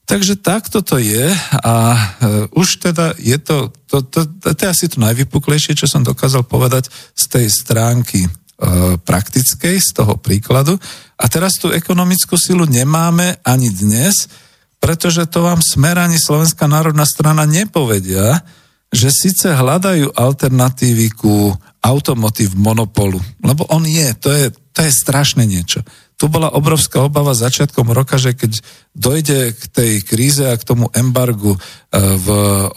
Takže 0.06 0.38
takto 0.38 0.86
to 0.86 1.02
je 1.02 1.34
a 1.66 1.74
uh, 1.90 2.46
už 2.54 2.78
teda 2.78 3.18
je 3.18 3.34
to, 3.42 3.74
to, 3.90 4.06
to, 4.06 4.20
to, 4.38 4.54
to 4.54 4.60
je 4.62 4.70
asi 4.70 4.86
to 4.86 5.02
najvypuklejšie, 5.02 5.74
čo 5.74 5.90
som 5.90 6.06
dokázal 6.06 6.46
povedať 6.46 6.86
z 7.10 7.24
tej 7.26 7.46
stránky 7.50 8.22
uh, 8.22 9.02
praktickej, 9.02 9.82
z 9.82 9.90
toho 9.90 10.14
príkladu. 10.14 10.78
A 11.18 11.26
teraz 11.26 11.58
tú 11.58 11.74
ekonomickú 11.74 12.38
silu 12.38 12.70
nemáme 12.70 13.42
ani 13.42 13.66
dnes, 13.66 14.30
pretože 14.78 15.26
to 15.26 15.42
vám 15.42 15.58
Smer 15.58 15.98
ani 15.98 16.22
Slovenská 16.22 16.70
národná 16.70 17.02
strana 17.02 17.42
nepovedia, 17.42 18.46
že 18.94 19.10
síce 19.10 19.50
hľadajú 19.50 20.14
alternatívy 20.14 21.18
ku 21.18 21.50
automotív 21.82 22.54
monopolu, 22.54 23.18
lebo 23.42 23.66
on 23.74 23.82
je, 23.82 24.06
to 24.22 24.30
je, 24.30 24.54
to 24.70 24.86
je 24.86 24.92
strašné 24.94 25.42
niečo 25.50 25.82
tu 26.16 26.32
bola 26.32 26.48
obrovská 26.56 27.04
obava 27.04 27.36
začiatkom 27.36 27.92
roka, 27.92 28.16
že 28.16 28.32
keď 28.32 28.64
dojde 28.96 29.52
k 29.52 29.62
tej 29.68 29.92
kríze 30.00 30.44
a 30.48 30.56
k 30.56 30.64
tomu 30.64 30.88
embargu 30.96 31.54
e, 31.54 31.58
v 31.96 32.26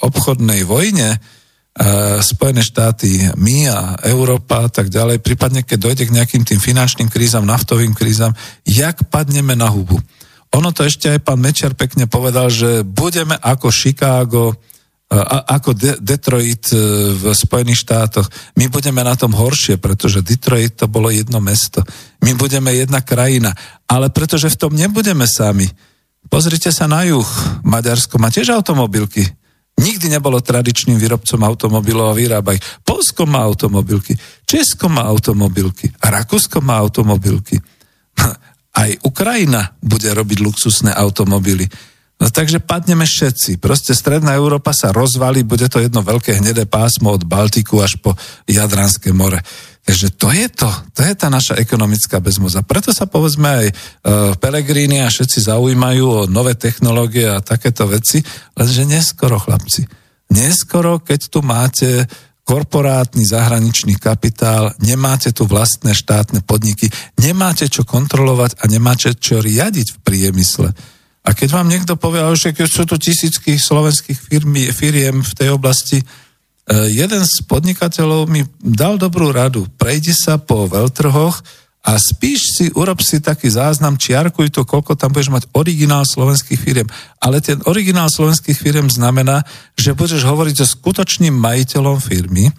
obchodnej 0.03 0.67
vojne, 0.67 1.15
e, 1.15 1.19
Spojené 2.19 2.59
štáty, 2.59 3.31
my 3.39 3.57
a 3.71 3.79
Európa 4.11 4.67
a 4.67 4.69
tak 4.69 4.91
ďalej, 4.91 5.23
prípadne 5.23 5.63
keď 5.63 5.79
dojde 5.79 6.03
k 6.11 6.15
nejakým 6.19 6.43
tým 6.43 6.59
finančným 6.59 7.07
krízam, 7.07 7.47
naftovým 7.47 7.95
krízam, 7.95 8.35
jak 8.67 9.07
padneme 9.07 9.55
na 9.55 9.71
hubu. 9.71 9.95
Ono 10.59 10.75
to 10.75 10.83
ešte 10.83 11.07
aj 11.07 11.23
pán 11.23 11.39
Mečer 11.39 11.79
pekne 11.79 12.11
povedal, 12.11 12.51
že 12.51 12.83
budeme 12.83 13.39
ako 13.39 13.71
Chicago, 13.71 14.57
ako 15.09 15.73
De- 15.73 15.97
Detroit 15.97 16.69
e, 16.69 16.77
v 17.17 17.33
Spojených 17.33 17.81
štátoch. 17.81 18.29
My 18.61 18.69
budeme 18.69 19.01
na 19.01 19.17
tom 19.17 19.33
horšie, 19.33 19.81
pretože 19.81 20.21
Detroit 20.21 20.77
to 20.77 20.85
bolo 20.85 21.09
jedno 21.09 21.41
mesto. 21.41 21.81
My 22.21 22.37
budeme 22.37 22.77
jedna 22.77 23.01
krajina. 23.01 23.49
Ale 23.89 24.13
pretože 24.13 24.53
v 24.53 24.59
tom 24.69 24.71
nebudeme 24.77 25.25
sami. 25.25 25.65
Pozrite 26.29 26.69
sa 26.69 26.85
na 26.85 27.01
juh. 27.09 27.25
Maďarsko 27.65 28.21
má 28.21 28.29
tiež 28.29 28.53
automobilky. 28.53 29.25
Nikdy 29.79 30.11
nebolo 30.11 30.43
tradičným 30.43 30.99
výrobcom 30.99 31.39
automobilov 31.41 32.11
a 32.11 32.17
vyrába. 32.17 32.53
Polsko 32.83 33.23
má 33.23 33.41
automobilky, 33.47 34.11
Česko 34.43 34.91
má 34.91 35.07
automobilky 35.07 35.87
Rakúsko 36.03 36.59
má 36.59 36.75
automobilky. 36.83 37.55
Aj 38.81 38.91
Ukrajina 39.07 39.71
bude 39.79 40.11
robiť 40.11 40.37
luxusné 40.43 40.91
automobily. 40.91 41.63
No 42.19 42.27
takže 42.27 42.59
padneme 42.59 43.07
všetci. 43.07 43.63
Proste 43.63 43.95
Stredná 43.95 44.35
Európa 44.35 44.75
sa 44.75 44.91
rozvalí, 44.91 45.47
bude 45.47 45.71
to 45.71 45.79
jedno 45.79 46.03
veľké 46.03 46.43
hnedé 46.43 46.67
pásmo 46.67 47.15
od 47.15 47.23
Baltiku 47.23 47.79
až 47.79 47.95
po 48.03 48.11
Jadranské 48.43 49.15
more. 49.15 49.39
Takže 49.87 50.19
to 50.19 50.27
je 50.29 50.47
to, 50.51 50.69
to 50.93 51.01
je 51.01 51.15
tá 51.15 51.31
naša 51.31 51.55
ekonomická 51.57 52.19
bezmoc. 52.19 52.51
A 52.59 52.67
preto 52.67 52.91
sa 52.91 53.07
povedzme 53.07 53.47
aj 53.47 53.67
uh, 53.71 53.75
Pelegrini 54.35 54.99
a 54.99 55.07
všetci 55.07 55.47
zaujímajú 55.47 56.05
o 56.05 56.19
nové 56.27 56.59
technológie 56.59 57.25
a 57.25 57.41
takéto 57.41 57.87
veci, 57.87 58.19
lenže 58.53 58.83
neskoro, 58.83 59.39
chlapci. 59.39 59.87
Neskoro, 60.35 61.01
keď 61.01 61.19
tu 61.31 61.39
máte 61.41 62.05
korporátny 62.43 63.23
zahraničný 63.25 63.97
kapitál, 63.97 64.75
nemáte 64.83 65.31
tu 65.31 65.47
vlastné 65.47 65.95
štátne 65.95 66.43
podniky, 66.43 66.91
nemáte 67.21 67.65
čo 67.71 67.87
kontrolovať 67.87 68.59
a 68.61 68.63
nemáte 68.67 69.15
čo 69.17 69.39
riadiť 69.39 69.87
v 69.95 69.99
priemysle. 70.03 70.69
A 71.23 71.35
keď 71.35 71.49
vám 71.59 71.67
niekto 71.67 71.99
povie, 71.99 72.23
že 72.39 72.55
keď 72.55 72.67
sú 72.67 72.83
tu 72.87 72.95
tisícky 72.95 73.59
slovenských 73.59 74.17
firmy, 74.17 74.71
firiem 74.71 75.19
v 75.19 75.33
tej 75.35 75.49
oblasti, 75.51 75.99
E, 76.69 76.93
jeden 76.93 77.25
z 77.25 77.35
podnikateľov 77.49 78.29
mi 78.29 78.45
dal 78.61 79.01
dobrú 79.01 79.33
radu. 79.33 79.65
Prejdi 79.81 80.13
sa 80.13 80.37
po 80.37 80.69
veľtrhoch 80.69 81.41
a 81.81 81.97
spíš 81.97 82.39
si, 82.53 82.65
urob 82.77 83.01
si 83.01 83.17
taký 83.17 83.49
záznam, 83.49 83.97
čiarkuj 83.97 84.53
to, 84.53 84.61
koľko 84.69 84.93
tam 84.93 85.09
budeš 85.09 85.33
mať 85.33 85.43
originál 85.57 86.05
slovenských 86.05 86.59
firiem. 86.61 86.85
Ale 87.17 87.41
ten 87.41 87.57
originál 87.65 88.13
slovenských 88.13 88.53
firiem 88.53 88.85
znamená, 88.85 89.41
že 89.73 89.97
budeš 89.97 90.21
hovoriť 90.29 90.61
so 90.61 90.67
skutočným 90.69 91.33
majiteľom 91.33 91.97
firmy 91.97 92.53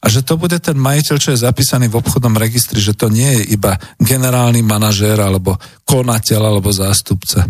a 0.00 0.08
že 0.08 0.24
to 0.24 0.40
bude 0.40 0.56
ten 0.64 0.80
majiteľ, 0.80 1.20
čo 1.20 1.36
je 1.36 1.44
zapísaný 1.44 1.92
v 1.92 2.00
obchodnom 2.00 2.32
registri, 2.40 2.80
že 2.80 2.96
to 2.96 3.12
nie 3.12 3.44
je 3.44 3.60
iba 3.60 3.76
generálny 4.00 4.64
manažér 4.64 5.20
alebo 5.20 5.60
konateľ 5.84 6.40
alebo 6.48 6.72
zástupca. 6.72 7.44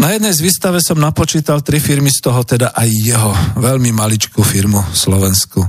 Na 0.00 0.16
jednej 0.16 0.32
z 0.32 0.40
výstave 0.40 0.80
som 0.80 0.96
napočítal 0.96 1.60
tri 1.60 1.76
firmy, 1.76 2.08
z 2.08 2.24
toho 2.24 2.40
teda 2.40 2.72
aj 2.72 2.88
jeho 2.88 3.36
veľmi 3.60 3.92
maličkú 3.92 4.40
firmu 4.40 4.80
Slovensku. 4.96 5.60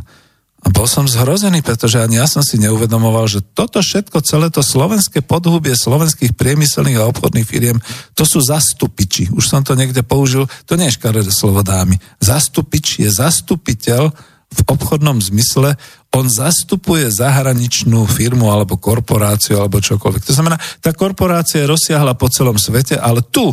A 0.64 0.72
bol 0.72 0.88
som 0.88 1.03
zhrozený, 1.03 1.60
pretože 1.60 1.99
ani 1.99 2.16
ja 2.16 2.32
som 2.32 2.40
si 2.40 2.56
neuvedomoval, 2.56 3.28
že 3.28 3.44
toto 3.44 3.84
všetko, 3.84 4.24
celé 4.24 4.48
to 4.48 4.64
slovenské 4.64 5.20
podhubie 5.20 5.76
slovenských 5.76 6.32
priemyselných 6.32 7.03
a 7.03 7.12
obchodných 7.12 7.44
firiem, 7.44 7.84
to 8.16 8.24
sú 8.24 8.40
zastupiči. 8.40 9.36
Už 9.36 9.52
som 9.52 9.68
to 9.68 9.76
niekde 9.76 9.99
použil, 9.99 10.48
to 10.64 10.80
nie 10.80 10.88
je 10.88 10.95
škaredé 10.95 11.28
slovo 11.28 11.60
dámy. 11.60 11.99
Zastupič 12.24 13.03
je 13.03 13.12
zastupiteľ 13.12 14.16
v 14.48 14.60
obchodnom 14.64 15.20
zmysle, 15.20 15.76
on 16.16 16.32
zastupuje 16.32 17.12
zahraničnú 17.12 18.08
firmu 18.08 18.48
alebo 18.48 18.80
korporáciu 18.80 19.60
alebo 19.60 19.84
čokoľvek. 19.84 20.24
To 20.24 20.36
znamená, 20.40 20.56
tá 20.80 20.95
korporácia 20.95 21.68
je 21.68 21.72
rozsiahla 21.72 22.16
po 22.16 22.32
celom 22.32 22.56
svete, 22.56 22.95
ale 22.95 23.28
tu 23.28 23.52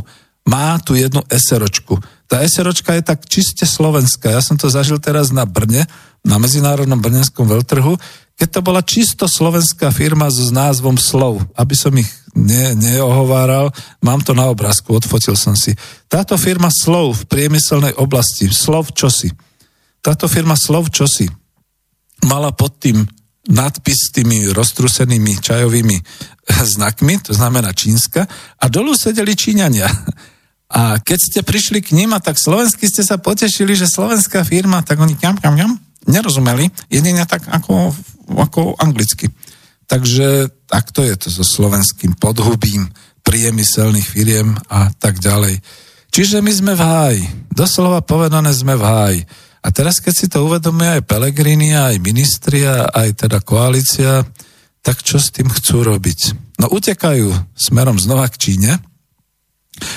má 0.49 0.81
tu 0.81 0.97
jednu 0.97 1.21
SROčku. 1.29 2.01
Tá 2.25 2.41
SROčka 2.49 2.97
je 2.97 3.05
tak 3.05 3.29
čiste 3.29 3.69
slovenská. 3.69 4.33
Ja 4.33 4.41
som 4.41 4.57
to 4.57 4.73
zažil 4.73 4.97
teraz 4.97 5.29
na 5.29 5.45
Brne, 5.45 5.85
na 6.25 6.41
Medzinárodnom 6.41 6.97
brnenskom 6.97 7.45
veľtrhu, 7.45 8.01
keď 8.39 8.49
to 8.49 8.61
bola 8.65 8.81
čisto 8.81 9.29
slovenská 9.29 9.93
firma 9.93 10.33
s 10.33 10.49
názvom 10.49 10.97
Slov. 10.97 11.45
Aby 11.59 11.75
som 11.77 11.93
ich 11.99 12.09
ne, 12.33 12.73
neohováral, 12.79 13.75
mám 14.01 14.23
to 14.25 14.33
na 14.33 14.49
obrázku, 14.49 14.95
odfotil 14.95 15.35
som 15.35 15.59
si. 15.59 15.75
Táto 16.09 16.39
firma 16.41 16.73
Slov 16.73 17.27
v 17.27 17.29
priemyselnej 17.29 17.99
oblasti, 17.99 18.49
Slov 18.49 18.95
čosi. 18.95 19.29
Táto 20.01 20.31
firma 20.31 20.55
Slov 20.55 20.89
čosi 20.95 21.29
mala 22.25 22.55
pod 22.55 22.79
tým 22.79 23.05
nadpis 23.49 24.13
s 24.13 24.13
tými 24.15 24.53
roztrusenými 24.55 25.43
čajovými 25.43 25.97
znakmi, 26.77 27.19
to 27.25 27.33
znamená 27.35 27.75
čínska, 27.75 28.29
a 28.61 28.65
dolu 28.71 28.95
sedeli 28.95 29.35
Číňania. 29.35 29.89
A 30.69 31.01
keď 31.01 31.19
ste 31.19 31.41
prišli 31.41 31.81
k 31.81 31.97
ním 31.97 32.13
a 32.13 32.21
tak 32.21 32.37
slovensky 32.37 32.85
ste 32.85 33.01
sa 33.01 33.17
potešili, 33.17 33.73
že 33.73 33.89
slovenská 33.89 34.45
firma, 34.45 34.85
tak 34.85 35.01
oni 35.01 35.17
ňam, 35.17 35.41
ňam, 35.41 35.55
ňam, 35.57 35.73
nerozumeli, 36.05 36.69
jedine 36.93 37.25
tak 37.25 37.49
ako, 37.49 37.97
ako 38.37 38.77
anglicky. 38.77 39.33
Takže 39.89 40.53
takto 40.69 41.01
je 41.01 41.17
to 41.17 41.29
so 41.33 41.45
slovenským 41.45 42.21
podhubím 42.21 42.93
priemyselných 43.25 44.05
firiem 44.05 44.57
a 44.69 44.93
tak 44.93 45.21
ďalej. 45.21 45.65
Čiže 46.13 46.45
my 46.45 46.53
sme 46.53 46.73
v 46.77 46.83
háji. 46.85 47.23
Doslova 47.53 48.05
povedané 48.05 48.53
sme 48.53 48.77
v 48.77 48.85
háji. 48.85 49.21
A 49.65 49.69
teraz, 49.73 50.01
keď 50.01 50.15
si 50.17 50.27
to 50.29 50.45
uvedomuje 50.49 51.01
aj 51.01 51.09
Pelegrini, 51.09 51.77
aj 51.77 52.01
ministri, 52.01 52.65
aj 52.69 53.29
teda 53.29 53.45
koalícia, 53.45 54.25
tak 54.81 55.05
čo 55.05 55.21
s 55.21 55.29
tým 55.29 55.49
chcú 55.53 55.85
robiť? 55.85 56.21
No 56.61 56.73
utekajú 56.73 57.29
smerom 57.53 58.01
znova 58.01 58.29
k 58.33 58.41
Číne, 58.41 58.81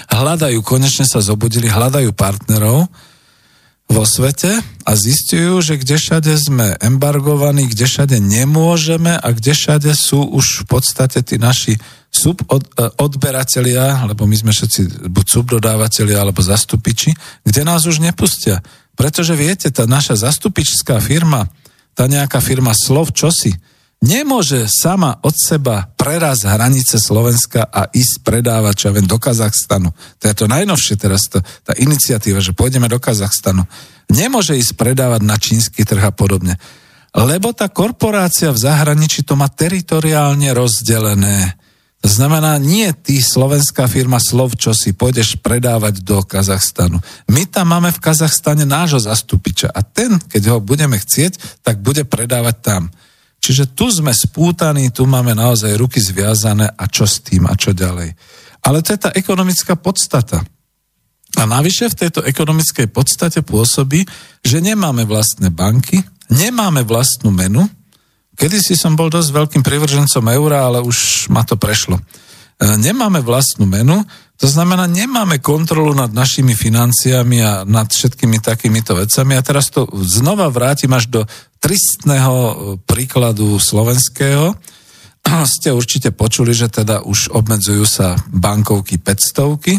hľadajú, 0.09 0.61
konečne 0.63 1.05
sa 1.05 1.21
zobudili, 1.21 1.67
hľadajú 1.69 2.13
partnerov 2.13 2.89
vo 3.91 4.07
svete 4.07 4.55
a 4.87 4.91
zistujú, 4.95 5.59
že 5.59 5.75
kde 5.75 5.99
všade 5.99 6.31
sme 6.39 6.79
embargovaní, 6.79 7.67
kde 7.67 7.85
všade 7.85 8.17
nemôžeme 8.23 9.19
a 9.19 9.27
kde 9.35 9.51
všade 9.51 9.91
sú 9.91 10.23
už 10.31 10.63
v 10.63 10.65
podstate 10.71 11.19
tí 11.21 11.35
naši 11.35 11.75
subodberatelia, 12.11 14.07
lebo 14.07 14.27
my 14.27 14.35
sme 14.35 14.51
všetci 14.51 15.11
buď 15.11 15.25
subdodávateľia 15.27 16.23
alebo 16.23 16.43
zastupiči, 16.43 17.11
kde 17.43 17.61
nás 17.67 17.87
už 17.87 17.99
nepustia. 18.03 18.63
Pretože 18.95 19.35
viete, 19.35 19.71
tá 19.71 19.87
naša 19.87 20.27
zastupičská 20.27 20.99
firma, 20.99 21.47
tá 21.95 22.07
nejaká 22.07 22.39
firma 22.43 22.71
Slov 22.75 23.11
čosi, 23.15 23.55
nemôže 24.01 24.65
sama 24.67 25.21
od 25.21 25.37
seba 25.37 25.87
preraz 25.93 26.43
hranice 26.43 26.97
Slovenska 26.97 27.69
a 27.69 27.87
ísť 27.93 28.25
predávať, 28.25 28.73
čo 28.75 28.85
ja 28.89 28.95
viem, 28.97 29.07
do 29.07 29.21
Kazachstanu. 29.21 29.93
To 29.93 30.23
je 30.25 30.35
to 30.35 30.45
najnovšie 30.49 30.97
teraz, 30.97 31.29
to, 31.29 31.39
tá 31.63 31.77
iniciatíva, 31.77 32.41
že 32.41 32.57
pôjdeme 32.57 32.89
do 32.89 32.97
Kazachstanu. 32.97 33.63
Nemôže 34.09 34.57
ísť 34.57 34.75
predávať 34.75 35.21
na 35.23 35.37
čínsky 35.37 35.85
trh 35.85 36.01
a 36.01 36.11
podobne. 36.11 36.57
Lebo 37.13 37.53
tá 37.53 37.69
korporácia 37.69 38.49
v 38.51 38.59
zahraničí 38.59 39.23
to 39.23 39.37
má 39.37 39.47
teritoriálne 39.47 40.51
rozdelené. 40.51 41.55
To 42.01 42.09
znamená, 42.09 42.57
nie 42.57 42.89
ty, 42.97 43.21
slovenská 43.21 43.85
firma 43.85 44.17
Slov, 44.17 44.57
čo 44.57 44.73
si 44.73 44.97
pôjdeš 44.97 45.37
predávať 45.37 46.01
do 46.01 46.25
Kazachstanu. 46.25 46.97
My 47.29 47.45
tam 47.45 47.77
máme 47.77 47.93
v 47.93 48.01
Kazachstane 48.01 48.65
nášho 48.65 48.97
zastupiča 48.97 49.69
a 49.69 49.85
ten, 49.85 50.17
keď 50.17 50.49
ho 50.49 50.57
budeme 50.57 50.97
chcieť, 50.97 51.61
tak 51.61 51.77
bude 51.85 52.01
predávať 52.09 52.57
tam. 52.65 52.81
Čiže 53.41 53.73
tu 53.73 53.89
sme 53.89 54.13
spútaní, 54.13 54.93
tu 54.93 55.09
máme 55.09 55.33
naozaj 55.33 55.73
ruky 55.73 55.97
zviazané 55.97 56.69
a 56.77 56.85
čo 56.85 57.09
s 57.09 57.25
tým 57.25 57.49
a 57.49 57.57
čo 57.57 57.73
ďalej. 57.73 58.13
Ale 58.61 58.85
to 58.85 58.93
je 58.93 59.01
tá 59.01 59.09
ekonomická 59.17 59.73
podstata. 59.73 60.45
A 61.41 61.43
navyše 61.49 61.89
v 61.89 62.05
tejto 62.05 62.21
ekonomickej 62.21 62.93
podstate 62.93 63.41
pôsobí, 63.41 64.05
že 64.45 64.61
nemáme 64.61 65.09
vlastné 65.09 65.49
banky, 65.49 65.97
nemáme 66.29 66.85
vlastnú 66.85 67.33
menu. 67.33 67.65
Kedy 68.37 68.57
si 68.61 68.77
som 68.77 68.93
bol 68.93 69.09
dosť 69.09 69.33
veľkým 69.33 69.63
privržencom 69.65 70.21
eura, 70.29 70.69
ale 70.69 70.85
už 70.85 71.29
ma 71.33 71.41
to 71.41 71.57
prešlo. 71.57 71.97
E, 71.97 72.03
nemáme 72.77 73.25
vlastnú 73.25 73.65
menu, 73.65 74.05
to 74.41 74.49
znamená, 74.49 74.89
nemáme 74.89 75.37
kontrolu 75.37 75.93
nad 75.93 76.09
našimi 76.09 76.57
financiami 76.57 77.45
a 77.45 77.61
nad 77.61 77.85
všetkými 77.85 78.41
takýmito 78.41 78.97
vecami. 78.97 79.37
A 79.37 79.45
teraz 79.45 79.69
to 79.69 79.85
znova 80.01 80.49
vrátim 80.49 80.89
až 80.97 81.13
do 81.13 81.21
tristného 81.61 82.33
e, 82.33 82.53
príkladu 82.81 83.61
slovenského. 83.61 84.57
Ste 85.45 85.77
určite 85.77 86.09
počuli, 86.09 86.57
že 86.57 86.73
teda 86.73 87.05
už 87.05 87.29
obmedzujú 87.37 87.85
sa 87.85 88.17
bankovky 88.33 88.97
500 88.97 89.77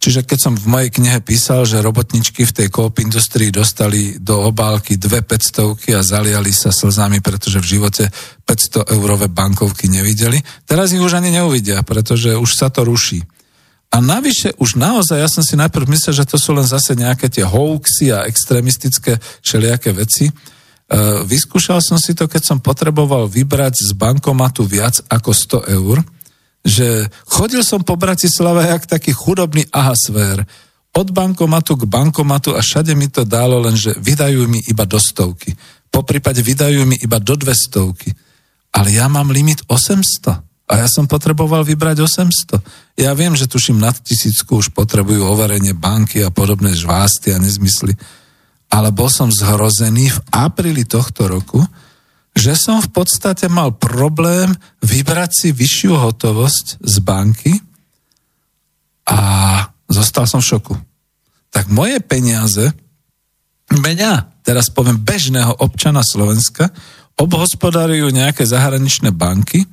Čiže 0.00 0.26
keď 0.26 0.38
som 0.42 0.54
v 0.58 0.66
mojej 0.66 0.90
knihe 0.90 1.22
písal, 1.22 1.62
že 1.62 1.78
robotničky 1.78 2.42
v 2.42 2.56
tej 2.56 2.68
koop 2.74 2.98
industrii 2.98 3.54
dostali 3.54 4.18
do 4.18 4.50
obálky 4.50 4.98
dve 4.98 5.22
500 5.22 5.94
a 5.94 6.02
zaliali 6.02 6.50
sa 6.50 6.74
slzami, 6.74 7.22
pretože 7.22 7.62
v 7.62 7.70
živote 7.78 8.10
500 8.48 8.98
eurové 8.98 9.30
bankovky 9.30 9.86
nevideli, 9.86 10.42
teraz 10.66 10.90
ich 10.90 11.04
už 11.04 11.22
ani 11.22 11.30
neuvidia, 11.38 11.86
pretože 11.86 12.34
už 12.34 12.50
sa 12.50 12.66
to 12.66 12.82
ruší. 12.82 13.22
A 13.90 13.98
navyše 13.98 14.54
už 14.54 14.78
naozaj, 14.78 15.18
ja 15.18 15.26
som 15.26 15.42
si 15.42 15.58
najprv 15.58 15.90
myslel, 15.90 16.22
že 16.22 16.28
to 16.30 16.38
sú 16.38 16.54
len 16.54 16.62
zase 16.62 16.94
nejaké 16.94 17.26
tie 17.26 17.42
hoaxy 17.42 18.14
a 18.14 18.22
extrémistické 18.22 19.18
všelijaké 19.42 19.90
veci. 19.90 20.30
E, 20.30 20.32
vyskúšal 21.26 21.82
som 21.82 21.98
si 21.98 22.14
to, 22.14 22.30
keď 22.30 22.42
som 22.54 22.58
potreboval 22.62 23.26
vybrať 23.26 23.90
z 23.90 23.90
bankomatu 23.98 24.62
viac 24.62 25.02
ako 25.10 25.34
100 25.34 25.74
eur, 25.74 26.06
že 26.62 27.10
chodil 27.26 27.66
som 27.66 27.82
po 27.82 27.98
Bratislave 27.98 28.70
jak 28.70 28.86
taký 28.86 29.10
chudobný 29.10 29.66
ahasvér. 29.74 30.46
Od 30.94 31.08
bankomatu 31.10 31.74
k 31.74 31.86
bankomatu 31.86 32.54
a 32.54 32.62
všade 32.62 32.94
mi 32.94 33.10
to 33.10 33.26
dalo 33.26 33.58
len, 33.58 33.74
že 33.74 33.98
vydajú 33.98 34.46
mi 34.46 34.62
iba 34.70 34.86
do 34.86 35.02
stovky. 35.02 35.50
Po 35.90 36.06
prípade 36.06 36.46
vydajú 36.46 36.86
mi 36.86 36.94
iba 36.94 37.18
do 37.18 37.34
dve 37.34 37.58
stovky. 37.58 38.14
Ale 38.70 38.94
ja 38.94 39.10
mám 39.10 39.34
limit 39.34 39.66
800. 39.66 40.49
A 40.70 40.78
ja 40.78 40.86
som 40.86 41.10
potreboval 41.10 41.66
vybrať 41.66 41.98
800. 42.06 42.62
Ja 42.94 43.10
viem, 43.18 43.34
že 43.34 43.50
tuším 43.50 43.82
nad 43.82 43.98
tisícku 43.98 44.62
už 44.62 44.70
potrebujú 44.70 45.26
overenie 45.26 45.74
banky 45.74 46.22
a 46.22 46.30
podobné 46.30 46.70
žvásty 46.78 47.34
a 47.34 47.42
nezmysly. 47.42 47.98
Ale 48.70 48.94
bol 48.94 49.10
som 49.10 49.34
zhrozený 49.34 50.14
v 50.14 50.18
apríli 50.30 50.86
tohto 50.86 51.26
roku, 51.26 51.58
že 52.38 52.54
som 52.54 52.78
v 52.78 52.86
podstate 52.94 53.50
mal 53.50 53.74
problém 53.74 54.54
vybrať 54.86 55.30
si 55.34 55.48
vyššiu 55.50 55.90
hotovosť 55.98 56.78
z 56.78 56.96
banky 57.02 57.58
a 59.10 59.18
zostal 59.90 60.30
som 60.30 60.38
v 60.38 60.54
šoku. 60.54 60.74
Tak 61.50 61.66
moje 61.66 61.98
peniaze, 61.98 62.70
mňa, 63.74 64.46
teraz 64.46 64.70
poviem 64.70 65.02
bežného 65.02 65.50
občana 65.58 66.06
Slovenska, 66.06 66.70
obhospodarujú 67.18 68.14
nejaké 68.14 68.46
zahraničné 68.46 69.10
banky 69.10 69.66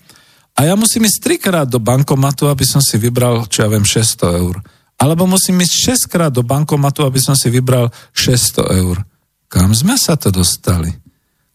a 0.57 0.65
ja 0.65 0.73
musím 0.73 1.05
ísť 1.05 1.21
trikrát 1.21 1.69
do 1.69 1.77
bankomatu, 1.77 2.49
aby 2.49 2.65
som 2.65 2.81
si 2.81 2.97
vybral, 2.97 3.45
čo 3.45 3.61
ja 3.61 3.69
viem, 3.69 3.85
600 3.85 4.41
eur. 4.41 4.57
Alebo 4.97 5.29
musím 5.29 5.61
ísť 5.61 6.09
6 6.09 6.09
krát 6.09 6.33
do 6.33 6.41
bankomatu, 6.41 7.05
aby 7.05 7.21
som 7.21 7.37
si 7.37 7.53
vybral 7.53 7.93
600 8.17 8.81
eur. 8.81 9.05
Kam 9.45 9.69
sme 9.77 9.93
sa 10.01 10.17
to 10.17 10.33
dostali? 10.33 10.89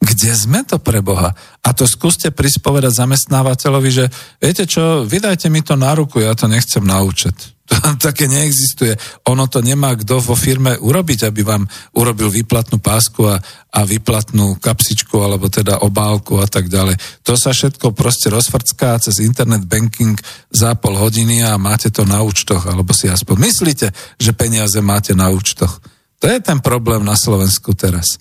Kde 0.02 0.34
sme 0.34 0.66
to 0.66 0.82
pre 0.82 0.98
Boha? 0.98 1.30
A 1.62 1.70
to 1.70 1.86
skúste 1.86 2.34
prispovedať 2.34 3.06
zamestnávateľovi, 3.06 3.90
že 3.94 4.10
viete 4.42 4.66
čo, 4.66 5.06
vydajte 5.06 5.46
mi 5.46 5.62
to 5.62 5.78
na 5.78 5.94
ruku, 5.94 6.18
ja 6.18 6.34
to 6.34 6.50
nechcem 6.50 6.82
na 6.82 7.06
účet. 7.06 7.34
To 7.72 7.96
také 7.96 8.28
neexistuje. 8.28 8.98
Ono 9.32 9.48
to 9.48 9.64
nemá 9.64 9.96
kto 9.96 10.20
vo 10.20 10.36
firme 10.36 10.76
urobiť, 10.76 11.30
aby 11.30 11.40
vám 11.40 11.64
urobil 11.96 12.28
výplatnú 12.28 12.82
pásku 12.82 13.24
a, 13.24 13.40
a 13.72 13.80
výplatnú 13.86 14.60
kapsičku, 14.60 15.16
alebo 15.22 15.48
teda 15.48 15.80
obálku 15.80 16.36
a 16.36 16.50
tak 16.50 16.68
ďalej. 16.68 16.98
To 17.24 17.32
sa 17.38 17.54
všetko 17.54 17.96
proste 17.96 18.28
rozfrcká 18.28 19.00
cez 19.00 19.24
internet 19.24 19.64
banking 19.64 20.18
za 20.52 20.76
pol 20.76 20.98
hodiny 20.98 21.46
a 21.46 21.56
máte 21.56 21.88
to 21.88 22.04
na 22.04 22.20
účtoch, 22.20 22.66
alebo 22.68 22.92
si 22.92 23.08
aspoň 23.08 23.36
myslíte, 23.40 23.86
že 24.20 24.36
peniaze 24.36 24.76
máte 24.84 25.16
na 25.16 25.32
účtoch. 25.32 25.80
To 26.20 26.26
je 26.28 26.38
ten 26.44 26.60
problém 26.60 27.00
na 27.06 27.16
Slovensku 27.16 27.72
teraz. 27.72 28.20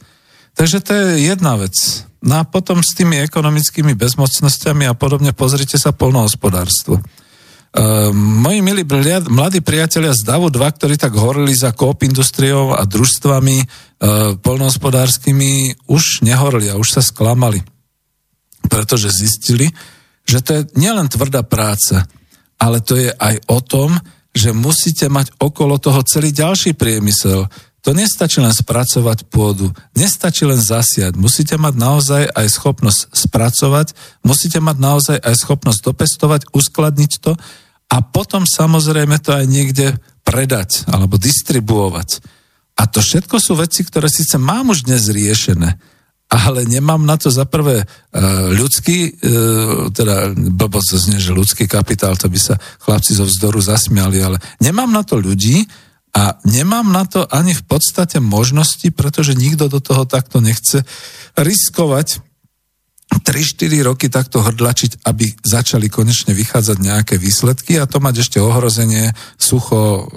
Takže 0.55 0.77
to 0.83 0.91
je 0.93 1.31
jedna 1.31 1.55
vec. 1.55 1.73
No 2.21 2.37
a 2.37 2.43
potom 2.45 2.85
s 2.85 2.93
tými 2.93 3.17
ekonomickými 3.25 3.97
bezmocnosťami 3.97 4.85
a 4.85 4.93
podobne 4.93 5.33
pozrite 5.33 5.81
sa 5.81 5.89
polnohospodárstvo. 5.89 7.01
Uh, 7.71 8.11
moji 8.11 8.59
milí 8.59 8.83
mladí 9.31 9.63
priatelia 9.63 10.11
z 10.11 10.27
DAVu 10.27 10.51
2, 10.51 10.59
ktorí 10.59 10.99
tak 10.99 11.15
horili 11.15 11.55
za 11.55 11.71
koop 11.71 12.03
industriou 12.03 12.75
a 12.75 12.83
družstvami 12.83 13.57
uh, 13.63 14.35
polnohospodárskymi, 14.43 15.87
už 15.87 16.19
a 16.27 16.75
už 16.75 16.89
sa 16.91 17.01
sklamali. 17.01 17.63
Pretože 18.67 19.15
zistili, 19.15 19.71
že 20.27 20.43
to 20.43 20.49
je 20.51 20.61
nielen 20.75 21.07
tvrdá 21.07 21.47
práca, 21.47 22.05
ale 22.59 22.83
to 22.83 22.99
je 22.99 23.07
aj 23.07 23.39
o 23.47 23.63
tom, 23.63 23.95
že 24.35 24.51
musíte 24.51 25.07
mať 25.07 25.31
okolo 25.39 25.79
toho 25.79 26.03
celý 26.03 26.35
ďalší 26.35 26.75
priemysel, 26.75 27.47
to 27.81 27.97
nestačí 27.97 28.37
len 28.37 28.53
spracovať 28.53 29.25
pôdu, 29.25 29.73
nestačí 29.97 30.45
len 30.45 30.61
zasiať, 30.61 31.17
musíte 31.17 31.57
mať 31.57 31.73
naozaj 31.73 32.23
aj 32.29 32.47
schopnosť 32.47 33.01
spracovať, 33.09 33.87
musíte 34.21 34.61
mať 34.61 34.77
naozaj 34.77 35.17
aj 35.17 35.35
schopnosť 35.41 35.79
dopestovať, 35.89 36.41
uskladniť 36.53 37.13
to 37.17 37.33
a 37.89 37.97
potom 38.05 38.45
samozrejme 38.45 39.17
to 39.17 39.33
aj 39.33 39.45
niekde 39.49 39.97
predať 40.21 40.85
alebo 40.93 41.17
distribuovať. 41.17 42.21
A 42.77 42.85
to 42.85 43.01
všetko 43.01 43.41
sú 43.41 43.57
veci, 43.57 43.81
ktoré 43.81 44.07
síce 44.07 44.37
mám 44.37 44.69
už 44.69 44.85
dnes 44.85 45.09
riešené, 45.09 45.75
ale 46.31 46.63
nemám 46.63 47.03
na 47.03 47.19
to 47.19 47.27
za 47.27 47.43
prvé 47.43 47.83
uh, 47.83 47.87
ľudský, 48.55 49.11
uh, 49.11 49.91
teda 49.91 50.31
blbosť 50.37 50.89
znie, 50.95 51.19
že 51.19 51.35
ľudský 51.35 51.65
kapitál, 51.67 52.15
to 52.15 52.31
by 52.31 52.39
sa 52.39 52.55
chlapci 52.79 53.17
zo 53.17 53.27
vzdoru 53.27 53.59
zasmiali, 53.59 54.21
ale 54.23 54.37
nemám 54.63 54.87
na 54.87 55.03
to 55.03 55.19
ľudí, 55.19 55.67
a 56.11 56.35
nemám 56.43 56.91
na 56.91 57.07
to 57.07 57.23
ani 57.23 57.55
v 57.55 57.63
podstate 57.63 58.19
možnosti, 58.19 58.87
pretože 58.91 59.31
nikto 59.37 59.71
do 59.71 59.79
toho 59.79 60.03
takto 60.03 60.43
nechce 60.43 60.83
riskovať 61.39 62.19
3-4 63.19 63.83
roky 63.83 64.07
takto 64.07 64.39
hrdlačiť, 64.39 65.03
aby 65.03 65.27
začali 65.43 65.91
konečne 65.91 66.31
vychádzať 66.31 66.77
nejaké 66.79 67.15
výsledky 67.19 67.75
a 67.75 67.83
to 67.83 67.99
mať 67.99 68.23
ešte 68.23 68.39
ohrozenie, 68.39 69.11
sucho, 69.35 70.07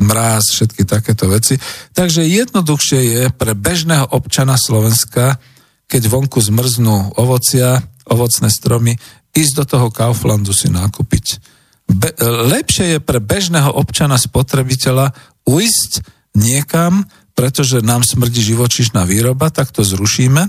mráz, 0.00 0.56
všetky 0.56 0.88
takéto 0.88 1.28
veci. 1.28 1.60
Takže 1.92 2.24
jednoduchšie 2.24 3.00
je 3.04 3.22
pre 3.36 3.52
bežného 3.52 4.08
občana 4.16 4.56
Slovenska, 4.56 5.36
keď 5.84 6.02
vonku 6.08 6.40
zmrznú 6.40 7.20
ovocia, 7.20 7.84
ovocné 8.08 8.48
stromy, 8.48 8.96
ísť 9.36 9.52
do 9.60 9.64
toho 9.68 9.88
Kauflandu 9.92 10.56
si 10.56 10.72
nakúpiť. 10.72 11.40
Be- 11.88 12.16
lepšie 12.52 12.96
je 12.96 12.98
pre 13.00 13.20
bežného 13.20 13.72
občana 13.76 14.16
spotrebiteľa 14.16 15.12
ujsť 15.48 16.04
niekam, 16.36 17.08
pretože 17.32 17.80
nám 17.80 18.04
smrdí 18.04 18.44
živočišná 18.44 19.08
výroba, 19.08 19.48
tak 19.48 19.72
to 19.72 19.80
zrušíme 19.80 20.42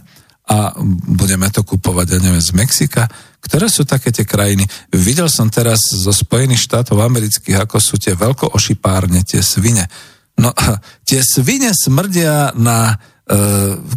a 0.49 0.57
budeme 1.05 1.45
to 1.53 1.61
kupovať, 1.61 2.17
ja 2.17 2.19
neviem, 2.19 2.41
z 2.41 2.57
Mexika. 2.57 3.05
Ktoré 3.37 3.69
sú 3.69 3.85
také 3.85 4.09
tie 4.09 4.25
krajiny? 4.25 4.65
Videl 4.89 5.29
som 5.29 5.47
teraz 5.47 5.77
zo 5.93 6.09
Spojených 6.09 6.65
štátov 6.65 6.97
amerických, 6.97 7.61
ako 7.61 7.77
sú 7.77 8.01
tie 8.01 8.17
veľkoošipárne, 8.17 9.21
tie 9.21 9.45
svine. 9.45 9.85
No, 10.41 10.49
tie 11.09 11.21
svine 11.21 11.69
smrdia 11.69 12.57
na 12.57 12.89
e, 12.89 12.95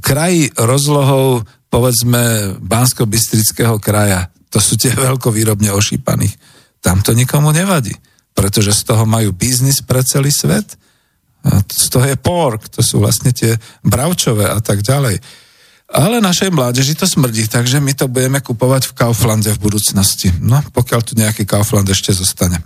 kraji 0.04 0.52
rozlohov, 0.60 1.48
povedzme, 1.72 2.54
Bansko-Bystrického 2.60 3.80
kraja. 3.80 4.28
To 4.52 4.60
sú 4.60 4.76
tie 4.76 4.92
veľkovýrobne 5.08 5.72
ošípaných. 5.72 6.36
Tam 6.84 7.00
to 7.00 7.16
nikomu 7.16 7.48
nevadí, 7.56 7.96
pretože 8.36 8.76
z 8.76 8.92
toho 8.92 9.08
majú 9.08 9.32
biznis 9.32 9.80
pre 9.80 10.04
celý 10.04 10.28
svet 10.28 10.76
toho 11.92 12.06
je 12.06 12.16
pork, 12.16 12.70
to 12.70 12.80
sú 12.80 13.02
vlastne 13.02 13.34
tie 13.34 13.58
bravčové 13.82 14.46
a 14.48 14.62
tak 14.62 14.80
ďalej. 14.80 15.18
Ale 15.92 16.24
našej 16.24 16.48
mládeži 16.48 16.96
to 16.96 17.04
smrdí, 17.04 17.44
takže 17.52 17.76
my 17.76 17.92
to 17.92 18.08
budeme 18.08 18.40
kupovať 18.40 18.88
v 18.88 18.96
Kauflande 18.96 19.52
v 19.52 19.60
budúcnosti. 19.60 20.32
No, 20.40 20.64
pokiaľ 20.72 21.00
tu 21.04 21.12
nejaký 21.20 21.44
Kaufland 21.44 21.84
ešte 21.92 22.16
zostane. 22.16 22.64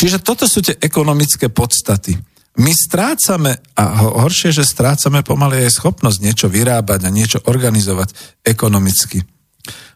Čiže 0.00 0.24
toto 0.24 0.48
sú 0.48 0.64
tie 0.64 0.80
ekonomické 0.80 1.52
podstaty. 1.52 2.16
My 2.56 2.72
strácame, 2.72 3.60
a 3.76 4.08
horšie, 4.08 4.56
že 4.56 4.64
strácame 4.64 5.20
pomaly 5.20 5.68
aj 5.68 5.76
schopnosť 5.76 6.18
niečo 6.24 6.46
vyrábať 6.48 7.04
a 7.04 7.12
niečo 7.12 7.38
organizovať 7.44 8.40
ekonomicky. 8.40 9.20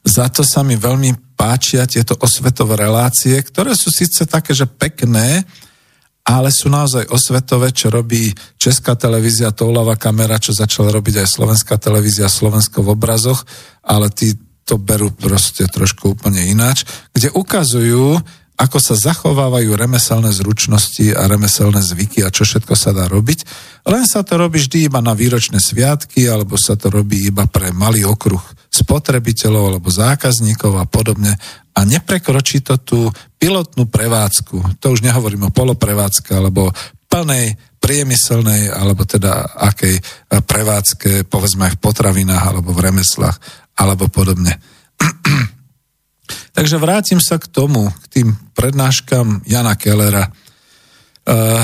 Za 0.04 0.28
to 0.28 0.44
sa 0.44 0.60
mi 0.60 0.76
veľmi 0.76 1.34
páčia 1.34 1.88
tieto 1.88 2.14
osvetové 2.20 2.76
relácie, 2.76 3.40
ktoré 3.40 3.72
sú 3.72 3.88
síce 3.88 4.28
také, 4.28 4.52
že 4.52 4.68
pekné, 4.68 5.48
ale 6.24 6.48
sú 6.48 6.72
naozaj 6.72 7.12
osvetové, 7.12 7.68
čo 7.76 7.92
robí 7.92 8.32
Česká 8.56 8.96
televízia, 8.96 9.52
Toulava 9.52 9.92
kamera, 10.00 10.40
čo 10.40 10.56
začala 10.56 10.88
robiť 10.88 11.20
aj 11.20 11.28
Slovenská 11.28 11.76
televízia, 11.76 12.32
Slovensko 12.32 12.80
v 12.80 12.96
obrazoch, 12.96 13.44
ale 13.84 14.08
tí 14.08 14.32
to 14.64 14.80
berú 14.80 15.12
proste 15.12 15.68
trošku 15.68 16.16
úplne 16.16 16.40
ináč, 16.48 16.88
kde 17.12 17.28
ukazujú, 17.36 18.16
ako 18.54 18.78
sa 18.78 18.94
zachovávajú 18.94 19.74
remeselné 19.74 20.30
zručnosti 20.30 21.10
a 21.10 21.26
remeselné 21.26 21.82
zvyky 21.82 22.22
a 22.22 22.30
čo 22.30 22.46
všetko 22.46 22.78
sa 22.78 22.94
dá 22.94 23.10
robiť. 23.10 23.42
Len 23.90 24.06
sa 24.06 24.22
to 24.22 24.38
robí 24.38 24.62
vždy 24.62 24.86
iba 24.86 25.02
na 25.02 25.10
výročné 25.10 25.58
sviatky, 25.58 26.30
alebo 26.30 26.54
sa 26.54 26.78
to 26.78 26.86
robí 26.86 27.26
iba 27.26 27.50
pre 27.50 27.74
malý 27.74 28.06
okruh 28.06 28.40
spotrebiteľov 28.70 29.74
alebo 29.74 29.90
zákazníkov 29.90 30.72
a 30.78 30.86
podobne 30.86 31.34
a 31.74 31.80
neprekročí 31.82 32.62
to 32.62 32.78
tú 32.78 33.00
pilotnú 33.38 33.90
prevádzku. 33.90 34.78
To 34.78 34.86
už 34.94 35.02
nehovorím 35.02 35.50
o 35.50 35.54
poloprevádzke 35.54 36.30
alebo 36.34 36.70
plnej 37.10 37.58
priemyselnej 37.82 38.70
alebo 38.70 39.02
teda 39.02 39.58
akej 39.58 39.98
prevádzke, 40.30 41.26
povedzme 41.26 41.70
aj 41.70 41.72
v 41.74 41.82
potravinách 41.82 42.44
alebo 42.54 42.70
v 42.70 42.82
remeslách 42.86 43.36
alebo 43.78 44.06
podobne. 44.06 44.58
Takže 46.54 46.76
vrátim 46.80 47.20
sa 47.20 47.36
k 47.36 47.50
tomu, 47.50 47.90
k 48.04 48.06
tým 48.08 48.28
prednáškam 48.56 49.44
Jana 49.44 49.76
Kellera. 49.76 50.30
Uh, 51.24 51.60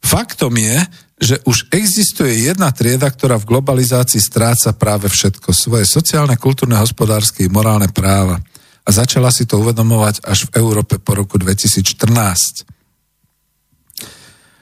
faktom 0.00 0.56
je, 0.56 0.76
že 1.20 1.36
už 1.44 1.68
existuje 1.68 2.48
jedna 2.48 2.72
trieda, 2.72 3.12
ktorá 3.12 3.36
v 3.36 3.48
globalizácii 3.52 4.20
stráca 4.24 4.72
práve 4.72 5.12
všetko. 5.12 5.52
Svoje 5.52 5.84
sociálne, 5.84 6.40
kultúrne, 6.40 6.80
hospodárske 6.80 7.44
i 7.44 7.52
morálne 7.52 7.92
práva 7.92 8.40
a 8.84 8.88
začala 8.88 9.28
si 9.28 9.44
to 9.44 9.60
uvedomovať 9.60 10.24
až 10.24 10.48
v 10.48 10.56
Európe 10.56 10.96
po 10.96 11.12
roku 11.12 11.36
2014. 11.36 12.64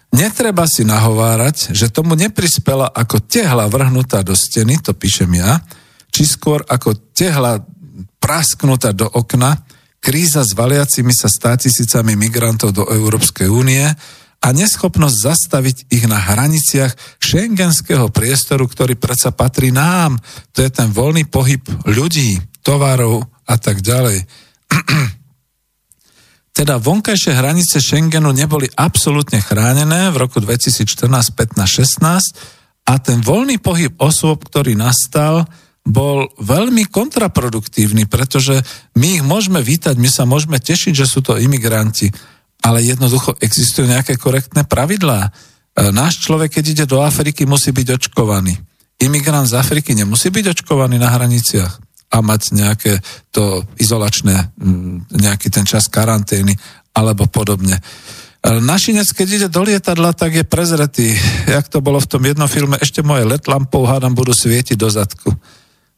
Netreba 0.08 0.66
si 0.66 0.82
nahovárať, 0.82 1.76
že 1.76 1.92
tomu 1.92 2.18
neprispela 2.18 2.90
ako 2.90 3.22
tehla 3.22 3.70
vrhnutá 3.70 4.26
do 4.26 4.34
steny, 4.34 4.82
to 4.82 4.96
píšem 4.96 5.30
ja, 5.38 5.62
či 6.10 6.26
skôr 6.26 6.64
ako 6.66 6.96
tehla 7.14 7.62
prasknutá 8.28 8.92
do 8.92 9.08
okna, 9.08 9.56
kríza 10.04 10.44
s 10.44 10.52
valiacimi 10.52 11.16
sa 11.16 11.32
státisícami 11.32 12.12
migrantov 12.12 12.76
do 12.76 12.84
Európskej 12.84 13.48
únie 13.48 13.88
a 14.38 14.48
neschopnosť 14.52 15.16
zastaviť 15.16 15.76
ich 15.88 16.04
na 16.04 16.20
hraniciach 16.20 16.92
šengenského 17.24 18.12
priestoru, 18.12 18.68
ktorý 18.68 19.00
predsa 19.00 19.32
patrí 19.32 19.72
nám. 19.72 20.20
To 20.52 20.60
je 20.60 20.68
ten 20.68 20.92
voľný 20.92 21.24
pohyb 21.24 21.64
ľudí, 21.88 22.36
tovarov, 22.60 23.24
a 23.48 23.56
tak 23.56 23.80
ďalej. 23.80 24.28
teda 26.58 26.76
vonkajšie 26.76 27.32
hranice 27.32 27.80
Schengenu 27.80 28.28
neboli 28.36 28.68
absolútne 28.76 29.40
chránené 29.40 30.12
v 30.12 30.20
roku 30.20 30.36
2014, 30.44 31.08
15, 31.08 31.64
16 31.64 32.92
a 32.92 32.94
ten 33.00 33.24
voľný 33.24 33.56
pohyb 33.56 33.96
osôb, 33.96 34.44
ktorý 34.44 34.76
nastal, 34.76 35.48
bol 35.88 36.28
veľmi 36.36 36.92
kontraproduktívny, 36.92 38.04
pretože 38.04 38.60
my 39.00 39.18
ich 39.18 39.24
môžeme 39.24 39.64
vítať, 39.64 39.96
my 39.96 40.10
sa 40.12 40.28
môžeme 40.28 40.60
tešiť, 40.60 40.92
že 40.92 41.08
sú 41.08 41.24
to 41.24 41.40
imigranti, 41.40 42.12
ale 42.60 42.84
jednoducho 42.84 43.40
existujú 43.40 43.88
nejaké 43.88 44.20
korektné 44.20 44.68
pravidlá. 44.68 45.20
E, 45.24 45.30
náš 45.88 46.20
človek, 46.20 46.60
keď 46.60 46.64
ide 46.68 46.84
do 46.84 47.00
Afriky, 47.00 47.48
musí 47.48 47.72
byť 47.72 47.88
očkovaný. 48.04 48.52
imigrant 49.00 49.48
z 49.48 49.56
Afriky 49.56 49.96
nemusí 49.96 50.28
byť 50.28 50.60
očkovaný 50.60 51.00
na 51.00 51.08
hraniciach 51.08 51.72
a 52.12 52.16
mať 52.20 52.52
nejaké 52.52 52.92
to 53.32 53.64
izolačné, 53.78 54.52
nejaký 55.12 55.52
ten 55.52 55.68
čas 55.68 55.86
karantény 55.92 56.56
alebo 56.96 57.28
podobne. 57.28 57.78
Našinec, 58.42 59.12
keď 59.12 59.28
ide 59.28 59.48
do 59.50 59.60
lietadla, 59.60 60.16
tak 60.16 60.40
je 60.40 60.44
prezretý. 60.46 61.12
Jak 61.46 61.68
to 61.68 61.84
bolo 61.84 62.00
v 62.00 62.10
tom 62.10 62.22
jednom 62.24 62.48
filme, 62.48 62.80
ešte 62.80 63.04
moje 63.04 63.28
letlampou 63.28 63.84
hádam 63.84 64.16
budú 64.16 64.32
svietiť 64.32 64.78
do 64.78 64.88
zadku. 64.88 65.30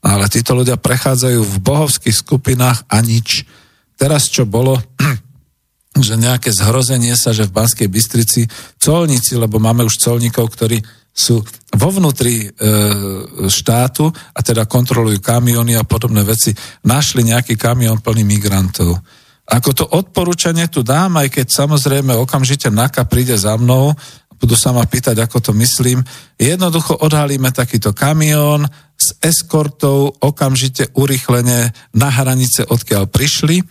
Ale 0.00 0.32
títo 0.32 0.56
ľudia 0.56 0.80
prechádzajú 0.80 1.40
v 1.44 1.56
bohovských 1.60 2.16
skupinách 2.16 2.88
a 2.88 3.04
nič. 3.04 3.44
Teraz 4.00 4.32
čo 4.32 4.48
bolo, 4.48 4.80
že 6.06 6.16
nejaké 6.16 6.50
zhrozenie 6.52 7.12
sa, 7.18 7.36
že 7.36 7.48
v 7.48 7.56
Banskej 7.56 7.88
Bystrici 7.88 8.48
colníci, 8.80 9.36
lebo 9.36 9.60
máme 9.60 9.84
už 9.84 10.00
colníkov, 10.00 10.56
ktorí 10.56 10.80
sú 11.10 11.42
vo 11.74 11.88
vnútri 11.90 12.46
e, 12.46 12.48
štátu 13.50 14.08
a 14.08 14.40
teda 14.40 14.64
kontrolujú 14.64 15.18
kamiony 15.18 15.74
a 15.74 15.84
podobné 15.84 16.22
veci, 16.22 16.54
našli 16.86 17.26
nejaký 17.26 17.58
kamión 17.58 17.98
plný 17.98 18.22
migrantov 18.24 18.94
ako 19.50 19.70
to 19.74 19.84
odporúčanie 19.90 20.70
tu 20.70 20.86
dám, 20.86 21.18
aj 21.18 21.34
keď 21.34 21.46
samozrejme 21.50 22.14
okamžite 22.14 22.70
NAKA 22.70 23.02
príde 23.10 23.34
za 23.34 23.58
mnou, 23.58 23.90
budú 24.38 24.54
sa 24.54 24.70
ma 24.70 24.86
pýtať, 24.86 25.18
ako 25.18 25.50
to 25.50 25.52
myslím. 25.58 26.00
Jednoducho 26.38 27.02
odhalíme 27.02 27.50
takýto 27.50 27.90
kamión 27.90 28.64
s 29.00 29.16
eskortou 29.24 30.12
okamžite 30.20 30.92
urychlene 30.92 31.72
na 31.96 32.08
hranice, 32.12 32.68
odkiaľ 32.68 33.08
prišli, 33.08 33.64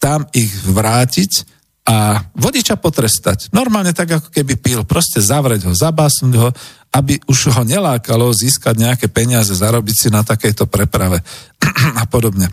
tam 0.00 0.24
ich 0.32 0.50
vrátiť 0.64 1.52
a 1.82 2.24
vodiča 2.32 2.78
potrestať. 2.80 3.52
Normálne 3.52 3.92
tak, 3.92 4.18
ako 4.18 4.28
keby 4.32 4.54
pil. 4.56 4.80
Proste 4.88 5.20
zavrieť 5.20 5.68
ho, 5.68 5.72
zabásnuť 5.74 6.34
ho, 6.40 6.48
aby 6.94 7.20
už 7.26 7.52
ho 7.52 7.62
nelákalo 7.66 8.30
získať 8.32 8.74
nejaké 8.78 9.06
peniaze, 9.12 9.52
zarobiť 9.52 9.96
si 9.96 10.08
na 10.08 10.24
takejto 10.24 10.70
preprave 10.70 11.20
a 12.00 12.04
podobne. 12.08 12.50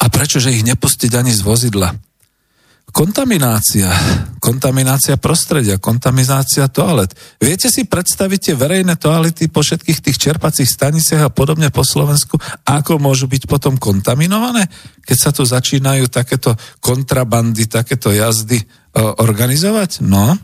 A 0.00 0.04
prečo, 0.08 0.40
že 0.40 0.54
ich 0.54 0.64
nepustiť 0.64 1.12
ani 1.12 1.34
z 1.34 1.44
vozidla? 1.44 1.92
Kontaminácia, 2.90 3.86
kontaminácia 4.42 5.14
prostredia, 5.14 5.78
kontaminácia 5.78 6.66
toalet. 6.66 7.14
Viete 7.38 7.70
si 7.70 7.86
predstaviť 7.86 8.50
tie 8.50 8.54
verejné 8.58 8.98
toalety 8.98 9.46
po 9.46 9.62
všetkých 9.62 9.98
tých 10.02 10.18
čerpacích 10.18 10.66
staniciach 10.66 11.30
a 11.30 11.34
podobne 11.34 11.70
po 11.70 11.86
Slovensku, 11.86 12.34
ako 12.66 12.98
môžu 12.98 13.30
byť 13.30 13.46
potom 13.46 13.78
kontaminované, 13.78 14.66
keď 15.06 15.16
sa 15.18 15.30
tu 15.30 15.46
začínajú 15.46 16.10
takéto 16.10 16.58
kontrabandy, 16.82 17.70
takéto 17.70 18.10
jazdy 18.10 18.58
e, 18.58 18.66
organizovať? 18.98 20.02
No, 20.02 20.34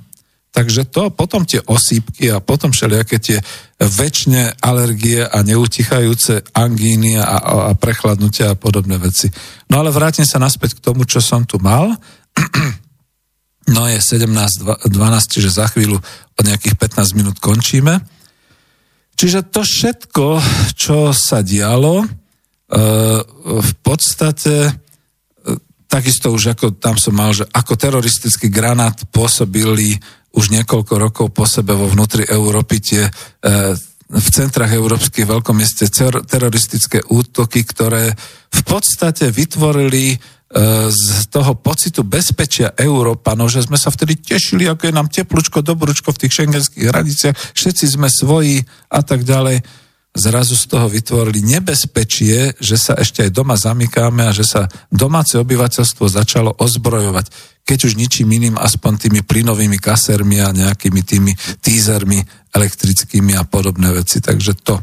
Takže 0.56 0.89
to, 0.89 1.12
potom 1.12 1.44
tie 1.44 1.60
osýpky 1.60 2.32
a 2.32 2.40
potom 2.40 2.73
všelijaké 2.73 3.20
tie 3.20 3.36
väčšie 3.77 4.56
alergie 4.64 5.20
a 5.20 5.44
neutichajúce 5.44 6.48
angíny 6.56 7.20
a, 7.20 7.36
a 7.36 7.77
prechladnutia 7.77 8.56
a 8.56 8.56
podobné 8.56 8.97
veci. 8.97 9.28
No 9.68 9.85
ale 9.85 9.93
vrátim 9.93 10.24
sa 10.24 10.40
naspäť 10.40 10.81
k 10.81 10.85
tomu, 10.89 11.05
čo 11.05 11.20
som 11.20 11.44
tu 11.44 11.60
mal. 11.60 11.93
No 13.66 13.90
je 13.90 13.98
17.12, 13.98 14.94
čiže 15.26 15.50
za 15.50 15.66
chvíľu 15.66 15.98
o 16.38 16.40
nejakých 16.46 16.78
15 16.78 17.18
minút 17.18 17.42
končíme. 17.42 17.98
Čiže 19.18 19.50
to 19.50 19.66
všetko, 19.66 20.38
čo 20.78 21.10
sa 21.10 21.42
dialo, 21.42 22.04
e, 22.04 22.06
v 23.42 23.72
podstate 23.82 24.54
e, 24.68 24.72
takisto 25.90 26.30
už 26.30 26.54
ako 26.54 26.78
tam 26.78 26.94
som 26.94 27.16
mal, 27.16 27.34
že 27.34 27.48
ako 27.48 27.74
teroristický 27.74 28.52
granát 28.52 28.94
pôsobili 29.10 29.98
už 30.36 30.52
niekoľko 30.52 30.94
rokov 31.00 31.26
po 31.32 31.48
sebe 31.48 31.72
vo 31.72 31.88
vnútri 31.88 32.28
Európy 32.28 32.76
tie 32.78 33.08
e, 33.08 33.12
v 34.06 34.28
centrách 34.30 34.70
európskych 34.70 35.26
veľkomeste 35.26 35.90
teroristické 36.28 37.02
útoky, 37.10 37.66
ktoré 37.66 38.14
v 38.52 38.62
podstate 38.62 39.34
vytvorili 39.34 40.14
z 40.86 41.27
toho 41.27 41.59
pocitu 41.59 42.06
bezpečia 42.06 42.70
Európanov, 42.78 43.51
že 43.51 43.66
sme 43.66 43.74
sa 43.74 43.90
vtedy 43.90 44.14
tešili, 44.14 44.70
ako 44.70 44.82
je 44.86 44.94
nám 44.94 45.10
teplúčko, 45.10 45.59
dobrúčko 45.59 46.14
v 46.14 46.20
tých 46.23 46.39
šengenských 46.39 46.86
hraniciach, 46.86 47.35
všetci 47.35 47.85
sme 47.98 48.06
svoji 48.06 48.62
a 48.86 49.02
tak 49.02 49.27
ďalej 49.27 49.66
zrazu 50.16 50.56
z 50.56 50.64
toho 50.70 50.86
vytvorili 50.89 51.44
nebezpečie, 51.44 52.56
že 52.56 52.77
sa 52.81 52.97
ešte 52.97 53.27
aj 53.27 53.31
doma 53.36 53.59
zamykáme 53.59 54.24
a 54.24 54.32
že 54.32 54.48
sa 54.48 54.70
domáce 54.89 55.36
obyvateľstvo 55.36 56.09
začalo 56.09 56.56
ozbrojovať. 56.56 57.28
Keď 57.66 57.78
už 57.90 57.98
ničím 57.98 58.32
iným, 58.32 58.56
aspoň 58.56 59.06
tými 59.06 59.20
plynovými 59.27 59.77
kasermi 59.77 60.40
a 60.40 60.55
nejakými 60.55 61.02
tými 61.02 61.35
tízermi 61.60 62.23
elektrickými 62.55 63.36
a 63.36 63.44
podobné 63.44 63.93
veci. 63.93 64.23
Takže 64.23 64.52
to. 64.64 64.81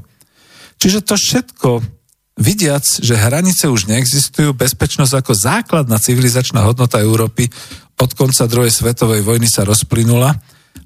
Čiže 0.78 1.00
to 1.02 1.16
všetko, 1.16 1.70
vidiac, 2.38 2.84
že 2.84 3.14
hranice 3.14 3.70
už 3.70 3.86
neexistujú, 3.90 4.58
bezpečnosť 4.58 5.14
ako 5.22 5.34
základná 5.38 5.98
civilizačná 6.02 6.66
hodnota 6.66 6.98
Európy 6.98 7.50
od 7.98 8.12
konca 8.18 8.50
druhej 8.50 8.74
svetovej 8.74 9.22
vojny 9.22 9.48
sa 9.48 9.64
rozplynula, 9.64 10.34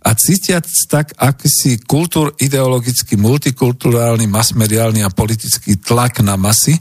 a 0.04 0.16
cítiac 0.16 0.68
tak 0.88 1.16
akýsi 1.20 1.84
kultúr 1.84 2.32
ideologický, 2.40 3.20
multikulturálny, 3.20 4.28
masmediálny 4.30 5.04
a 5.04 5.12
politický 5.12 5.80
tlak 5.80 6.24
na 6.24 6.40
masy, 6.40 6.78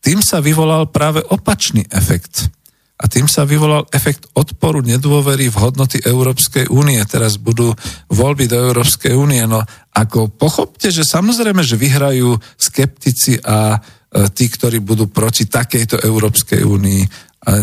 tým 0.00 0.20
sa 0.20 0.44
vyvolal 0.44 0.88
práve 0.92 1.24
opačný 1.24 1.88
efekt. 1.88 2.52
A 2.96 3.12
tým 3.12 3.28
sa 3.28 3.44
vyvolal 3.44 3.84
efekt 3.92 4.24
odporu 4.32 4.80
nedôvery 4.80 5.52
v 5.52 5.60
hodnoty 5.60 6.00
Európskej 6.00 6.72
únie. 6.72 6.96
Teraz 7.04 7.36
budú 7.36 7.76
voľby 8.08 8.48
do 8.48 8.56
Európskej 8.56 9.12
únie. 9.12 9.44
No 9.44 9.60
ako 9.92 10.32
pochopte, 10.32 10.88
že 10.88 11.04
samozrejme, 11.04 11.60
že 11.60 11.76
vyhrajú 11.76 12.40
skeptici 12.56 13.36
a 13.44 13.76
tí, 14.10 14.46
ktorí 14.48 14.78
budú 14.80 15.10
proti 15.10 15.50
takejto 15.50 16.00
Európskej 16.00 16.62
únii. 16.62 17.02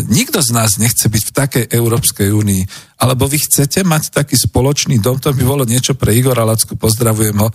Nikto 0.08 0.40
z 0.40 0.50
nás 0.56 0.80
nechce 0.80 1.12
byť 1.12 1.22
v 1.28 1.34
takej 1.36 1.64
Európskej 1.72 2.32
únii. 2.32 2.62
Alebo 3.04 3.28
vy 3.28 3.36
chcete 3.36 3.84
mať 3.84 4.16
taký 4.16 4.36
spoločný 4.36 4.96
dom, 4.96 5.20
to 5.20 5.32
by 5.36 5.44
bolo 5.44 5.68
niečo 5.68 5.92
pre 5.92 6.16
Igora 6.16 6.48
Lacku, 6.48 6.76
pozdravujem 6.76 7.36
ho, 7.36 7.48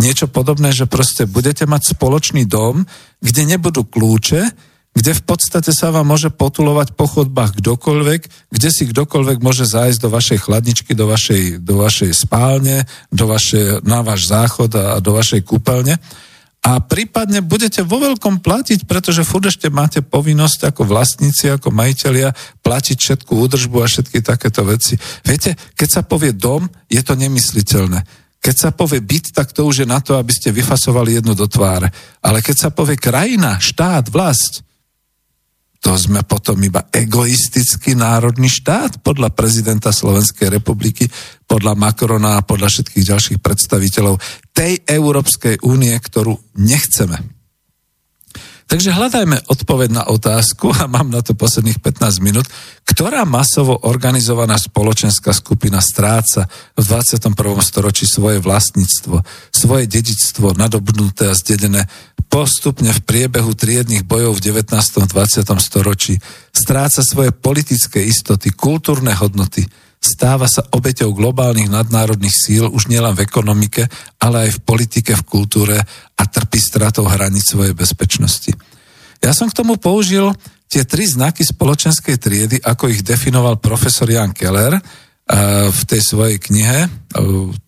niečo 0.00 0.30
podobné, 0.32 0.72
že 0.72 0.88
proste 0.88 1.28
budete 1.28 1.68
mať 1.68 1.92
spoločný 1.92 2.48
dom, 2.48 2.88
kde 3.20 3.42
nebudú 3.44 3.84
kľúče, 3.84 4.72
kde 4.94 5.12
v 5.12 5.22
podstate 5.26 5.74
sa 5.74 5.90
vám 5.90 6.06
môže 6.06 6.30
potulovať 6.30 6.94
po 6.94 7.10
chodbách 7.10 7.58
kdokoľvek, 7.58 8.20
kde 8.54 8.68
si 8.70 8.88
kdokoľvek 8.88 9.42
môže 9.42 9.66
zájsť 9.66 9.98
do 9.98 10.08
vašej 10.08 10.38
chladničky, 10.46 10.94
do 10.94 11.10
vašej, 11.10 11.58
do 11.58 11.82
vašej 11.82 12.14
spálne, 12.14 12.86
do 13.10 13.26
vašej, 13.26 13.82
na 13.82 14.06
váš 14.06 14.30
záchod 14.30 14.70
a 14.78 15.02
do 15.02 15.10
vašej 15.10 15.42
kúpeľne 15.42 15.98
a 16.64 16.80
prípadne 16.80 17.44
budete 17.44 17.84
vo 17.84 18.00
veľkom 18.00 18.40
platiť, 18.40 18.88
pretože 18.88 19.20
furt 19.20 19.44
ešte 19.44 19.68
máte 19.68 20.00
povinnosť 20.00 20.72
ako 20.72 20.88
vlastníci, 20.88 21.52
ako 21.52 21.68
majiteľia 21.68 22.32
platiť 22.64 22.96
všetku 22.96 23.36
údržbu 23.36 23.84
a 23.84 23.86
všetky 23.86 24.24
takéto 24.24 24.64
veci. 24.64 24.96
Viete, 25.28 25.60
keď 25.76 25.88
sa 25.92 26.02
povie 26.08 26.32
dom, 26.32 26.64
je 26.88 27.04
to 27.04 27.20
nemysliteľné. 27.20 28.00
Keď 28.40 28.56
sa 28.56 28.70
povie 28.72 29.04
byt, 29.04 29.36
tak 29.36 29.52
to 29.52 29.68
už 29.68 29.84
je 29.84 29.88
na 29.88 30.00
to, 30.00 30.16
aby 30.16 30.32
ste 30.32 30.56
vyfasovali 30.56 31.20
jednu 31.20 31.36
do 31.36 31.44
tváre. 31.44 31.92
Ale 32.24 32.40
keď 32.40 32.56
sa 32.56 32.70
povie 32.72 32.96
krajina, 32.96 33.60
štát, 33.60 34.08
vlast, 34.08 34.64
to 35.84 35.92
sme 36.00 36.24
potom 36.24 36.56
iba 36.64 36.88
egoistický 36.88 37.92
národný 37.92 38.48
štát 38.48 39.04
podľa 39.04 39.36
prezidenta 39.36 39.92
Slovenskej 39.92 40.48
republiky, 40.48 41.04
podľa 41.44 41.76
Macrona 41.76 42.40
a 42.40 42.46
podľa 42.46 42.72
všetkých 42.72 43.04
ďalších 43.04 43.38
predstaviteľov 43.44 44.16
tej 44.56 44.80
Európskej 44.80 45.60
únie, 45.60 45.92
ktorú 45.92 46.56
nechceme. 46.56 47.33
Takže 48.64 48.96
hľadajme 48.96 49.44
odpoveď 49.44 49.90
na 49.92 50.04
otázku, 50.08 50.72
a 50.72 50.88
mám 50.88 51.12
na 51.12 51.20
to 51.20 51.36
posledných 51.36 51.84
15 51.84 52.24
minút, 52.24 52.48
ktorá 52.88 53.28
masovo 53.28 53.76
organizovaná 53.84 54.56
spoločenská 54.56 55.36
skupina 55.36 55.84
stráca 55.84 56.48
v 56.72 56.82
21. 56.82 57.36
storočí 57.60 58.08
svoje 58.08 58.40
vlastníctvo, 58.40 59.20
svoje 59.52 59.84
dedičstvo 59.84 60.56
nadobnuté 60.56 61.28
a 61.28 61.36
zdedené 61.36 61.84
postupne 62.32 62.88
v 62.90 63.00
priebehu 63.04 63.52
triednych 63.52 64.02
bojov 64.02 64.40
v 64.40 64.56
19. 64.56 64.72
20. 64.74 65.12
storočí, 65.60 66.16
stráca 66.50 67.04
svoje 67.04 67.30
politické 67.36 68.00
istoty, 68.00 68.48
kultúrne 68.50 69.12
hodnoty, 69.12 69.68
stáva 70.04 70.44
sa 70.44 70.60
obeťou 70.68 71.16
globálnych 71.16 71.72
nadnárodných 71.72 72.36
síl 72.36 72.68
už 72.68 72.92
nielen 72.92 73.16
v 73.16 73.24
ekonomike, 73.24 73.88
ale 74.20 74.48
aj 74.48 74.60
v 74.60 74.62
politike, 74.68 75.16
v 75.16 75.24
kultúre 75.24 75.80
a 76.14 76.22
trpí 76.28 76.60
stratou 76.60 77.08
hraníc 77.08 77.48
svojej 77.48 77.72
bezpečnosti. 77.72 78.52
Ja 79.24 79.32
som 79.32 79.48
k 79.48 79.56
tomu 79.56 79.80
použil 79.80 80.36
tie 80.68 80.84
tri 80.84 81.08
znaky 81.08 81.40
spoločenskej 81.40 82.16
triedy, 82.20 82.56
ako 82.60 82.92
ich 82.92 83.00
definoval 83.00 83.56
profesor 83.56 84.04
Jan 84.04 84.36
Keller 84.36 84.76
uh, 84.76 84.82
v 85.72 85.80
tej 85.88 86.00
svojej 86.04 86.36
knihe. 86.36 86.92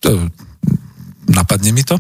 To, 0.05 0.11
napadne 1.33 1.73
mi 1.73 1.81
to. 1.81 1.97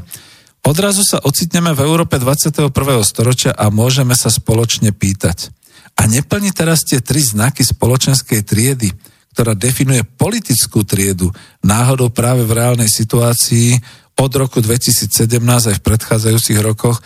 Odrazu 0.66 1.06
sa 1.06 1.22
ocitneme 1.22 1.72
v 1.72 1.80
Európe 1.86 2.18
21. 2.18 2.74
storočia 3.06 3.54
a 3.54 3.70
môžeme 3.70 4.18
sa 4.18 4.28
spoločne 4.28 4.90
pýtať. 4.90 5.54
A 5.96 6.10
neplní 6.10 6.50
teraz 6.52 6.84
tie 6.84 7.00
tri 7.00 7.22
znaky 7.22 7.62
spoločenskej 7.64 8.42
triedy, 8.44 8.90
ktorá 9.36 9.52
definuje 9.52 10.00
politickú 10.00 10.80
triedu, 10.88 11.28
náhodou 11.60 12.08
práve 12.08 12.48
v 12.48 12.56
reálnej 12.56 12.88
situácii 12.88 13.76
od 14.16 14.32
roku 14.32 14.64
2017 14.64 15.36
aj 15.36 15.76
v 15.76 15.84
predchádzajúcich 15.84 16.64
rokoch 16.64 17.04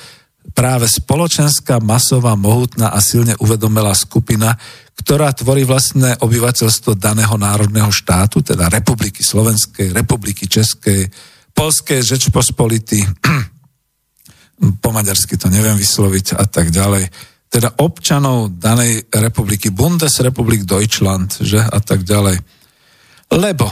práve 0.55 0.87
spoločenská, 0.87 1.83
masová, 1.83 2.39
mohutná 2.39 2.95
a 2.95 3.03
silne 3.03 3.35
uvedomelá 3.43 3.91
skupina, 3.99 4.55
ktorá 4.95 5.35
tvorí 5.35 5.67
vlastné 5.67 6.23
obyvateľstvo 6.23 6.95
daného 6.95 7.35
národného 7.35 7.91
štátu, 7.91 8.47
teda 8.47 8.71
Republiky 8.71 9.27
Slovenskej, 9.27 9.91
Republiky 9.91 10.47
Českej, 10.47 11.11
Polskej, 11.51 11.99
Žečpospolity, 12.07 13.03
po 14.85 14.91
maďarsky 14.95 15.35
to 15.35 15.51
neviem 15.51 15.75
vysloviť 15.75 16.39
a 16.39 16.47
tak 16.47 16.71
ďalej. 16.71 17.11
Teda 17.51 17.75
občanov 17.83 18.55
danej 18.63 19.11
republiky, 19.11 19.75
Bundesrepublik 19.75 20.63
Deutschland, 20.63 21.35
že 21.43 21.59
a 21.59 21.79
tak 21.83 22.07
ďalej. 22.07 22.39
Lebo 23.35 23.67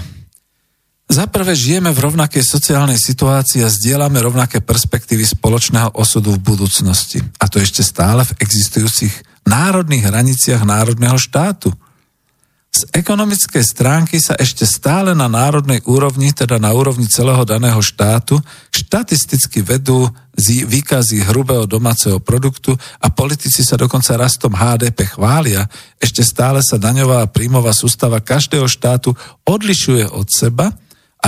za 1.09 1.25
prvé 1.25 1.57
žijeme 1.57 1.89
v 1.89 2.05
rovnakej 2.05 2.45
sociálnej 2.45 3.01
situácii 3.01 3.65
a 3.65 3.73
zdieľame 3.73 4.21
rovnaké 4.21 4.61
perspektívy 4.61 5.25
spoločného 5.25 5.97
osudu 5.97 6.37
v 6.37 6.45
budúcnosti. 6.53 7.25
A 7.41 7.49
to 7.49 7.57
ešte 7.65 7.81
stále 7.81 8.29
v 8.29 8.37
existujúcich 8.45 9.15
národných 9.49 10.05
hraniciach 10.05 10.69
národného 10.69 11.17
štátu. 11.17 11.73
Z 12.79 12.87
ekonomickej 12.95 13.65
stránky 13.67 14.23
sa 14.23 14.39
ešte 14.39 14.63
stále 14.63 15.11
na 15.11 15.27
národnej 15.27 15.83
úrovni, 15.83 16.31
teda 16.31 16.63
na 16.63 16.71
úrovni 16.71 17.11
celého 17.11 17.43
daného 17.43 17.83
štátu, 17.83 18.39
štatisticky 18.71 19.67
vedú 19.67 20.07
výkazy 20.39 21.27
hrubého 21.27 21.67
domáceho 21.67 22.23
produktu 22.23 22.79
a 23.03 23.11
politici 23.11 23.67
sa 23.67 23.75
dokonca 23.75 24.15
rastom 24.15 24.55
HDP 24.55 25.11
chvália. 25.11 25.67
Ešte 25.99 26.23
stále 26.23 26.63
sa 26.63 26.79
daňová 26.79 27.27
a 27.27 27.31
príjmová 27.31 27.75
sústava 27.75 28.23
každého 28.23 28.71
štátu 28.71 29.11
odlišuje 29.43 30.15
od 30.15 30.31
seba– 30.31 30.71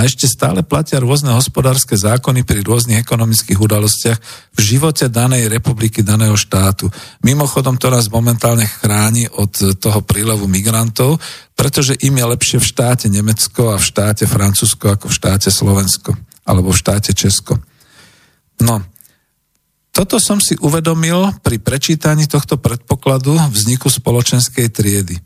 a 0.01 0.09
ešte 0.09 0.25
stále 0.25 0.65
platia 0.65 0.97
rôzne 0.97 1.29
hospodárske 1.29 1.93
zákony 1.93 2.41
pri 2.41 2.65
rôznych 2.65 3.05
ekonomických 3.05 3.61
udalostiach 3.61 4.17
v 4.49 4.59
živote 4.59 5.13
danej 5.13 5.45
republiky, 5.45 6.01
daného 6.01 6.33
štátu. 6.33 6.89
Mimochodom 7.21 7.77
to 7.77 7.93
nás 7.93 8.09
momentálne 8.09 8.65
chráni 8.65 9.29
od 9.29 9.77
toho 9.77 10.01
prílevu 10.01 10.49
migrantov, 10.49 11.21
pretože 11.53 11.93
im 12.01 12.17
je 12.17 12.25
lepšie 12.33 12.57
v 12.57 12.65
štáte 12.65 13.13
Nemecko 13.13 13.69
a 13.69 13.77
v 13.77 13.85
štáte 13.85 14.25
Francúzsko 14.25 14.89
ako 14.89 15.05
v 15.05 15.17
štáte 15.21 15.53
Slovensko 15.53 16.17
alebo 16.49 16.73
v 16.73 16.81
štáte 16.81 17.13
Česko. 17.13 17.61
No, 18.57 18.81
toto 19.93 20.17
som 20.17 20.41
si 20.41 20.57
uvedomil 20.57 21.29
pri 21.45 21.61
prečítaní 21.61 22.25
tohto 22.25 22.57
predpokladu 22.57 23.37
vzniku 23.53 23.85
spoločenskej 23.85 24.65
triedy. 24.73 25.21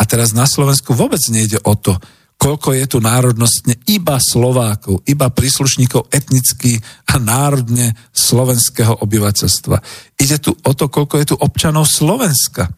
A 0.00 0.08
teraz 0.08 0.32
na 0.32 0.48
Slovensku 0.48 0.96
vôbec 0.96 1.20
nejde 1.28 1.60
o 1.60 1.76
to, 1.76 2.00
koľko 2.38 2.76
je 2.76 2.84
tu 2.84 2.98
národnostne 3.00 3.78
iba 3.88 4.20
Slovákov, 4.20 5.00
iba 5.08 5.32
príslušníkov 5.32 6.12
etnicky 6.12 6.76
a 7.08 7.16
národne 7.16 7.96
slovenského 8.12 9.00
obyvateľstva. 9.00 9.76
Ide 10.20 10.36
tu 10.38 10.52
o 10.52 10.72
to, 10.76 10.92
koľko 10.92 11.14
je 11.20 11.26
tu 11.32 11.36
občanov 11.40 11.88
Slovenska. 11.88 12.68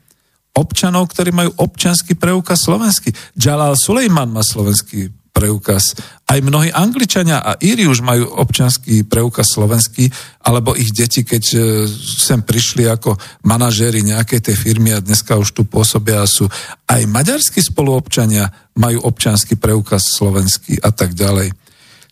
Občanov, 0.57 1.13
ktorí 1.13 1.35
majú 1.35 1.51
občanský 1.61 2.17
preukaz 2.17 2.65
slovenský. 2.65 3.13
Jalal 3.37 3.77
Sulejman 3.77 4.33
má 4.33 4.41
slovenský 4.41 5.13
preukaz. 5.37 5.93
Aj 6.25 6.41
mnohí 6.41 6.73
Angličania 6.73 7.45
a 7.45 7.61
Íri 7.61 7.85
už 7.85 8.01
majú 8.01 8.33
občanský 8.41 9.05
preukaz 9.05 9.53
slovenský, 9.53 10.09
alebo 10.41 10.73
ich 10.73 10.97
deti, 10.97 11.21
keď 11.29 11.45
e, 11.53 11.59
sem 12.01 12.41
prišli 12.41 12.89
ako 12.89 13.21
manažéri 13.45 14.01
nejakej 14.01 14.41
tej 14.49 14.57
firmy 14.57 14.97
a 14.97 15.05
dneska 15.05 15.37
už 15.37 15.53
tu 15.53 15.69
pôsobia 15.69 16.25
a 16.25 16.27
sú 16.27 16.49
aj 16.89 17.05
maďarskí 17.05 17.61
spoluobčania 17.61 18.49
majú 18.81 19.05
občanský 19.05 19.61
preukaz 19.61 20.09
slovenský 20.17 20.81
a 20.81 20.89
tak 20.89 21.13
ďalej. 21.13 21.53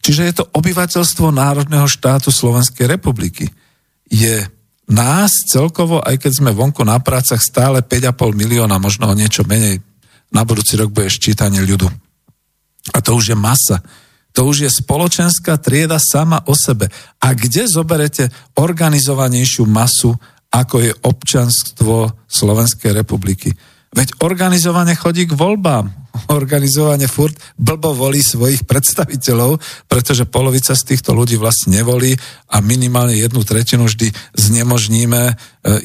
Čiže 0.05 0.23
je 0.29 0.35
to 0.37 0.45
obyvateľstvo 0.53 1.33
Národného 1.33 1.89
štátu 1.89 2.29
Slovenskej 2.29 2.85
republiky. 2.85 3.49
Je 4.13 4.45
nás 4.85 5.33
celkovo, 5.49 6.05
aj 6.05 6.21
keď 6.21 6.33
sme 6.45 6.53
vonku 6.53 6.85
na 6.85 7.01
prácach, 7.01 7.41
stále 7.41 7.81
5,5 7.81 8.37
milióna, 8.37 8.77
možno 8.77 9.09
o 9.09 9.17
niečo 9.17 9.49
menej. 9.49 9.81
Na 10.29 10.45
budúci 10.45 10.77
rok 10.77 10.93
bude 10.93 11.09
ščítanie 11.09 11.65
ľudu. 11.65 12.04
A 12.93 13.01
to 13.01 13.17
už 13.17 13.33
je 13.33 13.39
masa. 13.39 13.81
To 14.35 14.51
už 14.51 14.67
je 14.67 14.71
spoločenská 14.71 15.57
trieda 15.63 15.97
sama 16.03 16.43
o 16.51 16.59
sebe. 16.59 16.91
A 17.23 17.33
kde 17.33 17.71
zoberete 17.71 18.29
organizovanejšiu 18.59 19.65
masu, 19.65 20.13
ako 20.51 20.77
je 20.83 20.93
občanstvo 21.07 22.27
Slovenskej 22.27 22.93
republiky? 22.93 23.55
Veď 23.95 24.19
organizovane 24.27 24.99
chodí 24.99 25.31
k 25.31 25.39
voľbám. 25.39 26.04
Organizovane 26.31 27.11
furt 27.11 27.35
blbo 27.59 27.91
volí 27.91 28.23
svojich 28.23 28.63
predstaviteľov, 28.71 29.59
pretože 29.91 30.31
polovica 30.31 30.71
z 30.71 30.95
týchto 30.95 31.11
ľudí 31.11 31.35
vlastne 31.35 31.83
nevolí 31.83 32.15
a 32.55 32.63
minimálne 32.63 33.19
jednu 33.19 33.43
tretinu 33.43 33.91
vždy 33.91 34.15
znemožníme 34.39 35.23
e, 35.27 35.35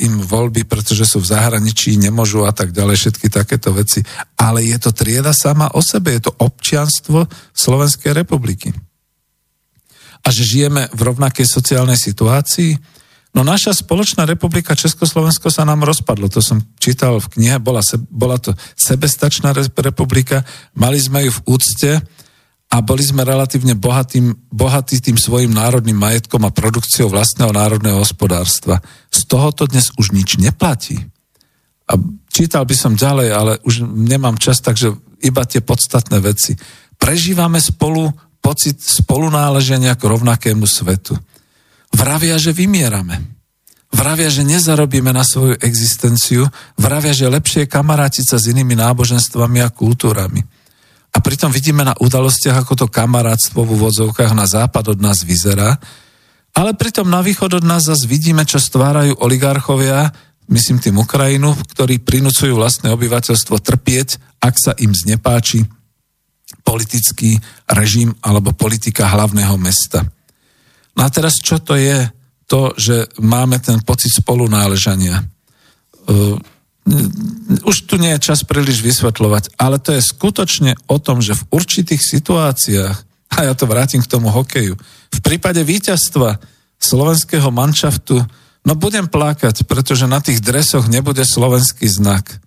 im 0.05 0.21
voľby, 0.21 0.69
pretože 0.69 1.09
sú 1.09 1.25
v 1.25 1.33
zahraničí, 1.33 1.97
nemôžu 1.97 2.45
a 2.45 2.53
tak 2.53 2.69
ďalej, 2.69 2.95
všetky 3.01 3.27
takéto 3.33 3.73
veci. 3.73 4.05
Ale 4.37 4.61
je 4.61 4.77
to 4.77 4.93
trieda 4.93 5.33
sama 5.33 5.73
o 5.73 5.81
sebe, 5.81 6.13
je 6.13 6.29
to 6.29 6.33
občianstvo 6.37 7.25
Slovenskej 7.49 8.13
republiky. 8.13 8.69
A 10.21 10.27
že 10.29 10.45
žijeme 10.45 10.93
v 10.93 11.01
rovnakej 11.09 11.49
sociálnej 11.49 11.97
situácii, 11.97 12.98
No 13.29 13.45
naša 13.45 13.77
spoločná 13.77 14.25
republika 14.25 14.73
Československo 14.73 15.53
sa 15.53 15.61
nám 15.61 15.85
rozpadlo. 15.85 16.33
To 16.33 16.41
som 16.41 16.65
čítal 16.81 17.21
v 17.21 17.29
knihe, 17.37 17.61
bola, 17.61 17.85
se, 17.85 18.01
bola 18.09 18.41
to 18.41 18.57
sebestačná 18.73 19.53
republika, 19.77 20.41
mali 20.73 20.97
sme 20.97 21.29
ju 21.29 21.31
v 21.37 21.43
úcte 21.45 21.91
a 22.69 22.75
boli 22.81 23.01
sme 23.05 23.25
relatívne 23.25 23.77
bohatým, 23.77 24.33
bohatí 24.49 25.01
tým 25.01 25.17
svojim 25.17 25.53
národným 25.53 25.97
majetkom 25.97 26.41
a 26.45 26.53
produkciou 26.53 27.09
vlastného 27.09 27.53
národného 27.53 28.01
hospodárstva. 28.01 28.81
Z 29.09 29.25
tohoto 29.29 29.69
dnes 29.69 29.93
už 29.97 30.13
nič 30.13 30.37
neplatí. 30.41 30.97
A 31.89 31.97
čítal 32.29 32.65
by 32.69 32.75
som 32.77 32.93
ďalej, 32.93 33.29
ale 33.33 33.51
už 33.65 33.85
nemám 33.85 34.37
čas, 34.37 34.61
takže 34.61 34.93
iba 35.25 35.45
tie 35.45 35.65
podstatné 35.65 36.21
veci. 36.21 36.53
Prežívame 36.97 37.57
spolu 37.57 38.09
pocit 38.37 38.77
spolunáleženia 38.77 39.97
k 39.97 40.05
rovnakému 40.05 40.65
svetu. 40.69 41.17
Vravia, 41.93 42.37
že 42.37 42.53
vymierame. 42.53 43.39
Vravia, 43.89 44.29
že 44.29 44.45
nezarobíme 44.45 45.09
na 45.09 45.25
svoju 45.25 45.57
existenciu. 45.57 46.45
Vravia, 46.77 47.13
že 47.13 47.25
lepšie 47.25 47.65
je 47.65 47.73
kamarátiť 47.73 48.25
sa 48.29 48.37
s 48.37 48.49
inými 48.53 48.77
náboženstvami 48.77 49.65
a 49.65 49.73
kultúrami. 49.73 50.45
A 51.09 51.17
pritom 51.25 51.49
vidíme 51.49 51.81
na 51.81 51.97
udalostiach, 51.97 52.61
ako 52.61 52.85
to 52.85 52.87
kamarátstvo 52.87 53.65
v 53.65 53.73
úvodzovkách 53.81 54.37
na 54.37 54.45
západ 54.45 54.93
od 54.93 54.99
nás 55.01 55.25
vyzerá, 55.25 55.81
ale 56.53 56.77
pritom 56.77 57.09
na 57.09 57.21
východ 57.21 57.61
od 57.61 57.65
nás 57.65 57.89
zase 57.89 58.05
vidíme, 58.05 58.45
čo 58.45 58.61
stvárajú 58.61 59.17
oligarchovia, 59.21 60.13
myslím 60.49 60.77
tým 60.81 61.01
Ukrajinu, 61.01 61.53
ktorí 61.73 62.01
prinúcujú 62.01 62.57
vlastné 62.57 62.93
obyvateľstvo 62.93 63.57
trpieť, 63.57 64.21
ak 64.41 64.55
sa 64.57 64.71
im 64.77 64.93
znepáči 64.93 65.65
politický 66.65 67.37
režim 67.69 68.13
alebo 68.21 68.53
politika 68.53 69.09
hlavného 69.09 69.57
mesta. 69.61 70.05
No 70.97 71.01
a 71.05 71.09
teraz 71.11 71.37
čo 71.41 71.61
to 71.61 71.77
je 71.77 72.09
to, 72.49 72.73
že 72.73 73.13
máme 73.21 73.61
ten 73.61 73.77
pocit 73.85 74.09
spolunáležania? 74.09 75.21
Uh, 76.09 76.41
už 77.61 77.85
tu 77.85 78.01
nie 78.01 78.17
je 78.17 78.25
čas 78.33 78.41
príliš 78.41 78.81
vysvetľovať, 78.81 79.61
ale 79.61 79.77
to 79.77 79.93
je 79.93 80.01
skutočne 80.01 80.73
o 80.89 80.97
tom, 80.97 81.21
že 81.21 81.37
v 81.37 81.47
určitých 81.53 82.01
situáciách, 82.01 82.97
a 83.37 83.37
ja 83.45 83.53
to 83.53 83.69
vrátim 83.69 84.01
k 84.01 84.09
tomu 84.09 84.33
hokeju, 84.33 84.73
v 85.09 85.19
prípade 85.21 85.61
víťazstva 85.61 86.41
slovenského 86.79 87.53
manšaftu, 87.53 88.17
no 88.65 88.73
budem 88.73 89.05
plakať, 89.05 89.69
pretože 89.69 90.09
na 90.09 90.23
tých 90.23 90.41
dresoch 90.41 90.89
nebude 90.89 91.21
slovenský 91.21 91.85
znak. 91.85 92.41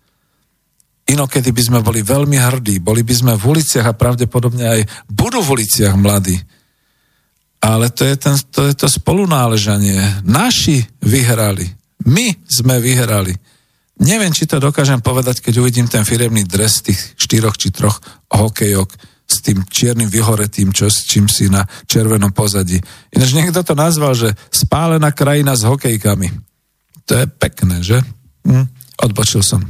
Inokedy 1.06 1.50
by 1.50 1.62
sme 1.62 1.78
boli 1.82 2.00
veľmi 2.00 2.38
hrdí, 2.38 2.78
boli 2.78 3.02
by 3.02 3.14
sme 3.14 3.32
v 3.34 3.44
uliciach 3.58 3.86
a 3.90 3.98
pravdepodobne 3.98 4.64
aj 4.64 4.80
budú 5.10 5.42
v 5.42 5.60
uliciach 5.60 5.94
mladí 5.98 6.38
ale 7.62 7.94
to 7.94 8.02
je, 8.02 8.16
ten, 8.18 8.34
to 8.50 8.66
je 8.66 8.74
to 8.74 8.90
spolunáležanie. 8.90 10.26
Naši 10.26 10.82
vyhrali. 10.98 11.70
My 12.10 12.34
sme 12.42 12.82
vyhrali. 12.82 13.30
Neviem, 14.02 14.34
či 14.34 14.50
to 14.50 14.58
dokážem 14.58 14.98
povedať, 14.98 15.38
keď 15.38 15.62
uvidím 15.62 15.86
ten 15.86 16.02
firemný 16.02 16.42
dres 16.42 16.82
tých 16.82 16.98
štyroch 17.14 17.54
či 17.54 17.70
troch 17.70 18.02
hokejok 18.34 18.90
s 19.30 19.36
tým 19.46 19.62
čiernym 19.62 20.10
vyhoretým, 20.10 20.74
čo 20.74 20.90
s 20.90 21.06
čím 21.06 21.30
si 21.30 21.46
na 21.46 21.62
červenom 21.86 22.34
pozadí. 22.34 22.82
Ináč 23.14 23.30
niekto 23.30 23.62
to 23.62 23.78
nazval, 23.78 24.18
že 24.18 24.34
spálená 24.50 25.14
krajina 25.14 25.54
s 25.54 25.62
hokejkami. 25.62 26.28
To 27.06 27.12
je 27.14 27.24
pekné, 27.30 27.78
že? 27.86 28.02
Hm, 28.42 28.66
odbočil 29.06 29.46
som. 29.46 29.62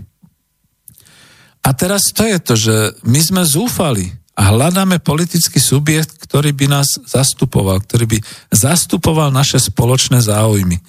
A 1.63 1.69
teraz 1.77 2.11
to 2.11 2.25
je 2.25 2.39
to, 2.41 2.55
že 2.57 2.75
my 3.05 3.21
sme 3.21 3.43
zúfali 3.45 4.22
a 4.33 4.43
hľadáme 4.49 5.01
politický 5.05 5.61
subjekt, 5.61 6.17
ktorý 6.25 6.57
by 6.57 6.67
nás 6.69 6.89
zastupoval, 7.05 7.85
ktorý 7.85 8.17
by 8.17 8.19
zastupoval 8.49 9.29
naše 9.29 9.61
spoločné 9.61 10.25
záujmy. 10.25 10.81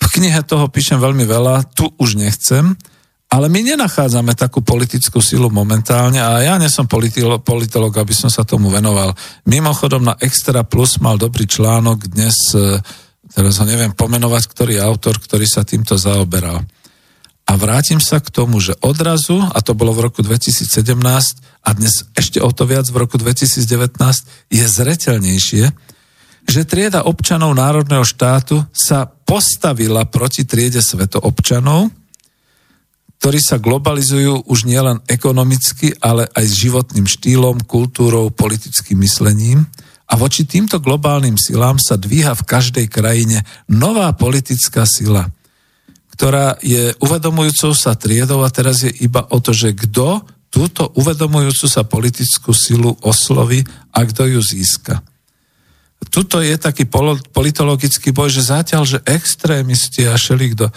V 0.00 0.06
knihe 0.08 0.40
toho 0.44 0.68
píšem 0.68 1.00
veľmi 1.00 1.24
veľa, 1.24 1.72
tu 1.72 1.88
už 1.96 2.20
nechcem, 2.20 2.76
Ale 3.30 3.46
my 3.46 3.62
nenachádzame 3.62 4.34
takú 4.34 4.58
politickú 4.58 5.22
silu 5.22 5.54
momentálne 5.54 6.18
a 6.18 6.42
ja 6.42 6.58
nie 6.58 6.66
som 6.66 6.90
politolog, 6.90 7.94
aby 7.94 8.10
som 8.10 8.26
sa 8.26 8.42
tomu 8.42 8.74
venoval. 8.74 9.14
Mimochodom 9.46 10.02
na 10.02 10.18
Extra 10.18 10.66
Plus 10.66 10.98
mal 10.98 11.14
dobrý 11.14 11.46
článok 11.46 12.10
dnes, 12.10 12.34
e, 12.58 12.82
teraz 13.30 13.62
ho 13.62 13.64
neviem 13.70 13.94
pomenovať, 13.94 14.50
ktorý 14.50 14.82
autor, 14.82 15.22
ktorý 15.22 15.46
sa 15.46 15.62
týmto 15.62 15.94
zaoberal. 15.94 16.58
A 17.50 17.58
vrátim 17.58 17.98
sa 17.98 18.22
k 18.22 18.30
tomu, 18.30 18.62
že 18.62 18.78
odrazu, 18.78 19.42
a 19.42 19.58
to 19.58 19.74
bolo 19.74 19.90
v 19.90 20.06
roku 20.06 20.22
2017 20.22 20.70
a 21.66 21.70
dnes 21.74 22.06
ešte 22.14 22.38
o 22.38 22.46
to 22.54 22.62
viac 22.62 22.86
v 22.86 23.02
roku 23.02 23.18
2019, 23.18 23.90
je 24.54 24.62
zreteľnejšie, 24.62 25.64
že 26.46 26.60
trieda 26.62 27.02
občanov 27.10 27.50
národného 27.58 28.06
štátu 28.06 28.62
sa 28.70 29.10
postavila 29.10 30.06
proti 30.06 30.46
triede 30.46 30.78
svetoobčanov, 30.78 31.90
ktorí 33.18 33.42
sa 33.42 33.58
globalizujú 33.58 34.46
už 34.46 34.70
nielen 34.70 35.02
ekonomicky, 35.10 35.98
ale 35.98 36.30
aj 36.30 36.46
s 36.46 36.54
životným 36.54 37.10
štýlom, 37.10 37.66
kultúrou, 37.66 38.30
politickým 38.30 39.02
myslením. 39.02 39.66
A 40.06 40.14
voči 40.14 40.46
týmto 40.46 40.78
globálnym 40.78 41.34
silám 41.34 41.82
sa 41.82 41.98
dvíha 41.98 42.30
v 42.38 42.46
každej 42.46 42.86
krajine 42.86 43.42
nová 43.66 44.14
politická 44.14 44.86
sila, 44.86 45.34
ktorá 46.20 46.60
je 46.60 46.92
uvedomujúcou 47.00 47.72
sa 47.72 47.96
triedou 47.96 48.44
a 48.44 48.52
teraz 48.52 48.84
je 48.84 48.92
iba 48.92 49.24
o 49.32 49.40
to, 49.40 49.56
že 49.56 49.72
kto 49.72 50.20
túto 50.52 50.92
uvedomujúcu 51.00 51.64
sa 51.64 51.88
politickú 51.88 52.52
silu 52.52 52.92
osloví 53.00 53.64
a 53.88 54.04
kto 54.04 54.28
ju 54.28 54.44
získa. 54.44 55.00
Tuto 56.12 56.44
je 56.44 56.60
taký 56.60 56.84
politologický 57.32 58.12
boj, 58.12 58.36
že 58.36 58.52
zatiaľ, 58.52 58.84
že 58.84 59.00
extrémisti 59.08 60.04
a 60.04 60.20
šelikto, 60.20 60.68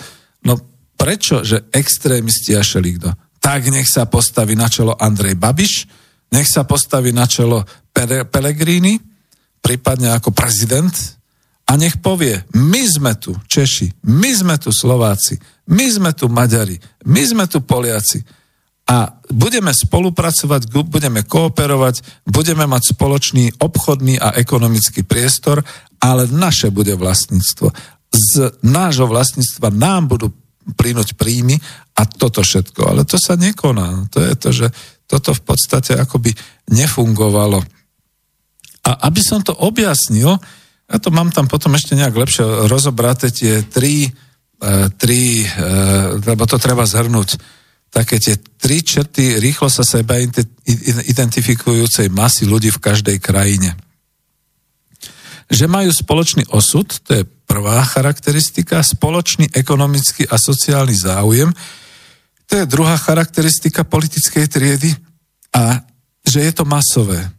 no 0.48 0.56
prečo, 0.96 1.44
že 1.44 1.68
extrémisti 1.76 2.56
a 2.56 2.64
šelikto? 2.64 3.12
Tak 3.44 3.68
nech 3.68 3.92
sa 3.92 4.08
postaví 4.08 4.56
na 4.56 4.72
čelo 4.72 4.96
Andrej 4.96 5.36
Babiš, 5.36 5.74
nech 6.32 6.48
sa 6.48 6.64
postaví 6.64 7.12
na 7.12 7.28
čelo 7.28 7.68
Pelegrini, 8.32 8.96
prípadne 9.60 10.16
ako 10.16 10.32
prezident 10.32 11.13
a 11.74 11.78
nech 11.80 11.98
povie, 11.98 12.38
my 12.54 12.86
sme 12.86 13.18
tu 13.18 13.34
Češi, 13.50 14.06
my 14.06 14.30
sme 14.30 14.62
tu 14.62 14.70
Slováci, 14.70 15.42
my 15.74 15.90
sme 15.90 16.14
tu 16.14 16.30
Maďari, 16.30 16.78
my 17.10 17.24
sme 17.26 17.50
tu 17.50 17.66
Poliaci 17.66 18.22
a 18.94 19.10
budeme 19.34 19.74
spolupracovať, 19.74 20.70
budeme 20.70 21.26
kooperovať, 21.26 22.28
budeme 22.30 22.70
mať 22.70 22.94
spoločný 22.94 23.58
obchodný 23.58 24.22
a 24.22 24.38
ekonomický 24.38 25.02
priestor, 25.02 25.66
ale 25.98 26.30
naše 26.30 26.70
bude 26.70 26.94
vlastníctvo. 26.94 27.74
Z 28.14 28.62
nášho 28.62 29.10
vlastníctva 29.10 29.74
nám 29.74 30.14
budú 30.14 30.30
plynúť 30.78 31.18
príjmy 31.18 31.58
a 31.98 32.06
toto 32.06 32.46
všetko. 32.46 32.86
Ale 32.86 33.02
to 33.10 33.18
sa 33.18 33.34
nekoná. 33.34 34.14
To 34.14 34.22
je 34.22 34.34
to, 34.38 34.50
že 34.54 34.68
toto 35.10 35.34
v 35.34 35.42
podstate 35.42 35.98
akoby 35.98 36.36
nefungovalo. 36.70 37.64
A 38.84 38.90
aby 39.08 39.22
som 39.24 39.42
to 39.42 39.56
objasnil, 39.58 40.38
ja 40.94 41.02
to 41.02 41.10
mám 41.10 41.34
tam 41.34 41.50
potom 41.50 41.74
ešte 41.74 41.98
nejak 41.98 42.14
lepšie 42.14 42.70
rozobraté 42.70 43.34
tie 43.34 43.66
tri, 43.66 44.06
e, 44.06 44.70
tri 44.94 45.42
e, 45.42 45.48
lebo 46.22 46.46
to 46.46 46.62
treba 46.62 46.86
zhrnúť, 46.86 47.42
také 47.90 48.22
tie 48.22 48.38
tri 48.38 48.86
črty 48.86 49.42
rýchlo 49.42 49.74
sa 49.74 49.82
seba 49.82 50.22
identifikujúcej 51.10 52.14
masy 52.14 52.46
ľudí 52.46 52.70
v 52.70 52.82
každej 52.82 53.18
krajine. 53.18 53.74
Že 55.50 55.66
majú 55.70 55.90
spoločný 55.94 56.50
osud, 56.54 56.90
to 57.06 57.22
je 57.22 57.24
prvá 57.46 57.86
charakteristika, 57.86 58.82
spoločný 58.82 59.50
ekonomický 59.54 60.26
a 60.26 60.42
sociálny 60.42 60.98
záujem. 60.98 61.54
To 62.50 62.54
je 62.58 62.70
druhá 62.70 62.98
charakteristika 62.98 63.86
politickej 63.86 64.46
triedy 64.50 64.90
a 65.54 65.86
že 66.26 66.50
je 66.50 66.52
to 66.54 66.66
masové. 66.66 67.30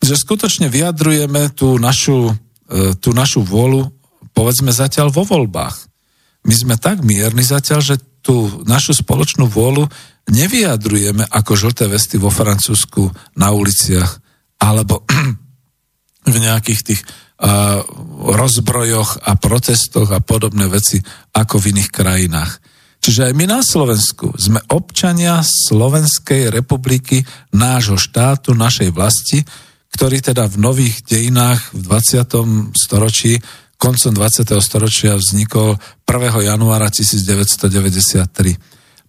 Že 0.00 0.14
skutočne 0.16 0.66
vyjadrujeme 0.72 1.52
tú 1.52 1.76
našu, 1.76 2.32
e, 2.68 2.96
tú 2.96 3.12
našu 3.12 3.44
vôľu, 3.44 3.92
povedzme 4.32 4.72
zatiaľ 4.72 5.12
vo 5.12 5.24
voľbách. 5.28 5.76
My 6.48 6.54
sme 6.56 6.74
tak 6.80 7.04
mierni 7.04 7.44
zatiaľ, 7.44 7.80
že 7.84 7.96
tú 8.24 8.64
našu 8.64 8.96
spoločnú 8.96 9.48
vôľu 9.48 9.88
nevyjadrujeme 10.28 11.28
ako 11.28 11.52
žlté 11.56 11.88
vesty 11.88 12.16
vo 12.20 12.28
Francúzsku 12.28 13.08
na 13.36 13.52
uliciach 13.52 14.20
alebo 14.60 15.04
v 16.32 16.36
nejakých 16.36 16.80
tých 16.84 17.02
rozbrojoch 18.20 19.24
a 19.24 19.32
protestoch 19.40 20.12
a 20.12 20.20
podobné 20.20 20.68
veci 20.68 21.00
ako 21.32 21.56
v 21.56 21.68
iných 21.72 21.90
krajinách. 21.90 22.52
Čiže 23.00 23.32
aj 23.32 23.34
my 23.34 23.44
na 23.48 23.64
Slovensku 23.64 24.36
sme 24.36 24.60
občania 24.68 25.40
Slovenskej 25.40 26.52
republiky, 26.52 27.24
nášho 27.56 27.96
štátu, 27.96 28.52
našej 28.52 28.92
vlasti, 28.92 29.40
ktorý 29.90 30.22
teda 30.22 30.46
v 30.46 30.56
nových 30.58 31.02
dejinách 31.06 31.74
v 31.74 31.80
20. 31.86 32.74
storočí, 32.74 33.42
koncom 33.80 34.14
20. 34.14 34.60
storočia 34.60 35.16
vznikol 35.16 35.78
1. 36.06 36.46
januára 36.46 36.90
1993. 36.92 38.56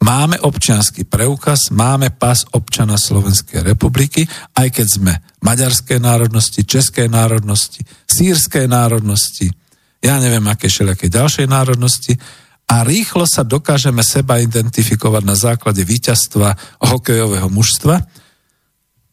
Máme 0.02 0.42
občianský 0.42 1.06
preukaz, 1.06 1.70
máme 1.70 2.10
pas 2.10 2.42
občana 2.58 2.98
Slovenskej 2.98 3.62
republiky, 3.62 4.26
aj 4.58 4.74
keď 4.74 4.88
sme 4.90 5.14
maďarskej 5.46 6.02
národnosti, 6.02 6.66
českej 6.66 7.06
národnosti, 7.06 7.86
sírskej 8.10 8.66
národnosti, 8.66 9.54
ja 10.02 10.18
neviem 10.18 10.42
aké 10.50 10.66
všelijaké 10.66 11.14
ďalšej 11.14 11.46
národnosti 11.46 12.18
a 12.66 12.82
rýchlo 12.82 13.30
sa 13.30 13.46
dokážeme 13.46 14.02
seba 14.02 14.42
identifikovať 14.42 15.22
na 15.22 15.38
základe 15.38 15.86
víťazstva 15.86 16.82
hokejového 16.82 17.46
mužstva, 17.54 18.02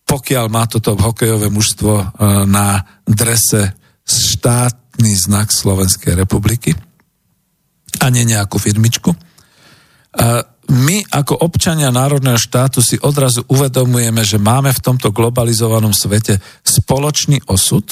pokiaľ 0.08 0.46
má 0.48 0.64
toto 0.64 0.96
hokejové 0.96 1.52
mužstvo 1.52 1.92
e, 2.00 2.04
na 2.48 2.80
drese 3.04 3.76
štátny 4.08 5.12
znak 5.12 5.52
Slovenskej 5.52 6.16
republiky 6.16 6.72
a 8.00 8.08
nie 8.08 8.24
nejakú 8.24 8.56
firmičku. 8.56 9.12
E, 9.12 9.18
my 10.68 10.96
ako 11.12 11.44
občania 11.44 11.92
národného 11.92 12.40
štátu 12.40 12.80
si 12.80 12.96
odrazu 13.00 13.44
uvedomujeme, 13.48 14.20
že 14.24 14.40
máme 14.40 14.72
v 14.72 14.84
tomto 14.84 15.12
globalizovanom 15.12 15.92
svete 15.92 16.40
spoločný 16.64 17.44
osud. 17.48 17.88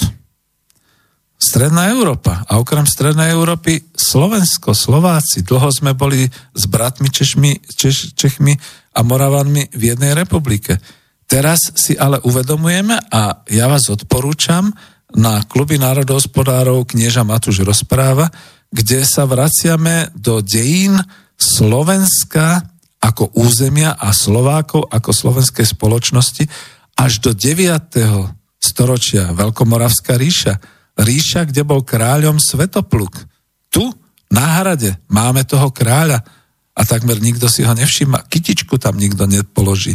Stredná 1.37 1.93
Európa. 1.93 2.49
A 2.49 2.57
okrem 2.57 2.89
Strednej 2.89 3.33
Európy 3.33 3.93
Slovensko, 3.93 4.73
Slováci. 4.73 5.45
Dlho 5.45 5.69
sme 5.69 5.93
boli 5.93 6.25
s 6.33 6.65
bratmi 6.65 7.13
Češmi, 7.13 7.77
Češ, 7.77 8.17
Čechmi 8.17 8.57
a 8.97 9.01
Moravanmi 9.05 9.69
v 9.77 9.83
jednej 9.93 10.17
republike. 10.17 10.81
Teraz 11.27 11.75
si 11.75 11.99
ale 11.99 12.23
uvedomujeme 12.23 12.95
a 13.11 13.43
ja 13.51 13.67
vás 13.67 13.91
odporúčam 13.91 14.71
na 15.15 15.43
kluby 15.43 15.79
národohospodárov 15.79 16.87
knieža 16.87 17.27
Matúš 17.27 17.67
rozpráva, 17.67 18.31
kde 18.71 19.03
sa 19.03 19.27
vraciame 19.27 20.15
do 20.15 20.39
dejín 20.39 20.99
Slovenska 21.35 22.63
ako 23.03 23.35
územia 23.39 23.95
a 23.95 24.11
Slovákov 24.11 24.91
ako 24.91 25.11
slovenskej 25.15 25.67
spoločnosti 25.67 26.47
až 26.97 27.13
do 27.23 27.31
9. 27.37 27.97
storočia 28.59 29.31
Veľkomoravská 29.37 30.17
ríša. 30.17 30.59
Ríša, 30.97 31.45
kde 31.47 31.63
bol 31.63 31.85
kráľom 31.85 32.41
Svetopluk. 32.41 33.15
Tu, 33.69 33.85
na 34.33 34.63
hrade, 34.63 34.97
máme 35.13 35.45
toho 35.45 35.69
kráľa 35.71 36.25
a 36.73 36.81
takmer 36.89 37.21
nikto 37.21 37.47
si 37.53 37.63
ho 37.63 37.73
nevšíma. 37.77 38.27
Kytičku 38.27 38.81
tam 38.81 38.97
nikto 38.97 39.29
nepoloží. 39.29 39.95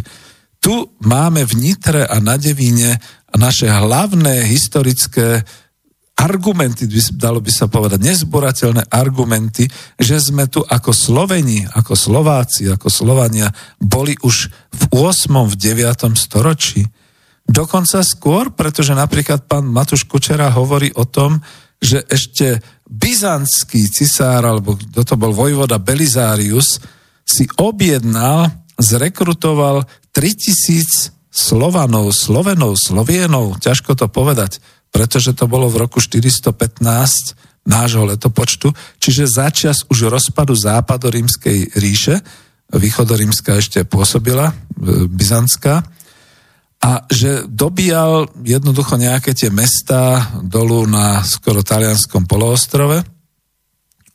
Tu 0.62 0.76
máme 1.02 1.42
v 1.42 1.54
Nitre 1.58 2.06
a 2.06 2.22
na 2.22 2.38
Devíne 2.38 3.02
naše 3.34 3.66
hlavné 3.66 4.46
historické 4.46 5.42
argumenty, 6.22 6.86
dalo 7.18 7.42
by 7.42 7.50
sa 7.50 7.66
povedať, 7.66 7.98
nezborateľné 7.98 8.94
argumenty, 8.94 9.66
že 9.98 10.22
sme 10.22 10.46
tu 10.46 10.62
ako 10.62 10.94
Sloveni, 10.94 11.66
ako 11.66 11.98
Slováci, 11.98 12.70
ako 12.70 12.94
Slovania 12.94 13.50
boli 13.82 14.14
už 14.22 14.54
v 14.70 14.84
8. 14.94 15.34
v 15.50 15.56
9. 15.58 16.14
storočí. 16.14 16.86
Dokonca 17.42 18.06
skôr, 18.06 18.54
pretože 18.54 18.94
napríklad 18.94 19.50
pán 19.50 19.66
Matuš 19.66 20.06
Kučera 20.06 20.54
hovorí 20.54 20.94
o 20.94 21.10
tom, 21.10 21.42
že 21.82 22.06
ešte 22.06 22.62
byzantský 22.86 23.90
cisár, 23.90 24.46
alebo 24.46 24.78
kto 24.78 25.02
to 25.02 25.16
bol 25.18 25.34
vojvoda 25.34 25.82
Belizárius, 25.82 26.78
si 27.26 27.50
objednal, 27.58 28.46
zrekrutoval 28.78 29.90
3000 30.12 31.16
Slovanov, 31.32 32.12
Slovenov, 32.12 32.76
Slovienov, 32.76 33.64
ťažko 33.64 33.96
to 33.96 34.12
povedať, 34.12 34.60
pretože 34.92 35.32
to 35.32 35.48
bolo 35.48 35.72
v 35.72 35.88
roku 35.88 36.04
415 36.04 36.84
nášho 37.64 38.04
letopočtu, 38.04 38.76
čiže 39.00 39.32
začas 39.32 39.88
už 39.88 40.12
rozpadu 40.12 40.52
západorímskej 40.52 41.80
ríše, 41.80 42.20
východorímska 42.72 43.60
ešte 43.60 43.88
pôsobila, 43.88 44.52
e, 44.52 44.54
byzantská, 45.08 45.88
a 46.82 47.06
že 47.14 47.46
dobíjal 47.46 48.26
jednoducho 48.42 48.98
nejaké 48.98 49.38
tie 49.38 49.54
mesta 49.54 50.34
dolu 50.42 50.90
na 50.90 51.22
skoro 51.22 51.62
talianskom 51.62 52.26
poloostrove, 52.26 53.06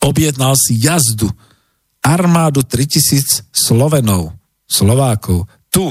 objednal 0.03 0.59
si 0.59 0.75
jazdu 0.75 1.31
armádu 2.03 2.67
3000 2.67 3.55
Slovenov, 3.55 4.35
Slovákov, 4.67 5.47
tu 5.71 5.91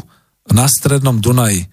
na 0.52 0.70
strednom 0.70 1.18
Dunaji 1.18 1.66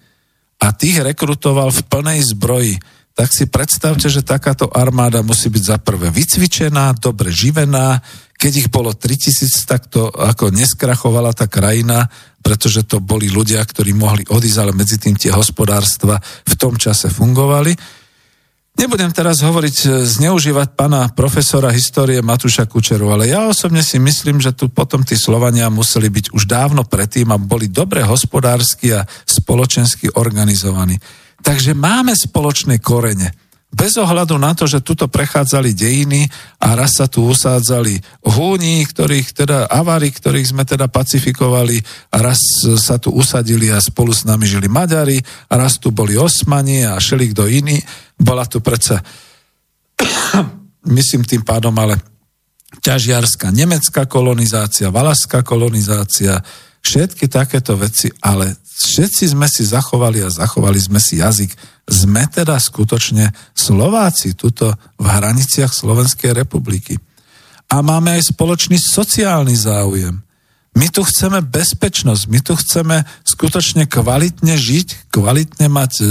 a 0.63 0.71
tých 0.71 1.03
rekrutoval 1.03 1.69
v 1.69 1.81
plnej 1.85 2.19
zbroji, 2.33 2.79
tak 3.13 3.29
si 3.29 3.45
predstavte, 3.45 4.09
že 4.09 4.25
takáto 4.25 4.65
armáda 4.73 5.21
musí 5.21 5.51
byť 5.51 5.63
za 5.63 5.77
prvé 5.77 6.09
vycvičená, 6.09 6.97
dobre 6.97 7.29
živená, 7.29 8.01
keď 8.33 8.51
ich 8.65 8.69
bolo 8.73 8.91
3000, 8.91 9.69
tak 9.69 9.87
to 9.87 10.09
ako 10.09 10.49
neskrachovala 10.49 11.31
tá 11.37 11.45
krajina, 11.45 12.09
pretože 12.43 12.83
to 12.83 12.99
boli 12.99 13.31
ľudia, 13.31 13.63
ktorí 13.63 13.93
mohli 13.95 14.27
odísť, 14.27 14.59
ale 14.59 14.73
medzi 14.75 14.99
tým 14.99 15.15
tie 15.15 15.31
hospodárstva 15.31 16.19
v 16.43 16.53
tom 16.59 16.75
čase 16.75 17.07
fungovali. 17.07 18.02
Nebudem 18.73 19.13
teraz 19.13 19.45
hovoriť, 19.45 19.77
e, 19.85 19.87
zneužívať 20.01 20.73
pána 20.73 21.05
profesora 21.13 21.69
histórie 21.69 22.17
Matúša 22.25 22.65
Kučeru, 22.65 23.13
ale 23.13 23.29
ja 23.29 23.45
osobne 23.45 23.85
si 23.85 24.01
myslím, 24.01 24.41
že 24.41 24.49
tu 24.49 24.73
potom 24.73 25.05
tí 25.05 25.13
Slovania 25.13 25.69
museli 25.69 26.09
byť 26.09 26.33
už 26.33 26.49
dávno 26.49 26.81
predtým 26.81 27.29
a 27.29 27.37
boli 27.37 27.69
dobre 27.69 28.01
hospodársky 28.01 28.97
a 28.97 29.05
spoločensky 29.29 30.17
organizovaní. 30.17 30.97
Takže 31.45 31.77
máme 31.77 32.17
spoločné 32.17 32.81
korene. 32.81 33.42
Bez 33.73 33.97
ohľadu 33.97 34.37
na 34.37 34.53
to, 34.53 34.69
že 34.69 34.85
tuto 34.85 35.09
prechádzali 35.09 35.73
dejiny 35.73 36.29
a 36.61 36.77
raz 36.77 37.01
sa 37.01 37.09
tu 37.09 37.25
usádzali 37.25 37.97
húni, 38.21 38.85
ktorých 38.85 39.33
teda 39.33 39.65
avári, 39.65 40.13
ktorých 40.13 40.53
sme 40.53 40.61
teda 40.61 40.85
pacifikovali 40.85 41.81
a 42.13 42.21
raz 42.21 42.37
sa 42.77 43.01
tu 43.01 43.09
usadili 43.09 43.73
a 43.73 43.81
spolu 43.81 44.13
s 44.13 44.29
nami 44.29 44.45
žili 44.45 44.69
Maďari 44.69 45.17
a 45.49 45.57
raz 45.57 45.81
tu 45.81 45.89
boli 45.89 46.13
Osmani 46.13 46.85
a 46.85 47.01
šeli 47.01 47.33
kto 47.33 47.49
iný. 47.49 47.81
Bola 48.13 48.45
tu 48.45 48.61
predsa, 48.61 49.01
myslím 50.85 51.25
tým 51.25 51.41
pádom, 51.41 51.73
ale 51.73 51.97
ťažiarská 52.77 53.49
nemecká 53.49 54.05
kolonizácia, 54.05 54.93
valaská 54.93 55.41
kolonizácia, 55.41 56.37
všetky 56.83 57.31
takéto 57.31 57.79
veci, 57.79 58.11
ale 58.19 58.59
všetci 58.67 59.31
sme 59.31 59.47
si 59.47 59.63
zachovali 59.63 60.19
a 60.21 60.29
zachovali 60.29 60.77
sme 60.77 60.99
si 60.99 61.23
jazyk. 61.23 61.55
Sme 61.87 62.27
teda 62.27 62.59
skutočne 62.59 63.31
Slováci 63.55 64.35
tuto 64.35 64.75
v 64.99 65.05
hraniciach 65.07 65.71
Slovenskej 65.71 66.35
republiky. 66.35 66.99
A 67.71 67.79
máme 67.79 68.19
aj 68.19 68.35
spoločný 68.35 68.77
sociálny 68.77 69.55
záujem. 69.55 70.19
My 70.73 70.89
tu 70.89 71.05
chceme 71.05 71.41
bezpečnosť, 71.45 72.23
my 72.33 72.39
tu 72.41 72.53
chceme 72.57 73.05
skutočne 73.29 73.85
kvalitne 73.85 74.57
žiť, 74.57 75.13
kvalitne 75.13 75.69
mať 75.69 75.93
e, 76.01 76.05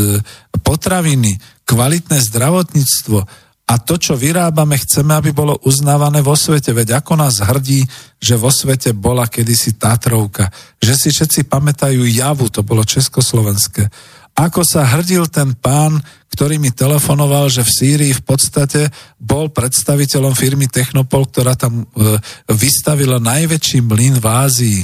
potraviny, 0.62 1.34
kvalitné 1.66 2.22
zdravotníctvo, 2.30 3.26
a 3.62 3.78
to, 3.80 3.96
čo 3.96 4.18
vyrábame, 4.18 4.76
chceme, 4.76 5.16
aby 5.16 5.30
bolo 5.32 5.56
uznávané 5.64 6.20
vo 6.20 6.36
svete. 6.36 6.74
Veď 6.74 7.00
ako 7.00 7.16
nás 7.16 7.40
hrdí, 7.40 7.86
že 8.20 8.36
vo 8.36 8.52
svete 8.52 8.92
bola 8.92 9.24
kedysi 9.30 9.78
Tatrovka, 9.78 10.50
že 10.82 10.92
si 10.98 11.08
všetci 11.08 11.48
pamätajú 11.48 12.04
Javu, 12.04 12.50
to 12.52 12.60
bolo 12.66 12.84
československé. 12.84 13.88
Ako 14.32 14.64
sa 14.64 14.88
hrdil 14.88 15.28
ten 15.28 15.52
pán, 15.56 16.00
ktorý 16.32 16.56
mi 16.56 16.72
telefonoval, 16.72 17.52
že 17.52 17.60
v 17.60 17.74
Sýrii 17.76 18.12
v 18.16 18.24
podstate 18.24 18.88
bol 19.20 19.52
predstaviteľom 19.52 20.32
firmy 20.32 20.72
Technopol, 20.72 21.28
ktorá 21.28 21.52
tam 21.52 21.84
e, 21.84 22.16
vystavila 22.48 23.20
najväčší 23.20 23.84
mlyn 23.84 24.16
v 24.16 24.26
Ázii 24.26 24.80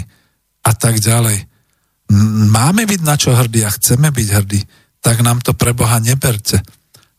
a 0.68 0.72
tak 0.76 1.00
ďalej. 1.00 1.48
Máme 2.52 2.84
byť 2.84 3.00
na 3.04 3.16
čo 3.16 3.32
hrdí 3.32 3.64
a 3.64 3.72
chceme 3.72 4.12
byť 4.12 4.28
hrdí, 4.28 4.60
tak 5.00 5.24
nám 5.24 5.40
to 5.40 5.56
pre 5.56 5.72
Boha 5.72 5.96
neberte. 6.00 6.60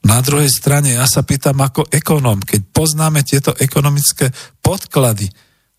Na 0.05 0.23
druhej 0.23 0.47
strane 0.47 0.95
ja 0.95 1.03
sa 1.03 1.27
pýtam 1.27 1.59
ako 1.59 1.91
ekonóm, 1.91 2.39
keď 2.39 2.61
poznáme 2.71 3.23
tieto 3.27 3.51
ekonomické 3.59 4.31
podklady 4.63 5.27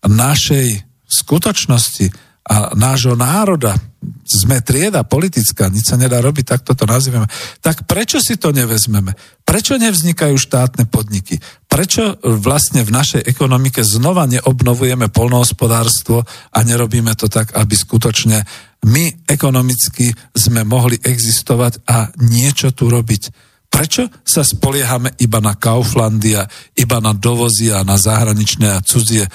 našej 0.05 0.85
skutočnosti 1.09 2.13
a 2.41 2.73
nášho 2.73 3.13
národa, 3.13 3.77
sme 4.25 4.65
trieda 4.65 5.05
politická, 5.05 5.69
nič 5.69 5.93
sa 5.93 5.97
nedá 5.99 6.17
robiť, 6.25 6.45
tak 6.57 6.61
toto 6.65 6.89
nazývame, 6.89 7.29
tak 7.61 7.85
prečo 7.85 8.17
si 8.17 8.39
to 8.39 8.49
nevezmeme? 8.49 9.13
Prečo 9.45 9.77
nevznikajú 9.77 10.39
štátne 10.41 10.89
podniky? 10.89 11.37
Prečo 11.69 12.17
vlastne 12.23 12.81
v 12.81 12.95
našej 12.97 13.21
ekonomike 13.29 13.85
znova 13.85 14.25
neobnovujeme 14.25 15.13
polnohospodárstvo 15.13 16.25
a 16.25 16.59
nerobíme 16.65 17.13
to 17.13 17.29
tak, 17.29 17.53
aby 17.53 17.75
skutočne 17.77 18.41
my 18.89 19.29
ekonomicky 19.29 20.09
sme 20.33 20.65
mohli 20.65 20.97
existovať 20.97 21.85
a 21.85 22.09
niečo 22.25 22.73
tu 22.73 22.89
robiť? 22.89 23.50
Prečo 23.71 24.11
sa 24.27 24.43
spoliehame 24.43 25.15
iba 25.23 25.39
na 25.39 25.55
Kauflandia, 25.55 26.43
iba 26.75 26.99
na 26.99 27.15
dovozy 27.15 27.71
a 27.71 27.87
na 27.87 27.95
zahraničné 27.95 28.67
a 28.67 28.83
cudzie 28.83 29.23
e, 29.23 29.31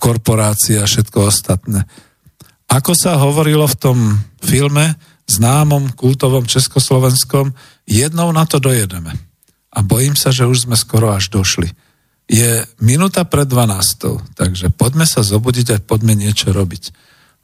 korporácie 0.00 0.80
a 0.80 0.88
všetko 0.88 1.28
ostatné? 1.28 1.84
Ako 2.72 2.96
sa 2.96 3.20
hovorilo 3.20 3.68
v 3.68 3.76
tom 3.76 3.98
filme, 4.40 4.96
známom, 5.28 5.92
kultovom 5.94 6.48
československom, 6.48 7.52
jednou 7.84 8.32
na 8.32 8.48
to 8.48 8.56
dojedeme. 8.56 9.12
A 9.74 9.78
bojím 9.84 10.16
sa, 10.16 10.32
že 10.32 10.48
už 10.48 10.64
sme 10.64 10.76
skoro 10.80 11.12
až 11.12 11.28
došli. 11.28 11.68
Je 12.24 12.64
minúta 12.80 13.28
pred 13.28 13.44
12, 13.44 14.32
takže 14.32 14.72
poďme 14.72 15.04
sa 15.04 15.20
zobudiť 15.20 15.66
a 15.76 15.82
poďme 15.84 16.16
niečo 16.16 16.56
robiť. 16.56 16.90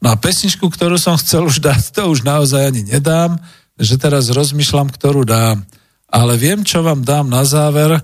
No 0.01 0.09
a 0.09 0.17
pesničku, 0.17 0.65
ktorú 0.65 0.97
som 0.97 1.13
chcel 1.21 1.45
už 1.45 1.61
dať, 1.61 1.93
to 1.93 2.09
už 2.09 2.25
naozaj 2.25 2.73
ani 2.73 2.81
nedám, 2.81 3.37
že 3.77 4.01
teraz 4.01 4.33
rozmýšľam, 4.33 4.89
ktorú 4.89 5.21
dám 5.21 5.61
ale 6.11 6.35
viem, 6.35 6.61
čo 6.67 6.83
vám 6.83 7.01
dám 7.01 7.31
na 7.31 7.47
záver 7.47 8.03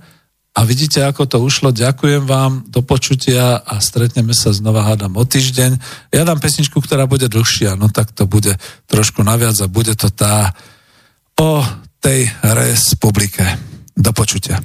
a 0.58 0.66
vidíte, 0.66 1.06
ako 1.06 1.30
to 1.30 1.38
ušlo. 1.38 1.70
Ďakujem 1.70 2.26
vám, 2.26 2.66
do 2.66 2.82
počutia 2.82 3.62
a 3.62 3.78
stretneme 3.78 4.34
sa 4.34 4.50
znova, 4.50 4.88
hádam, 4.90 5.14
o 5.14 5.24
týždeň. 5.28 5.78
Ja 6.10 6.26
dám 6.26 6.42
pesničku, 6.42 6.82
ktorá 6.82 7.06
bude 7.06 7.30
dlhšia, 7.30 7.78
no 7.78 7.94
tak 7.94 8.10
to 8.16 8.26
bude 8.26 8.58
trošku 8.90 9.22
naviac 9.22 9.54
a 9.62 9.70
bude 9.70 9.94
to 9.94 10.10
tá 10.10 10.58
o 11.38 11.62
tej 12.02 12.26
republike. 12.42 13.46
Do 13.94 14.14
počutia. 14.14 14.58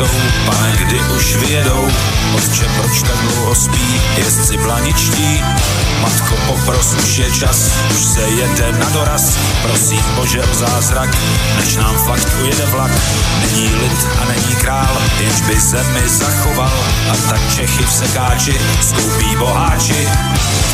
Jsou, 0.00 0.06
pane, 0.46 0.72
kdy 0.76 1.00
už 1.16 1.36
vyjedou, 1.36 1.88
otče, 2.34 2.64
proč 2.76 3.02
tak 3.02 3.18
dlouho 3.18 3.54
spí, 3.54 4.00
jezdci 4.16 4.56
blaničtí, 4.56 5.42
matko, 6.02 6.34
popros, 6.46 6.94
už 7.02 7.18
je 7.18 7.30
čas, 7.30 7.70
už 7.90 8.04
se 8.04 8.20
jede 8.20 8.72
na 8.72 8.88
doraz, 8.88 9.36
prosím 9.62 10.02
Bože 10.16 10.42
o 10.42 10.54
zázrak, 10.54 11.10
než 11.58 11.76
nám 11.76 11.98
fakt 11.98 12.28
ujede 12.42 12.66
vlak, 12.66 12.90
není 13.40 13.68
lid 13.68 14.06
a 14.22 14.24
není 14.24 14.54
král, 14.54 14.96
jenž 15.20 15.40
by 15.40 15.60
zemi 15.60 16.08
zachoval, 16.08 16.78
a 17.12 17.16
tak 17.28 17.54
Čechy 17.54 17.84
v 17.84 17.92
sekáči, 17.92 18.60
skoupí 18.80 19.36
boháči, 19.36 20.08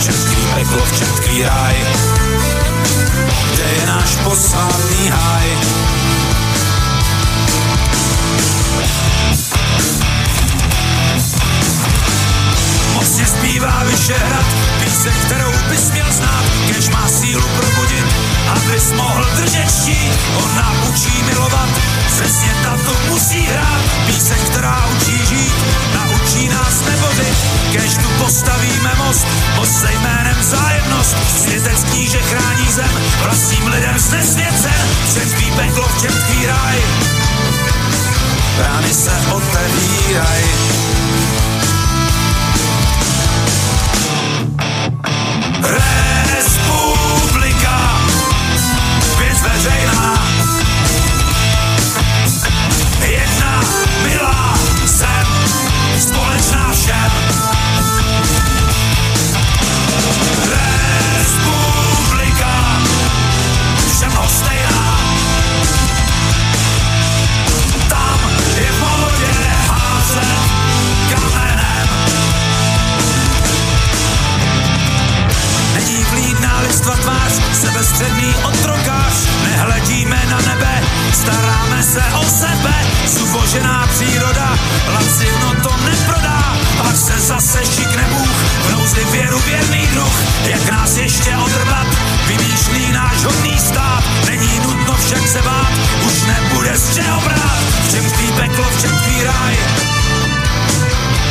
čertký 0.02 0.36
peklo, 0.54 0.84
v 0.84 0.98
čertký 0.98 1.42
ráj, 1.42 1.76
kde 3.52 3.64
je 3.80 3.86
náš 3.86 4.16
posvátný 4.24 5.08
háj, 5.08 5.46
Zpívá 13.56 13.84
Vyšehrad, 13.84 14.46
píseň, 14.84 15.12
kterou 15.26 15.52
bys 15.68 15.90
měl 15.90 16.12
znát, 16.12 16.44
kež 16.68 16.88
má 16.88 17.08
sílu 17.08 17.48
probudit, 17.56 18.06
abys 18.48 18.92
mohl 18.92 19.24
držet 19.36 19.70
štít. 19.70 20.12
On 20.36 20.56
nám 20.56 20.76
učí 20.90 21.22
milovat, 21.22 21.68
přesně 22.06 22.52
tato 22.62 22.92
musí 23.08 23.40
hrát, 23.40 23.80
píseň, 24.06 24.38
která 24.50 24.86
učí 24.96 25.26
žít, 25.26 25.54
naučí 25.94 26.48
nás 26.48 26.84
nebořit, 26.84 27.36
kež 27.72 27.94
tu 27.94 28.08
postavíme 28.24 28.92
most, 29.06 29.26
most 29.56 29.80
se 29.80 29.92
jménem 29.92 30.42
zájemnost, 30.42 31.16
světec 31.42 31.84
kníže 31.84 32.18
chrání 32.18 32.72
zem, 32.72 32.90
vlastním 33.22 33.66
lidem 33.66 33.98
znesvěcen, 33.98 34.88
čertvý 35.14 35.50
peklo, 35.50 35.88
čertvý 36.00 36.46
ráj, 36.46 36.76
brány 38.56 38.94
se 38.94 39.12
otevíraj. 39.32 40.44
Republika, 45.62 46.96
věc 49.18 49.40
jedna 53.10 53.60
milá 54.02 54.45
sebestředný 77.66 78.34
otrokář, 78.44 79.14
nehledíme 79.42 80.22
na 80.30 80.38
nebe, 80.40 80.82
staráme 81.12 81.82
se 81.82 82.02
o 82.18 82.24
sebe, 82.24 82.74
zubožená 83.06 83.86
příroda, 83.86 84.58
lacino 84.94 85.54
to 85.62 85.76
neprodá, 85.84 86.56
pak 86.78 86.96
se 86.96 87.20
zase 87.20 87.58
šikne 87.66 88.06
Bůh, 88.10 88.36
v 88.66 88.72
nouzi 88.72 89.04
věru 89.12 89.38
věrný 89.46 89.86
druh, 89.86 90.22
jak 90.44 90.70
nás 90.70 90.96
ještě 90.96 91.36
odrvat, 91.36 91.86
vymýšlí 92.26 92.92
náš 92.92 93.24
hodný 93.24 93.58
stát, 93.58 94.04
není 94.26 94.60
nutno 94.62 94.94
však 95.06 95.28
se 95.28 95.42
bát, 95.42 95.72
už 96.06 96.22
nebude 96.22 96.78
z 96.78 96.94
čeho 96.94 97.20
brát, 97.20 97.62
v 97.86 97.90
čem 97.90 98.10
tvý 98.10 98.32
peklo, 98.32 98.64
v 98.64 98.80
čem 98.80 98.90
tvý 98.90 99.24
ráj, 99.24 99.56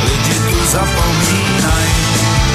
lidi 0.04 0.34
tu 0.34 0.72
zapomínaj. 0.72 2.55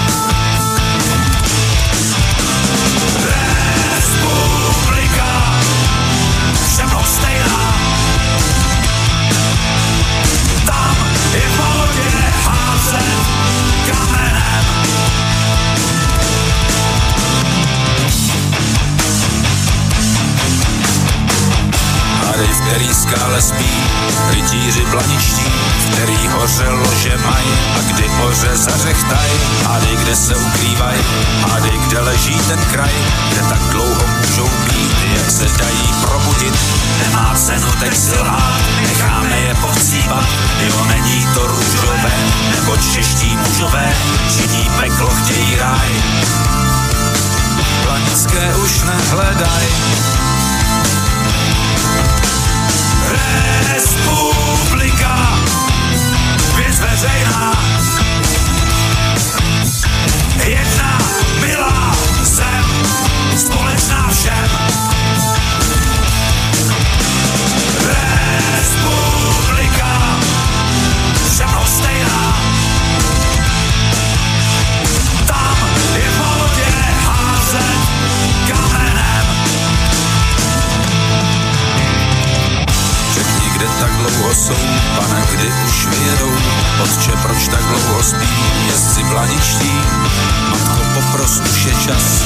který 22.65 22.93
skále 22.93 23.41
spí, 23.41 23.69
rytíři 24.29 24.85
blaničtí, 24.85 25.45
který 25.91 26.27
hoře 26.27 26.69
lože 26.69 27.17
maj. 27.25 27.43
A 27.77 27.81
kdy 27.91 28.07
hoře 28.07 28.57
zařechtaj, 28.57 29.29
hádej, 29.65 29.95
kde 29.95 30.15
se 30.15 30.35
ukrývaj, 30.35 30.97
hádej, 31.49 31.77
kde 31.87 31.99
leží 31.99 32.39
ten 32.47 32.59
kraj, 32.71 32.91
kde 33.31 33.41
tak 33.49 33.59
dlouho 33.59 34.05
můžou 34.19 34.49
být, 34.65 34.97
jak 35.17 35.31
se 35.31 35.45
dají 35.57 35.93
probudit, 36.01 36.59
nemá 37.03 37.35
cenu 37.35 37.71
teď 37.79 37.97
silhát, 37.97 38.61
necháme 38.81 39.39
je 39.39 39.55
povcípat, 39.55 40.25
jo, 40.67 40.85
není 40.85 41.27
to 41.33 41.47
růžové, 41.47 42.11
nebo 42.55 42.77
čeští 42.77 43.37
mužové, 43.37 43.93
činí 44.35 44.69
peklo, 44.79 45.09
chtějí 45.09 45.55
ráj, 45.55 45.89
planické 47.83 48.55
už 48.55 48.83
nehledaj, 48.83 49.67
Respublika, 53.73 55.39
věc 56.55 56.79
veřejná. 56.79 57.53
Jedna 60.45 60.97
milá 61.41 61.95
zem, 62.21 62.65
společná 63.37 64.09
všem. 64.11 64.49
Respublika, 68.51 70.19
všem 71.29 71.65
stejná. 71.65 72.10
Tak 83.81 83.91
dlouho 83.91 84.33
jsou, 84.33 84.53
pane, 84.95 85.21
kdy 85.31 85.47
už 85.65 85.85
vyjedou, 85.85 86.31
otče, 86.83 87.11
proč 87.21 87.47
tak 87.47 87.63
dlouho 87.63 88.03
spí, 88.03 88.29
jezdci 88.67 89.03
planičtí, 89.03 89.71
matko, 90.49 90.81
popros, 90.93 91.39
už 91.39 91.65
je 91.65 91.73
čas, 91.73 92.23